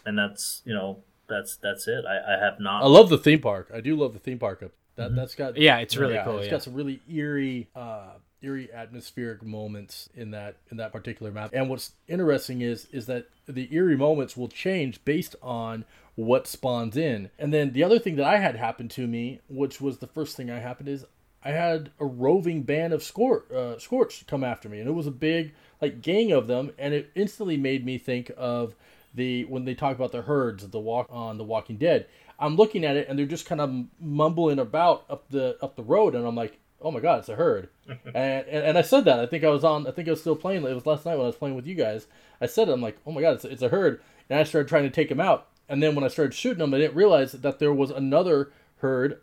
and 0.05 0.19
that's 0.19 0.61
you 0.65 0.73
know 0.73 1.03
that's 1.29 1.55
that's 1.55 1.87
it. 1.87 2.03
I, 2.05 2.35
I 2.35 2.37
have 2.37 2.59
not. 2.59 2.83
I 2.83 2.87
love 2.87 3.07
the 3.07 3.17
theme 3.17 3.39
park. 3.39 3.71
I 3.73 3.79
do 3.79 3.95
love 3.95 4.11
the 4.11 4.19
theme 4.19 4.39
park 4.39 4.61
up. 4.61 4.71
That 4.95 5.07
mm-hmm. 5.07 5.15
that's 5.15 5.35
got 5.35 5.55
yeah, 5.55 5.77
it's 5.77 5.95
really 5.95 6.15
yeah, 6.15 6.25
cool. 6.25 6.37
It's 6.39 6.47
yeah. 6.47 6.51
got 6.51 6.63
some 6.63 6.73
really 6.73 6.99
eerie. 7.09 7.69
Uh, 7.73 8.09
eerie 8.43 8.71
atmospheric 8.71 9.43
moments 9.43 10.09
in 10.15 10.31
that 10.31 10.57
in 10.69 10.77
that 10.77 10.91
particular 10.91 11.31
map. 11.31 11.51
And 11.53 11.69
what's 11.69 11.93
interesting 12.07 12.61
is 12.61 12.87
is 12.91 13.05
that 13.07 13.27
the 13.47 13.73
eerie 13.73 13.97
moments 13.97 14.37
will 14.37 14.47
change 14.47 15.03
based 15.05 15.35
on 15.41 15.85
what 16.15 16.47
spawns 16.47 16.95
in. 16.95 17.29
And 17.39 17.53
then 17.53 17.73
the 17.73 17.83
other 17.83 17.99
thing 17.99 18.15
that 18.17 18.25
I 18.25 18.37
had 18.37 18.55
happen 18.55 18.87
to 18.89 19.07
me, 19.07 19.41
which 19.49 19.81
was 19.81 19.97
the 19.97 20.07
first 20.07 20.37
thing 20.37 20.51
I 20.51 20.59
happened, 20.59 20.89
is 20.89 21.05
I 21.43 21.51
had 21.51 21.91
a 21.99 22.05
roving 22.05 22.63
band 22.63 22.93
of 22.93 23.01
Scor- 23.01 23.51
uh, 23.51 23.79
Scorch 23.79 24.25
come 24.27 24.43
after 24.43 24.69
me, 24.69 24.79
and 24.79 24.87
it 24.87 24.93
was 24.93 25.07
a 25.07 25.11
big 25.11 25.53
like 25.81 26.01
gang 26.01 26.31
of 26.31 26.47
them, 26.47 26.71
and 26.77 26.93
it 26.93 27.11
instantly 27.15 27.57
made 27.57 27.85
me 27.85 27.97
think 27.97 28.31
of 28.37 28.75
the 29.13 29.45
when 29.45 29.65
they 29.65 29.75
talk 29.75 29.95
about 29.95 30.11
the 30.11 30.21
herds, 30.21 30.63
of 30.63 30.71
the 30.71 30.79
walk 30.79 31.07
on 31.09 31.37
The 31.37 31.43
Walking 31.43 31.77
Dead. 31.77 32.07
I'm 32.39 32.55
looking 32.55 32.83
at 32.83 32.97
it, 32.97 33.07
and 33.07 33.17
they're 33.17 33.25
just 33.25 33.45
kind 33.45 33.61
of 33.61 33.85
mumbling 33.99 34.59
about 34.59 35.05
up 35.09 35.29
the 35.29 35.57
up 35.61 35.75
the 35.75 35.83
road, 35.83 36.15
and 36.15 36.25
I'm 36.25 36.35
like, 36.35 36.59
oh 36.84 36.91
my 36.91 36.99
god, 36.99 37.19
it's 37.19 37.29
a 37.29 37.36
herd. 37.36 37.69
and, 37.88 38.05
and, 38.15 38.65
and 38.65 38.77
I 38.77 38.81
said 38.81 39.05
that. 39.05 39.19
I 39.19 39.25
think 39.25 39.43
I 39.43 39.49
was 39.49 39.63
on. 39.63 39.88
I 39.88 39.91
think 39.91 40.07
I 40.07 40.11
was 40.11 40.21
still 40.21 40.36
playing. 40.36 40.63
It 40.65 40.73
was 40.73 40.86
last 40.86 41.05
night 41.05 41.15
when 41.15 41.23
I 41.23 41.27
was 41.27 41.36
playing 41.36 41.55
with 41.55 41.67
you 41.67 41.75
guys. 41.75 42.07
I 42.41 42.45
said 42.45 42.69
it. 42.69 42.73
I'm 42.73 42.81
like, 42.81 42.97
oh 43.05 43.11
my 43.11 43.21
god, 43.21 43.36
it's, 43.36 43.45
it's 43.45 43.61
a 43.61 43.69
herd. 43.69 44.01
And 44.29 44.39
I 44.39 44.43
started 44.43 44.69
trying 44.69 44.84
to 44.84 44.89
take 44.89 45.09
him 45.09 45.19
out. 45.19 45.47
And 45.69 45.81
then 45.81 45.95
when 45.95 46.03
I 46.03 46.09
started 46.09 46.34
shooting 46.34 46.59
them, 46.59 46.73
I 46.73 46.77
didn't 46.77 46.95
realize 46.95 47.31
that 47.31 47.59
there 47.59 47.73
was 47.73 47.89
another 47.89 48.51
herd 48.77 49.19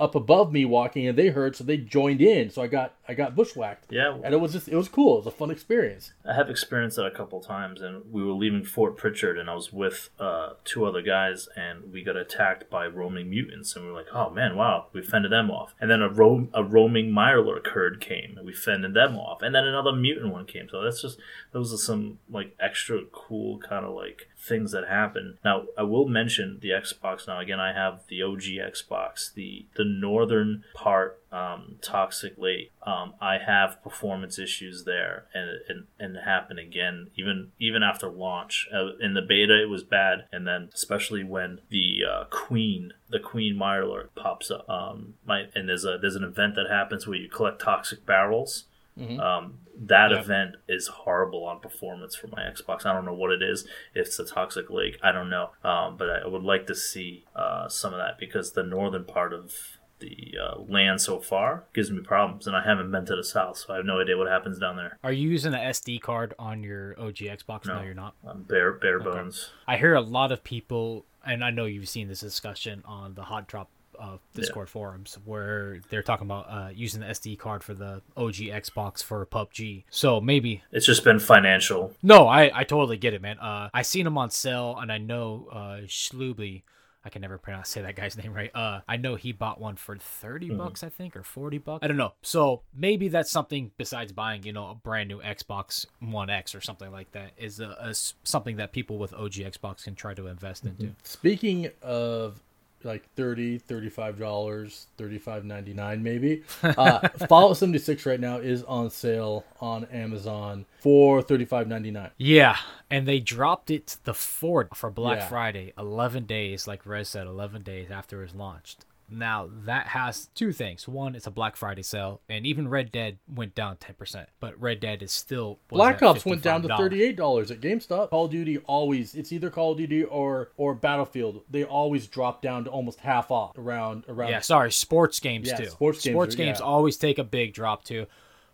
up 0.00 0.14
above 0.14 0.50
me 0.50 0.64
walking 0.64 1.06
and 1.06 1.16
they 1.16 1.28
heard 1.28 1.54
so 1.54 1.62
they 1.62 1.76
joined 1.76 2.22
in 2.22 2.48
so 2.48 2.62
i 2.62 2.66
got 2.66 2.94
i 3.10 3.14
got 3.14 3.34
bushwhacked. 3.34 3.86
Yeah. 3.90 4.16
And 4.22 4.32
it 4.32 4.40
was 4.40 4.52
just 4.52 4.68
it 4.68 4.76
was 4.76 4.88
cool. 4.88 5.14
It 5.14 5.24
was 5.24 5.34
a 5.34 5.36
fun 5.36 5.50
experience. 5.50 6.12
I 6.24 6.34
have 6.34 6.48
experienced 6.48 6.96
that 6.96 7.06
a 7.06 7.10
couple 7.10 7.40
times 7.40 7.82
and 7.82 8.04
we 8.10 8.22
were 8.22 8.32
leaving 8.32 8.64
fort 8.64 8.96
Prickett 8.96 9.36
and 9.36 9.50
i 9.50 9.54
was 9.54 9.72
with 9.72 10.10
uh, 10.18 10.50
two 10.64 10.84
other 10.84 11.02
guys 11.02 11.48
and 11.56 11.92
we 11.92 12.02
got 12.02 12.16
attacked 12.16 12.70
by 12.70 12.86
roaming 12.86 13.28
mutants 13.28 13.74
and 13.74 13.84
we 13.84 13.90
were 13.90 13.96
like 13.96 14.12
oh 14.12 14.30
man 14.30 14.56
wow 14.56 14.86
we 14.92 15.02
fended 15.02 15.32
them 15.32 15.50
off. 15.50 15.74
And 15.80 15.90
then 15.90 16.02
a, 16.02 16.08
ro- 16.08 16.48
a 16.54 16.62
roaming 16.62 17.10
mirelurk 17.10 17.66
herd 17.68 18.00
came 18.00 18.34
and 18.36 18.46
we 18.46 18.52
fended 18.52 18.94
them 18.94 19.16
off 19.16 19.42
and 19.42 19.54
then 19.54 19.66
another 19.66 19.92
mutant 19.92 20.32
one 20.32 20.46
came. 20.46 20.68
So 20.70 20.82
that's 20.82 21.02
just 21.02 21.18
those 21.52 21.72
are 21.72 21.78
some 21.78 22.18
like 22.30 22.54
extra 22.60 23.00
cool 23.12 23.58
kind 23.58 23.84
of 23.84 23.94
like 23.94 24.28
things 24.40 24.72
that 24.72 24.88
happen. 24.88 25.38
Now, 25.44 25.64
I 25.76 25.82
will 25.82 26.08
mention 26.08 26.58
the 26.60 26.70
Xbox. 26.70 27.26
Now, 27.26 27.40
again, 27.40 27.60
I 27.60 27.72
have 27.72 28.02
the 28.08 28.22
OG 28.22 28.42
Xbox, 28.42 29.32
the 29.32 29.66
the 29.76 29.84
northern 29.84 30.64
part, 30.74 31.19
um, 31.32 31.76
Toxic 31.80 32.34
Lake. 32.36 32.72
Um, 32.82 33.14
I 33.20 33.38
have 33.38 33.82
performance 33.82 34.38
issues 34.38 34.84
there, 34.84 35.26
and 35.32 35.50
and 35.68 35.86
and 35.98 36.24
happen 36.24 36.58
again 36.58 37.10
even 37.16 37.52
even 37.58 37.82
after 37.82 38.08
launch. 38.08 38.68
Uh, 38.72 38.96
in 39.00 39.14
the 39.14 39.22
beta, 39.22 39.62
it 39.62 39.68
was 39.68 39.84
bad, 39.84 40.24
and 40.32 40.46
then 40.46 40.70
especially 40.74 41.24
when 41.24 41.60
the 41.68 42.00
uh, 42.10 42.24
Queen 42.30 42.92
the 43.08 43.20
Queen 43.20 43.56
Mirelurk 43.56 44.08
pops 44.14 44.50
up. 44.50 44.68
Um, 44.68 45.14
my 45.24 45.44
and 45.54 45.68
there's 45.68 45.84
a 45.84 45.98
there's 46.00 46.16
an 46.16 46.24
event 46.24 46.54
that 46.56 46.68
happens 46.68 47.06
where 47.06 47.18
you 47.18 47.28
collect 47.28 47.60
toxic 47.60 48.04
barrels. 48.04 48.64
Mm-hmm. 48.98 49.20
Um, 49.20 49.58
that 49.82 50.10
yeah. 50.10 50.20
event 50.20 50.56
is 50.68 50.88
horrible 50.88 51.44
on 51.44 51.60
performance 51.60 52.14
for 52.14 52.26
my 52.26 52.42
Xbox. 52.42 52.84
I 52.84 52.92
don't 52.92 53.06
know 53.06 53.14
what 53.14 53.30
it 53.30 53.42
is. 53.42 53.66
If 53.94 54.08
it's 54.08 54.18
a 54.18 54.26
toxic 54.26 54.68
lake, 54.68 54.98
I 55.02 55.10
don't 55.10 55.30
know. 55.30 55.50
Um, 55.64 55.96
but 55.96 56.10
I 56.10 56.26
would 56.26 56.42
like 56.42 56.66
to 56.66 56.74
see 56.74 57.24
uh, 57.34 57.68
some 57.68 57.94
of 57.94 57.98
that 57.98 58.18
because 58.18 58.52
the 58.52 58.62
northern 58.62 59.04
part 59.04 59.32
of 59.32 59.54
the 60.00 60.34
uh, 60.42 60.60
land 60.68 61.00
so 61.00 61.20
far 61.20 61.64
gives 61.72 61.90
me 61.90 62.00
problems, 62.00 62.46
and 62.46 62.56
I 62.56 62.62
haven't 62.62 62.90
been 62.90 63.06
to 63.06 63.16
the 63.16 63.24
south, 63.24 63.58
so 63.58 63.72
I 63.72 63.76
have 63.76 63.86
no 63.86 64.00
idea 64.00 64.16
what 64.16 64.28
happens 64.28 64.58
down 64.58 64.76
there. 64.76 64.98
Are 65.04 65.12
you 65.12 65.28
using 65.28 65.52
the 65.52 65.58
SD 65.58 66.00
card 66.00 66.34
on 66.38 66.62
your 66.62 66.94
OG 66.98 67.16
Xbox? 67.16 67.66
No, 67.66 67.76
no 67.76 67.82
you're 67.82 67.94
not. 67.94 68.14
I'm 68.26 68.42
bare 68.42 68.72
bare 68.72 68.96
okay. 68.96 69.04
bones. 69.04 69.50
I 69.66 69.76
hear 69.76 69.94
a 69.94 70.00
lot 70.00 70.32
of 70.32 70.42
people, 70.42 71.06
and 71.24 71.44
I 71.44 71.50
know 71.50 71.66
you've 71.66 71.88
seen 71.88 72.08
this 72.08 72.20
discussion 72.20 72.82
on 72.84 73.14
the 73.14 73.22
Hot 73.22 73.46
Drop 73.46 73.68
uh, 74.00 74.16
Discord 74.34 74.68
yeah. 74.68 74.72
forums 74.72 75.18
where 75.24 75.80
they're 75.90 76.02
talking 76.02 76.26
about 76.26 76.46
uh, 76.48 76.70
using 76.74 77.00
the 77.00 77.06
SD 77.08 77.38
card 77.38 77.62
for 77.62 77.74
the 77.74 78.02
OG 78.16 78.34
Xbox 78.34 79.04
for 79.04 79.24
PUBG. 79.26 79.84
So 79.90 80.20
maybe 80.20 80.62
it's 80.72 80.86
just 80.86 81.04
been 81.04 81.18
financial. 81.20 81.92
No, 82.02 82.26
I, 82.26 82.50
I 82.54 82.64
totally 82.64 82.96
get 82.96 83.14
it, 83.14 83.20
man. 83.20 83.38
Uh, 83.38 83.68
I 83.74 83.82
seen 83.82 84.04
them 84.04 84.16
on 84.16 84.30
sale, 84.30 84.76
and 84.80 84.90
I 84.90 84.98
know 84.98 85.48
uh, 85.52 85.86
Schluby. 85.86 86.62
I 87.04 87.08
can 87.08 87.22
never 87.22 87.38
pronounce 87.38 87.68
say 87.68 87.82
that 87.82 87.96
guy's 87.96 88.16
name 88.22 88.32
right. 88.32 88.50
Uh, 88.54 88.80
I 88.88 88.96
know 88.96 89.14
he 89.14 89.32
bought 89.32 89.60
one 89.60 89.76
for 89.76 89.96
30 89.96 90.48
mm-hmm. 90.48 90.58
bucks, 90.58 90.82
I 90.82 90.88
think, 90.88 91.16
or 91.16 91.22
40 91.22 91.58
bucks. 91.58 91.84
I 91.84 91.88
don't 91.88 91.96
know. 91.96 92.12
So 92.22 92.62
maybe 92.74 93.08
that's 93.08 93.30
something 93.30 93.70
besides 93.76 94.12
buying, 94.12 94.42
you 94.44 94.52
know, 94.52 94.70
a 94.70 94.74
brand 94.74 95.08
new 95.08 95.20
Xbox 95.20 95.86
One 96.00 96.30
X 96.30 96.54
or 96.54 96.60
something 96.60 96.90
like 96.90 97.12
that 97.12 97.32
is 97.36 97.60
a, 97.60 97.76
a 97.80 97.94
something 97.94 98.56
that 98.56 98.72
people 98.72 98.98
with 98.98 99.14
OG 99.14 99.32
Xbox 99.32 99.84
can 99.84 99.94
try 99.94 100.14
to 100.14 100.26
invest 100.26 100.64
mm-hmm. 100.64 100.82
into. 100.82 100.94
Speaking 101.02 101.70
of 101.82 102.40
like 102.82 103.08
30 103.14 103.58
35 103.58 104.18
dollars 104.18 104.86
35.99 104.98 106.00
maybe 106.00 106.42
uh, 106.62 107.08
fallout 107.28 107.56
76 107.56 108.06
right 108.06 108.20
now 108.20 108.38
is 108.38 108.62
on 108.64 108.90
sale 108.90 109.44
on 109.60 109.84
amazon 109.86 110.64
for 110.80 111.22
35.99 111.22 112.10
Yeah, 112.16 112.56
and 112.90 113.06
they 113.06 113.20
dropped 113.20 113.70
it 113.70 113.96
the 114.04 114.14
fourth 114.14 114.76
for 114.76 114.90
Black 114.90 115.18
Yeah. 115.18 115.28
Friday, 115.28 115.72
eleven 115.78 116.24
days, 116.24 116.66
like 116.66 116.86
Rez 116.86 117.08
said, 117.08 117.26
eleven 117.26 117.62
days 117.62 117.90
after 117.90 118.20
it 118.20 118.24
was 118.24 118.34
launched. 118.34 118.84
Now 119.10 119.48
that 119.64 119.88
has 119.88 120.26
two 120.34 120.52
things. 120.52 120.86
One, 120.86 121.14
it's 121.14 121.26
a 121.26 121.30
Black 121.30 121.56
Friday 121.56 121.82
sale, 121.82 122.20
and 122.28 122.46
even 122.46 122.68
Red 122.68 122.92
Dead 122.92 123.18
went 123.28 123.54
down 123.54 123.76
ten 123.78 123.94
percent, 123.96 124.28
but 124.38 124.60
Red 124.60 124.80
Dead 124.80 125.02
is 125.02 125.12
still 125.12 125.58
black 125.68 126.02
ops 126.02 126.24
went 126.24 126.42
down 126.42 126.62
to 126.62 126.68
38 126.68 127.16
dollars 127.16 127.50
at 127.50 127.60
gamestop 127.60 128.10
call 128.10 128.26
of 128.26 128.30
duty 128.30 128.58
always 128.58 129.14
it's 129.14 129.32
either 129.32 129.50
call 129.50 129.72
of 129.72 129.78
duty 129.78 130.04
or 130.04 130.50
or 130.56 130.74
battlefield 130.74 131.42
they 131.50 131.64
always 131.64 132.06
drop 132.06 132.40
down 132.42 132.64
to 132.64 132.70
almost 132.70 133.00
half 133.00 133.30
off 133.30 133.56
around 133.58 134.04
around 134.08 134.30
Yeah, 134.30 134.40
sorry, 134.40 134.70
sports 134.72 135.20
games 135.20 135.48
Yeah, 135.48 135.56
too. 135.56 135.66
sports 135.66 136.04
games 136.04 136.34
are- 136.34 136.36
games 136.36 136.58
yeah. 136.60 136.64
always 136.66 136.96
take 136.96 137.18
a 137.18 137.24
big 137.24 137.52
drop 137.54 137.84
too. 137.84 138.06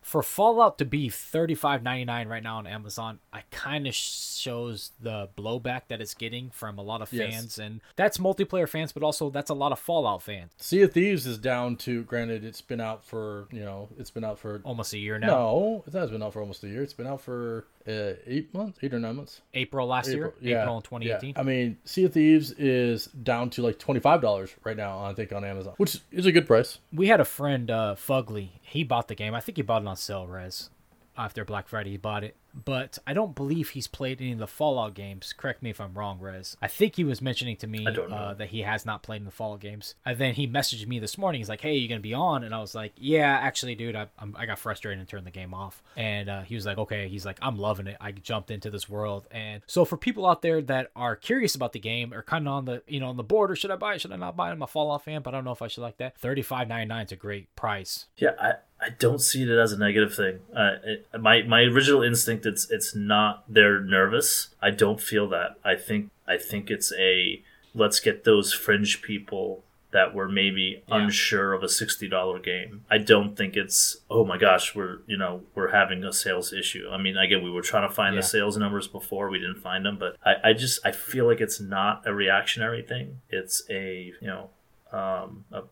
For 0.07 0.23
Fallout 0.23 0.79
to 0.79 0.85
be 0.85 1.09
thirty 1.09 1.57
five 1.57 1.83
ninety 1.83 2.05
nine 2.05 2.29
right 2.29 2.43
now 2.43 2.59
on 2.59 2.67
Amazon, 2.69 3.19
I 3.33 3.43
kind 3.51 3.89
of 3.89 3.95
shows 3.95 4.93
the 5.01 5.29
blowback 5.37 5.89
that 5.89 6.01
it's 6.01 6.15
getting 6.15 6.51
from 6.51 6.79
a 6.79 6.83
lot 6.83 7.03
of 7.03 7.13
Yes. 7.13 7.33
fans, 7.35 7.59
and 7.59 7.81
that's 7.97 8.17
multiplayer 8.17 8.69
fans, 8.69 8.93
but 8.93 9.03
also 9.03 9.31
that's 9.31 9.51
a 9.51 9.55
lot 9.55 9.73
of 9.73 9.81
Fallout 9.81 10.23
fans. 10.23 10.53
sea 10.59 10.83
of 10.83 10.93
thieves 10.93 11.27
is 11.27 11.39
down 11.39 11.75
to 11.79 12.05
granted 12.05 12.45
it's 12.45 12.61
been 12.61 12.81
out 12.81 13.05
for 13.05 13.49
you 13.51 13.65
know 13.65 13.89
it's 13.99 14.11
been 14.13 14.23
out 14.25 14.39
for 14.39 14.61
Almost 14.63 14.93
a 14.93 14.99
year 14.99 15.19
now. 15.19 15.27
no 15.27 15.85
it 15.89 15.93
has 15.93 16.13
been 16.13 16.23
out 16.23 16.33
for 16.35 16.41
almost 16.41 16.63
a 16.63 16.69
year 16.69 16.85
it's 16.85 16.93
been 16.93 17.09
out 17.09 17.21
for 17.21 17.67
uh, 17.89 18.15
eight 18.27 18.53
months 18.53 18.79
eight 18.83 18.93
or 18.93 18.99
nine 18.99 19.17
months 19.17 19.41
April 19.55 19.87
last 19.87 20.09
year, 20.09 20.35
yeah, 20.41 20.63
April 20.63 20.77
in 20.77 20.83
twenty 20.83 21.11
eighteen. 21.11 21.35
yeah. 21.35 21.41
I 21.41 21.45
mean, 21.45 21.79
Sea 21.85 22.05
of 22.05 22.13
Thieves 22.13 22.53
is 22.53 23.07
down 23.07 23.51
to 23.51 23.63
like 23.63 23.79
twenty 23.79 24.01
five 24.01 24.21
dollars 24.21 24.51
right 24.65 24.77
now. 24.77 25.05
I 25.05 25.15
think 25.15 25.33
on 25.33 25.45
Amazon, 25.45 25.75
which 25.77 26.01
is 26.11 26.27
a 26.27 26.33
good 26.33 26.47
price. 26.47 26.79
We 26.93 27.09
had 27.09 27.21
a 27.21 27.25
friend, 27.25 27.71
uh, 27.71 27.95
Fugly. 27.97 28.51
He 28.63 28.85
bought 28.85 29.09
the 29.09 29.15
game. 29.15 29.35
I 29.35 29.41
think 29.41 29.57
he 29.57 29.63
bought 29.63 29.83
it 29.83 29.89
on 29.89 29.97
sale, 29.97 30.27
Rez. 30.27 30.71
After 31.17 31.45
Black 31.45 31.69
Friday, 31.69 31.91
he 31.91 31.97
bought 31.97 32.25
it. 32.25 32.37
But 32.65 32.99
I 33.07 33.13
don't 33.13 33.35
believe 33.35 33.71
he's 33.71 33.87
played 33.87 34.19
any 34.23 34.33
of 34.33 34.39
the 34.39 34.47
Fallout 34.47 34.95
games. 34.95 35.35
Correct 35.37 35.63
me 35.63 35.69
if 35.69 35.79
I'm 35.79 35.93
wrong, 35.93 36.19
Rez. 36.19 36.57
I 36.63 36.69
think 36.69 36.97
he 36.97 37.05
was 37.05 37.21
mentioning 37.21 37.57
to 37.59 37.67
me 37.67 37.87
I 37.87 37.91
don't 37.91 38.09
know. 38.09 38.17
uh, 38.17 38.35
that 38.35 38.49
he 38.49 38.63
has 38.63 38.87
not 38.87 39.03
played 39.03 39.19
in 39.21 39.27
the 39.27 39.31
Fallout 39.31 39.61
games. 39.61 39.95
And 40.07 40.17
then 40.17 40.33
he 40.33 40.49
messaged 40.49 40.87
me 40.87 40.99
this 40.99 41.19
morning. 41.19 41.41
He's 41.41 41.51
like, 41.51 41.61
"Hey, 41.61 41.75
you're 41.75 41.89
gonna 41.91 42.01
be 42.01 42.15
on?" 42.15 42.45
And 42.45 42.55
I 42.55 42.61
was 42.61 42.75
like, 42.75 42.93
"Yeah, 42.97 43.31
actually, 43.31 43.75
dude, 43.75 43.95
I, 43.95 44.07
I'm, 44.19 44.35
I 44.39 44.47
got 44.47 44.59
frustrated 44.59 44.99
and 45.01 45.07
turned 45.07 45.27
the 45.27 45.31
game 45.31 45.53
off." 45.53 45.83
And 45.97 46.31
uh, 46.31 46.43
he 46.43 46.55
was 46.55 46.65
like, 46.65 46.79
"Okay." 46.79 47.09
He's 47.09 47.27
like, 47.27 47.39
"I'm 47.43 47.59
loving 47.59 47.89
it. 47.89 47.99
I 48.01 48.13
jumped 48.13 48.51
into 48.51 48.71
this 48.71 48.89
world." 48.89 49.27
And 49.31 49.61
so 49.67 49.85
for 49.85 49.99
people 49.99 50.25
out 50.27 50.41
there 50.41 50.63
that 50.63 50.91
are 50.97 51.15
curious 51.15 51.55
about 51.55 51.75
the 51.75 51.79
game 51.79 52.15
or 52.15 52.23
kind 52.23 52.49
of 52.49 52.55
on 52.55 52.65
the 52.65 52.83
you 52.87 53.01
know 53.01 53.09
on 53.11 53.19
the 53.19 53.23
border, 53.23 53.55
should 53.55 53.71
I 53.71 53.77
buy 53.77 53.95
it? 53.97 54.01
Should 54.01 54.13
I 54.13 54.17
not 54.17 54.35
buy 54.35 54.49
it? 54.49 54.53
I'm 54.53 54.63
a 54.63 54.67
Fallout 54.67 55.05
fan, 55.05 55.21
but 55.21 55.35
I 55.35 55.37
don't 55.37 55.45
know 55.45 55.53
if 55.53 55.61
I 55.61 55.69
should 55.69 55.83
like 55.83 55.99
that. 55.99 56.17
Thirty 56.17 56.41
five 56.41 56.69
ninety 56.69 56.89
nine 56.89 57.05
is 57.05 57.13
a 57.13 57.17
great 57.17 57.55
price. 57.55 58.07
Yeah, 58.17 58.31
I, 58.41 58.53
I 58.81 58.91
don't 58.91 59.21
see 59.21 59.43
it 59.43 59.49
as 59.49 59.73
a 59.73 59.79
negative 59.79 60.15
thing. 60.15 60.41
Uh, 60.55 60.73
it, 60.85 61.07
my 61.19 61.43
my 61.43 61.63
original 61.63 62.03
instinct 62.03 62.45
it's 62.47 62.71
it's 62.71 62.95
not 62.95 63.45
they're 63.49 63.81
nervous. 63.81 64.49
I 64.61 64.71
don't 64.71 65.01
feel 65.01 65.29
that. 65.31 65.57
I 65.65 65.77
think 65.77 66.11
I 66.29 66.37
think 66.37 66.71
it's 66.71 66.93
a 66.99 67.43
let's 67.75 68.01
get 68.01 68.25
those 68.25 68.53
fringe 68.53 69.03
people 69.03 69.63
that 69.93 70.15
were 70.15 70.29
maybe 70.29 70.83
Yeah. 70.89 71.05
unsure 71.05 71.55
of 71.55 71.63
a 71.63 71.69
sixty 71.71 72.07
dollar 72.07 72.39
game. 72.39 72.85
I 72.91 72.99
don't 72.99 73.35
think 73.35 73.57
it's 73.57 73.97
oh 74.11 74.25
my 74.27 74.37
gosh 74.37 74.75
we're 74.75 74.99
you 75.07 75.17
know 75.17 75.43
we're 75.55 75.71
having 75.73 76.05
a 76.05 76.13
sales 76.13 76.53
issue. 76.53 76.89
I 76.93 76.99
mean 76.99 77.17
again 77.17 77.43
we 77.43 77.51
were 77.51 77.63
trying 77.63 77.89
to 77.89 77.95
find 77.95 78.15
Yeah. 78.15 78.21
the 78.21 78.27
sales 78.27 78.59
numbers 78.59 78.89
before 78.89 79.31
we 79.31 79.39
didn't 79.39 79.61
find 79.63 79.87
them, 79.87 79.97
but 79.99 80.17
I, 80.25 80.51
I 80.51 80.53
just 80.53 80.85
I 80.85 80.93
feel 80.93 81.27
like 81.27 81.41
it's 81.41 81.61
not 81.61 82.03
a 82.07 82.13
reactionary 82.13 82.83
thing. 82.83 83.21
It's 83.31 83.63
a 83.71 84.13
you 84.21 84.27
know 84.27 84.51
um 84.97 85.45
a, 85.53 85.63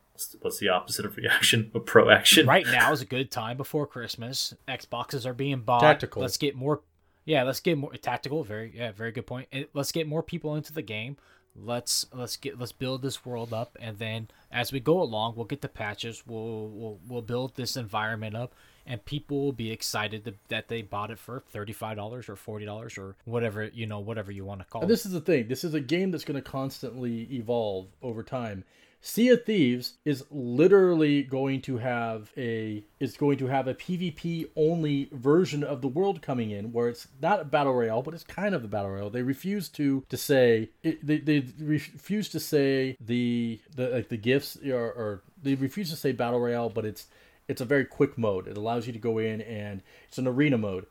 what's 0.41 0.59
the 0.59 0.69
opposite 0.69 1.05
of 1.07 1.17
reaction? 1.17 1.71
A 1.75 1.81
proaction. 1.81 2.47
right 2.47 2.67
now 2.67 2.93
is 2.93 3.01
a 3.01 3.07
good 3.07 3.31
time 3.31 3.57
before 3.57 3.87
Christmas. 3.87 4.55
Xboxes 4.69 5.27
are 5.27 5.35
being 5.35 5.61
bought. 5.61 5.81
Tactical. 5.81 6.23
Let's 6.23 6.37
get 6.37 6.55
more. 6.55 6.83
Yeah, 7.25 7.43
let's 7.45 7.61
get 7.61 7.79
more 7.79 7.93
tactical. 7.95 8.45
Very 8.45 8.73
yeah, 8.77 8.93
very 8.93 9.11
good 9.13 9.27
point. 9.27 9.49
Eh, 9.53 9.65
Let's 9.73 9.93
get 9.93 10.07
more 10.07 10.23
people 10.23 10.55
into 10.57 10.73
the 10.73 10.83
game. 10.83 11.17
Let's 11.57 12.07
let's 12.13 12.37
get 12.37 12.59
let's 12.59 12.73
build 12.73 13.01
this 13.03 13.25
world 13.25 13.53
up, 13.55 13.77
and 13.81 13.97
then 13.99 14.29
as 14.51 14.73
we 14.73 14.81
go 14.81 15.01
along, 15.01 15.35
we'll 15.37 15.45
get 15.47 15.63
the 15.63 15.69
patches. 15.69 16.23
We'll 16.27 16.69
we'll 16.69 16.99
we'll 17.09 17.23
build 17.23 17.55
this 17.55 17.77
environment 17.77 18.35
up, 18.37 18.55
and 18.85 19.05
people 19.05 19.41
will 19.41 19.53
be 19.53 19.71
excited 19.71 20.25
to, 20.25 20.35
that 20.49 20.67
they 20.69 20.83
bought 20.83 21.13
it 21.13 21.19
for 21.21 21.45
thirty 21.53 21.73
five 21.73 21.97
dollars 21.97 22.29
or 22.29 22.35
forty 22.35 22.65
dollars 22.67 22.99
or 22.99 23.15
whatever 23.25 23.65
you 23.73 23.87
know 23.87 24.01
whatever 24.01 24.33
you 24.33 24.45
want 24.45 24.61
to 24.63 24.67
call 24.67 24.83
And 24.83 24.91
it. 24.91 24.93
this 24.93 25.07
is 25.07 25.13
the 25.13 25.21
thing. 25.21 25.47
This 25.47 25.63
is 25.63 25.75
a 25.75 25.81
game 25.81 26.11
that's 26.11 26.25
going 26.25 26.43
to 26.43 26.51
constantly 26.51 27.29
evolve 27.33 27.87
over 28.03 28.23
time. 28.25 28.65
Sea 29.07 29.29
of 29.29 29.45
Thieves 29.45 29.99
is 30.07 30.25
literally 30.31 31.23
going 31.23 31.61
to 31.61 31.77
have 31.77 32.33
a 32.39 32.83
is 32.99 33.19
going 33.19 33.37
to 33.37 33.49
have 33.49 33.69
a 33.69 33.75
PvP 33.75 34.49
only 34.57 35.11
version 35.13 35.63
of 35.63 35.83
the 35.83 35.89
world 35.89 36.23
coming 36.23 36.51
in, 36.51 36.73
where 36.73 36.89
it's 36.89 37.07
not 37.21 37.39
a 37.39 37.45
battle 37.45 37.75
royale, 37.75 38.01
but 38.01 38.15
it's 38.15 38.25
kind 38.25 38.55
of 38.55 38.65
a 38.65 38.67
battle 38.67 38.93
royale. 38.93 39.11
They 39.11 39.21
refuse 39.21 39.69
to 39.71 40.07
to 40.09 40.17
say 40.17 40.71
it, 40.83 41.07
they 41.07 41.19
they 41.19 41.45
refuse 41.59 42.31
to 42.31 42.41
say 42.41 42.97
the 42.99 43.61
the 43.77 43.89
like 43.91 44.09
the 44.09 44.17
gifts 44.17 44.57
or, 44.65 44.87
or 44.87 45.23
they 45.43 45.55
refuse 45.55 45.91
to 45.91 45.97
say 45.97 46.13
battle 46.13 46.41
royale, 46.41 46.71
but 46.71 46.87
it's 46.87 47.07
it's 47.47 47.61
a 47.61 47.67
very 47.67 47.85
quick 47.85 48.17
mode. 48.17 48.49
It 48.49 48.57
allows 48.57 48.87
you 48.87 48.95
to 48.95 48.99
go 48.99 49.19
in 49.19 49.43
and 49.43 49.83
it's 50.09 50.17
an 50.17 50.27
arena 50.27 50.57
mode 50.57 50.87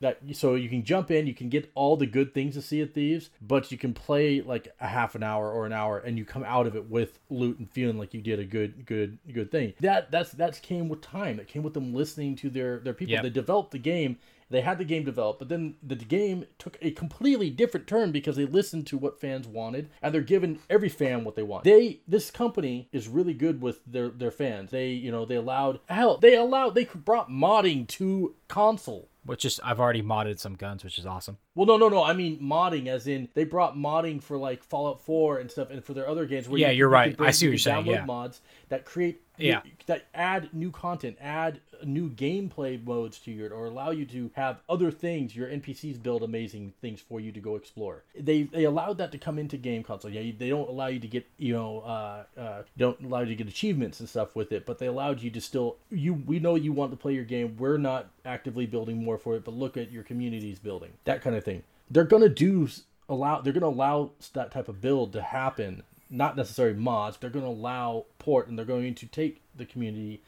that 0.00 0.18
so 0.32 0.54
you 0.54 0.68
can 0.68 0.84
jump 0.84 1.10
in, 1.10 1.26
you 1.26 1.34
can 1.34 1.48
get 1.48 1.70
all 1.74 1.96
the 1.96 2.06
good 2.06 2.34
things 2.34 2.54
to 2.54 2.62
Sea 2.62 2.82
of 2.82 2.92
Thieves, 2.92 3.30
but 3.40 3.72
you 3.72 3.78
can 3.78 3.94
play 3.94 4.42
like 4.42 4.74
a 4.80 4.86
half 4.86 5.14
an 5.14 5.22
hour 5.22 5.50
or 5.50 5.66
an 5.66 5.72
hour, 5.72 5.98
and 5.98 6.18
you 6.18 6.24
come 6.24 6.44
out 6.44 6.66
of 6.66 6.76
it 6.76 6.90
with 6.90 7.18
loot 7.30 7.58
and 7.58 7.70
feeling 7.70 7.98
like 7.98 8.12
you 8.12 8.20
did 8.20 8.38
a 8.38 8.44
good, 8.44 8.84
good, 8.84 9.18
good 9.32 9.50
thing. 9.50 9.72
That 9.80 10.10
that's 10.10 10.32
that 10.32 10.60
came 10.62 10.88
with 10.88 11.00
time. 11.00 11.36
That 11.38 11.48
came 11.48 11.62
with 11.62 11.74
them 11.74 11.94
listening 11.94 12.36
to 12.36 12.50
their 12.50 12.78
their 12.78 12.94
people. 12.94 13.14
Yep. 13.14 13.22
They 13.22 13.30
developed 13.30 13.70
the 13.70 13.78
game. 13.78 14.18
They 14.48 14.60
had 14.60 14.78
the 14.78 14.84
game 14.84 15.04
developed, 15.04 15.40
but 15.40 15.48
then 15.48 15.74
the 15.82 15.96
game 15.96 16.46
took 16.58 16.78
a 16.80 16.92
completely 16.92 17.50
different 17.50 17.88
turn 17.88 18.12
because 18.12 18.36
they 18.36 18.44
listened 18.44 18.86
to 18.88 18.98
what 18.98 19.20
fans 19.20 19.48
wanted, 19.48 19.90
and 20.02 20.14
they're 20.14 20.20
giving 20.20 20.60
every 20.70 20.88
fan 20.88 21.24
what 21.24 21.34
they 21.34 21.42
want. 21.42 21.64
They 21.64 22.00
this 22.06 22.30
company 22.30 22.88
is 22.92 23.08
really 23.08 23.34
good 23.34 23.60
with 23.60 23.80
their 23.86 24.08
their 24.08 24.30
fans. 24.30 24.70
They 24.70 24.90
you 24.90 25.10
know 25.10 25.24
they 25.24 25.34
allowed 25.36 25.80
hell 25.88 26.18
they 26.18 26.36
allowed 26.36 26.74
they 26.74 26.84
brought 26.84 27.28
modding 27.28 27.88
to 27.88 28.34
console. 28.46 29.08
Which 29.26 29.44
is 29.44 29.60
I've 29.62 29.80
already 29.80 30.02
modded 30.02 30.38
some 30.38 30.54
guns, 30.54 30.84
which 30.84 30.98
is 30.98 31.06
awesome. 31.06 31.38
Well, 31.56 31.66
no, 31.66 31.76
no, 31.76 31.88
no. 31.88 32.04
I 32.04 32.12
mean 32.12 32.38
modding, 32.38 32.86
as 32.86 33.08
in 33.08 33.28
they 33.34 33.42
brought 33.44 33.76
modding 33.76 34.22
for 34.22 34.36
like 34.36 34.62
Fallout 34.62 35.00
Four 35.00 35.38
and 35.38 35.50
stuff, 35.50 35.70
and 35.70 35.82
for 35.84 35.94
their 35.94 36.08
other 36.08 36.26
games. 36.26 36.48
Where 36.48 36.60
Yeah, 36.60 36.70
you, 36.70 36.78
you're 36.78 36.88
you 36.90 36.92
right. 36.94 37.16
bring- 37.16 37.28
I 37.28 37.32
see 37.32 37.46
what 37.46 37.50
you're 37.52 37.58
saying, 37.58 37.86
yeah. 37.86 38.04
mods 38.04 38.40
that 38.68 38.84
create, 38.84 39.22
Yeah. 39.38 39.62
that 39.86 40.06
add 40.14 40.50
new 40.52 40.70
content, 40.70 41.16
add 41.20 41.60
new 41.84 42.08
gameplay 42.10 42.82
modes 42.84 43.18
to 43.20 43.30
your, 43.30 43.52
or 43.52 43.66
allow 43.66 43.90
you 43.90 44.04
to 44.06 44.30
have 44.34 44.60
other 44.68 44.90
things. 44.90 45.36
Your 45.36 45.48
NPCs 45.48 46.02
build 46.02 46.22
amazing 46.22 46.72
things 46.80 47.00
for 47.00 47.20
you 47.20 47.32
to 47.32 47.40
go 47.40 47.54
explore. 47.56 48.02
They 48.18 48.42
they 48.44 48.64
allowed 48.64 48.98
that 48.98 49.12
to 49.12 49.18
come 49.18 49.38
into 49.38 49.56
game 49.56 49.82
console. 49.82 50.10
Yeah, 50.10 50.32
they 50.38 50.48
don't 50.48 50.68
allow 50.68 50.86
you 50.88 50.98
to 51.00 51.06
get 51.08 51.26
you 51.38 51.52
know 51.54 51.80
uh, 51.80 52.24
uh, 52.38 52.62
don't 52.76 53.00
allow 53.02 53.20
you 53.20 53.26
to 53.28 53.34
get 53.34 53.48
achievements 53.48 54.00
and 54.00 54.08
stuff 54.08 54.34
with 54.36 54.52
it, 54.52 54.66
but 54.66 54.78
they 54.78 54.86
allowed 54.86 55.22
you 55.22 55.30
to 55.30 55.40
still 55.40 55.76
you. 55.90 56.14
We 56.14 56.38
know 56.38 56.54
you 56.54 56.72
want 56.72 56.90
to 56.92 56.96
play 56.96 57.14
your 57.14 57.24
game. 57.24 57.56
We're 57.58 57.78
not 57.78 58.08
actively 58.24 58.66
building 58.66 59.02
more 59.04 59.18
for 59.18 59.36
it, 59.36 59.44
but 59.44 59.54
look 59.54 59.76
at 59.76 59.92
your 59.92 60.02
community's 60.02 60.58
building 60.58 60.92
that 61.04 61.22
kind 61.22 61.36
of 61.36 61.44
thing. 61.44 61.45
They're 61.90 62.04
gonna 62.04 62.28
do 62.28 62.68
allow. 63.08 63.40
They're 63.40 63.52
gonna 63.52 63.66
allow 63.66 64.10
that 64.32 64.50
type 64.50 64.68
of 64.68 64.80
build 64.80 65.12
to 65.12 65.22
happen. 65.22 65.82
Not 66.10 66.36
necessarily 66.36 66.76
mods. 66.78 67.16
They're 67.16 67.30
gonna 67.30 67.46
allow 67.46 68.06
port, 68.18 68.48
and 68.48 68.58
they're 68.58 68.64
going 68.64 68.94
to 68.94 69.06
take 69.06 69.42
the 69.54 69.64
community, 69.64 70.22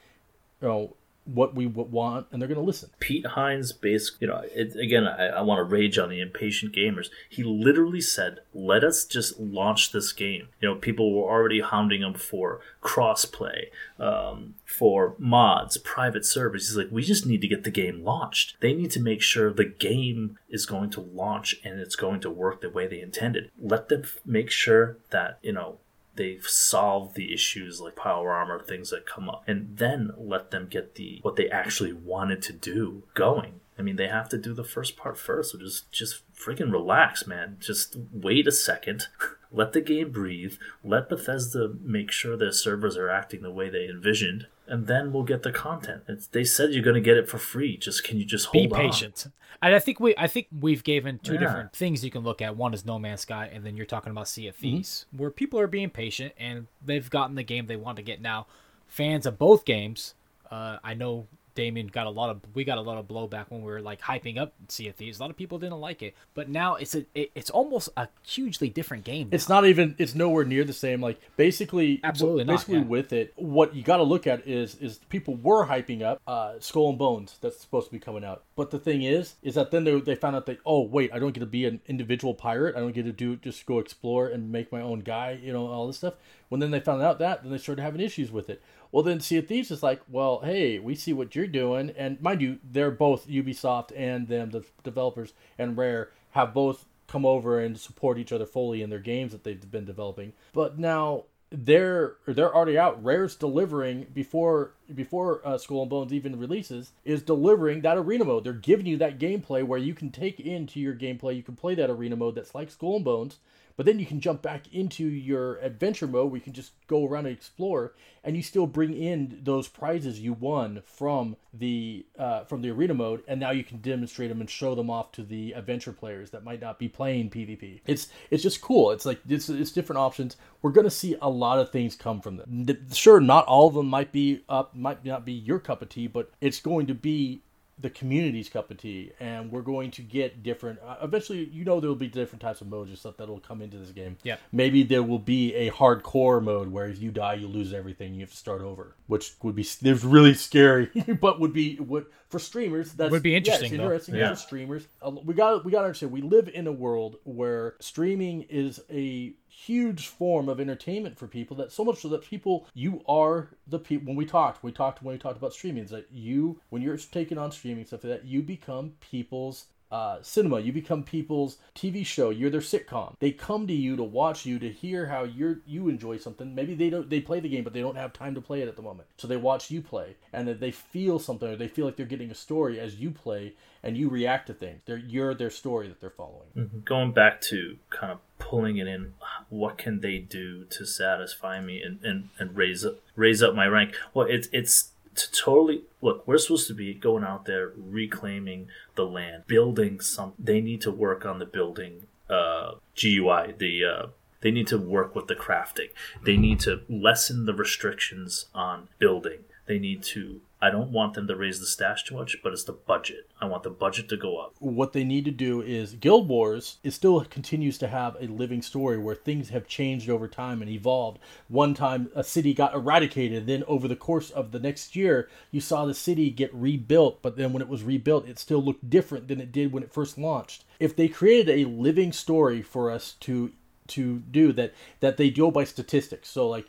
you 0.61 0.69
know, 0.69 0.97
what 1.29 1.55
we 1.55 1.67
want, 1.67 2.27
and 2.31 2.41
they're 2.41 2.49
gonna 2.49 2.61
listen. 2.61 2.91
Pete 3.01 3.27
Hines, 3.27 3.73
basically, 3.73 4.27
you 4.27 4.33
know, 4.33 4.43
it, 4.45 4.75
again, 4.77 5.07
I, 5.07 5.29
I 5.29 5.41
want 5.43 5.59
to 5.59 5.65
rage 5.65 5.99
on 5.99 6.09
the 6.09 6.21
impatient 6.21 6.75
gamers. 6.75 7.09
He 7.29 7.43
literally 7.43 8.01
said, 8.01 8.41
"Let 8.55 8.83
us 8.83 9.05
just 9.05 9.39
launch 9.39 9.93
this 9.93 10.13
game." 10.13 10.49
You 10.61 10.69
know, 10.69 10.75
people 10.77 11.15
were 11.15 11.31
already 11.31 11.61
hounding 11.61 12.03
him 12.03 12.15
for 12.15 12.61
crossplay, 12.83 13.67
um, 13.99 14.55
for 14.65 15.15
mods, 15.19 15.77
private 15.79 16.25
servers. 16.25 16.69
He's 16.69 16.77
like, 16.77 16.91
"We 16.91 17.03
just 17.03 17.27
need 17.27 17.43
to 17.43 17.49
get 17.49 17.65
the 17.65 17.71
game 17.71 18.03
launched. 18.05 18.57
They 18.61 18.73
need 18.73 18.91
to 18.93 19.01
make 19.01 19.23
sure 19.23 19.53
the 19.53 19.65
game 19.65 20.39
is 20.49 20.67
going 20.67 20.91
to 20.91 21.01
launch 21.01 21.57
and 21.65 21.79
it's 21.81 21.97
going 21.97 22.21
to 22.21 22.31
work 22.31 22.61
the 22.61 22.71
way 22.71 22.87
they 22.87 23.01
intended. 23.01 23.51
Let 23.59 23.89
them 23.89 24.03
f- 24.05 24.19
make 24.25 24.51
sure 24.51 24.99
that 25.11 25.39
you 25.43 25.53
know." 25.53 25.79
They've 26.19 26.47
solved 26.47 27.15
the 27.15 27.33
issues 27.33 27.81
like 27.81 27.97
power 27.97 28.33
armor 28.33 28.61
things 28.61 28.91
that 28.91 29.07
come 29.07 29.31
up 29.31 29.43
and 29.47 29.79
then 29.79 30.11
let 30.19 30.51
them 30.51 30.67
get 30.69 30.97
the 30.97 31.21
what 31.23 31.37
they 31.37 31.49
actually 31.49 31.93
wanted 31.93 32.43
to 32.43 32.53
do 32.53 33.05
going. 33.15 33.61
I 33.79 33.83
mean 33.83 33.97
they 33.97 34.09
have 34.09 34.29
to 34.31 34.37
do 34.37 34.53
the 34.53 34.65
first 34.65 34.97
part 34.97 35.17
first 35.17 35.53
so 35.53 35.59
just 35.59 35.91
just 35.91 36.31
freaking 36.35 36.73
relax 36.73 37.27
man. 37.27 37.57
Just 37.61 37.97
wait 38.13 38.47
a 38.47 38.53
second. 38.53 39.07
Let 39.51 39.73
the 39.73 39.81
game 39.81 40.11
breathe, 40.11 40.57
let 40.85 41.09
Bethesda 41.09 41.73
make 41.81 42.11
sure 42.11 42.37
their 42.37 42.53
servers 42.53 42.99
are 42.99 43.09
acting 43.09 43.41
the 43.41 43.51
way 43.51 43.71
they 43.71 43.89
envisioned, 43.89 44.47
and 44.69 44.87
then 44.87 45.13
we'll 45.13 45.23
get 45.25 45.43
the 45.43 45.53
content. 45.53 46.03
It's, 46.09 46.27
they 46.27 46.45
said 46.45 46.73
you're 46.73 46.83
going 46.85 46.95
to 46.95 47.01
get 47.01 47.17
it 47.17 47.29
for 47.29 47.39
free. 47.39 47.77
Just 47.77 48.05
can 48.05 48.19
you 48.19 48.25
just 48.25 48.53
Be 48.53 48.61
hold 48.61 48.73
on? 48.75 48.79
patient. 48.81 49.27
And 49.61 49.75
I 49.75 49.79
think 49.79 49.99
we 49.99 50.15
I 50.17 50.27
think 50.29 50.47
we've 50.61 50.85
given 50.85 51.19
two 51.19 51.35
Yeah. 51.35 51.41
different 51.41 51.73
things 51.73 52.05
you 52.05 52.11
can 52.11 52.23
look 52.23 52.41
at. 52.41 52.57
One 52.57 52.75
is 52.75 52.85
No 52.87 52.99
Man's 52.99 53.23
Sky, 53.23 53.51
and 53.53 53.65
then 53.65 53.77
you're 53.77 53.87
talking 53.87 54.11
about 54.13 54.29
Sea 54.29 54.47
of 54.49 54.55
Mm-hmm. 54.57 54.63
Thieves, 54.63 55.07
where 55.17 55.31
people 55.31 55.59
are 55.59 55.67
being 55.67 55.91
patient 55.91 56.33
and 56.39 56.67
they've 56.85 57.09
gotten 57.11 57.35
the 57.35 57.43
game 57.43 57.67
they 57.67 57.77
want 57.77 57.97
to 57.97 58.03
get 58.03 58.21
now. 58.21 58.47
Fans 58.87 59.27
of 59.27 59.39
both 59.39 59.65
games, 59.65 60.15
uh, 60.51 60.79
I 60.85 60.95
know 60.95 61.27
Damian 61.59 61.89
got 61.89 62.07
a 62.07 62.11
lot 62.11 62.31
of 62.31 62.41
we 62.55 62.63
got 62.63 62.79
a 62.79 62.81
lot 62.81 62.99
of 62.99 63.09
blowback 63.09 63.47
when 63.49 63.63
we 63.63 63.71
were 63.73 63.83
like 63.83 64.01
hyping 64.01 64.39
up 64.39 64.53
Sea 64.69 64.89
of 64.91 64.95
Thieves. 64.95 65.19
A 65.19 65.23
lot 65.23 65.31
of 65.31 65.37
people 65.37 65.59
didn't 65.59 65.81
like 65.81 66.05
it, 66.05 66.15
but 66.33 66.49
now 66.49 66.77
it's 66.77 66.95
a 66.95 67.05
it, 67.17 67.33
it's 67.35 67.51
almost 67.51 67.89
a 67.97 68.07
hugely 68.25 68.69
different 68.69 69.03
game. 69.03 69.29
It's 69.33 69.49
not 69.49 69.67
even. 69.67 69.97
It's 69.99 70.15
nowhere 70.15 70.45
near 70.45 70.63
the 70.63 70.73
same. 70.73 71.01
Like 71.01 71.21
basically, 71.37 72.01
Absolutely 72.05 72.45
not, 72.45 72.53
Basically, 72.53 72.79
yeah. 72.79 72.85
with 72.85 73.13
it, 73.13 73.33
what 73.35 73.75
you 73.75 73.83
got 73.83 73.97
to 73.97 74.05
look 74.05 74.29
at 74.29 74.47
is 74.47 74.77
is 74.77 74.99
people 75.09 75.35
were 75.35 75.67
hyping 75.67 76.03
up 76.03 76.23
uh, 76.29 76.55
Skull 76.61 76.91
and 76.91 76.99
Bones 76.99 77.37
that's 77.41 77.59
supposed 77.59 77.89
to 77.89 77.93
be 77.93 77.99
coming 77.99 78.25
out. 78.25 78.45
But 78.55 78.71
the 78.71 78.79
thing 78.79 79.03
is, 79.03 79.35
is 79.43 79.57
that 79.57 79.73
then 79.73 79.83
they, 79.83 80.01
they 80.01 80.15
found 80.15 80.37
out 80.37 80.47
that 80.47 80.61
oh 80.65 80.83
wait, 80.83 81.11
I 81.13 81.19
don't 81.19 81.33
get 81.33 81.41
to 81.41 81.47
be 81.47 81.65
an 81.65 81.81
individual 81.87 82.35
pirate. 82.35 82.77
I 82.77 82.79
don't 82.79 82.95
get 82.95 83.07
to 83.07 83.13
do 83.13 83.35
just 83.35 83.67
go 83.67 83.81
explore 83.81 84.29
and 84.29 84.53
make 84.53 84.71
my 84.71 84.81
own 84.81 85.01
guy. 85.01 85.41
You 85.43 85.53
know 85.53 85.67
all 85.67 85.89
this 85.89 85.97
stuff. 85.97 86.15
When 86.51 86.61
then 86.61 86.71
they 86.71 86.81
found 86.81 87.03
out 87.03 87.19
that, 87.19 87.43
then 87.43 87.51
they 87.51 87.59
started 87.59 87.83
having 87.83 88.01
issues 88.01 88.31
with 88.31 88.49
it. 88.49 88.63
Well, 88.91 89.03
then 89.03 89.21
Sea 89.21 89.39
of 89.39 89.47
Thieves 89.47 89.71
is 89.71 89.83
like, 89.83 90.01
well, 90.09 90.41
hey, 90.41 90.79
we 90.79 90.95
see 90.95 91.13
what 91.13 91.35
you're 91.35 91.47
doing, 91.47 91.91
and 91.97 92.21
mind 92.23 92.41
you, 92.41 92.59
they're 92.69 92.91
both 92.91 93.29
Ubisoft 93.29 93.93
and 93.95 94.29
them, 94.29 94.51
the 94.51 94.65
developers, 94.83 95.35
and 95.59 95.77
Rare 95.77 96.11
have 96.31 96.55
both 96.55 96.87
come 97.07 97.27
over 97.27 97.59
and 97.59 97.79
support 97.79 98.19
each 98.19 98.33
other 98.33 98.47
fully 98.47 98.83
in 98.83 98.91
their 98.91 98.99
games 98.99 99.33
that 99.33 99.45
they've 99.45 99.71
been 99.71 99.85
developing. 99.85 100.33
But 100.53 100.79
now 100.79 101.25
they're 101.51 102.17
they're 102.27 102.55
already 102.55 102.79
out. 102.79 103.03
Rare's 103.03 103.35
delivering 103.35 104.07
before 104.13 104.73
before 104.95 105.41
uh, 105.45 105.57
Skull 105.57 105.83
and 105.83 105.91
Bones 105.91 106.13
even 106.13 106.39
releases 106.39 106.93
is 107.05 107.23
delivering 107.23 107.81
that 107.81 107.97
arena 107.97 108.25
mode. 108.25 108.45
They're 108.45 108.53
giving 108.53 108.87
you 108.87 108.99
that 108.99 109.19
gameplay 109.19 109.65
where 109.65 109.79
you 109.79 109.95
can 109.95 110.11
take 110.11 110.41
into 110.41 110.79
your 110.79 110.95
gameplay. 110.95 111.37
You 111.37 111.43
can 111.43 111.57
play 111.57 111.75
that 111.77 111.91
arena 111.91 112.17
mode 112.17 112.35
that's 112.35 112.55
like 112.55 112.71
Skull 112.71 112.97
and 112.97 113.05
Bones, 113.05 113.39
but 113.79 113.87
then 113.87 114.01
you 114.01 114.07
can 114.07 114.21
jump 114.21 114.43
back 114.43 114.65
into 114.75 115.05
your 115.07 115.59
adventure 115.59 116.09
mode 116.09 116.33
where 116.33 116.39
you 116.39 116.43
can 116.43 116.53
just 116.53 116.73
go 116.89 117.07
around 117.07 117.27
and 117.27 117.37
explore, 117.37 117.95
and 118.25 118.35
you 118.35 118.43
still 118.43 118.67
bring 118.67 118.93
in 118.93 119.39
those 119.45 119.69
prizes 119.69 120.19
you 120.19 120.33
won 120.33 120.83
from 120.85 121.37
the 121.55 122.05
uh, 122.19 122.43
from 122.43 122.61
the 122.61 122.71
arena 122.71 122.93
mode, 122.93 123.23
and 123.29 123.39
now 123.39 123.53
you 123.53 123.63
can 123.63 123.79
demonstrate 123.79 124.31
them 124.31 124.41
and 124.41 124.51
show 124.51 124.75
them 124.75 124.91
off 124.91 125.13
to 125.13 125.23
the 125.23 125.53
adventure 125.53 125.93
players 125.93 126.31
that 126.31 126.43
might 126.43 126.61
not 126.61 126.81
be 126.81 126.89
playing 126.89 127.31
PvP. 127.31 127.81
It's 127.87 128.09
it's 128.33 128.43
just 128.43 128.61
cool. 128.61 128.91
It's 128.91 129.07
like 129.07 129.21
it's 129.29 129.49
it's 129.49 129.71
different 129.71 130.01
options. 130.01 130.37
We're 130.61 130.73
gonna 130.73 130.91
see 130.91 131.17
a 131.23 131.31
lot 131.31 131.61
of 131.61 131.71
things 131.71 131.95
come 131.95 132.21
from 132.21 132.37
them. 132.37 132.67
Sure, 132.93 133.21
not 133.21 133.47
all 133.47 133.69
of 133.69 133.75
them 133.75 133.87
might 133.87 134.11
be 134.11 134.43
up, 134.49 134.75
might 134.75 135.05
not 135.05 135.25
be 135.25 135.33
your 135.33 135.61
cup 135.61 135.83
of 135.83 135.89
tea, 135.89 136.09
but 136.09 136.33
it's 136.41 136.59
going 136.59 136.89
to 136.89 136.95
be 136.95 137.43
the 137.81 137.91
community's 137.91 138.49
cup 138.49 138.71
of 138.71 138.77
tea 138.79 139.13
and 139.21 139.51
we're 139.53 139.63
going 139.63 139.91
to 139.91 140.03
get 140.03 140.43
different 140.43 140.79
uh, 140.85 140.97
eventually 141.03 141.45
you 141.53 141.65
know 141.65 141.79
there 141.81 141.89
will 141.89 141.95
be 141.97 142.09
different 142.09 142.41
types 142.43 142.61
of 142.61 142.67
modes 142.69 142.91
and 142.91 142.99
stuff 142.99 143.17
that'll 143.17 143.39
come 143.41 143.63
into 143.63 143.77
this 143.79 143.91
game 143.91 144.17
Yeah. 144.25 144.37
maybe 144.53 144.83
there 144.83 145.03
will 145.03 145.19
be 145.19 145.55
a 145.55 145.71
hardcore 145.71 146.43
mode 146.43 146.69
where 146.73 146.87
if 146.87 147.01
you 147.01 147.11
die 147.11 147.35
you 147.35 147.47
lose 147.47 147.73
everything 147.73 148.15
you 148.15 148.21
have 148.21 148.31
to 148.31 148.37
start 148.37 148.63
over 148.63 148.97
which 149.07 149.35
would 149.43 149.55
be 149.55 149.63
it's 149.63 150.05
really 150.05 150.35
scary 150.35 150.87
but 151.21 151.39
would 151.41 151.53
be 151.53 151.77
would 151.81 152.07
for 152.29 152.39
streamers 152.39 152.93
that's 152.93 153.11
Would 153.11 153.23
be 153.23 153.31
yeah, 153.31 153.37
interesting, 153.39 153.77
though. 153.77 153.85
interesting 153.85 154.15
Yeah. 154.17 154.31
for 154.31 154.37
streamers 154.37 154.87
Uh, 155.01 155.11
we 155.25 155.35
got 155.35 155.65
we 155.65 155.73
got 155.73 155.81
to 155.81 155.87
understand 155.87 156.13
we 156.13 156.21
live 156.21 156.49
in 156.49 156.67
a 156.67 156.73
world 156.73 157.17
where 157.25 157.75
streaming 157.81 158.43
is 158.51 158.81
a 158.91 159.33
huge 159.67 160.07
form 160.07 160.49
of 160.49 160.61
entertainment 160.61 161.19
for 161.19 161.27
people 161.27 161.57
that 161.57 161.73
so 161.73 161.85
much 161.85 161.99
so 161.99 162.09
that 162.09 162.23
people 162.23 162.67
you 162.75 163.03
are 163.09 163.49
the 163.67 163.79
people 163.79 164.07
when 164.07 164.17
we 164.17 164.25
talked 164.25 164.63
we 164.63 164.71
talked 164.71 165.03
when 165.03 165.13
we 165.13 165.19
talked 165.19 165.37
about 165.37 165.53
streaming 165.53 165.83
is 165.83 165.91
that 165.91 166.07
you 166.13 166.61
when 166.69 166.81
you're 166.81 166.97
taking 166.97 167.39
on 167.39 167.51
streaming 167.51 167.85
stuff 167.85 168.05
like 168.05 168.13
that 168.13 168.25
you 168.25 168.41
become 168.41 168.93
people's 169.01 169.67
uh, 169.91 170.19
cinema. 170.23 170.61
You 170.61 170.73
become 170.73 171.03
people's 171.03 171.59
tv 171.75 172.05
show. 172.05 172.31
You're 172.31 172.51
their 172.51 172.61
sitcom. 172.61 173.15
They 173.21 173.31
come 173.31 173.67
to 173.67 173.73
you 173.73 173.97
to 173.97 174.03
watch 174.03 174.45
you 174.45 174.59
to 174.59 174.71
hear 174.71 175.07
how 175.07 175.25
you're 175.25 175.61
you 175.67 175.89
enjoy 175.89 176.19
something. 176.19 176.55
Maybe 176.55 176.75
they 176.75 176.91
don't 176.91 177.09
they 177.09 177.21
play 177.21 177.41
the 177.41 177.49
game 177.49 177.65
but 177.65 177.73
they 177.73 177.81
don't 177.81 177.97
have 177.97 178.13
time 178.13 178.35
to 178.35 178.41
play 178.41 178.63
it 178.63 178.69
at 178.69 178.77
the 178.77 178.83
moment. 178.83 179.09
So 179.17 179.27
they 179.27 179.37
watch 179.37 179.71
you 179.71 179.81
play 179.81 180.17
and 180.33 180.49
they 180.49 180.71
feel 180.71 181.19
something 181.19 181.49
or 181.49 181.57
they 181.57 181.69
feel 181.69 181.87
like 181.87 181.97
they're 181.97 182.07
getting 182.07 182.31
a 182.31 182.35
story 182.35 182.79
as 182.79 182.97
you 182.97 183.11
play 183.11 183.55
and 183.83 183.97
you 183.97 184.09
react 184.09 184.49
to 184.49 184.55
things. 184.55 184.81
They're 184.85 184.99
you're 184.99 185.35
their 185.35 185.51
story 185.51 185.89
that 185.89 186.01
they're 186.01 186.11
following. 186.11 186.83
Going 186.85 187.13
back 187.13 187.41
to 187.43 187.79
kind 187.91 188.13
of 188.13 188.19
pulling 188.39 188.77
it 188.79 188.87
in, 188.87 189.15
what 189.49 189.79
can 189.79 190.01
they 190.01 190.19
do 190.19 190.65
to 190.67 190.85
satisfy 190.85 191.61
me 191.61 191.83
and, 191.83 192.03
and, 192.05 192.29
and 192.39 192.57
raise 192.57 192.85
up 192.85 192.97
raise 193.17 193.43
up 193.43 193.55
my 193.55 193.67
rank? 193.67 193.95
Well, 194.15 194.27
it's 194.29 194.49
it's 194.53 194.93
to 195.19 195.33
totally 195.33 195.83
look. 196.01 196.27
We're 196.27 196.39
supposed 196.39 196.69
to 196.69 196.75
be 196.75 196.95
going 196.95 197.25
out 197.25 197.45
there 197.45 197.73
reclaiming 197.77 198.69
the 198.95 199.05
land, 199.05 199.45
building 199.47 200.01
some. 200.01 200.33
They 200.39 200.61
need 200.61 200.81
to 200.83 200.91
work 200.91 201.27
on 201.27 201.39
the 201.39 201.47
building 201.47 202.07
uh, 202.31 202.75
GUI. 203.01 203.55
The 203.57 203.85
uh, 203.85 204.07
they 204.41 204.51
need 204.51 204.69
to 204.69 204.79
work 204.79 205.15
with 205.15 205.27
the 205.27 205.35
crafting. 205.35 205.91
They 206.25 206.37
need 206.37 206.61
to 206.61 206.83
lessen 206.89 207.47
the 207.47 207.55
restrictions 207.55 208.47
on 208.55 208.89
building. 208.99 209.45
They 209.69 209.79
need 209.79 210.03
to. 210.05 210.41
I 210.61 210.71
don't 210.71 210.91
want 210.91 211.15
them 211.15 211.29
to 211.29 211.37
raise 211.37 211.61
the 211.61 211.67
stash 211.67 212.03
too 212.03 212.17
much, 212.17 212.39
but 212.43 212.53
it's 212.53 212.65
the 212.65 212.73
budget. 212.73 213.29
I 213.41 213.45
want 213.45 213.63
the 213.63 213.71
budget 213.71 214.09
to 214.09 214.17
go 214.17 214.39
up. 214.39 214.55
what 214.59 214.93
they 214.93 215.05
need 215.05 215.25
to 215.27 215.31
do 215.31 215.61
is 215.61 215.93
Guild 215.93 216.27
Wars 216.27 216.79
it 216.83 216.91
still 216.93 217.23
continues 217.27 217.79
to 217.79 217.87
have 217.87 218.17
a 218.19 218.27
living 218.27 218.63
story 218.63 218.99
where 218.99 219.15
things 219.15 219.51
have 219.51 219.69
changed 219.69 220.09
over 220.09 220.27
time 220.27 220.63
and 220.63 220.71
evolved. 220.71 221.19
One 221.47 221.75
time 221.75 222.11
a 222.15 222.25
city 222.25 222.55
got 222.55 222.75
eradicated, 222.75 223.47
then 223.47 223.63
over 223.69 223.87
the 223.87 223.95
course 223.95 224.31
of 224.31 224.51
the 224.51 224.59
next 224.59 224.97
year, 224.97 225.29
you 225.53 225.61
saw 225.61 225.85
the 225.85 225.95
city 225.95 226.31
get 226.31 226.53
rebuilt, 226.53 227.21
but 227.23 227.37
then 227.37 227.53
when 227.53 227.63
it 227.63 227.69
was 227.69 227.85
rebuilt, 227.85 228.27
it 228.27 228.39
still 228.39 228.63
looked 228.63 228.91
different 228.91 229.29
than 229.29 229.41
it 229.41 229.53
did 229.53 229.73
when 229.73 229.83
it 229.83 229.93
first 229.93 230.19
launched. 230.19 230.65
If 230.81 230.97
they 230.97 231.09
created 231.09 231.51
a 231.51 231.71
living 231.71 232.13
story 232.13 232.63
for 232.63 232.91
us 232.91 233.13
to 233.21 233.53
to 233.89 234.19
do 234.19 234.53
that 234.55 234.75
that 235.01 235.19
they 235.19 235.31
go 235.31 235.51
by 235.51 235.65
statistics. 235.65 236.29
So 236.29 236.49
like 236.49 236.67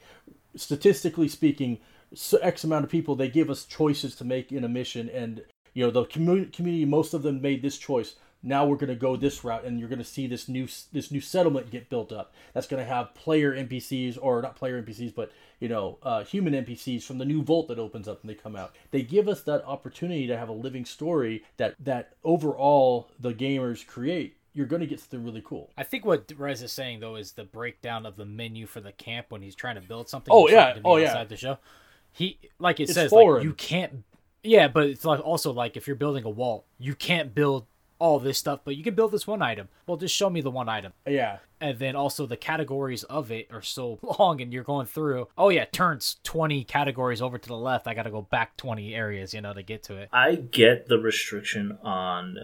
statistically 0.55 1.27
speaking, 1.27 1.79
X 2.41 2.63
amount 2.63 2.85
of 2.85 2.91
people 2.91 3.15
they 3.15 3.29
give 3.29 3.49
us 3.49 3.65
choices 3.65 4.15
to 4.15 4.25
make 4.25 4.51
in 4.51 4.63
a 4.63 4.69
mission, 4.69 5.09
and 5.09 5.43
you 5.73 5.85
know 5.85 5.91
the 5.91 6.05
community, 6.05 6.51
community 6.51 6.85
most 6.85 7.13
of 7.13 7.23
them 7.23 7.41
made 7.41 7.61
this 7.61 7.77
choice. 7.77 8.15
Now 8.41 8.65
we're 8.65 8.77
going 8.77 8.87
to 8.87 8.95
go 8.95 9.17
this 9.17 9.43
route, 9.43 9.65
and 9.65 9.79
you're 9.79 9.89
going 9.89 9.99
to 9.99 10.05
see 10.05 10.25
this 10.25 10.47
new 10.47 10.67
this 10.93 11.11
new 11.11 11.21
settlement 11.21 11.71
get 11.71 11.89
built 11.89 12.11
up. 12.11 12.33
That's 12.53 12.67
going 12.67 12.81
to 12.81 12.89
have 12.89 13.13
player 13.13 13.53
NPCs, 13.53 14.17
or 14.21 14.41
not 14.41 14.55
player 14.55 14.81
NPCs, 14.81 15.13
but 15.13 15.31
you 15.59 15.67
know 15.67 15.97
uh, 16.03 16.23
human 16.23 16.53
NPCs 16.53 17.03
from 17.03 17.17
the 17.17 17.25
new 17.25 17.43
vault 17.43 17.67
that 17.67 17.79
opens 17.79 18.07
up 18.07 18.21
and 18.21 18.29
they 18.29 18.35
come 18.35 18.55
out. 18.55 18.75
They 18.91 19.01
give 19.01 19.27
us 19.27 19.41
that 19.43 19.65
opportunity 19.65 20.25
to 20.27 20.37
have 20.37 20.49
a 20.49 20.53
living 20.53 20.85
story 20.85 21.43
that 21.57 21.75
that 21.79 22.13
overall 22.23 23.09
the 23.19 23.33
gamers 23.33 23.85
create. 23.85 24.35
You're 24.53 24.65
going 24.65 24.81
to 24.81 24.87
get 24.87 24.99
something 24.99 25.23
really 25.23 25.43
cool. 25.45 25.69
I 25.77 25.83
think 25.83 26.05
what 26.05 26.31
Rez 26.35 26.63
is 26.63 26.71
saying 26.71 27.01
though 27.01 27.15
is 27.17 27.33
the 27.33 27.43
breakdown 27.43 28.05
of 28.05 28.15
the 28.15 28.25
menu 28.25 28.65
for 28.65 28.81
the 28.81 28.91
camp 28.91 29.27
when 29.29 29.41
he's 29.41 29.55
trying 29.55 29.75
to 29.75 29.81
build 29.81 30.09
something. 30.09 30.33
Oh, 30.33 30.49
yeah. 30.49 30.63
trying 30.63 30.75
to 30.75 30.81
be 30.81 30.87
Oh, 30.89 30.95
yeah. 30.97 31.23
The 31.23 31.37
show, 31.37 31.57
he 32.11 32.37
like 32.59 32.79
it 32.79 32.83
It's 32.83 32.93
says 32.93 33.09
foreign. 33.09 33.37
like 33.39 33.43
you 33.45 33.53
can't. 33.53 34.03
Yeah, 34.43 34.67
but 34.67 34.85
it's 34.87 35.05
like 35.05 35.19
also 35.19 35.51
like 35.51 35.75
if 35.77 35.87
you're 35.87 35.95
building 35.95 36.23
a 36.23 36.29
wall, 36.29 36.65
you 36.77 36.95
can't 36.95 37.33
build 37.35 37.65
all 37.99 38.17
this 38.19 38.37
stuff, 38.37 38.61
but 38.63 38.77
you 38.77 38.83
can 38.83 38.95
build 38.95 39.11
this 39.11 39.27
one 39.27 39.41
item. 39.41 39.67
Well, 39.85 39.97
just 39.97 40.15
show 40.15 40.29
me 40.29 40.39
the 40.39 40.49
one 40.49 40.69
item. 40.69 40.93
Yeah, 41.05 41.39
And 41.59 41.77
then 41.79 41.97
also 41.97 42.25
the 42.25 42.37
categories 42.37 43.03
of 43.03 43.29
it 43.29 43.49
are 43.51 43.61
so 43.61 43.99
long, 44.19 44.39
and 44.41 44.53
you're 44.53 44.63
going 44.63 44.85
through. 44.87 45.27
Oh 45.37 45.49
yeah, 45.49 45.65
turns 45.65 46.15
twenty 46.23 46.63
categories 46.63 47.21
over 47.21 47.37
to 47.37 47.47
the 47.49 47.57
left. 47.57 47.87
I 47.87 47.93
got 47.93 48.03
to 48.03 48.09
go 48.11 48.21
back 48.21 48.55
twenty 48.55 48.95
areas, 48.95 49.33
you 49.33 49.41
know, 49.41 49.53
to 49.53 49.61
get 49.63 49.83
to 49.83 49.97
it. 49.97 50.07
I 50.13 50.35
get 50.35 50.87
the 50.87 50.97
restriction 50.99 51.77
on 51.83 52.37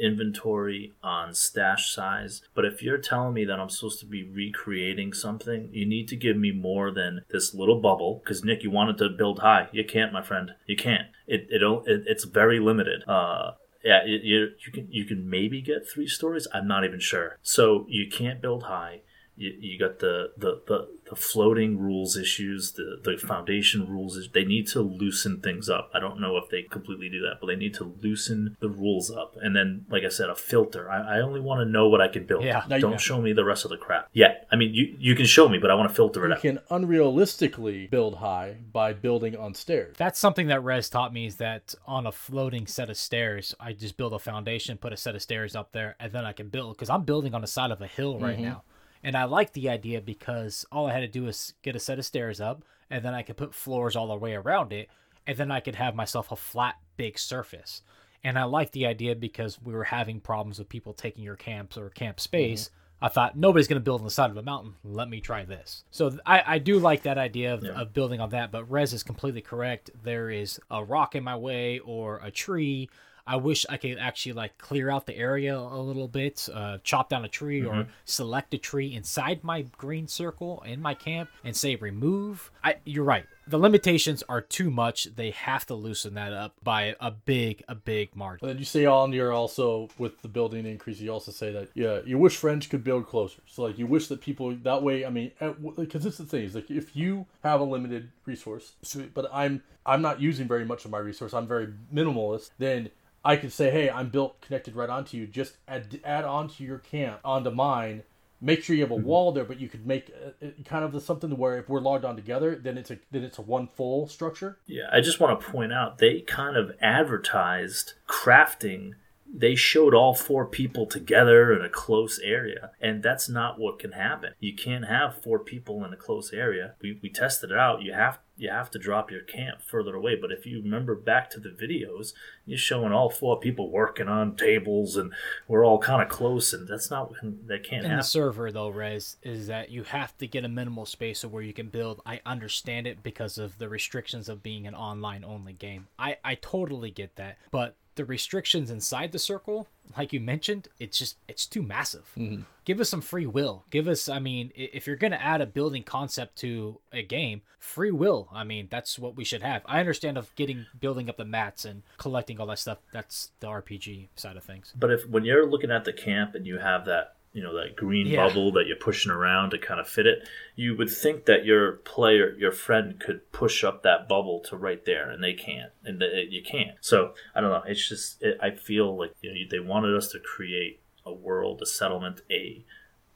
inventory 0.00 0.92
on 1.02 1.34
stash 1.34 1.94
size, 1.94 2.42
but 2.54 2.64
if 2.64 2.82
you're 2.82 2.98
telling 2.98 3.34
me 3.34 3.44
that 3.44 3.60
I'm 3.60 3.70
supposed 3.70 4.00
to 4.00 4.06
be 4.06 4.24
recreating 4.24 5.12
something, 5.12 5.68
you 5.72 5.86
need 5.86 6.08
to 6.08 6.16
give 6.16 6.36
me 6.36 6.52
more 6.52 6.90
than 6.90 7.22
this 7.30 7.54
little 7.54 7.80
bubble. 7.80 8.20
Because 8.22 8.44
Nick, 8.44 8.62
you 8.62 8.70
wanted 8.70 8.98
to 8.98 9.08
build 9.08 9.40
high, 9.40 9.68
you 9.72 9.84
can't, 9.84 10.12
my 10.12 10.22
friend. 10.22 10.52
You 10.66 10.76
can't. 10.76 11.08
It 11.26 11.46
it, 11.50 11.62
it 11.62 12.04
it's 12.06 12.24
very 12.24 12.60
limited. 12.60 13.02
Uh, 13.08 13.52
yeah, 13.84 14.00
it, 14.04 14.22
you 14.22 14.48
you 14.64 14.72
can 14.72 14.88
you 14.90 15.04
can 15.04 15.28
maybe 15.28 15.60
get 15.60 15.88
three 15.88 16.08
stories. 16.08 16.46
I'm 16.52 16.68
not 16.68 16.84
even 16.84 17.00
sure. 17.00 17.38
So 17.42 17.86
you 17.88 18.08
can't 18.10 18.40
build 18.40 18.64
high. 18.64 19.02
You, 19.36 19.56
you 19.58 19.78
got 19.78 20.00
the, 20.00 20.32
the, 20.36 20.60
the, 20.66 20.88
the 21.10 21.16
floating 21.16 21.78
rules 21.78 22.16
issues, 22.16 22.72
the, 22.72 23.00
the 23.02 23.18
foundation 23.18 23.86
rules. 23.86 24.16
is- 24.16 24.28
They 24.32 24.44
need 24.44 24.68
to 24.68 24.80
loosen 24.80 25.40
things 25.40 25.68
up. 25.68 25.90
I 25.92 25.98
don't 25.98 26.20
know 26.20 26.36
if 26.36 26.48
they 26.48 26.62
completely 26.62 27.08
do 27.08 27.20
that, 27.22 27.38
but 27.40 27.48
they 27.48 27.56
need 27.56 27.74
to 27.74 27.92
loosen 28.00 28.56
the 28.60 28.68
rules 28.68 29.10
up. 29.10 29.36
And 29.42 29.54
then, 29.54 29.86
like 29.90 30.04
I 30.04 30.08
said, 30.08 30.30
a 30.30 30.36
filter. 30.36 30.88
I, 30.88 31.16
I 31.16 31.20
only 31.20 31.40
want 31.40 31.60
to 31.60 31.64
know 31.70 31.88
what 31.88 32.00
I 32.00 32.08
can 32.08 32.24
build. 32.24 32.44
Yeah. 32.44 32.62
Now 32.68 32.78
don't 32.78 33.00
show 33.00 33.20
me 33.20 33.32
the 33.32 33.44
rest 33.44 33.64
of 33.64 33.70
the 33.70 33.76
crap. 33.76 34.08
Yeah, 34.12 34.34
I 34.50 34.56
mean, 34.56 34.72
you, 34.72 34.94
you 34.98 35.14
can 35.16 35.26
show 35.26 35.48
me, 35.48 35.58
but 35.58 35.70
I 35.70 35.74
want 35.74 35.88
to 35.88 35.94
filter 35.94 36.24
it 36.24 36.28
you 36.28 36.34
out. 36.34 36.40
can 36.40 36.58
unrealistically 36.70 37.90
build 37.90 38.16
high 38.16 38.56
by 38.72 38.92
building 38.92 39.36
on 39.36 39.54
stairs. 39.54 39.96
That's 39.98 40.18
something 40.18 40.46
that 40.46 40.62
Rez 40.62 40.88
taught 40.88 41.12
me 41.12 41.26
is 41.26 41.36
that 41.36 41.74
on 41.86 42.06
a 42.06 42.12
floating 42.12 42.68
set 42.68 42.88
of 42.88 42.96
stairs, 42.96 43.54
I 43.58 43.72
just 43.72 43.96
build 43.96 44.12
a 44.12 44.18
foundation, 44.20 44.78
put 44.78 44.92
a 44.92 44.96
set 44.96 45.16
of 45.16 45.22
stairs 45.22 45.56
up 45.56 45.72
there, 45.72 45.96
and 45.98 46.12
then 46.12 46.24
I 46.24 46.32
can 46.32 46.48
build 46.48 46.76
because 46.76 46.88
I'm 46.88 47.02
building 47.02 47.34
on 47.34 47.40
the 47.40 47.48
side 47.48 47.72
of 47.72 47.80
a 47.80 47.86
hill 47.88 48.18
right 48.18 48.36
mm-hmm. 48.36 48.44
now. 48.44 48.62
And 49.02 49.16
I 49.16 49.24
like 49.24 49.52
the 49.52 49.68
idea 49.68 50.00
because 50.00 50.64
all 50.70 50.86
I 50.86 50.92
had 50.92 51.00
to 51.00 51.08
do 51.08 51.24
was 51.24 51.54
get 51.62 51.76
a 51.76 51.80
set 51.80 51.98
of 51.98 52.04
stairs 52.04 52.40
up, 52.40 52.64
and 52.90 53.04
then 53.04 53.14
I 53.14 53.22
could 53.22 53.36
put 53.36 53.54
floors 53.54 53.96
all 53.96 54.08
the 54.08 54.16
way 54.16 54.34
around 54.34 54.72
it, 54.72 54.88
and 55.26 55.36
then 55.36 55.50
I 55.50 55.60
could 55.60 55.76
have 55.76 55.94
myself 55.94 56.30
a 56.30 56.36
flat, 56.36 56.76
big 56.96 57.18
surface. 57.18 57.82
And 58.22 58.38
I 58.38 58.44
like 58.44 58.72
the 58.72 58.86
idea 58.86 59.14
because 59.14 59.60
we 59.62 59.72
were 59.72 59.84
having 59.84 60.20
problems 60.20 60.58
with 60.58 60.68
people 60.68 60.92
taking 60.92 61.24
your 61.24 61.36
camps 61.36 61.78
or 61.78 61.88
camp 61.90 62.20
space. 62.20 62.64
Mm-hmm. 62.64 62.74
I 63.02 63.08
thought 63.08 63.36
nobody's 63.36 63.66
going 63.66 63.80
to 63.80 63.84
build 63.84 64.02
on 64.02 64.04
the 64.04 64.10
side 64.10 64.30
of 64.30 64.36
a 64.36 64.42
mountain. 64.42 64.74
Let 64.84 65.08
me 65.08 65.22
try 65.22 65.46
this. 65.46 65.84
So 65.90 66.18
I, 66.26 66.42
I 66.46 66.58
do 66.58 66.78
like 66.78 67.04
that 67.04 67.16
idea 67.16 67.54
of, 67.54 67.64
yeah. 67.64 67.70
of 67.70 67.94
building 67.94 68.20
on 68.20 68.28
that. 68.30 68.52
But 68.52 68.70
Rez 68.70 68.92
is 68.92 69.02
completely 69.02 69.40
correct. 69.40 69.88
There 70.02 70.28
is 70.28 70.60
a 70.70 70.84
rock 70.84 71.14
in 71.14 71.24
my 71.24 71.36
way 71.36 71.78
or 71.78 72.20
a 72.22 72.30
tree 72.30 72.90
I 73.30 73.36
wish 73.36 73.64
I 73.68 73.76
could 73.76 73.96
actually 73.98 74.32
like 74.32 74.58
clear 74.58 74.90
out 74.90 75.06
the 75.06 75.16
area 75.16 75.56
a 75.56 75.78
little 75.78 76.08
bit, 76.08 76.48
uh, 76.52 76.78
chop 76.82 77.10
down 77.10 77.24
a 77.24 77.28
tree 77.28 77.60
mm-hmm. 77.60 77.82
or 77.82 77.86
select 78.04 78.52
a 78.54 78.58
tree 78.58 78.92
inside 78.92 79.44
my 79.44 79.62
green 79.62 80.08
circle 80.08 80.64
in 80.66 80.82
my 80.82 80.94
camp 80.94 81.30
and 81.44 81.54
say 81.54 81.76
remove. 81.76 82.50
I, 82.64 82.78
you're 82.84 83.04
right. 83.04 83.26
The 83.46 83.56
limitations 83.56 84.24
are 84.28 84.40
too 84.40 84.68
much. 84.68 85.14
They 85.14 85.30
have 85.30 85.64
to 85.66 85.74
loosen 85.74 86.14
that 86.14 86.32
up 86.32 86.54
by 86.64 86.96
a 86.98 87.12
big, 87.12 87.62
a 87.68 87.76
big 87.76 88.16
margin. 88.16 88.48
And 88.48 88.58
you 88.58 88.64
say 88.64 88.84
on 88.84 89.12
your 89.12 89.32
also 89.32 89.88
with 89.96 90.20
the 90.22 90.28
building 90.28 90.66
increase, 90.66 90.98
you 90.98 91.12
also 91.12 91.30
say 91.30 91.52
that 91.52 91.68
yeah, 91.74 92.00
you 92.04 92.18
wish 92.18 92.36
friends 92.36 92.66
could 92.66 92.82
build 92.82 93.06
closer. 93.06 93.42
So 93.46 93.62
like 93.62 93.78
you 93.78 93.86
wish 93.86 94.08
that 94.08 94.20
people 94.20 94.56
that 94.56 94.82
way. 94.82 95.04
I 95.04 95.10
mean, 95.10 95.30
because 95.76 96.04
it's 96.04 96.18
the 96.18 96.24
thing 96.24 96.42
is 96.42 96.56
like 96.56 96.68
if 96.68 96.96
you 96.96 97.26
have 97.44 97.60
a 97.60 97.64
limited 97.64 98.10
resource, 98.26 98.72
but 99.14 99.30
I'm 99.32 99.62
I'm 99.86 100.02
not 100.02 100.20
using 100.20 100.46
very 100.46 100.64
much 100.64 100.84
of 100.84 100.90
my 100.90 100.98
resource. 100.98 101.32
I'm 101.32 101.46
very 101.46 101.68
minimalist. 101.92 102.50
Then 102.58 102.90
I 103.24 103.36
could 103.36 103.52
say, 103.52 103.70
hey, 103.70 103.90
I'm 103.90 104.08
built 104.08 104.40
connected 104.40 104.74
right 104.74 104.88
onto 104.88 105.16
you. 105.16 105.26
Just 105.26 105.56
add 105.68 106.00
add 106.04 106.24
onto 106.24 106.64
your 106.64 106.78
camp 106.78 107.20
onto 107.24 107.50
mine. 107.50 108.02
Make 108.42 108.64
sure 108.64 108.74
you 108.74 108.82
have 108.82 108.90
a 108.90 108.94
mm-hmm. 108.94 109.04
wall 109.04 109.32
there, 109.32 109.44
but 109.44 109.60
you 109.60 109.68
could 109.68 109.86
make 109.86 110.10
a, 110.40 110.46
a, 110.46 110.52
kind 110.64 110.82
of 110.82 110.92
the, 110.92 111.00
something 111.00 111.36
where 111.36 111.58
if 111.58 111.68
we're 111.68 111.80
logged 111.80 112.06
on 112.06 112.16
together, 112.16 112.56
then 112.56 112.78
it's 112.78 112.90
a 112.90 112.98
then 113.10 113.22
it's 113.22 113.38
a 113.38 113.42
one 113.42 113.66
full 113.66 114.08
structure. 114.08 114.58
Yeah, 114.66 114.88
I 114.90 115.00
just 115.00 115.20
want 115.20 115.38
to 115.38 115.46
point 115.46 115.72
out 115.72 115.98
they 115.98 116.20
kind 116.20 116.56
of 116.56 116.72
advertised 116.80 117.94
crafting 118.08 118.94
they 119.32 119.54
showed 119.54 119.94
all 119.94 120.14
four 120.14 120.44
people 120.44 120.86
together 120.86 121.52
in 121.52 121.64
a 121.64 121.68
close 121.68 122.18
area 122.18 122.70
and 122.80 123.02
that's 123.02 123.28
not 123.28 123.58
what 123.58 123.78
can 123.78 123.92
happen. 123.92 124.32
You 124.40 124.54
can't 124.54 124.86
have 124.86 125.22
four 125.22 125.38
people 125.38 125.84
in 125.84 125.92
a 125.92 125.96
close 125.96 126.32
area. 126.32 126.74
We, 126.82 126.98
we 127.02 127.10
tested 127.10 127.50
it 127.52 127.58
out. 127.58 127.82
You 127.82 127.92
have 127.92 128.18
you 128.36 128.48
have 128.48 128.70
to 128.70 128.78
drop 128.78 129.10
your 129.10 129.20
camp 129.20 129.60
further 129.60 129.94
away. 129.94 130.16
But 130.16 130.32
if 130.32 130.46
you 130.46 130.62
remember 130.62 130.94
back 130.94 131.28
to 131.30 131.40
the 131.40 131.50
videos 131.50 132.12
you're 132.46 132.58
showing 132.58 132.92
all 132.92 133.10
four 133.10 133.38
people 133.38 133.70
working 133.70 134.08
on 134.08 134.34
tables 134.34 134.96
and 134.96 135.12
we're 135.46 135.64
all 135.64 135.78
kind 135.78 136.02
of 136.02 136.08
close 136.08 136.52
and 136.52 136.66
that's 136.66 136.90
not 136.90 137.12
that 137.46 137.62
can't 137.62 137.84
in 137.84 137.90
happen. 137.90 137.96
the 137.98 138.02
server 138.02 138.50
though 138.50 138.68
Rez 138.68 139.16
is 139.22 139.46
that 139.46 139.70
you 139.70 139.84
have 139.84 140.16
to 140.18 140.26
get 140.26 140.44
a 140.44 140.48
minimal 140.48 140.86
space 140.86 141.22
of 141.22 141.32
where 141.32 141.42
you 141.42 141.52
can 141.52 141.68
build. 141.68 142.00
I 142.04 142.20
understand 142.26 142.86
it 142.86 143.02
because 143.02 143.38
of 143.38 143.58
the 143.58 143.68
restrictions 143.68 144.28
of 144.28 144.42
being 144.42 144.66
an 144.66 144.74
online 144.74 145.22
only 145.24 145.52
game. 145.52 145.86
I 145.98 146.16
I 146.24 146.34
totally 146.34 146.90
get 146.90 147.14
that. 147.16 147.38
But 147.52 147.76
the 147.94 148.04
restrictions 148.04 148.70
inside 148.70 149.12
the 149.12 149.18
circle, 149.18 149.68
like 149.96 150.12
you 150.12 150.20
mentioned, 150.20 150.68
it's 150.78 150.98
just 150.98 151.16
it's 151.28 151.46
too 151.46 151.62
massive. 151.62 152.10
Mm-hmm. 152.16 152.42
Give 152.64 152.80
us 152.80 152.88
some 152.88 153.00
free 153.00 153.26
will. 153.26 153.64
Give 153.70 153.88
us, 153.88 154.08
I 154.08 154.18
mean, 154.18 154.52
if 154.54 154.86
you're 154.86 154.96
gonna 154.96 155.16
add 155.16 155.40
a 155.40 155.46
building 155.46 155.82
concept 155.82 156.36
to 156.38 156.80
a 156.92 157.02
game, 157.02 157.42
free 157.58 157.90
will. 157.90 158.28
I 158.32 158.44
mean, 158.44 158.68
that's 158.70 158.98
what 158.98 159.16
we 159.16 159.24
should 159.24 159.42
have. 159.42 159.62
I 159.66 159.80
understand 159.80 160.18
of 160.18 160.34
getting 160.36 160.66
building 160.78 161.08
up 161.08 161.16
the 161.16 161.24
mats 161.24 161.64
and 161.64 161.82
collecting 161.98 162.40
all 162.40 162.46
that 162.46 162.58
stuff. 162.58 162.78
That's 162.92 163.32
the 163.40 163.48
RPG 163.48 164.08
side 164.16 164.36
of 164.36 164.44
things. 164.44 164.72
But 164.78 164.90
if 164.90 165.08
when 165.08 165.24
you're 165.24 165.46
looking 165.46 165.70
at 165.70 165.84
the 165.84 165.92
camp 165.92 166.34
and 166.34 166.46
you 166.46 166.58
have 166.58 166.84
that 166.86 167.16
you 167.32 167.42
know 167.42 167.54
that 167.54 167.76
green 167.76 168.06
yeah. 168.06 168.26
bubble 168.26 168.52
that 168.52 168.66
you're 168.66 168.76
pushing 168.76 169.10
around 169.10 169.50
to 169.50 169.58
kind 169.58 169.80
of 169.80 169.88
fit 169.88 170.06
it 170.06 170.28
you 170.56 170.76
would 170.76 170.90
think 170.90 171.26
that 171.26 171.44
your 171.44 171.72
player 171.72 172.34
your 172.38 172.52
friend 172.52 172.98
could 172.98 173.30
push 173.32 173.62
up 173.62 173.82
that 173.82 174.08
bubble 174.08 174.40
to 174.40 174.56
right 174.56 174.84
there 174.84 175.10
and 175.10 175.22
they 175.22 175.32
can't 175.32 175.72
and 175.84 176.00
the, 176.00 176.24
you 176.28 176.42
can't 176.42 176.76
so 176.80 177.14
i 177.34 177.40
don't 177.40 177.50
know 177.50 177.62
it's 177.66 177.88
just 177.88 178.22
it, 178.22 178.38
i 178.42 178.50
feel 178.50 178.96
like 178.96 179.14
you 179.20 179.30
know, 179.30 179.36
they 179.50 179.60
wanted 179.60 179.96
us 179.96 180.08
to 180.08 180.18
create 180.18 180.80
a 181.06 181.12
world 181.12 181.60
a 181.62 181.66
settlement 181.66 182.22
a 182.30 182.64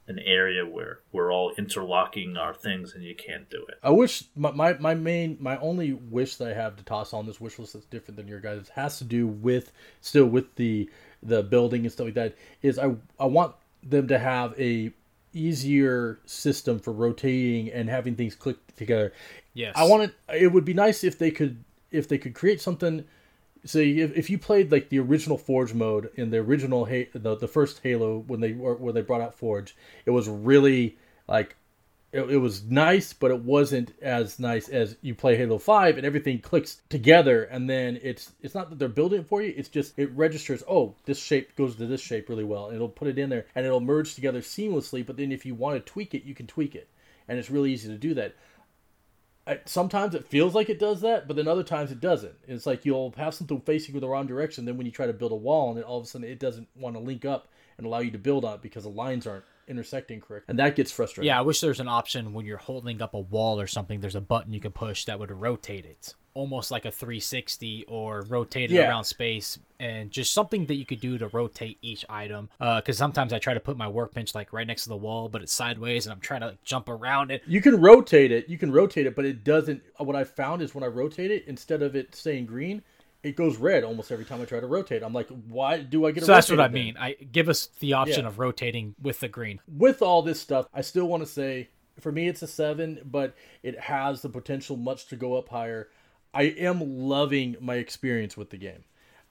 an 0.07 0.19
area 0.19 0.63
where 0.63 0.99
we're 1.11 1.33
all 1.33 1.51
interlocking 1.57 2.37
our 2.37 2.53
things 2.53 2.93
and 2.93 3.03
you 3.03 3.15
can't 3.15 3.49
do 3.49 3.65
it. 3.67 3.79
I 3.81 3.89
wish 3.89 4.25
my, 4.35 4.51
my, 4.51 4.73
my 4.73 4.93
main 4.93 5.37
my 5.39 5.57
only 5.57 5.93
wish 5.93 6.35
that 6.35 6.49
I 6.49 6.53
have 6.53 6.75
to 6.75 6.83
toss 6.83 7.11
on 7.11 7.25
this 7.25 7.41
wish 7.41 7.57
list 7.57 7.73
that's 7.73 7.85
different 7.85 8.17
than 8.17 8.27
your 8.27 8.39
guys 8.39 8.69
has 8.75 8.99
to 8.99 9.03
do 9.03 9.25
with 9.25 9.71
still 10.01 10.27
with 10.27 10.55
the 10.55 10.89
the 11.23 11.41
building 11.41 11.81
and 11.81 11.91
stuff 11.91 12.05
like 12.05 12.13
that 12.13 12.35
is 12.61 12.77
I 12.77 12.95
I 13.19 13.25
want 13.25 13.55
them 13.85 14.07
to 14.07 14.19
have 14.19 14.59
a 14.59 14.91
easier 15.33 16.19
system 16.25 16.79
for 16.79 16.91
rotating 16.91 17.71
and 17.71 17.89
having 17.89 18.15
things 18.15 18.35
click 18.35 18.57
together. 18.75 19.13
Yes. 19.53 19.73
I 19.75 19.83
want 19.83 20.03
it 20.03 20.15
it 20.33 20.51
would 20.51 20.65
be 20.65 20.73
nice 20.73 21.03
if 21.03 21.17
they 21.19 21.31
could 21.31 21.63
if 21.91 22.07
they 22.07 22.17
could 22.17 22.33
create 22.33 22.59
something 22.59 23.05
say 23.65 23.89
if, 23.89 24.15
if 24.15 24.29
you 24.29 24.37
played 24.37 24.71
like 24.71 24.89
the 24.89 24.99
original 24.99 25.37
Forge 25.37 25.73
mode 25.73 26.09
in 26.15 26.29
the 26.29 26.37
original 26.37 26.85
the, 26.85 27.37
the 27.39 27.47
first 27.47 27.81
Halo 27.83 28.19
when 28.27 28.39
they 28.39 28.53
were 28.53 28.75
when 28.75 28.95
they 28.95 29.01
brought 29.01 29.21
out 29.21 29.33
Forge, 29.33 29.75
it 30.05 30.11
was 30.11 30.29
really 30.29 30.97
like 31.27 31.55
it, 32.15 32.31
it 32.31 32.37
was 32.37 32.63
nice, 32.63 33.11
but 33.11 33.29
it 33.29 33.41
wasn't 33.41 33.93
as 34.01 34.39
nice 34.39 34.69
as 34.69 34.95
you 35.01 35.13
play 35.13 35.35
Halo 35.35 35.57
Five 35.57 35.97
and 35.97 36.05
everything 36.05 36.39
clicks 36.39 36.81
together, 36.87 37.43
and 37.43 37.69
then 37.69 37.99
it's 38.01 38.31
it's 38.41 38.55
not 38.55 38.69
that 38.69 38.79
they're 38.79 38.87
building 38.87 39.19
it 39.19 39.27
for 39.27 39.41
you. 39.41 39.53
It's 39.55 39.67
just 39.67 39.99
it 39.99 40.09
registers. 40.11 40.63
Oh, 40.65 40.95
this 41.03 41.19
shape 41.19 41.57
goes 41.57 41.75
to 41.75 41.85
this 41.85 41.99
shape 41.99 42.29
really 42.29 42.45
well, 42.45 42.67
and 42.67 42.75
it'll 42.75 42.87
put 42.87 43.09
it 43.09 43.19
in 43.19 43.29
there, 43.29 43.47
and 43.53 43.65
it'll 43.65 43.81
merge 43.81 44.15
together 44.15 44.39
seamlessly. 44.39 45.05
But 45.05 45.17
then 45.17 45.33
if 45.33 45.45
you 45.45 45.55
want 45.55 45.75
to 45.75 45.91
tweak 45.91 46.15
it, 46.15 46.23
you 46.23 46.33
can 46.33 46.47
tweak 46.47 46.73
it, 46.73 46.87
and 47.27 47.37
it's 47.37 47.51
really 47.51 47.73
easy 47.73 47.89
to 47.89 47.97
do 47.97 48.13
that. 48.13 48.35
I, 49.45 49.59
sometimes 49.65 50.15
it 50.15 50.25
feels 50.25 50.55
like 50.55 50.69
it 50.69 50.79
does 50.79 51.01
that, 51.01 51.27
but 51.27 51.35
then 51.35 51.49
other 51.49 51.63
times 51.63 51.91
it 51.91 51.99
doesn't. 51.99 52.33
It's 52.47 52.65
like 52.65 52.85
you'll 52.85 53.13
have 53.17 53.33
something 53.33 53.59
facing 53.59 53.93
you 53.93 53.99
the 53.99 54.07
wrong 54.07 54.25
direction. 54.25 54.63
Then 54.63 54.77
when 54.77 54.85
you 54.85 54.91
try 54.91 55.05
to 55.05 55.13
build 55.13 55.33
a 55.33 55.35
wall, 55.35 55.71
and 55.71 55.79
it, 55.79 55.85
all 55.85 55.99
of 55.99 56.05
a 56.05 56.07
sudden 56.07 56.29
it 56.29 56.39
doesn't 56.39 56.69
want 56.75 56.95
to 56.95 57.01
link 57.01 57.25
up 57.25 57.49
and 57.77 57.85
allow 57.85 57.99
you 57.99 58.11
to 58.11 58.17
build 58.17 58.45
on 58.45 58.55
it 58.55 58.61
because 58.61 58.83
the 58.83 58.89
lines 58.89 59.27
aren't 59.27 59.43
intersecting 59.67 60.21
correctly. 60.21 60.51
And 60.51 60.59
that 60.59 60.75
gets 60.75 60.91
frustrating. 60.91 61.27
Yeah, 61.27 61.39
I 61.39 61.41
wish 61.41 61.59
there's 61.61 61.79
an 61.79 61.87
option 61.87 62.33
when 62.33 62.45
you're 62.45 62.57
holding 62.57 63.01
up 63.01 63.13
a 63.13 63.19
wall 63.19 63.59
or 63.59 63.67
something, 63.67 63.99
there's 63.99 64.15
a 64.15 64.21
button 64.21 64.53
you 64.53 64.59
can 64.59 64.71
push 64.71 65.05
that 65.05 65.19
would 65.19 65.31
rotate 65.31 65.85
it. 65.85 66.13
Almost 66.33 66.69
like 66.69 66.83
a 66.83 66.91
360 66.91 67.85
or 67.87 68.23
rotate 68.23 68.69
it 68.69 68.75
yeah. 68.75 68.89
around 68.89 69.05
space 69.05 69.57
and 69.79 70.11
just 70.11 70.33
something 70.33 70.65
that 70.65 70.75
you 70.75 70.85
could 70.85 70.99
do 70.99 71.17
to 71.17 71.27
rotate 71.29 71.77
each 71.81 72.05
item. 72.09 72.49
Because 72.59 72.97
uh, 72.97 73.03
sometimes 73.03 73.31
I 73.31 73.39
try 73.39 73.53
to 73.53 73.59
put 73.59 73.77
my 73.77 73.87
workbench 73.87 74.35
like 74.35 74.51
right 74.51 74.67
next 74.67 74.83
to 74.83 74.89
the 74.89 74.97
wall, 74.97 75.29
but 75.29 75.41
it's 75.41 75.53
sideways 75.53 76.05
and 76.05 76.13
I'm 76.13 76.19
trying 76.19 76.41
to 76.41 76.47
like, 76.47 76.63
jump 76.63 76.89
around 76.89 77.31
it. 77.31 77.41
You 77.47 77.61
can 77.61 77.79
rotate 77.79 78.31
it. 78.31 78.49
You 78.49 78.57
can 78.57 78.71
rotate 78.71 79.05
it, 79.05 79.15
but 79.15 79.25
it 79.25 79.43
doesn't. 79.45 79.81
What 79.97 80.15
I 80.15 80.25
found 80.25 80.61
is 80.61 80.75
when 80.75 80.83
I 80.83 80.87
rotate 80.87 81.31
it, 81.31 81.45
instead 81.47 81.81
of 81.81 81.95
it 81.95 82.13
staying 82.15 82.47
green, 82.47 82.83
it 83.25 83.35
goes 83.35 83.57
red 83.57 83.83
almost 83.83 84.11
every 84.11 84.23
time 84.23 84.39
I 84.39 84.45
try 84.45 84.59
to 84.59 84.67
rotate. 84.67 85.01
I'm 85.01 85.13
like, 85.13 85.27
why 85.47 85.79
do 85.79 86.05
I 86.05 86.11
get? 86.11 86.23
So 86.23 86.31
that's 86.33 86.49
what 86.49 86.59
I 86.59 86.67
mean. 86.67 86.95
I 86.99 87.13
give 87.13 87.49
us 87.49 87.69
the 87.79 87.93
option 87.93 88.21
yeah. 88.21 88.27
of 88.27 88.37
rotating 88.37 88.93
with 89.01 89.19
the 89.19 89.27
green. 89.27 89.59
With 89.67 90.03
all 90.03 90.21
this 90.21 90.39
stuff, 90.39 90.67
I 90.73 90.81
still 90.81 91.07
want 91.07 91.23
to 91.23 91.27
say 91.27 91.69
for 91.99 92.11
me 92.11 92.27
it's 92.27 92.43
a 92.43 92.47
seven, 92.47 92.99
but 93.03 93.35
it 93.63 93.79
has 93.79 94.21
the 94.21 94.29
potential 94.29 94.77
much 94.77 95.07
to 95.07 95.15
go 95.15 95.35
up 95.35 95.49
higher. 95.49 95.89
I 96.33 96.43
am 96.43 96.99
loving 96.99 97.55
my 97.59 97.75
experience 97.75 98.37
with 98.37 98.51
the 98.51 98.57
game. 98.57 98.83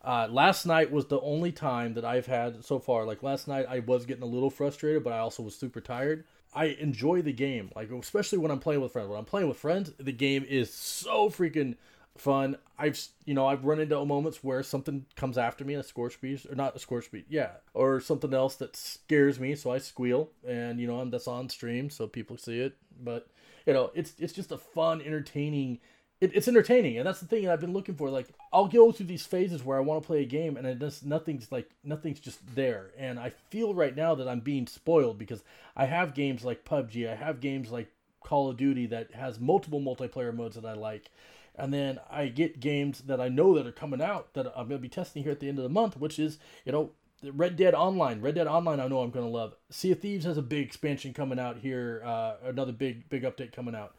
Uh, 0.03 0.27
last 0.29 0.67
night 0.67 0.91
was 0.91 1.07
the 1.07 1.21
only 1.21 1.53
time 1.53 1.95
that 1.95 2.05
I've 2.05 2.27
had 2.27 2.65
so 2.65 2.81
far. 2.81 3.05
Like 3.05 3.23
last 3.23 3.47
night, 3.47 3.67
I 3.69 3.79
was 3.79 4.07
getting 4.07 4.25
a 4.25 4.27
little 4.27 4.51
frustrated, 4.51 5.05
but 5.05 5.13
I 5.13 5.19
also 5.19 5.43
was 5.43 5.57
super 5.57 5.81
tired. 5.81 6.25
I 6.53 6.67
enjoy 6.67 7.23
the 7.23 7.33
game, 7.33 7.71
like 7.77 7.91
especially 7.91 8.39
when 8.39 8.51
I'm 8.51 8.61
playing 8.61 8.81
with 8.81 8.93
friends. 8.93 9.09
When 9.09 9.19
I'm 9.19 9.25
playing 9.25 9.49
with 9.49 9.57
friends, 9.57 9.93
the 9.99 10.13
game 10.13 10.45
is 10.49 10.73
so 10.73 11.31
freaking 11.31 11.77
fun. 12.17 12.57
I've 12.79 13.01
you 13.25 13.35
know 13.35 13.47
I've 13.47 13.65
run 13.65 13.81
into 13.81 14.05
moments 14.05 14.43
where 14.43 14.63
something 14.63 15.07
comes 15.17 15.39
after 15.39 15.65
me, 15.65 15.75
a 15.75 15.83
scorch 15.83 16.21
beast 16.21 16.47
or 16.51 16.55
not 16.55 16.77
a 16.77 16.79
scorch 16.79 17.11
beast, 17.11 17.27
yeah, 17.29 17.51
or 17.73 18.01
something 18.01 18.35
else 18.35 18.57
that 18.57 18.77
scares 18.77 19.39
me, 19.39 19.55
so 19.55 19.71
I 19.71 19.79
squeal, 19.79 20.31
and 20.47 20.81
you 20.81 20.87
know 20.87 20.99
I'm 20.99 21.11
that's 21.11 21.29
on 21.29 21.49
stream, 21.49 21.91
so 21.91 22.07
people 22.07 22.37
see 22.37 22.61
it. 22.61 22.77
But 23.03 23.29
you 23.67 23.73
know 23.73 23.91
it's 23.95 24.15
it's 24.19 24.33
just 24.33 24.53
a 24.53 24.59
fun, 24.59 25.01
entertaining. 25.01 25.81
It, 26.21 26.31
it's 26.35 26.49
entertaining, 26.49 26.97
and 26.97 27.07
that's 27.07 27.21
the 27.21 27.27
thing 27.27 27.45
that 27.45 27.53
I've 27.53 27.61
been 27.61 27.73
looking 27.73 27.97
for. 27.97 28.09
Like 28.09 28.29
I'll 28.53 28.69
go 28.69 28.93
through 28.93 29.07
these 29.07 29.27
phases 29.27 29.65
where 29.65 29.77
I 29.77 29.83
want 29.83 30.03
to 30.03 30.07
play 30.07 30.23
a 30.23 30.27
game, 30.27 30.57
and 30.57 30.67
it 30.67 30.79
just 30.79 31.05
nothing's 31.05 31.51
like 31.53 31.71
nothing's 31.83 32.21
just 32.21 32.55
there, 32.55 32.91
and 32.99 33.19
I 33.19 33.31
feel 33.51 33.75
right 33.75 33.95
now 33.95 34.15
that 34.15 34.29
I'm 34.29 34.41
being 34.41 34.67
spoiled 34.67 35.19
because 35.19 35.43
I 35.77 35.87
have 35.87 36.15
games 36.15 36.45
like 36.45 36.65
PUBG, 36.65 37.11
I 37.11 37.15
have 37.15 37.41
games 37.41 37.71
like 37.71 37.91
Call 38.25 38.49
of 38.49 38.57
Duty 38.57 38.87
that 38.87 39.13
has 39.13 39.39
multiple 39.39 39.81
multiplayer 39.81 40.35
modes 40.35 40.57
that 40.57 40.65
I 40.65 40.75
like 40.75 41.11
and 41.57 41.73
then 41.73 42.01
I 42.11 42.29
get 42.29 42.61
games 42.61 43.03
that 43.03 43.21
I 43.21 43.29
know 43.29 43.55
that 43.55 43.67
are 43.67 43.73
coming 43.73 44.03
out 44.03 44.35
that 44.35 44.47
I'm 44.49 44.69
going 44.69 44.79
to 44.79 44.79
be 44.79 44.89
testing 44.89 45.23
here 45.23 45.33
at 45.33 45.41
the 45.41 45.49
end 45.49 45.59
of 45.59 45.63
the 45.63 45.69
month, 45.69 45.97
which 45.97 46.19
is 46.19 46.39
you 46.65 46.73
know 46.73 46.91
Red 47.23 47.57
Dead 47.57 47.75
Online. 47.75 48.21
Red 48.21 48.35
Dead 48.35 48.47
Online, 48.47 48.81
I 48.81 48.89
know 48.89 49.01
I'm 49.01 49.11
going 49.11 49.27
to 49.27 49.31
love. 49.31 49.55
Sea 49.71 49.93
of 49.93 50.01
Thieves 50.01 50.25
has 50.25 50.37
a 50.37 50.43
big 50.43 50.67
expansion 50.67 51.13
coming 51.13 51.39
out 51.39 51.59
here, 51.59 52.03
uh, 52.05 52.35
another 52.45 52.73
big 52.73 53.09
big 53.09 53.23
update 53.23 53.53
coming 53.53 53.75
out, 53.75 53.95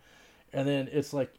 and 0.54 0.68
then 0.68 0.90
it's 0.92 1.14
like 1.14 1.34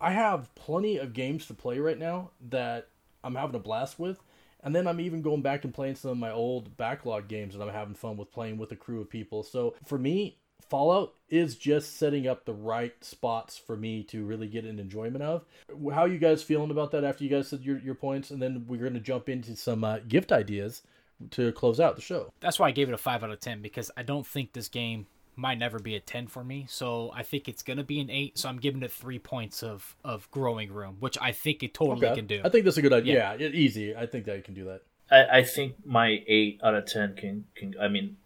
I 0.00 0.12
have 0.12 0.54
plenty 0.54 0.98
of 0.98 1.12
games 1.12 1.46
to 1.46 1.54
play 1.54 1.78
right 1.78 1.98
now 1.98 2.30
that 2.50 2.88
I'm 3.22 3.34
having 3.34 3.56
a 3.56 3.60
blast 3.60 3.98
with. 3.98 4.20
And 4.60 4.74
then 4.74 4.88
I'm 4.88 5.00
even 5.00 5.22
going 5.22 5.42
back 5.42 5.64
and 5.64 5.72
playing 5.72 5.94
some 5.94 6.10
of 6.10 6.18
my 6.18 6.32
old 6.32 6.76
backlog 6.76 7.28
games 7.28 7.54
that 7.54 7.62
I'm 7.62 7.72
having 7.72 7.94
fun 7.94 8.16
with 8.16 8.32
playing 8.32 8.58
with 8.58 8.72
a 8.72 8.76
crew 8.76 9.00
of 9.00 9.08
people. 9.08 9.44
So 9.44 9.74
for 9.84 9.98
me, 9.98 10.38
Fallout 10.68 11.14
is 11.30 11.56
just 11.56 11.96
setting 11.96 12.26
up 12.26 12.44
the 12.44 12.52
right 12.52 12.92
spots 13.02 13.56
for 13.56 13.76
me 13.76 14.02
to 14.04 14.24
really 14.24 14.46
get 14.46 14.64
an 14.64 14.78
enjoyment 14.78 15.22
of. 15.22 15.44
How 15.92 16.04
you 16.04 16.18
guys 16.18 16.42
feeling 16.42 16.70
about 16.70 16.90
that 16.92 17.04
after 17.04 17.24
you 17.24 17.30
guys 17.30 17.48
said 17.48 17.62
your, 17.62 17.78
your 17.78 17.94
points? 17.94 18.30
And 18.30 18.40
then 18.40 18.64
we're 18.66 18.80
going 18.80 18.94
to 18.94 19.00
jump 19.00 19.28
into 19.28 19.56
some 19.56 19.82
uh, 19.84 19.98
gift 20.08 20.30
ideas 20.32 20.82
to 21.30 21.52
close 21.52 21.80
out 21.80 21.96
the 21.96 22.02
show. 22.02 22.32
That's 22.40 22.58
why 22.58 22.68
I 22.68 22.70
gave 22.72 22.88
it 22.88 22.94
a 22.94 22.98
5 22.98 23.24
out 23.24 23.30
of 23.30 23.40
10 23.40 23.62
because 23.62 23.90
I 23.96 24.02
don't 24.02 24.26
think 24.26 24.52
this 24.52 24.68
game 24.68 25.06
might 25.36 25.58
never 25.58 25.78
be 25.78 25.94
a 25.96 26.00
10 26.00 26.26
for 26.26 26.44
me. 26.44 26.66
So 26.68 27.12
I 27.14 27.22
think 27.22 27.48
it's 27.48 27.62
going 27.62 27.76
to 27.78 27.84
be 27.84 28.00
an 28.00 28.10
8. 28.10 28.36
So 28.38 28.48
I'm 28.48 28.58
giving 28.58 28.82
it 28.82 28.92
3 28.92 29.18
points 29.20 29.62
of, 29.62 29.96
of 30.04 30.30
growing 30.30 30.70
room, 30.72 30.96
which 31.00 31.16
I 31.20 31.32
think 31.32 31.62
it 31.62 31.72
totally 31.74 32.06
Okay. 32.06 32.16
can 32.16 32.26
do. 32.26 32.42
I 32.44 32.48
think 32.50 32.64
that's 32.64 32.76
a 32.76 32.82
good 32.82 32.92
idea. 32.92 33.14
Yeah, 33.14 33.46
it- 33.46 33.54
easy. 33.54 33.96
I 33.96 34.06
think 34.06 34.26
that 34.26 34.36
you 34.36 34.42
can 34.42 34.54
do 34.54 34.64
that. 34.64 34.82
I, 35.10 35.38
I 35.38 35.42
think 35.44 35.74
my 35.86 36.22
eight 36.26 36.60
out 36.62 36.74
of 36.74 36.84
ten 36.84 37.14
can, 37.14 37.46
can. 37.54 37.74
I 37.80 37.88
mean, 37.88 38.18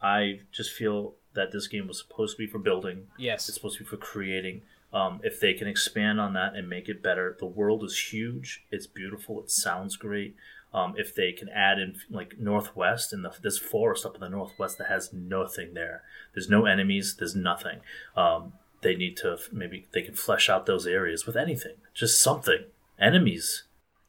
I 0.00 0.40
just 0.52 0.70
feel 0.70 1.14
that 1.34 1.52
this 1.52 1.66
game 1.68 1.86
was 1.88 1.98
supposed 1.98 2.36
to 2.36 2.42
be 2.42 2.50
for 2.50 2.58
building. 2.58 3.08
yes. 3.18 3.48
It's 3.48 3.56
supposed 3.56 3.78
to 3.78 3.84
be 3.84 3.88
for 3.88 3.96
creating. 3.96 4.62
Um, 4.92 5.20
if 5.24 5.40
they 5.40 5.54
can 5.54 5.66
expand 5.66 6.20
on 6.20 6.34
that 6.34 6.54
and 6.54 6.68
make 6.68 6.88
it 6.88 7.02
better, 7.02 7.36
the 7.38 7.46
world 7.46 7.82
is 7.82 7.98
huge. 8.12 8.64
It's 8.70 8.86
beautiful. 8.86 9.40
It 9.40 9.50
sounds 9.50 9.96
great. 9.96 10.36
Um, 10.72 10.94
if 10.96 11.14
they 11.14 11.32
can 11.32 11.48
add 11.48 11.78
in 11.78 11.96
like 12.10 12.38
northwest 12.38 13.12
and 13.12 13.24
the, 13.24 13.32
this 13.42 13.58
forest 13.58 14.04
up 14.06 14.14
in 14.14 14.20
the 14.20 14.28
northwest 14.28 14.78
that 14.78 14.88
has 14.88 15.12
nothing 15.12 15.74
there. 15.74 16.02
There's 16.32 16.48
no 16.48 16.66
enemies. 16.66 17.16
There's 17.18 17.34
nothing. 17.34 17.80
Um, 18.16 18.54
they 18.82 18.94
need 18.94 19.16
to 19.18 19.38
maybe 19.52 19.86
they 19.92 20.02
can 20.02 20.14
flesh 20.14 20.48
out 20.48 20.66
those 20.66 20.86
areas 20.86 21.26
with 21.26 21.36
anything, 21.36 21.76
just 21.94 22.20
something. 22.22 22.64
Enemies. 22.98 23.64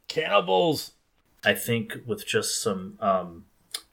Cannibals. 0.08 0.92
I 1.44 1.54
think 1.54 1.98
with 2.06 2.26
just 2.26 2.62
some, 2.62 2.98
um, 3.00 3.46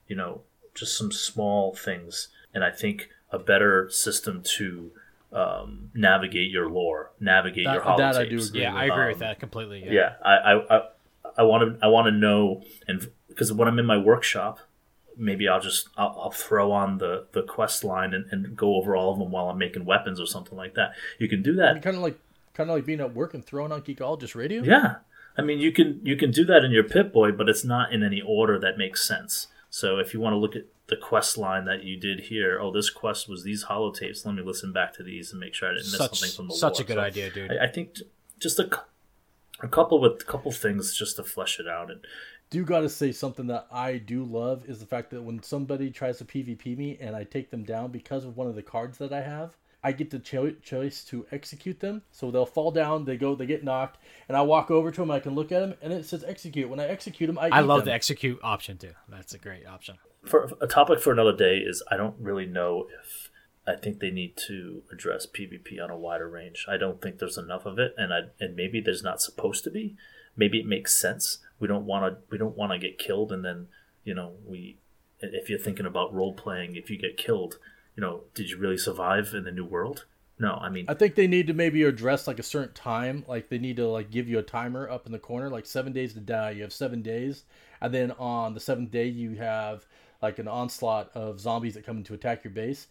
you 0.08 0.16
know, 0.16 0.42
just 0.74 0.96
some 0.96 1.12
small 1.12 1.74
things, 1.74 2.28
and 2.54 2.64
I 2.64 2.70
think 2.70 3.08
a 3.32 3.38
better 3.38 3.88
system 3.90 4.42
to 4.56 4.90
um, 5.32 5.90
navigate 5.94 6.50
your 6.50 6.68
lore, 6.68 7.10
navigate 7.18 7.64
That- 7.64 7.84
your 7.84 7.96
that. 7.96 8.16
I 8.16 8.26
do 8.26 8.38
agree 8.38 8.60
yeah, 8.60 8.74
I 8.74 8.84
agree 8.84 9.06
with 9.08 9.14
Um, 9.16 9.20
that 9.20 9.40
completely. 9.40 9.82
Yeah. 9.84 9.92
Yeah, 9.92 10.12
I, 10.22 10.34
I, 10.34 10.76
I, 10.78 10.82
I 11.38 11.42
want 11.42 11.80
to, 11.80 11.84
I 11.84 11.88
want 11.88 12.06
to 12.06 12.12
know, 12.12 12.62
and 12.86 13.10
because 13.28 13.52
when 13.52 13.66
I'm 13.66 13.78
in 13.78 13.86
my 13.86 13.96
workshop, 13.96 14.58
maybe 15.16 15.48
I'll 15.48 15.60
just, 15.60 15.88
I'll, 15.96 16.14
I'll 16.24 16.30
throw 16.30 16.72
on 16.72 16.98
the 16.98 17.26
the 17.32 17.42
quest 17.42 17.82
line 17.84 18.12
and, 18.12 18.26
and 18.30 18.54
go 18.56 18.76
over 18.76 18.94
all 18.94 19.12
of 19.12 19.18
them 19.18 19.30
while 19.30 19.48
I'm 19.48 19.58
making 19.58 19.84
weapons 19.86 20.20
or 20.20 20.26
something 20.26 20.56
like 20.56 20.74
that. 20.74 20.92
You 21.18 21.28
can 21.28 21.42
do 21.42 21.54
that 21.56 21.82
Kind 21.82 21.96
of 21.96 22.02
like, 22.02 22.18
kind 22.54 22.68
of 22.68 22.76
like 22.76 22.84
being 22.84 23.00
at 23.00 23.14
work 23.14 23.32
and 23.32 23.44
throwing 23.44 23.72
on 23.72 23.80
Geekologist 23.82 24.34
Radio. 24.34 24.62
Yeah, 24.62 24.96
I 25.38 25.42
mean 25.42 25.58
you 25.58 25.72
can 25.72 26.00
you 26.04 26.16
can 26.16 26.30
do 26.30 26.44
that 26.44 26.64
in 26.64 26.70
your 26.72 26.84
Pip 26.84 27.10
Boy, 27.12 27.32
but 27.32 27.48
it's 27.48 27.64
not 27.64 27.92
in 27.92 28.02
any 28.02 28.20
order 28.20 28.58
that 28.58 28.76
makes 28.76 29.06
sense. 29.06 29.46
So 29.74 29.96
if 29.98 30.12
you 30.12 30.20
want 30.20 30.34
to 30.34 30.38
look 30.38 30.54
at 30.54 30.66
the 30.88 30.98
quest 30.98 31.38
line 31.38 31.64
that 31.64 31.82
you 31.82 31.96
did 31.96 32.20
here, 32.20 32.60
oh, 32.60 32.70
this 32.70 32.90
quest 32.90 33.26
was 33.26 33.42
these 33.42 33.64
holotapes. 33.64 34.26
Let 34.26 34.34
me 34.34 34.42
listen 34.42 34.70
back 34.70 34.92
to 34.96 35.02
these 35.02 35.30
and 35.32 35.40
make 35.40 35.54
sure 35.54 35.70
I 35.70 35.72
didn't 35.72 35.86
miss 35.86 35.96
Such, 35.96 36.18
something 36.18 36.36
from 36.36 36.48
the 36.48 36.54
such 36.54 36.74
lore. 36.74 36.82
a 36.82 36.86
good 36.86 36.96
So 36.96 37.00
idea, 37.00 37.30
dude. 37.30 37.52
I, 37.52 37.64
I 37.64 37.68
think 37.68 37.94
t- 37.94 38.02
just 38.38 38.58
a, 38.58 38.68
a 39.62 39.68
couple 39.68 39.98
with 39.98 40.20
a 40.20 40.24
couple 40.26 40.52
things 40.52 40.94
just 40.94 41.16
to 41.16 41.22
flesh 41.24 41.58
it 41.58 41.66
out 41.66 41.90
and 41.90 42.04
do 42.50 42.66
got 42.66 42.80
to 42.80 42.88
say 42.90 43.12
something 43.12 43.46
that 43.46 43.66
I 43.72 43.96
do 43.96 44.24
love 44.24 44.68
is 44.68 44.78
the 44.78 44.84
fact 44.84 45.08
that 45.12 45.22
when 45.22 45.42
somebody 45.42 45.90
tries 45.90 46.18
to 46.18 46.26
PvP 46.26 46.76
me 46.76 46.98
and 47.00 47.16
I 47.16 47.24
take 47.24 47.50
them 47.50 47.64
down 47.64 47.92
because 47.92 48.26
of 48.26 48.36
one 48.36 48.48
of 48.48 48.54
the 48.54 48.62
cards 48.62 48.98
that 48.98 49.10
I 49.10 49.22
have, 49.22 49.56
I 49.84 49.92
get 49.92 50.10
the 50.10 50.18
cho- 50.20 50.54
choice 50.62 51.04
to 51.06 51.26
execute 51.32 51.80
them. 51.80 52.02
So 52.12 52.30
they'll 52.30 52.46
fall 52.46 52.70
down, 52.70 53.04
they 53.04 53.16
go, 53.16 53.34
they 53.34 53.46
get 53.46 53.64
knocked, 53.64 53.98
and 54.28 54.36
I 54.36 54.42
walk 54.42 54.70
over 54.70 54.90
to 54.92 55.00
them. 55.00 55.10
I 55.10 55.18
can 55.20 55.34
look 55.34 55.50
at 55.50 55.60
them, 55.60 55.74
and 55.82 55.92
it 55.92 56.06
says 56.06 56.22
execute. 56.24 56.68
When 56.68 56.78
I 56.80 56.86
execute 56.86 57.26
them, 57.28 57.38
I 57.38 57.48
I 57.48 57.60
eat 57.62 57.66
love 57.66 57.80
them. 57.80 57.86
the 57.86 57.92
execute 57.94 58.38
option 58.42 58.78
too. 58.78 58.92
That's 59.08 59.34
a 59.34 59.38
great 59.38 59.66
option. 59.66 59.96
for 60.24 60.50
a 60.60 60.66
topic 60.68 61.00
for 61.00 61.12
another 61.12 61.36
day 61.36 61.58
is 61.58 61.82
I 61.90 61.96
don't 61.96 62.14
really 62.20 62.46
know 62.46 62.86
if 63.02 63.30
I 63.66 63.74
think 63.76 63.98
they 64.00 64.10
need 64.10 64.36
to 64.48 64.82
address 64.92 65.26
PvP 65.26 65.82
on 65.82 65.90
a 65.90 65.96
wider 65.96 66.28
range. 66.28 66.64
I 66.68 66.76
don't 66.76 67.00
think 67.02 67.18
there's 67.18 67.38
enough 67.38 67.66
of 67.66 67.78
it, 67.78 67.94
and 67.96 68.12
I 68.14 68.20
and 68.40 68.54
maybe 68.54 68.80
there's 68.80 69.02
not 69.02 69.20
supposed 69.20 69.64
to 69.64 69.70
be. 69.70 69.96
Maybe 70.36 70.60
it 70.60 70.66
makes 70.66 70.98
sense. 70.98 71.38
We 71.58 71.66
don't 71.68 71.86
want 71.86 72.04
to 72.14 72.22
we 72.30 72.38
don't 72.38 72.56
want 72.56 72.72
to 72.72 72.78
get 72.78 72.98
killed, 72.98 73.32
and 73.32 73.44
then 73.44 73.66
you 74.04 74.14
know 74.14 74.34
we 74.46 74.78
if 75.20 75.48
you're 75.50 75.58
thinking 75.58 75.86
about 75.86 76.12
role 76.14 76.32
playing, 76.34 76.74
if 76.76 76.90
you 76.90 76.98
get 76.98 77.16
killed, 77.16 77.58
you 77.96 78.00
know, 78.00 78.22
did 78.34 78.50
you 78.50 78.58
really 78.58 78.78
survive 78.78 79.32
in 79.34 79.44
the 79.44 79.52
new 79.52 79.64
world? 79.64 80.06
No, 80.38 80.54
I 80.54 80.70
mean, 80.70 80.86
I 80.88 80.94
think 80.94 81.14
they 81.14 81.26
need 81.26 81.46
to 81.48 81.52
maybe 81.52 81.84
address 81.84 82.26
like 82.26 82.38
a 82.38 82.42
certain 82.42 82.74
time. 82.74 83.24
Like 83.28 83.48
they 83.48 83.58
need 83.58 83.76
to 83.76 83.86
like 83.86 84.10
give 84.10 84.28
you 84.28 84.38
a 84.38 84.42
timer 84.42 84.88
up 84.88 85.06
in 85.06 85.12
the 85.12 85.18
corner, 85.18 85.48
like 85.50 85.66
seven 85.66 85.92
days 85.92 86.14
to 86.14 86.20
die. 86.20 86.50
You 86.50 86.62
have 86.62 86.72
seven 86.72 87.02
days, 87.02 87.44
and 87.80 87.94
then 87.94 88.10
on 88.12 88.54
the 88.54 88.60
seventh 88.60 88.90
day 88.90 89.06
you 89.06 89.36
have 89.36 89.86
like 90.20 90.38
an 90.38 90.48
onslaught 90.48 91.10
of 91.14 91.38
zombies 91.38 91.74
that 91.74 91.86
come 91.86 92.02
to 92.02 92.14
attack 92.14 92.44
your 92.44 92.52
base. 92.52 92.88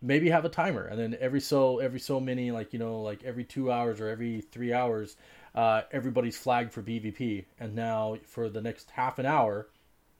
Maybe 0.00 0.30
have 0.30 0.44
a 0.44 0.50
timer, 0.50 0.86
and 0.86 0.98
then 0.98 1.16
every 1.20 1.40
so 1.40 1.78
every 1.78 2.00
so 2.00 2.20
many, 2.20 2.50
like 2.50 2.72
you 2.72 2.78
know, 2.78 3.00
like 3.00 3.24
every 3.24 3.44
two 3.44 3.72
hours 3.72 4.00
or 4.00 4.08
every 4.08 4.40
three 4.40 4.72
hours, 4.72 5.16
uh, 5.54 5.82
everybody's 5.92 6.36
flagged 6.36 6.72
for 6.72 6.82
PvP, 6.82 7.44
and 7.58 7.74
now 7.74 8.16
for 8.24 8.48
the 8.48 8.60
next 8.60 8.90
half 8.90 9.18
an 9.18 9.26
hour, 9.26 9.68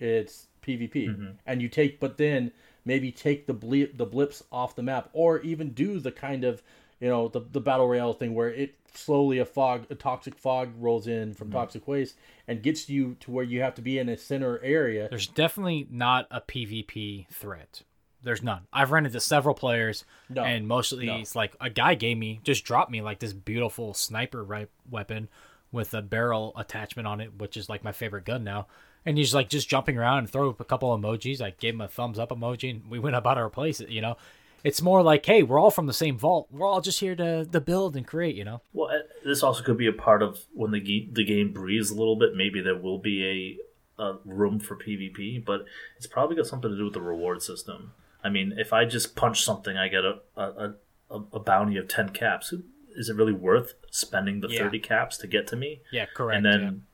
it's 0.00 0.48
PvP, 0.62 1.06
and 1.46 1.62
you 1.62 1.68
take, 1.68 2.00
but 2.00 2.16
then 2.16 2.52
maybe 2.84 3.10
take 3.12 3.46
the 3.46 3.54
blip 3.54 3.96
the 3.96 4.06
blips 4.06 4.42
off 4.52 4.76
the 4.76 4.82
map, 4.82 5.10
or 5.12 5.40
even 5.40 5.70
do 5.70 6.00
the 6.00 6.12
kind 6.12 6.44
of 6.44 6.62
you 7.00 7.08
know 7.08 7.28
the 7.28 7.40
the 7.40 7.60
battle 7.60 7.88
royale 7.88 8.12
thing 8.12 8.34
where 8.34 8.50
it 8.50 8.74
slowly 8.94 9.38
a 9.38 9.44
fog 9.44 9.86
a 9.90 9.94
toxic 9.94 10.36
fog 10.38 10.70
rolls 10.78 11.06
in 11.06 11.34
from 11.34 11.48
mm-hmm. 11.48 11.56
toxic 11.56 11.86
waste 11.88 12.16
and 12.46 12.62
gets 12.62 12.88
you 12.88 13.16
to 13.20 13.30
where 13.30 13.44
you 13.44 13.60
have 13.60 13.74
to 13.74 13.82
be 13.82 13.98
in 13.98 14.08
a 14.08 14.16
center 14.16 14.60
area. 14.62 15.08
There's 15.08 15.26
definitely 15.26 15.86
not 15.90 16.26
a 16.30 16.40
PvP 16.40 17.28
threat. 17.28 17.82
There's 18.22 18.42
none. 18.42 18.62
I've 18.72 18.90
run 18.90 19.04
into 19.04 19.20
several 19.20 19.54
players, 19.54 20.04
No, 20.30 20.42
and 20.42 20.66
mostly 20.66 21.06
no. 21.06 21.18
it's 21.18 21.36
like 21.36 21.54
a 21.60 21.68
guy 21.68 21.94
gave 21.94 22.16
me 22.16 22.40
just 22.42 22.64
dropped 22.64 22.90
me 22.90 23.02
like 23.02 23.18
this 23.18 23.34
beautiful 23.34 23.92
sniper 23.92 24.42
right 24.42 24.70
weapon 24.90 25.28
with 25.70 25.92
a 25.92 26.00
barrel 26.00 26.52
attachment 26.56 27.06
on 27.06 27.20
it, 27.20 27.36
which 27.36 27.56
is 27.56 27.68
like 27.68 27.84
my 27.84 27.92
favorite 27.92 28.24
gun 28.24 28.44
now. 28.44 28.66
And 29.06 29.18
he's 29.18 29.34
like 29.34 29.48
just 29.48 29.68
jumping 29.68 29.98
around 29.98 30.18
and 30.18 30.30
throw 30.30 30.50
up 30.50 30.60
a 30.60 30.64
couple 30.64 30.96
emojis. 30.96 31.40
I 31.42 31.50
gave 31.50 31.74
him 31.74 31.80
a 31.82 31.88
thumbs 31.88 32.18
up 32.18 32.30
emoji, 32.30 32.70
and 32.70 32.90
we 32.90 32.98
went 32.98 33.16
about 33.16 33.36
our 33.36 33.50
place. 33.50 33.80
You 33.80 34.00
know, 34.00 34.16
it's 34.62 34.80
more 34.80 35.02
like, 35.02 35.26
hey, 35.26 35.42
we're 35.42 35.58
all 35.60 35.70
from 35.70 35.86
the 35.86 35.92
same 35.92 36.16
vault. 36.16 36.48
We're 36.50 36.66
all 36.66 36.80
just 36.80 37.00
here 37.00 37.14
to 37.16 37.44
to 37.44 37.60
build 37.60 37.96
and 37.96 38.06
create. 38.06 38.34
You 38.34 38.44
know. 38.44 38.60
Well, 38.72 38.88
uh, 38.90 39.00
this 39.24 39.42
also 39.42 39.62
could 39.62 39.76
be 39.76 39.86
a 39.86 39.92
part 39.92 40.22
of 40.22 40.40
when 40.54 40.70
the 40.70 40.80
ge- 40.80 41.12
the 41.14 41.24
game 41.24 41.52
breathes 41.52 41.90
a 41.90 41.94
little 41.94 42.16
bit. 42.16 42.34
Maybe 42.34 42.62
there 42.62 42.76
will 42.78 42.96
be 42.98 43.58
a, 43.98 44.02
a 44.02 44.16
room 44.24 44.58
for 44.58 44.74
PvP, 44.74 45.44
but 45.44 45.66
it's 45.98 46.06
probably 46.06 46.36
got 46.36 46.46
something 46.46 46.70
to 46.70 46.76
do 46.76 46.84
with 46.84 46.94
the 46.94 47.02
reward 47.02 47.42
system. 47.42 47.92
I 48.22 48.30
mean, 48.30 48.54
if 48.56 48.72
I 48.72 48.86
just 48.86 49.14
punch 49.14 49.42
something, 49.44 49.76
I 49.76 49.88
get 49.88 50.04
a 50.06 50.20
a, 50.34 50.72
a, 51.10 51.20
a 51.34 51.40
bounty 51.40 51.76
of 51.76 51.88
ten 51.88 52.08
caps. 52.08 52.54
Is 52.96 53.10
it 53.10 53.16
really 53.16 53.32
worth 53.34 53.74
spending 53.90 54.40
the 54.40 54.48
Yeah. 54.48 54.60
thirty 54.60 54.78
caps 54.78 55.18
to 55.18 55.26
get 55.26 55.46
to 55.48 55.56
me 55.56 55.82
Yeah, 55.92 56.06
correct. 56.06 56.36
and 56.38 56.46
then 56.46 56.86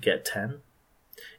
get 0.00 0.24
ten? 0.24 0.62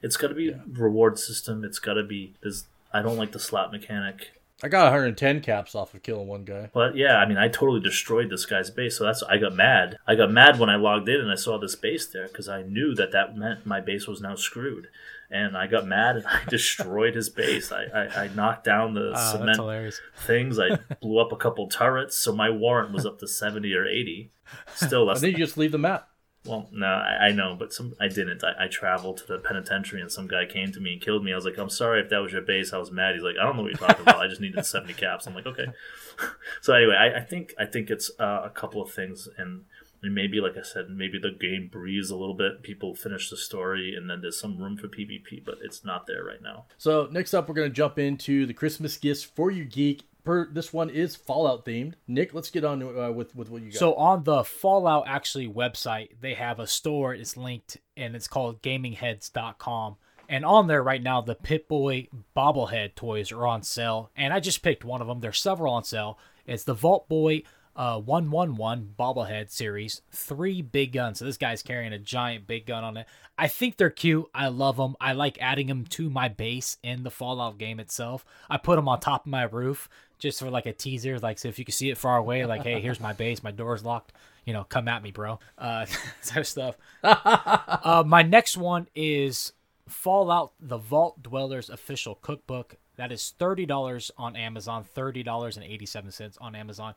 It's 0.01 0.17
got 0.17 0.29
to 0.29 0.35
be 0.35 0.55
reward 0.71 1.19
system. 1.19 1.63
It's 1.63 1.79
got 1.79 1.93
to 1.93 2.03
be. 2.03 2.33
There's. 2.41 2.65
I 2.93 3.01
don't 3.01 3.17
like 3.17 3.31
the 3.31 3.39
slap 3.39 3.71
mechanic. 3.71 4.31
I 4.61 4.69
got 4.69 4.83
110 4.83 5.41
caps 5.41 5.75
off 5.75 5.93
of 5.93 6.03
killing 6.03 6.27
one 6.27 6.45
guy. 6.45 6.69
But 6.73 6.95
yeah, 6.95 7.17
I 7.17 7.25
mean, 7.25 7.37
I 7.37 7.49
totally 7.49 7.81
destroyed 7.81 8.29
this 8.29 8.45
guy's 8.45 8.69
base, 8.69 8.97
so 8.97 9.03
that's 9.03 9.21
I 9.23 9.37
got 9.37 9.53
mad. 9.53 9.97
I 10.07 10.15
got 10.15 10.31
mad 10.31 10.57
when 10.57 10.69
I 10.69 10.77
logged 10.77 11.09
in 11.09 11.19
and 11.19 11.29
I 11.29 11.35
saw 11.35 11.57
this 11.57 11.75
base 11.75 12.05
there 12.05 12.27
because 12.27 12.47
I 12.47 12.61
knew 12.61 12.95
that 12.95 13.11
that 13.11 13.35
meant 13.35 13.65
my 13.65 13.81
base 13.81 14.07
was 14.07 14.21
now 14.21 14.35
screwed, 14.35 14.87
and 15.29 15.57
I 15.57 15.67
got 15.67 15.85
mad 15.85 16.15
and 16.15 16.25
I 16.27 16.43
destroyed 16.47 17.15
his 17.15 17.29
base. 17.29 17.73
I, 17.73 17.85
I, 17.85 18.23
I 18.23 18.27
knocked 18.29 18.63
down 18.63 18.93
the 18.93 19.11
Ah, 19.13 19.31
cement 19.33 19.93
things. 20.25 20.57
I 20.57 20.77
blew 21.01 21.19
up 21.19 21.33
a 21.33 21.37
couple 21.37 21.67
turrets, 21.67 22.17
so 22.17 22.33
my 22.33 22.49
warrant 22.49 22.93
was 22.93 23.05
up 23.05 23.19
to 23.19 23.27
seventy 23.27 23.73
or 23.73 23.85
eighty. 23.85 24.31
Still, 24.75 25.05
less. 25.05 25.17
And 25.17 25.21
that's 25.21 25.21
then 25.23 25.31
you 25.31 25.37
just 25.45 25.57
leave 25.57 25.73
the 25.73 25.77
map. 25.77 26.07
Well, 26.45 26.67
no, 26.73 26.87
I, 26.87 27.27
I 27.27 27.31
know, 27.31 27.55
but 27.57 27.71
some 27.73 27.93
I 28.01 28.09
didn't. 28.09 28.43
I, 28.43 28.65
I 28.65 28.67
traveled 28.67 29.17
to 29.17 29.25
the 29.27 29.39
penitentiary, 29.39 30.01
and 30.01 30.11
some 30.11 30.27
guy 30.27 30.45
came 30.45 30.73
to 30.73 30.79
me 30.81 30.93
and 30.93 31.01
killed 31.01 31.23
me. 31.23 31.31
I 31.31 31.35
was 31.35 31.45
like, 31.45 31.57
"I'm 31.57 31.69
sorry 31.69 32.01
if 32.01 32.09
that 32.09 32.17
was 32.17 32.33
your 32.33 32.41
base." 32.41 32.73
I 32.73 32.77
was 32.77 32.91
mad. 32.91 33.15
He's 33.15 33.23
like, 33.23 33.35
"I 33.39 33.45
don't 33.45 33.55
know 33.55 33.63
what 33.63 33.71
you're 33.71 33.87
talking 33.87 34.01
about. 34.01 34.19
I 34.19 34.27
just 34.27 34.41
needed 34.41 34.65
70 34.65 34.93
caps." 34.93 35.25
I'm 35.25 35.35
like, 35.35 35.45
"Okay." 35.45 35.67
so 36.61 36.73
anyway, 36.73 36.95
I, 36.95 37.19
I 37.19 37.21
think 37.21 37.53
I 37.57 37.65
think 37.65 37.89
it's 37.89 38.11
uh, 38.19 38.41
a 38.43 38.49
couple 38.49 38.81
of 38.81 38.91
things, 38.91 39.29
and, 39.37 39.63
and 40.01 40.13
maybe, 40.13 40.41
like 40.41 40.57
I 40.57 40.63
said, 40.63 40.89
maybe 40.89 41.17
the 41.17 41.31
game 41.31 41.69
breathes 41.71 42.09
a 42.09 42.17
little 42.17 42.35
bit. 42.35 42.61
People 42.61 42.93
finish 42.93 43.29
the 43.29 43.37
story, 43.37 43.95
and 43.95 44.09
then 44.09 44.19
there's 44.19 44.39
some 44.39 44.57
room 44.57 44.75
for 44.75 44.89
PvP, 44.89 45.45
but 45.45 45.59
it's 45.63 45.85
not 45.85 46.07
there 46.07 46.25
right 46.25 46.41
now. 46.41 46.65
So 46.77 47.07
next 47.09 47.33
up, 47.33 47.47
we're 47.47 47.55
gonna 47.55 47.69
jump 47.69 47.97
into 47.97 48.45
the 48.45 48.53
Christmas 48.53 48.97
gifts 48.97 49.23
for 49.23 49.49
you 49.49 49.63
geek. 49.63 50.03
Per 50.23 50.47
this 50.47 50.71
one 50.71 50.89
is 50.89 51.15
Fallout 51.15 51.65
themed. 51.65 51.93
Nick, 52.07 52.33
let's 52.33 52.49
get 52.49 52.63
on 52.63 52.81
uh, 52.81 53.11
with 53.11 53.35
with 53.35 53.49
what 53.49 53.61
you 53.61 53.71
got. 53.71 53.79
So 53.79 53.93
on 53.95 54.23
the 54.23 54.43
Fallout 54.43 55.05
actually 55.07 55.47
website, 55.47 56.11
they 56.21 56.33
have 56.35 56.59
a 56.59 56.67
store. 56.67 57.13
It's 57.13 57.35
linked 57.35 57.77
and 57.97 58.15
it's 58.15 58.27
called 58.27 58.61
gamingheads.com. 58.61 59.97
And 60.29 60.45
on 60.45 60.67
there 60.67 60.81
right 60.81 61.03
now, 61.03 61.21
the 61.21 61.35
Pip 61.35 61.67
Boy 61.67 62.07
bobblehead 62.35 62.95
toys 62.95 63.31
are 63.31 63.45
on 63.45 63.63
sale. 63.63 64.11
And 64.15 64.33
I 64.33 64.39
just 64.39 64.63
picked 64.63 64.85
one 64.85 65.01
of 65.01 65.07
them. 65.07 65.19
There's 65.19 65.39
several 65.39 65.73
on 65.73 65.83
sale. 65.83 66.17
It's 66.45 66.63
the 66.63 66.73
Vault 66.73 67.09
Boy 67.09 67.43
uh, 67.75 67.99
111 67.99 68.93
bobblehead 68.97 69.49
series, 69.49 70.01
three 70.11 70.61
big 70.61 70.93
guns. 70.93 71.19
So 71.19 71.25
this 71.25 71.37
guy's 71.37 71.63
carrying 71.63 71.93
a 71.93 71.99
giant 71.99 72.47
big 72.47 72.65
gun 72.65 72.83
on 72.83 72.97
it. 72.97 73.07
I 73.37 73.47
think 73.47 73.77
they're 73.77 73.89
cute. 73.89 74.25
I 74.33 74.47
love 74.47 74.77
them. 74.77 74.95
I 75.01 75.13
like 75.13 75.41
adding 75.41 75.67
them 75.67 75.85
to 75.85 76.09
my 76.09 76.27
base 76.27 76.77
in 76.83 77.03
the 77.03 77.09
Fallout 77.09 77.57
game 77.57 77.79
itself. 77.79 78.25
I 78.49 78.57
put 78.57 78.75
them 78.75 78.87
on 78.87 78.99
top 78.99 79.25
of 79.25 79.31
my 79.31 79.43
roof 79.43 79.89
just 80.19 80.39
for 80.39 80.49
like 80.49 80.65
a 80.65 80.73
teaser, 80.73 81.19
like 81.19 81.39
so 81.39 81.47
if 81.47 81.59
you 81.59 81.65
can 81.65 81.73
see 81.73 81.89
it 81.89 81.97
far 81.97 82.17
away, 82.17 82.45
like 82.45 82.63
hey, 82.63 82.79
here's 82.79 82.99
my 82.99 83.13
base, 83.13 83.43
my 83.43 83.51
door's 83.51 83.83
locked. 83.83 84.13
You 84.45 84.53
know, 84.53 84.65
come 84.65 84.87
at 84.87 85.01
me, 85.01 85.11
bro. 85.11 85.39
Uh, 85.57 85.85
type 86.25 86.45
stuff. 86.45 86.77
uh, 87.03 88.03
my 88.05 88.23
next 88.23 88.57
one 88.57 88.87
is 88.95 89.53
Fallout: 89.87 90.53
The 90.59 90.77
Vault 90.77 91.21
Dwellers 91.21 91.69
official 91.69 92.15
cookbook. 92.15 92.75
That 92.95 93.11
is 93.11 93.33
thirty 93.37 93.65
dollars 93.65 94.11
on 94.17 94.35
Amazon. 94.35 94.83
Thirty 94.83 95.23
dollars 95.23 95.57
and 95.57 95.65
eighty-seven 95.65 96.11
cents 96.11 96.37
on 96.39 96.55
Amazon. 96.55 96.95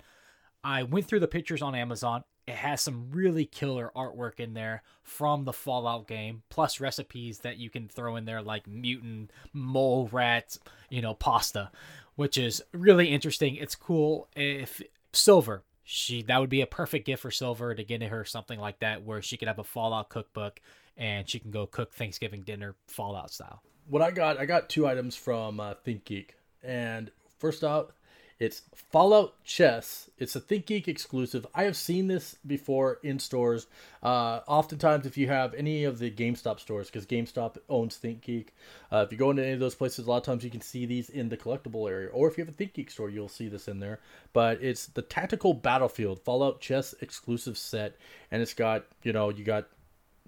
I 0.65 0.83
went 0.83 1.07
through 1.07 1.21
the 1.21 1.29
pictures 1.29 1.63
on 1.63 1.77
Amazon. 1.77 2.25
It 2.47 2.57
has 2.57 2.81
some 2.81 3.11
really 3.11 3.45
killer 3.45 3.91
artwork 3.97 4.41
in 4.41 4.55
there 4.55 4.83
from 5.03 5.45
the 5.45 5.53
Fallout 5.53 6.09
game, 6.09 6.43
plus 6.49 6.81
recipes 6.81 7.41
that 7.41 7.57
you 7.57 7.71
can 7.71 7.89
throw 7.89 8.17
in 8.17 8.25
there, 8.25 8.43
like 8.43 8.67
mutant 8.67 9.33
mole 9.53 10.09
rats, 10.11 10.59
you 10.91 11.03
know, 11.03 11.15
pasta, 11.15 11.71
which 12.17 12.37
is 12.37 12.63
really 12.73 13.09
interesting. 13.09 13.57
It's 13.57 13.75
cool. 13.75 14.29
If 14.35 14.83
Silver, 15.13 15.63
she 15.85 16.23
that 16.23 16.41
would 16.41 16.51
be 16.51 16.63
a 16.63 16.67
perfect 16.67 17.07
gift 17.07 17.23
for 17.23 17.31
Silver 17.31 17.75
to 17.75 17.85
get 17.85 18.03
her 18.03 18.25
something 18.25 18.59
like 18.59 18.81
that, 18.81 19.05
where 19.05 19.23
she 19.23 19.37
could 19.37 19.49
have 19.49 19.59
a 19.59 19.65
Fallout 19.65 20.09
cookbook 20.09 20.61
and 20.97 21.29
she 21.29 21.39
can 21.39 21.51
go 21.51 21.67
cook 21.67 21.93
Thanksgiving 21.93 22.43
dinner 22.43 22.75
Fallout 22.89 23.31
style. 23.31 23.63
What 23.89 24.03
I 24.03 24.11
got, 24.11 24.39
I 24.39 24.47
got 24.47 24.69
two 24.69 24.87
items 24.87 25.15
from 25.15 25.61
uh, 25.61 25.75
ThinkGeek, 25.87 26.31
and 26.63 27.11
first 27.39 27.63
out, 27.63 27.93
it's 28.39 28.63
Fallout 28.75 29.43
Chess. 29.45 30.11
It's 30.19 30.37
a 30.37 30.41
ThinkGeek 30.41 30.89
exclusive. 30.89 31.47
I 31.55 31.65
have 31.65 31.77
seen 31.77 32.07
this 32.07 32.37
before 32.47 32.99
in 33.03 33.19
stores. 33.19 33.67
Uh, 34.03 34.41
oftentimes, 34.47 35.07
if 35.07 35.17
you 35.17 35.27
have 35.29 35.55
any 35.55 35.85
of 35.85 35.99
the 35.99 36.11
GameStop 36.11 36.61
stores, 36.61 36.89
because 36.89 37.07
GameStop 37.07 37.57
owns 37.71 37.99
ThinkGeek, 37.99 38.49
uh, 38.93 39.05
if 39.07 39.11
you 39.11 39.17
go 39.17 39.31
into 39.31 39.43
any 39.43 39.53
of 39.53 39.61
those 39.61 39.75
places, 39.75 40.07
a 40.07 40.11
lot 40.11 40.19
of 40.19 40.23
times 40.25 40.45
you 40.45 40.51
can 40.51 40.61
see 40.61 40.85
these 40.85 41.09
in 41.09 41.31
the 41.31 41.37
collectible 41.37 41.89
area. 41.89 42.11
Or 42.11 42.29
if 42.29 42.37
you 42.37 42.45
have 42.45 42.53
a 42.53 42.57
ThinkGeek 42.57 42.91
store, 42.91 43.09
you'll 43.09 43.29
see 43.29 43.49
this 43.49 43.69
in 43.69 43.81
there. 43.81 44.01
But 44.35 44.63
it's 44.63 44.87
the 44.87 45.03
Tactical 45.03 45.55
Battlefield 45.55 46.21
Fallout 46.21 46.61
Chess 46.61 46.95
exclusive 47.01 47.57
set, 47.57 47.97
and 48.31 48.43
it's 48.43 48.55
got 48.55 48.85
you 49.03 49.15
know 49.15 49.31
you 49.31 49.45
got 49.45 49.69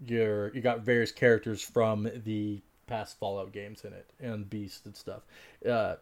your 0.07 0.55
you 0.55 0.63
got 0.63 0.81
various 0.81 1.13
characters 1.13 1.61
from 1.61 2.09
the 2.25 2.63
past 2.87 3.19
Fallout 3.19 3.53
games 3.53 3.85
in 3.85 3.93
it 3.93 4.11
and 4.19 4.49
Beast 4.49 4.87
and 4.87 4.97
stuff. 4.97 5.23
Uh, 5.69 5.97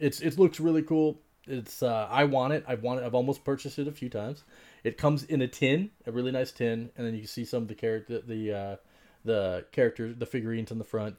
it's 0.00 0.20
it 0.20 0.36
looks 0.36 0.58
really 0.58 0.82
cool. 0.82 1.20
It's 1.46 1.82
uh, 1.82 2.08
I 2.10 2.24
want 2.24 2.52
it. 2.54 2.64
I've 2.66 2.82
wanted. 2.82 3.04
I've 3.04 3.14
almost 3.14 3.44
purchased 3.44 3.78
it 3.78 3.88
a 3.88 3.92
few 3.92 4.08
times. 4.08 4.44
It 4.82 4.96
comes 4.98 5.24
in 5.24 5.42
a 5.42 5.48
tin, 5.48 5.90
a 6.06 6.12
really 6.12 6.32
nice 6.32 6.52
tin, 6.52 6.90
and 6.96 7.06
then 7.06 7.14
you 7.14 7.20
can 7.20 7.28
see 7.28 7.44
some 7.44 7.62
of 7.62 7.68
the 7.68 7.74
character, 7.74 8.20
the 8.20 8.52
uh, 8.52 8.76
the 9.24 9.66
characters, 9.72 10.16
the 10.18 10.26
figurines 10.26 10.72
on 10.72 10.78
the 10.78 10.84
front. 10.84 11.16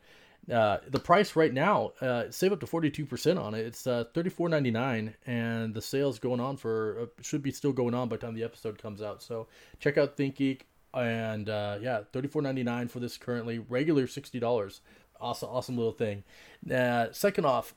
Uh, 0.51 0.77
the 0.87 0.99
price 0.99 1.35
right 1.35 1.51
now, 1.51 1.91
uh, 2.01 2.25
save 2.29 2.51
up 2.53 2.59
to 2.59 2.67
forty 2.67 2.91
two 2.91 3.05
percent 3.05 3.39
on 3.39 3.55
it. 3.55 3.65
It's 3.65 3.87
uh, 3.87 4.05
thirty 4.13 4.29
four 4.29 4.49
ninety 4.49 4.71
nine, 4.71 5.15
and 5.25 5.73
the 5.73 5.81
sales 5.81 6.19
going 6.19 6.39
on 6.39 6.57
for 6.57 6.99
uh, 7.01 7.21
should 7.23 7.41
be 7.41 7.51
still 7.51 7.73
going 7.73 7.95
on 7.95 8.09
by 8.09 8.17
the 8.17 8.25
time 8.25 8.35
the 8.35 8.43
episode 8.43 8.77
comes 8.77 9.01
out. 9.01 9.23
So 9.23 9.47
check 9.79 9.97
out 9.97 10.17
ThinkGeek, 10.17 10.61
and 10.93 11.49
uh, 11.49 11.77
yeah, 11.81 12.01
thirty 12.13 12.27
four 12.27 12.43
ninety 12.43 12.63
nine 12.63 12.87
for 12.87 12.99
this 12.99 13.17
currently. 13.17 13.57
Regular 13.57 14.05
sixty 14.05 14.39
dollars. 14.39 14.81
Awesome, 15.19 15.49
awesome 15.49 15.77
little 15.77 15.93
thing. 15.93 16.23
Uh, 16.69 17.07
second 17.11 17.45
off, 17.45 17.73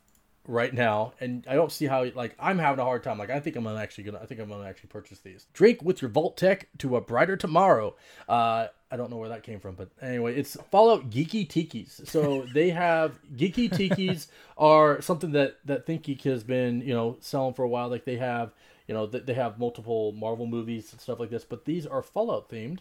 right 0.48 0.72
now, 0.72 1.12
and 1.20 1.44
I 1.46 1.54
don't 1.54 1.70
see 1.70 1.86
how 1.86 2.06
like 2.14 2.34
I'm 2.40 2.58
having 2.58 2.80
a 2.80 2.84
hard 2.84 3.04
time. 3.04 3.18
Like 3.18 3.30
I 3.30 3.38
think 3.38 3.54
I'm 3.54 3.66
actually 3.68 4.04
gonna 4.04 4.18
I 4.20 4.26
think 4.26 4.40
I'm 4.40 4.48
gonna 4.48 4.66
actually 4.66 4.88
purchase 4.88 5.20
these. 5.20 5.46
Drink 5.52 5.82
with 5.82 6.02
your 6.02 6.10
Vault-Tec 6.10 6.68
to 6.78 6.96
a 6.96 7.00
brighter 7.00 7.36
tomorrow. 7.36 7.94
Uh, 8.28 8.68
I 8.90 8.96
don't 8.96 9.10
know 9.10 9.18
where 9.18 9.28
that 9.28 9.42
came 9.42 9.60
from, 9.60 9.74
but 9.74 9.90
anyway, 10.00 10.34
it's 10.34 10.56
Fallout 10.70 11.10
Geeky 11.10 11.46
Tikis. 11.46 12.08
So 12.08 12.46
they 12.54 12.70
have 12.70 13.20
Geeky 13.36 13.68
Tikis 13.68 14.28
are 14.56 15.00
something 15.02 15.32
that 15.32 15.58
that 15.66 15.86
ThinkGeek 15.86 16.22
has 16.22 16.42
been 16.42 16.80
you 16.80 16.94
know 16.94 17.18
selling 17.20 17.54
for 17.54 17.62
a 17.62 17.68
while. 17.68 17.88
Like 17.88 18.06
they 18.06 18.16
have 18.16 18.54
you 18.88 18.94
know 18.94 19.06
they 19.06 19.34
have 19.34 19.58
multiple 19.58 20.12
Marvel 20.12 20.46
movies 20.46 20.90
and 20.92 21.00
stuff 21.00 21.20
like 21.20 21.30
this, 21.30 21.44
but 21.44 21.66
these 21.66 21.86
are 21.86 22.02
Fallout 22.02 22.50
themed, 22.50 22.78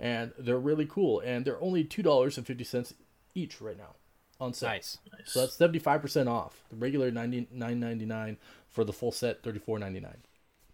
and 0.00 0.32
they're 0.38 0.58
really 0.58 0.86
cool. 0.86 1.20
And 1.20 1.44
they're 1.44 1.62
only 1.62 1.84
two 1.84 2.02
dollars 2.02 2.38
and 2.38 2.46
fifty 2.46 2.64
cents 2.64 2.94
each 3.34 3.60
right 3.60 3.76
now 3.78 3.94
on 4.40 4.54
sale. 4.54 4.70
Nice. 4.70 4.98
So 5.26 5.40
that's 5.40 5.54
seventy 5.54 5.78
five 5.78 6.00
percent 6.00 6.28
off. 6.28 6.62
The 6.70 6.76
regular 6.76 7.10
ninety 7.10 7.46
nine 7.52 7.80
ninety 7.80 8.06
nine 8.06 8.38
for 8.68 8.84
the 8.84 8.92
full 8.92 9.12
set 9.12 9.42
thirty 9.42 9.58
four 9.58 9.78
ninety 9.78 10.00
nine. 10.00 10.18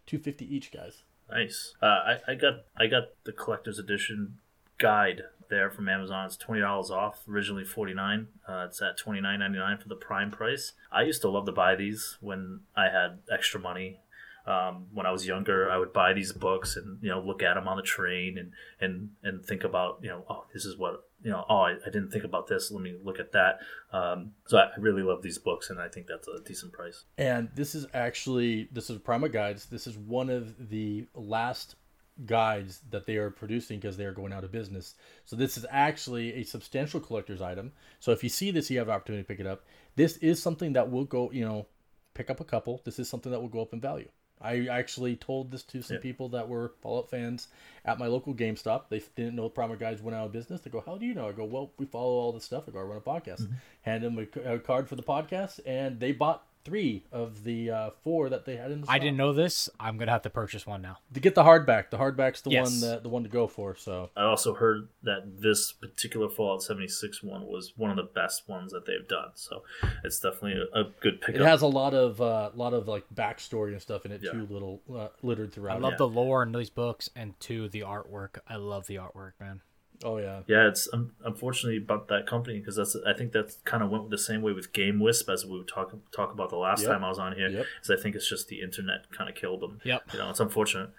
Two 0.07 0.19
fifty 0.19 0.53
each, 0.55 0.73
guys. 0.73 1.03
Nice. 1.31 1.75
Uh, 1.83 1.87
I, 1.87 2.19
I 2.29 2.35
got 2.35 2.65
I 2.77 2.87
got 2.87 3.05
the 3.25 3.33
collector's 3.33 3.79
edition 3.79 4.39
guide 4.79 5.23
there 5.49 5.71
from 5.71 5.89
Amazon. 5.89 6.27
It's 6.27 6.37
twenty 6.37 6.61
dollars 6.61 6.91
off. 6.91 7.23
Originally 7.29 7.65
forty 7.65 7.95
nine. 7.95 8.29
Uh, 8.49 8.67
it's 8.69 8.81
at 8.81 8.97
twenty 8.97 9.21
nine 9.21 9.41
ninety 9.41 9.59
nine 9.59 9.79
for 9.79 9.89
the 9.89 9.97
prime 9.97 10.31
price. 10.31 10.73
I 10.93 11.03
used 11.03 11.23
to 11.23 11.29
love 11.29 11.47
to 11.47 11.53
buy 11.53 11.75
these 11.75 12.19
when 12.21 12.61
I 12.77 12.85
had 12.85 13.19
extra 13.31 13.61
money. 13.61 14.01
Um, 14.47 14.87
when 14.93 15.07
I 15.07 15.11
was 15.11 15.27
younger, 15.27 15.69
I 15.69 15.77
would 15.77 15.93
buy 15.93 16.13
these 16.13 16.33
books 16.33 16.77
and 16.77 17.03
you 17.03 17.11
know 17.11 17.21
look 17.21 17.43
at 17.43 17.55
them 17.55 17.67
on 17.67 17.77
the 17.77 17.83
train 17.83 18.39
and 18.39 18.53
and 18.81 19.11
and 19.25 19.45
think 19.45 19.65
about 19.65 19.99
you 20.03 20.09
know 20.09 20.25
oh 20.31 20.45
this 20.55 20.65
is 20.65 20.77
what 20.77 21.06
you 21.23 21.31
know 21.31 21.45
oh 21.49 21.59
I, 21.59 21.73
I 21.73 21.91
didn't 21.91 22.11
think 22.11 22.25
about 22.25 22.47
this 22.47 22.71
let 22.71 22.83
me 22.83 22.97
look 23.03 23.19
at 23.19 23.33
that. 23.33 23.61
Um, 23.93 24.33
so 24.47 24.59
I 24.59 24.69
really 24.79 25.03
love 25.03 25.23
these 25.23 25.39
books 25.39 25.71
and 25.71 25.81
I 25.81 25.89
think 25.89 26.07
that's 26.07 26.29
a 26.29 26.41
decent 26.45 26.73
price. 26.73 27.05
And 27.19 27.49
this 27.55 27.75
is 27.75 27.87
actually 27.95 28.69
this 28.73 28.91
is 28.91 28.99
Prima 28.99 29.29
Guides. 29.29 29.67
This 29.67 29.87
is 29.87 29.97
one 29.97 30.31
of 30.31 30.71
the 30.71 31.07
last 31.15 31.77
guides 32.25 32.81
that 32.91 33.07
they 33.07 33.17
are 33.17 33.31
producing 33.31 33.79
because 33.79 33.97
they 33.97 34.05
are 34.05 34.13
going 34.13 34.33
out 34.33 34.45
of 34.45 34.53
business. 34.53 34.95
So 35.27 35.37
this 35.37 35.59
is 35.59 35.67
actually 35.71 36.35
a 36.35 36.45
substantial 36.45 37.01
collector's 37.01 37.43
item. 37.43 37.73
So 38.01 38.13
if 38.13 38.23
you 38.23 38.31
see 38.31 38.51
this, 38.51 38.71
you 38.71 38.79
have 38.79 38.89
an 38.89 38.95
opportunity 38.95 39.23
to 39.23 39.29
pick 39.29 39.41
it 39.41 39.47
up. 39.47 39.65
This 39.97 40.17
is 40.19 40.43
something 40.43 40.73
that 40.73 40.91
will 40.91 41.05
go, 41.05 41.31
you 41.31 41.45
know, 41.45 41.67
pick 42.15 42.31
up 42.31 42.41
a 42.41 42.45
couple. 42.45 42.81
This 42.85 42.99
is 42.99 43.09
something 43.09 43.31
that 43.33 43.41
will 43.41 43.49
go 43.49 43.61
up 43.61 43.75
in 43.75 43.81
value. 43.81 44.09
I 44.41 44.67
actually 44.67 45.17
told 45.17 45.51
this 45.51 45.63
to 45.65 45.83
some 45.83 45.97
Yeah. 45.97 46.03
people 46.03 46.29
that 46.31 46.49
were 46.49 46.75
Fallout 46.83 47.09
fans 47.11 47.49
at 47.85 47.99
my 47.99 48.07
local 48.07 48.35
GameStop. 48.35 48.89
They 48.91 49.01
didn't 49.15 49.35
know 49.37 49.45
the 49.45 49.51
Prima 49.51 49.77
Guides 49.77 50.03
went 50.03 50.15
out 50.15 50.27
of 50.27 50.33
business. 50.33 50.61
They 50.61 50.71
go, 50.71 50.81
"How 50.81 50.99
do 50.99 51.07
you 51.07 51.15
know?" 51.15 51.29
I 51.29 51.33
go, 51.33 51.45
"Well, 51.45 51.73
we 51.79 51.87
follow 51.87 52.13
all 52.15 52.33
this 52.33 52.45
stuff. 52.45 52.65
I 52.69 52.73
go, 52.73 52.81
I 52.81 52.83
run 52.83 52.99
a 52.99 53.01
podcast." 53.01 53.43
Mm-hmm. 53.43 53.55
Hand 53.83 54.05
them 54.05 54.29
a 54.45 54.59
card 54.59 54.89
for 54.89 54.97
the 54.97 55.03
podcast, 55.03 55.61
and 55.65 56.01
they 56.01 56.13
bought 56.13 56.47
three 56.67 57.05
of 57.13 57.45
the 57.45 57.71
uh, 57.71 57.91
four 58.05 58.29
that 58.29 58.45
they 58.45 58.57
had 58.57 58.71
in 58.73 58.81
the. 58.83 58.91
I 58.91 58.99
didn't 58.99 59.17
know 59.17 59.33
this. 59.33 59.71
I'm 59.81 59.97
gonna 59.97 60.11
have 60.11 60.23
to 60.23 60.31
purchase 60.31 60.67
one 60.67 60.83
now. 60.83 60.99
to 61.15 61.21
get 61.21 61.35
the 61.35 61.45
hardback. 61.45 61.91
The 61.91 61.97
hardback's 61.97 62.41
the 62.43 62.51
Yes. 62.51 62.71
one 62.71 62.81
that 62.91 63.03
the 63.05 63.09
one 63.09 63.23
to 63.23 63.29
go 63.29 63.47
for. 63.47 63.75
So 63.77 64.11
I 64.17 64.25
also 64.25 64.53
heard 64.53 64.89
that 65.05 65.41
this 65.41 65.73
particular 65.73 66.29
Fallout 66.29 66.63
76 66.63 67.23
one 67.23 67.47
was 67.47 67.73
one 67.77 67.91
of 67.91 67.97
the 67.97 68.03
best 68.15 68.49
ones 68.49 68.73
that 68.73 68.85
they've 68.87 69.07
done. 69.09 69.31
So 69.35 69.63
it's 70.05 70.19
definitely 70.21 70.61
a, 70.75 70.81
a 70.81 70.85
good 71.01 71.21
pickup. 71.21 71.41
it 71.41 71.45
has 71.45 71.63
a 71.63 71.67
lot 71.69 71.95
of 71.95 72.21
uh, 72.21 72.51
lot 72.55 72.75
of 72.75 72.89
like 72.89 73.05
backstory 73.15 73.73
and 73.73 73.81
stuff 73.81 74.05
in 74.05 74.13
it 74.13 74.21
Yeah. 74.23 74.33
too, 74.33 74.47
little 74.51 74.83
uh, 74.95 75.09
littered 75.23 75.53
throughout. 75.53 75.77
I 75.77 75.79
throughout. 75.79 75.83
love 75.83 75.93
yeah. 75.93 75.97
the 75.99 76.09
lore 76.09 76.43
in 76.43 76.53
these 76.53 76.71
books, 76.71 77.09
and 77.15 77.39
two, 77.41 77.69
the 77.69 77.81
artwork. 77.81 78.39
I 78.49 78.57
love 78.57 78.87
the 78.89 78.97
artwork, 78.97 79.33
man. 79.41 79.61
Oh 80.05 80.19
yeah, 80.19 80.41
Yeah, 80.47 80.69
it's 80.69 80.89
um, 80.93 81.13
unfortunately 81.25 81.79
about 81.79 82.09
that 82.09 82.27
company 82.27 82.59
because 82.59 82.77
that's 82.77 82.97
I 83.07 83.13
think 83.15 83.33
that 83.33 83.55
kind 83.65 83.83
of 83.83 83.91
went 83.91 84.11
the 84.11 84.19
same 84.19 84.43
way 84.43 84.53
with 84.53 84.73
GameWisp 84.73 85.33
as 85.33 85.45
we 85.47 85.59
would 85.59 85.69
talk 85.69 85.95
talk 86.13 86.33
about 86.33 86.51
the 86.51 86.57
last 86.57 86.83
Yep. 86.83 86.91
time 86.93 87.05
I 87.05 87.09
was 87.09 87.19
on 87.19 87.35
here. 87.35 87.49
Yep. 87.49 87.67
Is 87.83 87.91
I 87.91 87.97
think 87.97 88.15
it's 88.17 88.29
just 88.29 88.49
the 88.49 88.61
internet 88.61 89.11
kind 89.11 89.29
of 89.31 89.37
killed 89.37 89.61
them. 89.61 89.81
Yep. 89.85 90.03
You 90.13 90.19
know, 90.19 90.31
it's 90.31 90.41
unfortunate. 90.41 90.91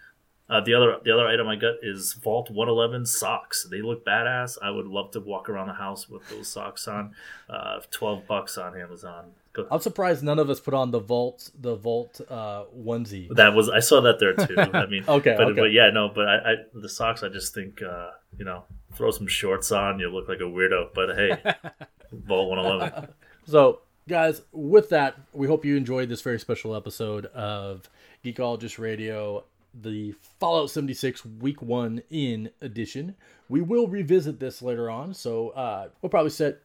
Uh, 0.50 0.62
the 0.62 0.74
other 0.74 0.98
the 1.04 1.12
other 1.12 1.28
item 1.28 1.48
I 1.48 1.58
got 1.58 1.76
is 1.82 2.14
Vault 2.14 2.50
111 2.50 3.06
socks. 3.06 3.68
They 3.70 3.82
look 3.82 4.06
badass. 4.06 4.58
I 4.62 4.70
would 4.72 4.88
love 4.88 5.12
to 5.12 5.20
walk 5.20 5.50
around 5.50 5.68
the 5.68 5.74
house 5.74 6.08
with 6.10 6.28
those 6.30 6.48
socks 6.48 6.88
on. 6.88 7.14
Uh, 7.50 7.82
Twelve 7.92 8.26
bucks 8.28 8.58
on 8.58 8.80
Amazon. 8.80 9.32
Go- 9.58 9.68
I'm 9.72 9.80
surprised 9.82 10.24
none 10.24 10.40
of 10.40 10.50
us 10.50 10.60
put 10.62 10.74
on 10.74 10.92
the 10.92 11.00
vault 11.00 11.52
the 11.60 11.76
vault 11.76 12.22
uh, 12.30 12.64
onesie. 12.78 13.28
That 13.36 13.54
was 13.54 13.70
I 13.70 13.80
saw 13.80 14.00
that 14.02 14.20
there 14.20 14.34
too. 14.34 14.56
I 14.58 14.86
mean, 14.90 15.04
Okay, 15.08 15.36
but, 15.38 15.48
okay. 15.48 15.60
but 15.62 15.72
yeah, 15.74 15.90
no, 15.92 16.10
but 16.14 16.28
I, 16.28 16.36
I 16.36 16.56
the 16.74 16.88
socks. 16.88 17.24
I 17.24 17.30
just 17.30 17.54
think 17.54 17.82
uh, 17.82 18.12
you 18.38 18.46
know, 18.46 18.64
throw 18.94 19.12
some 19.12 19.28
shorts 19.28 19.72
on, 19.72 20.00
you 20.00 20.10
look 20.10 20.30
like 20.30 20.40
a 20.40 20.44
weirdo. 20.44 20.90
But 20.94 21.16
hey, 21.16 21.32
Vault 22.12 22.50
111. 22.50 23.10
So, 23.46 23.82
guys, 24.08 24.42
with 24.52 24.90
that, 24.90 25.16
we 25.34 25.48
hope 25.48 25.66
you 25.66 25.76
enjoyed 25.76 26.10
this 26.10 26.22
very 26.22 26.40
special 26.40 26.76
episode 26.76 27.26
of 27.28 27.90
Geekologist 28.24 28.78
Radio, 28.80 29.44
the 29.74 30.14
Fallout 30.40 30.70
76 30.70 31.26
Week 31.40 31.62
1 31.62 32.02
in 32.10 32.50
edition. 32.62 33.16
We 33.50 33.62
will 33.62 33.88
revisit 33.88 34.40
this 34.40 34.62
later 34.62 34.90
on, 34.90 35.14
so 35.14 35.50
uh, 35.50 35.88
we'll 36.02 36.10
probably 36.10 36.32
set 36.32 36.60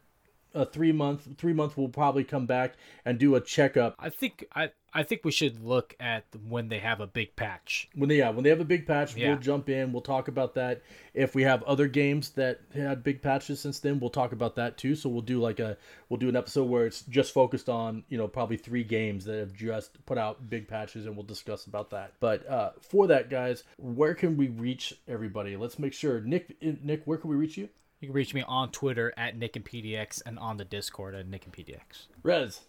a 0.55 0.65
three 0.67 0.93
month 0.93 1.29
three 1.39 1.53
month 1.53 1.77
we'll 1.77 1.89
probably 1.89 2.25
come 2.25 2.47
back 2.47 2.75
and 3.05 3.19
do 3.19 3.35
a 3.35 3.41
checkup 3.41 3.95
I 3.99 4.11
think 4.11 4.45
I 4.55 4.71
I 4.95 5.05
think 5.05 5.25
we 5.25 5.33
should 5.33 5.65
look 5.65 5.97
at 6.01 6.25
when 6.47 6.69
they 6.69 6.79
have 6.79 7.01
a 7.01 7.07
big 7.07 7.35
patch. 7.35 7.89
When 7.95 8.11
they 8.11 8.19
yeah, 8.19 8.29
when 8.29 8.45
they 8.45 8.51
have 8.51 8.61
a 8.61 8.65
big 8.65 8.87
patch, 8.87 9.17
Yeah. 9.17 9.29
we'll 9.31 9.39
jump 9.39 9.71
in. 9.71 9.91
We'll 9.91 10.03
talk 10.03 10.29
about 10.29 10.55
that. 10.57 10.83
If 11.15 11.35
we 11.35 11.45
have 11.45 11.63
other 11.63 11.89
games 11.89 12.29
that 12.33 12.61
had 12.75 13.03
big 13.03 13.23
patches 13.23 13.59
since 13.59 13.79
then, 13.81 14.01
we'll 14.01 14.11
talk 14.11 14.33
about 14.33 14.55
that 14.57 14.77
too. 14.77 14.95
So 14.95 15.09
we'll 15.09 15.23
do 15.23 15.41
like 15.41 15.61
a 15.61 15.79
we'll 16.11 16.19
do 16.21 16.29
an 16.29 16.37
episode 16.37 16.65
where 16.65 16.85
it's 16.85 17.03
just 17.03 17.33
focused 17.33 17.71
on 17.71 18.05
you 18.11 18.19
know 18.19 18.29
probably 18.29 18.59
three 18.59 18.85
games 18.85 19.25
that 19.25 19.39
have 19.39 19.55
just 19.55 20.05
put 20.05 20.19
out 20.19 20.51
big 20.51 20.69
patches, 20.69 21.07
and 21.07 21.17
we'll 21.17 21.25
discuss 21.25 21.65
about 21.65 21.89
that. 21.91 22.13
But 22.21 22.47
uh, 22.47 22.73
for 22.83 23.07
that, 23.07 23.31
guys, 23.31 23.65
where 23.79 24.15
can 24.15 24.37
we 24.37 24.49
reach 24.49 24.93
everybody? 25.09 25.57
Let's 25.57 25.79
make 25.79 25.95
sure 25.95 26.21
Nick 26.21 26.55
Nick, 26.61 27.07
where 27.07 27.17
can 27.17 27.31
we 27.31 27.37
reach 27.37 27.57
you? 27.57 27.71
You 28.03 28.09
can 28.09 28.17
reach 28.17 28.35
me 28.35 28.43
on 28.43 28.73
Twitter 28.73 29.15
at 29.17 29.39
Nick 29.39 29.55
and 29.55 29.65
PDX 29.65 30.23
and 30.27 30.37
on 30.37 30.57
the 30.57 30.65
Discord 30.65 31.15
at 31.15 31.29
Nick 31.29 31.45
and 31.45 31.55
PDX. 31.55 32.09
Rez. 32.25 32.63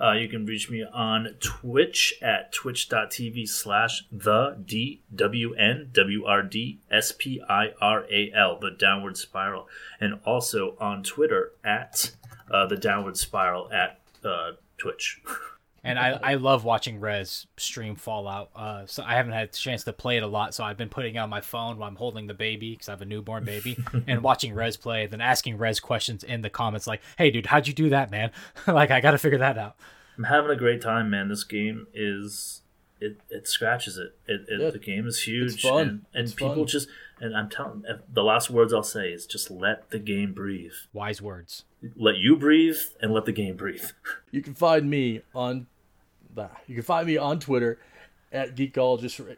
Uh, 0.00 0.12
you 0.12 0.26
can 0.26 0.46
reach 0.46 0.70
me 0.70 0.82
on 0.82 1.36
Twitch 1.38 2.14
at 2.22 2.50
twitch.tv 2.50 3.46
slash 3.46 4.04
the 4.10 4.56
D 4.64 5.02
W 5.14 5.52
N 5.52 5.90
W 5.92 6.24
R 6.24 6.42
D 6.42 6.78
S 6.90 7.12
P 7.12 7.42
I 7.46 7.74
R 7.78 8.06
A 8.10 8.32
L, 8.34 8.58
the 8.58 8.70
downward 8.70 9.18
spiral. 9.18 9.68
And 10.00 10.18
also 10.24 10.78
on 10.80 11.02
Twitter 11.02 11.52
at 11.62 12.12
uh, 12.50 12.64
the 12.64 12.76
downward 12.76 13.18
spiral 13.18 13.70
at 13.70 14.00
uh, 14.24 14.52
Twitch. 14.78 15.20
And 15.82 15.98
I, 15.98 16.18
I 16.22 16.34
love 16.34 16.64
watching 16.64 17.00
Rez 17.00 17.46
stream 17.56 17.94
Fallout. 17.96 18.50
Uh, 18.54 18.84
so 18.86 19.02
I 19.02 19.14
haven't 19.14 19.32
had 19.32 19.48
a 19.48 19.52
chance 19.52 19.84
to 19.84 19.92
play 19.94 20.18
it 20.18 20.22
a 20.22 20.26
lot, 20.26 20.54
so 20.54 20.62
I've 20.62 20.76
been 20.76 20.90
putting 20.90 21.14
it 21.14 21.18
on 21.18 21.30
my 21.30 21.40
phone 21.40 21.78
while 21.78 21.88
I'm 21.88 21.96
holding 21.96 22.26
the 22.26 22.34
baby 22.34 22.72
because 22.72 22.88
I 22.88 22.92
have 22.92 23.00
a 23.02 23.06
newborn 23.06 23.44
baby, 23.44 23.78
and 24.06 24.22
watching 24.22 24.52
Rez 24.54 24.76
play, 24.76 25.06
then 25.06 25.20
asking 25.22 25.56
Rez 25.56 25.80
questions 25.80 26.22
in 26.22 26.42
the 26.42 26.50
comments 26.50 26.86
like, 26.86 27.00
"Hey, 27.16 27.30
dude, 27.30 27.46
how'd 27.46 27.66
you 27.66 27.72
do 27.72 27.88
that, 27.90 28.10
man? 28.10 28.30
like, 28.66 28.90
I 28.90 29.00
got 29.00 29.12
to 29.12 29.18
figure 29.18 29.38
that 29.38 29.56
out." 29.56 29.76
I'm 30.18 30.24
having 30.24 30.50
a 30.50 30.56
great 30.56 30.82
time, 30.82 31.08
man. 31.08 31.28
This 31.28 31.44
game 31.44 31.86
is 31.94 32.60
it, 33.00 33.18
it 33.30 33.48
scratches 33.48 33.96
it. 33.96 34.14
It, 34.26 34.42
it 34.48 34.60
Yeah. 34.60 34.68
the 34.70 34.78
game 34.78 35.06
is 35.06 35.22
huge, 35.22 35.54
It's 35.54 35.62
fun. 35.62 35.80
and, 35.80 36.04
and 36.12 36.24
It's 36.24 36.34
people 36.34 36.54
fun. 36.56 36.66
just 36.66 36.88
and 37.22 37.34
I'm 37.34 37.48
telling 37.48 37.84
the 38.12 38.22
last 38.22 38.50
words 38.50 38.72
I'll 38.74 38.82
say 38.82 39.08
is 39.10 39.24
just 39.26 39.50
let 39.50 39.88
the 39.90 39.98
game 39.98 40.34
breathe. 40.34 40.72
Wise 40.92 41.22
words. 41.22 41.64
Let 41.96 42.16
you 42.18 42.36
breathe 42.36 42.76
and 43.00 43.12
let 43.14 43.24
the 43.24 43.32
game 43.32 43.56
breathe. 43.56 43.84
You 44.30 44.42
can 44.42 44.54
find 44.54 44.88
me 44.90 45.22
on 45.34 45.60
that. 45.60 45.66
You 46.66 46.74
can 46.74 46.84
find 46.84 47.06
me 47.06 47.16
on 47.16 47.40
Twitter 47.40 47.78
at 48.32 48.54
Geekologist. 48.56 49.36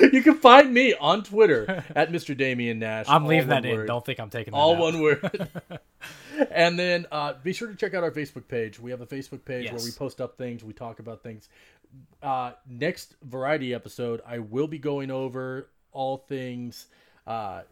you 0.12 0.22
can 0.22 0.38
find 0.38 0.72
me 0.72 0.94
on 0.94 1.22
Twitter 1.22 1.84
at 1.94 2.10
Mr. 2.10 2.36
Damian 2.36 2.78
Nash. 2.78 3.06
I'm 3.08 3.26
leaving 3.26 3.48
that 3.48 3.64
in. 3.64 3.86
Don't 3.86 4.04
think 4.04 4.20
I'm 4.20 4.30
taking 4.30 4.52
that 4.52 4.58
all 4.58 4.74
out. 4.74 4.80
one 4.80 5.00
word. 5.00 5.48
and 6.50 6.78
then 6.78 7.06
uh, 7.12 7.34
be 7.42 7.52
sure 7.52 7.68
to 7.68 7.74
check 7.74 7.94
out 7.94 8.02
our 8.02 8.10
Facebook 8.10 8.48
page. 8.48 8.80
We 8.80 8.90
have 8.90 9.00
a 9.00 9.06
Facebook 9.06 9.44
page 9.44 9.70
where 9.70 9.82
we 9.82 9.90
post 9.90 10.20
up 10.20 10.36
things, 10.36 10.64
we 10.64 10.72
talk 10.72 10.98
about 10.98 11.22
things. 11.22 11.48
Uh, 12.22 12.52
next 12.68 13.16
variety 13.22 13.74
episode, 13.74 14.22
I 14.26 14.38
will 14.38 14.66
be 14.66 14.78
going 14.78 15.10
over 15.10 15.68
all 15.92 16.16
things 16.16 16.86
uh, 17.26 17.62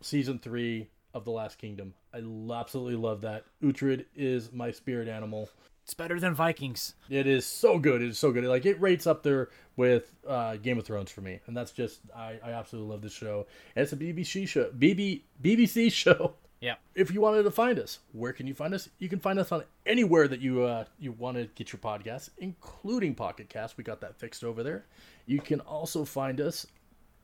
season 0.00 0.38
three 0.38 0.88
of 1.14 1.24
The 1.24 1.30
Last 1.30 1.58
Kingdom. 1.58 1.94
I 2.12 2.18
absolutely 2.18 2.96
love 2.96 3.22
that. 3.22 3.44
Uhtred 3.62 4.04
is 4.14 4.52
my 4.52 4.70
spirit 4.70 5.08
animal. 5.08 5.48
It's 5.84 5.92
better 5.92 6.18
than 6.18 6.32
Vikings. 6.34 6.94
It 7.10 7.26
is 7.26 7.44
so 7.44 7.78
good. 7.78 8.00
It 8.00 8.08
is 8.08 8.18
so 8.18 8.32
good. 8.32 8.44
Like 8.44 8.64
it 8.64 8.80
rates 8.80 9.06
up 9.06 9.22
there 9.22 9.50
with 9.76 10.14
uh, 10.26 10.56
Game 10.56 10.78
of 10.78 10.86
Thrones 10.86 11.10
for 11.10 11.20
me, 11.20 11.40
and 11.46 11.54
that's 11.54 11.72
just 11.72 12.00
I, 12.16 12.38
I 12.42 12.52
absolutely 12.52 12.90
love 12.90 13.02
this 13.02 13.12
show. 13.12 13.46
And 13.76 13.82
it's 13.82 13.92
a 13.92 13.96
BBC 13.96 14.48
show, 14.48 14.70
BB 14.70 15.22
BBC 15.42 15.92
show. 15.92 16.36
Yeah. 16.60 16.76
If 16.94 17.12
you 17.12 17.20
wanted 17.20 17.42
to 17.42 17.50
find 17.50 17.78
us, 17.78 17.98
where 18.12 18.32
can 18.32 18.46
you 18.46 18.54
find 18.54 18.72
us? 18.72 18.88
You 18.98 19.10
can 19.10 19.18
find 19.18 19.38
us 19.38 19.52
on 19.52 19.64
anywhere 19.84 20.26
that 20.26 20.40
you 20.40 20.62
uh, 20.62 20.86
you 20.98 21.12
want 21.12 21.36
to 21.36 21.44
get 21.54 21.70
your 21.70 21.80
podcasts, 21.80 22.30
including 22.38 23.14
Pocket 23.14 23.50
Cast. 23.50 23.76
We 23.76 23.84
got 23.84 24.00
that 24.00 24.18
fixed 24.18 24.42
over 24.42 24.62
there. 24.62 24.86
You 25.26 25.42
can 25.42 25.60
also 25.60 26.06
find 26.06 26.40
us, 26.40 26.66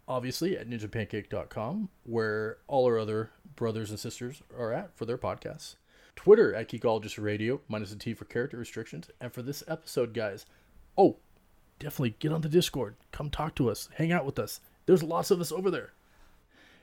obviously, 0.07 0.59
at 0.59 0.69
ninjapancake.com, 0.69 1.89
where 2.05 2.59
all 2.66 2.85
our 2.85 2.99
other 2.99 3.31
brothers 3.57 3.89
and 3.89 3.99
sisters 3.99 4.43
are 4.59 4.74
at 4.74 4.95
for 4.99 5.07
their 5.07 5.16
podcasts. 5.16 5.77
Twitter 6.16 6.55
at 6.55 6.69
Geekologist 6.69 7.23
Radio, 7.23 7.61
minus 7.69 7.91
the 7.91 7.97
T 7.97 8.15
for 8.15 8.24
character 8.24 8.57
restrictions. 8.57 9.09
And 9.20 9.32
for 9.32 9.43
this 9.43 9.62
episode, 9.69 10.15
guys, 10.15 10.47
oh, 10.97 11.16
definitely 11.78 12.16
get 12.19 12.32
on 12.32 12.41
the 12.41 12.49
Discord. 12.49 12.97
Come 13.12 13.31
talk 13.31 13.55
to 13.57 13.70
us. 13.70 13.89
Hang 13.97 14.12
out 14.12 14.27
with 14.27 14.39
us. 14.39 14.61
There's 14.87 15.03
lots 15.03 15.31
of 15.31 15.41
us 15.41 15.53
over 15.53 15.70
there, 15.70 15.93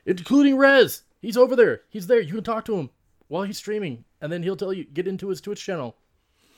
including 0.06 0.58
Rez. 0.58 1.04
He's 1.22 1.38
over 1.38 1.56
there. 1.56 1.82
He's 1.90 2.08
there. 2.08 2.22
You 2.22 2.36
can 2.36 2.44
talk 2.44 2.66
to 2.66 2.78
him 2.78 2.90
while 3.28 3.44
he's 3.44 3.58
streaming, 3.58 4.06
and 4.22 4.32
then 4.32 4.44
he'll 4.44 4.56
tell 4.56 4.74
you 4.74 4.86
get 4.86 5.08
into 5.08 5.30
his 5.30 5.42
Twitch 5.42 5.64
channel, 5.64 5.98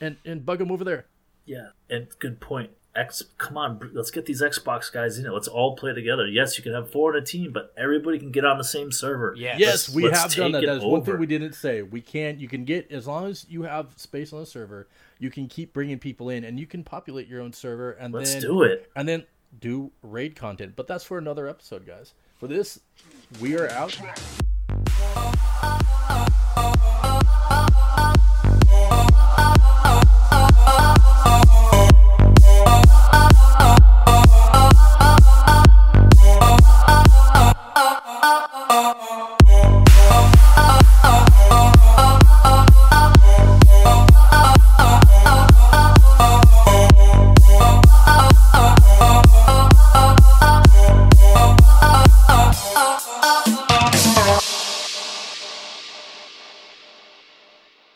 and 0.01 0.17
and 0.25 0.45
bug 0.45 0.61
him 0.61 0.71
over 0.71 0.83
there. 0.83 1.05
Yeah, 1.45 1.69
and 1.89 2.07
good 2.19 2.39
point. 2.39 2.69
X, 2.95 3.21
come 3.37 3.55
on, 3.57 3.91
let's 3.93 4.09
get 4.11 4.25
these 4.25 4.41
Xbox 4.41 4.91
guys 4.91 5.17
in 5.19 5.25
it. 5.25 5.31
Let's 5.31 5.47
all 5.47 5.75
play 5.75 5.93
together. 5.93 6.25
Yes, 6.27 6.57
you 6.57 6.63
can 6.63 6.73
have 6.73 6.89
four 6.91 7.15
in 7.15 7.21
a 7.21 7.25
team, 7.25 7.51
but 7.53 7.71
everybody 7.77 8.17
can 8.19 8.31
get 8.31 8.43
on 8.45 8.57
the 8.57 8.63
same 8.63 8.91
server. 8.91 9.33
Yes. 9.37 9.59
Yes, 9.59 9.69
Let's- 9.87 9.89
we 9.95 10.03
let's 10.05 10.19
have 10.19 10.33
done 10.35 10.45
take 10.47 10.53
that. 10.53 10.63
it 10.63 10.65
That 10.67 10.77
is 10.77 10.83
one 10.83 11.03
thing 11.03 11.19
we 11.19 11.27
didn't 11.27 11.53
say. 11.53 11.81
We 11.83 12.01
can't. 12.01 12.39
You 12.39 12.47
can 12.47 12.65
get 12.65 12.91
as 12.91 13.07
long 13.07 13.27
as 13.27 13.45
you 13.47 13.63
have 13.63 13.93
space 13.95 14.33
on 14.33 14.39
the 14.39 14.45
server. 14.45 14.87
You 15.19 15.29
can 15.29 15.47
keep 15.47 15.71
bringing 15.73 15.99
people 15.99 16.29
in, 16.29 16.43
and 16.43 16.59
you 16.59 16.65
can 16.65 16.83
populate 16.83 17.27
your 17.27 17.41
own 17.41 17.53
server, 17.53 17.91
and 17.91 18.13
Let's 18.13 18.33
then 18.33 18.41
do 18.41 18.63
it. 18.63 18.89
and 18.95 19.07
then 19.07 19.25
do 19.59 19.91
raid 20.01 20.35
content. 20.35 20.73
But 20.75 20.87
that's 20.87 21.03
for 21.03 21.17
another 21.17 21.47
episode, 21.47 21.85
guys. 21.85 22.13
For 22.39 22.47
this, 22.47 22.79
we 23.39 23.55
are 23.57 23.69
out. 23.71 23.97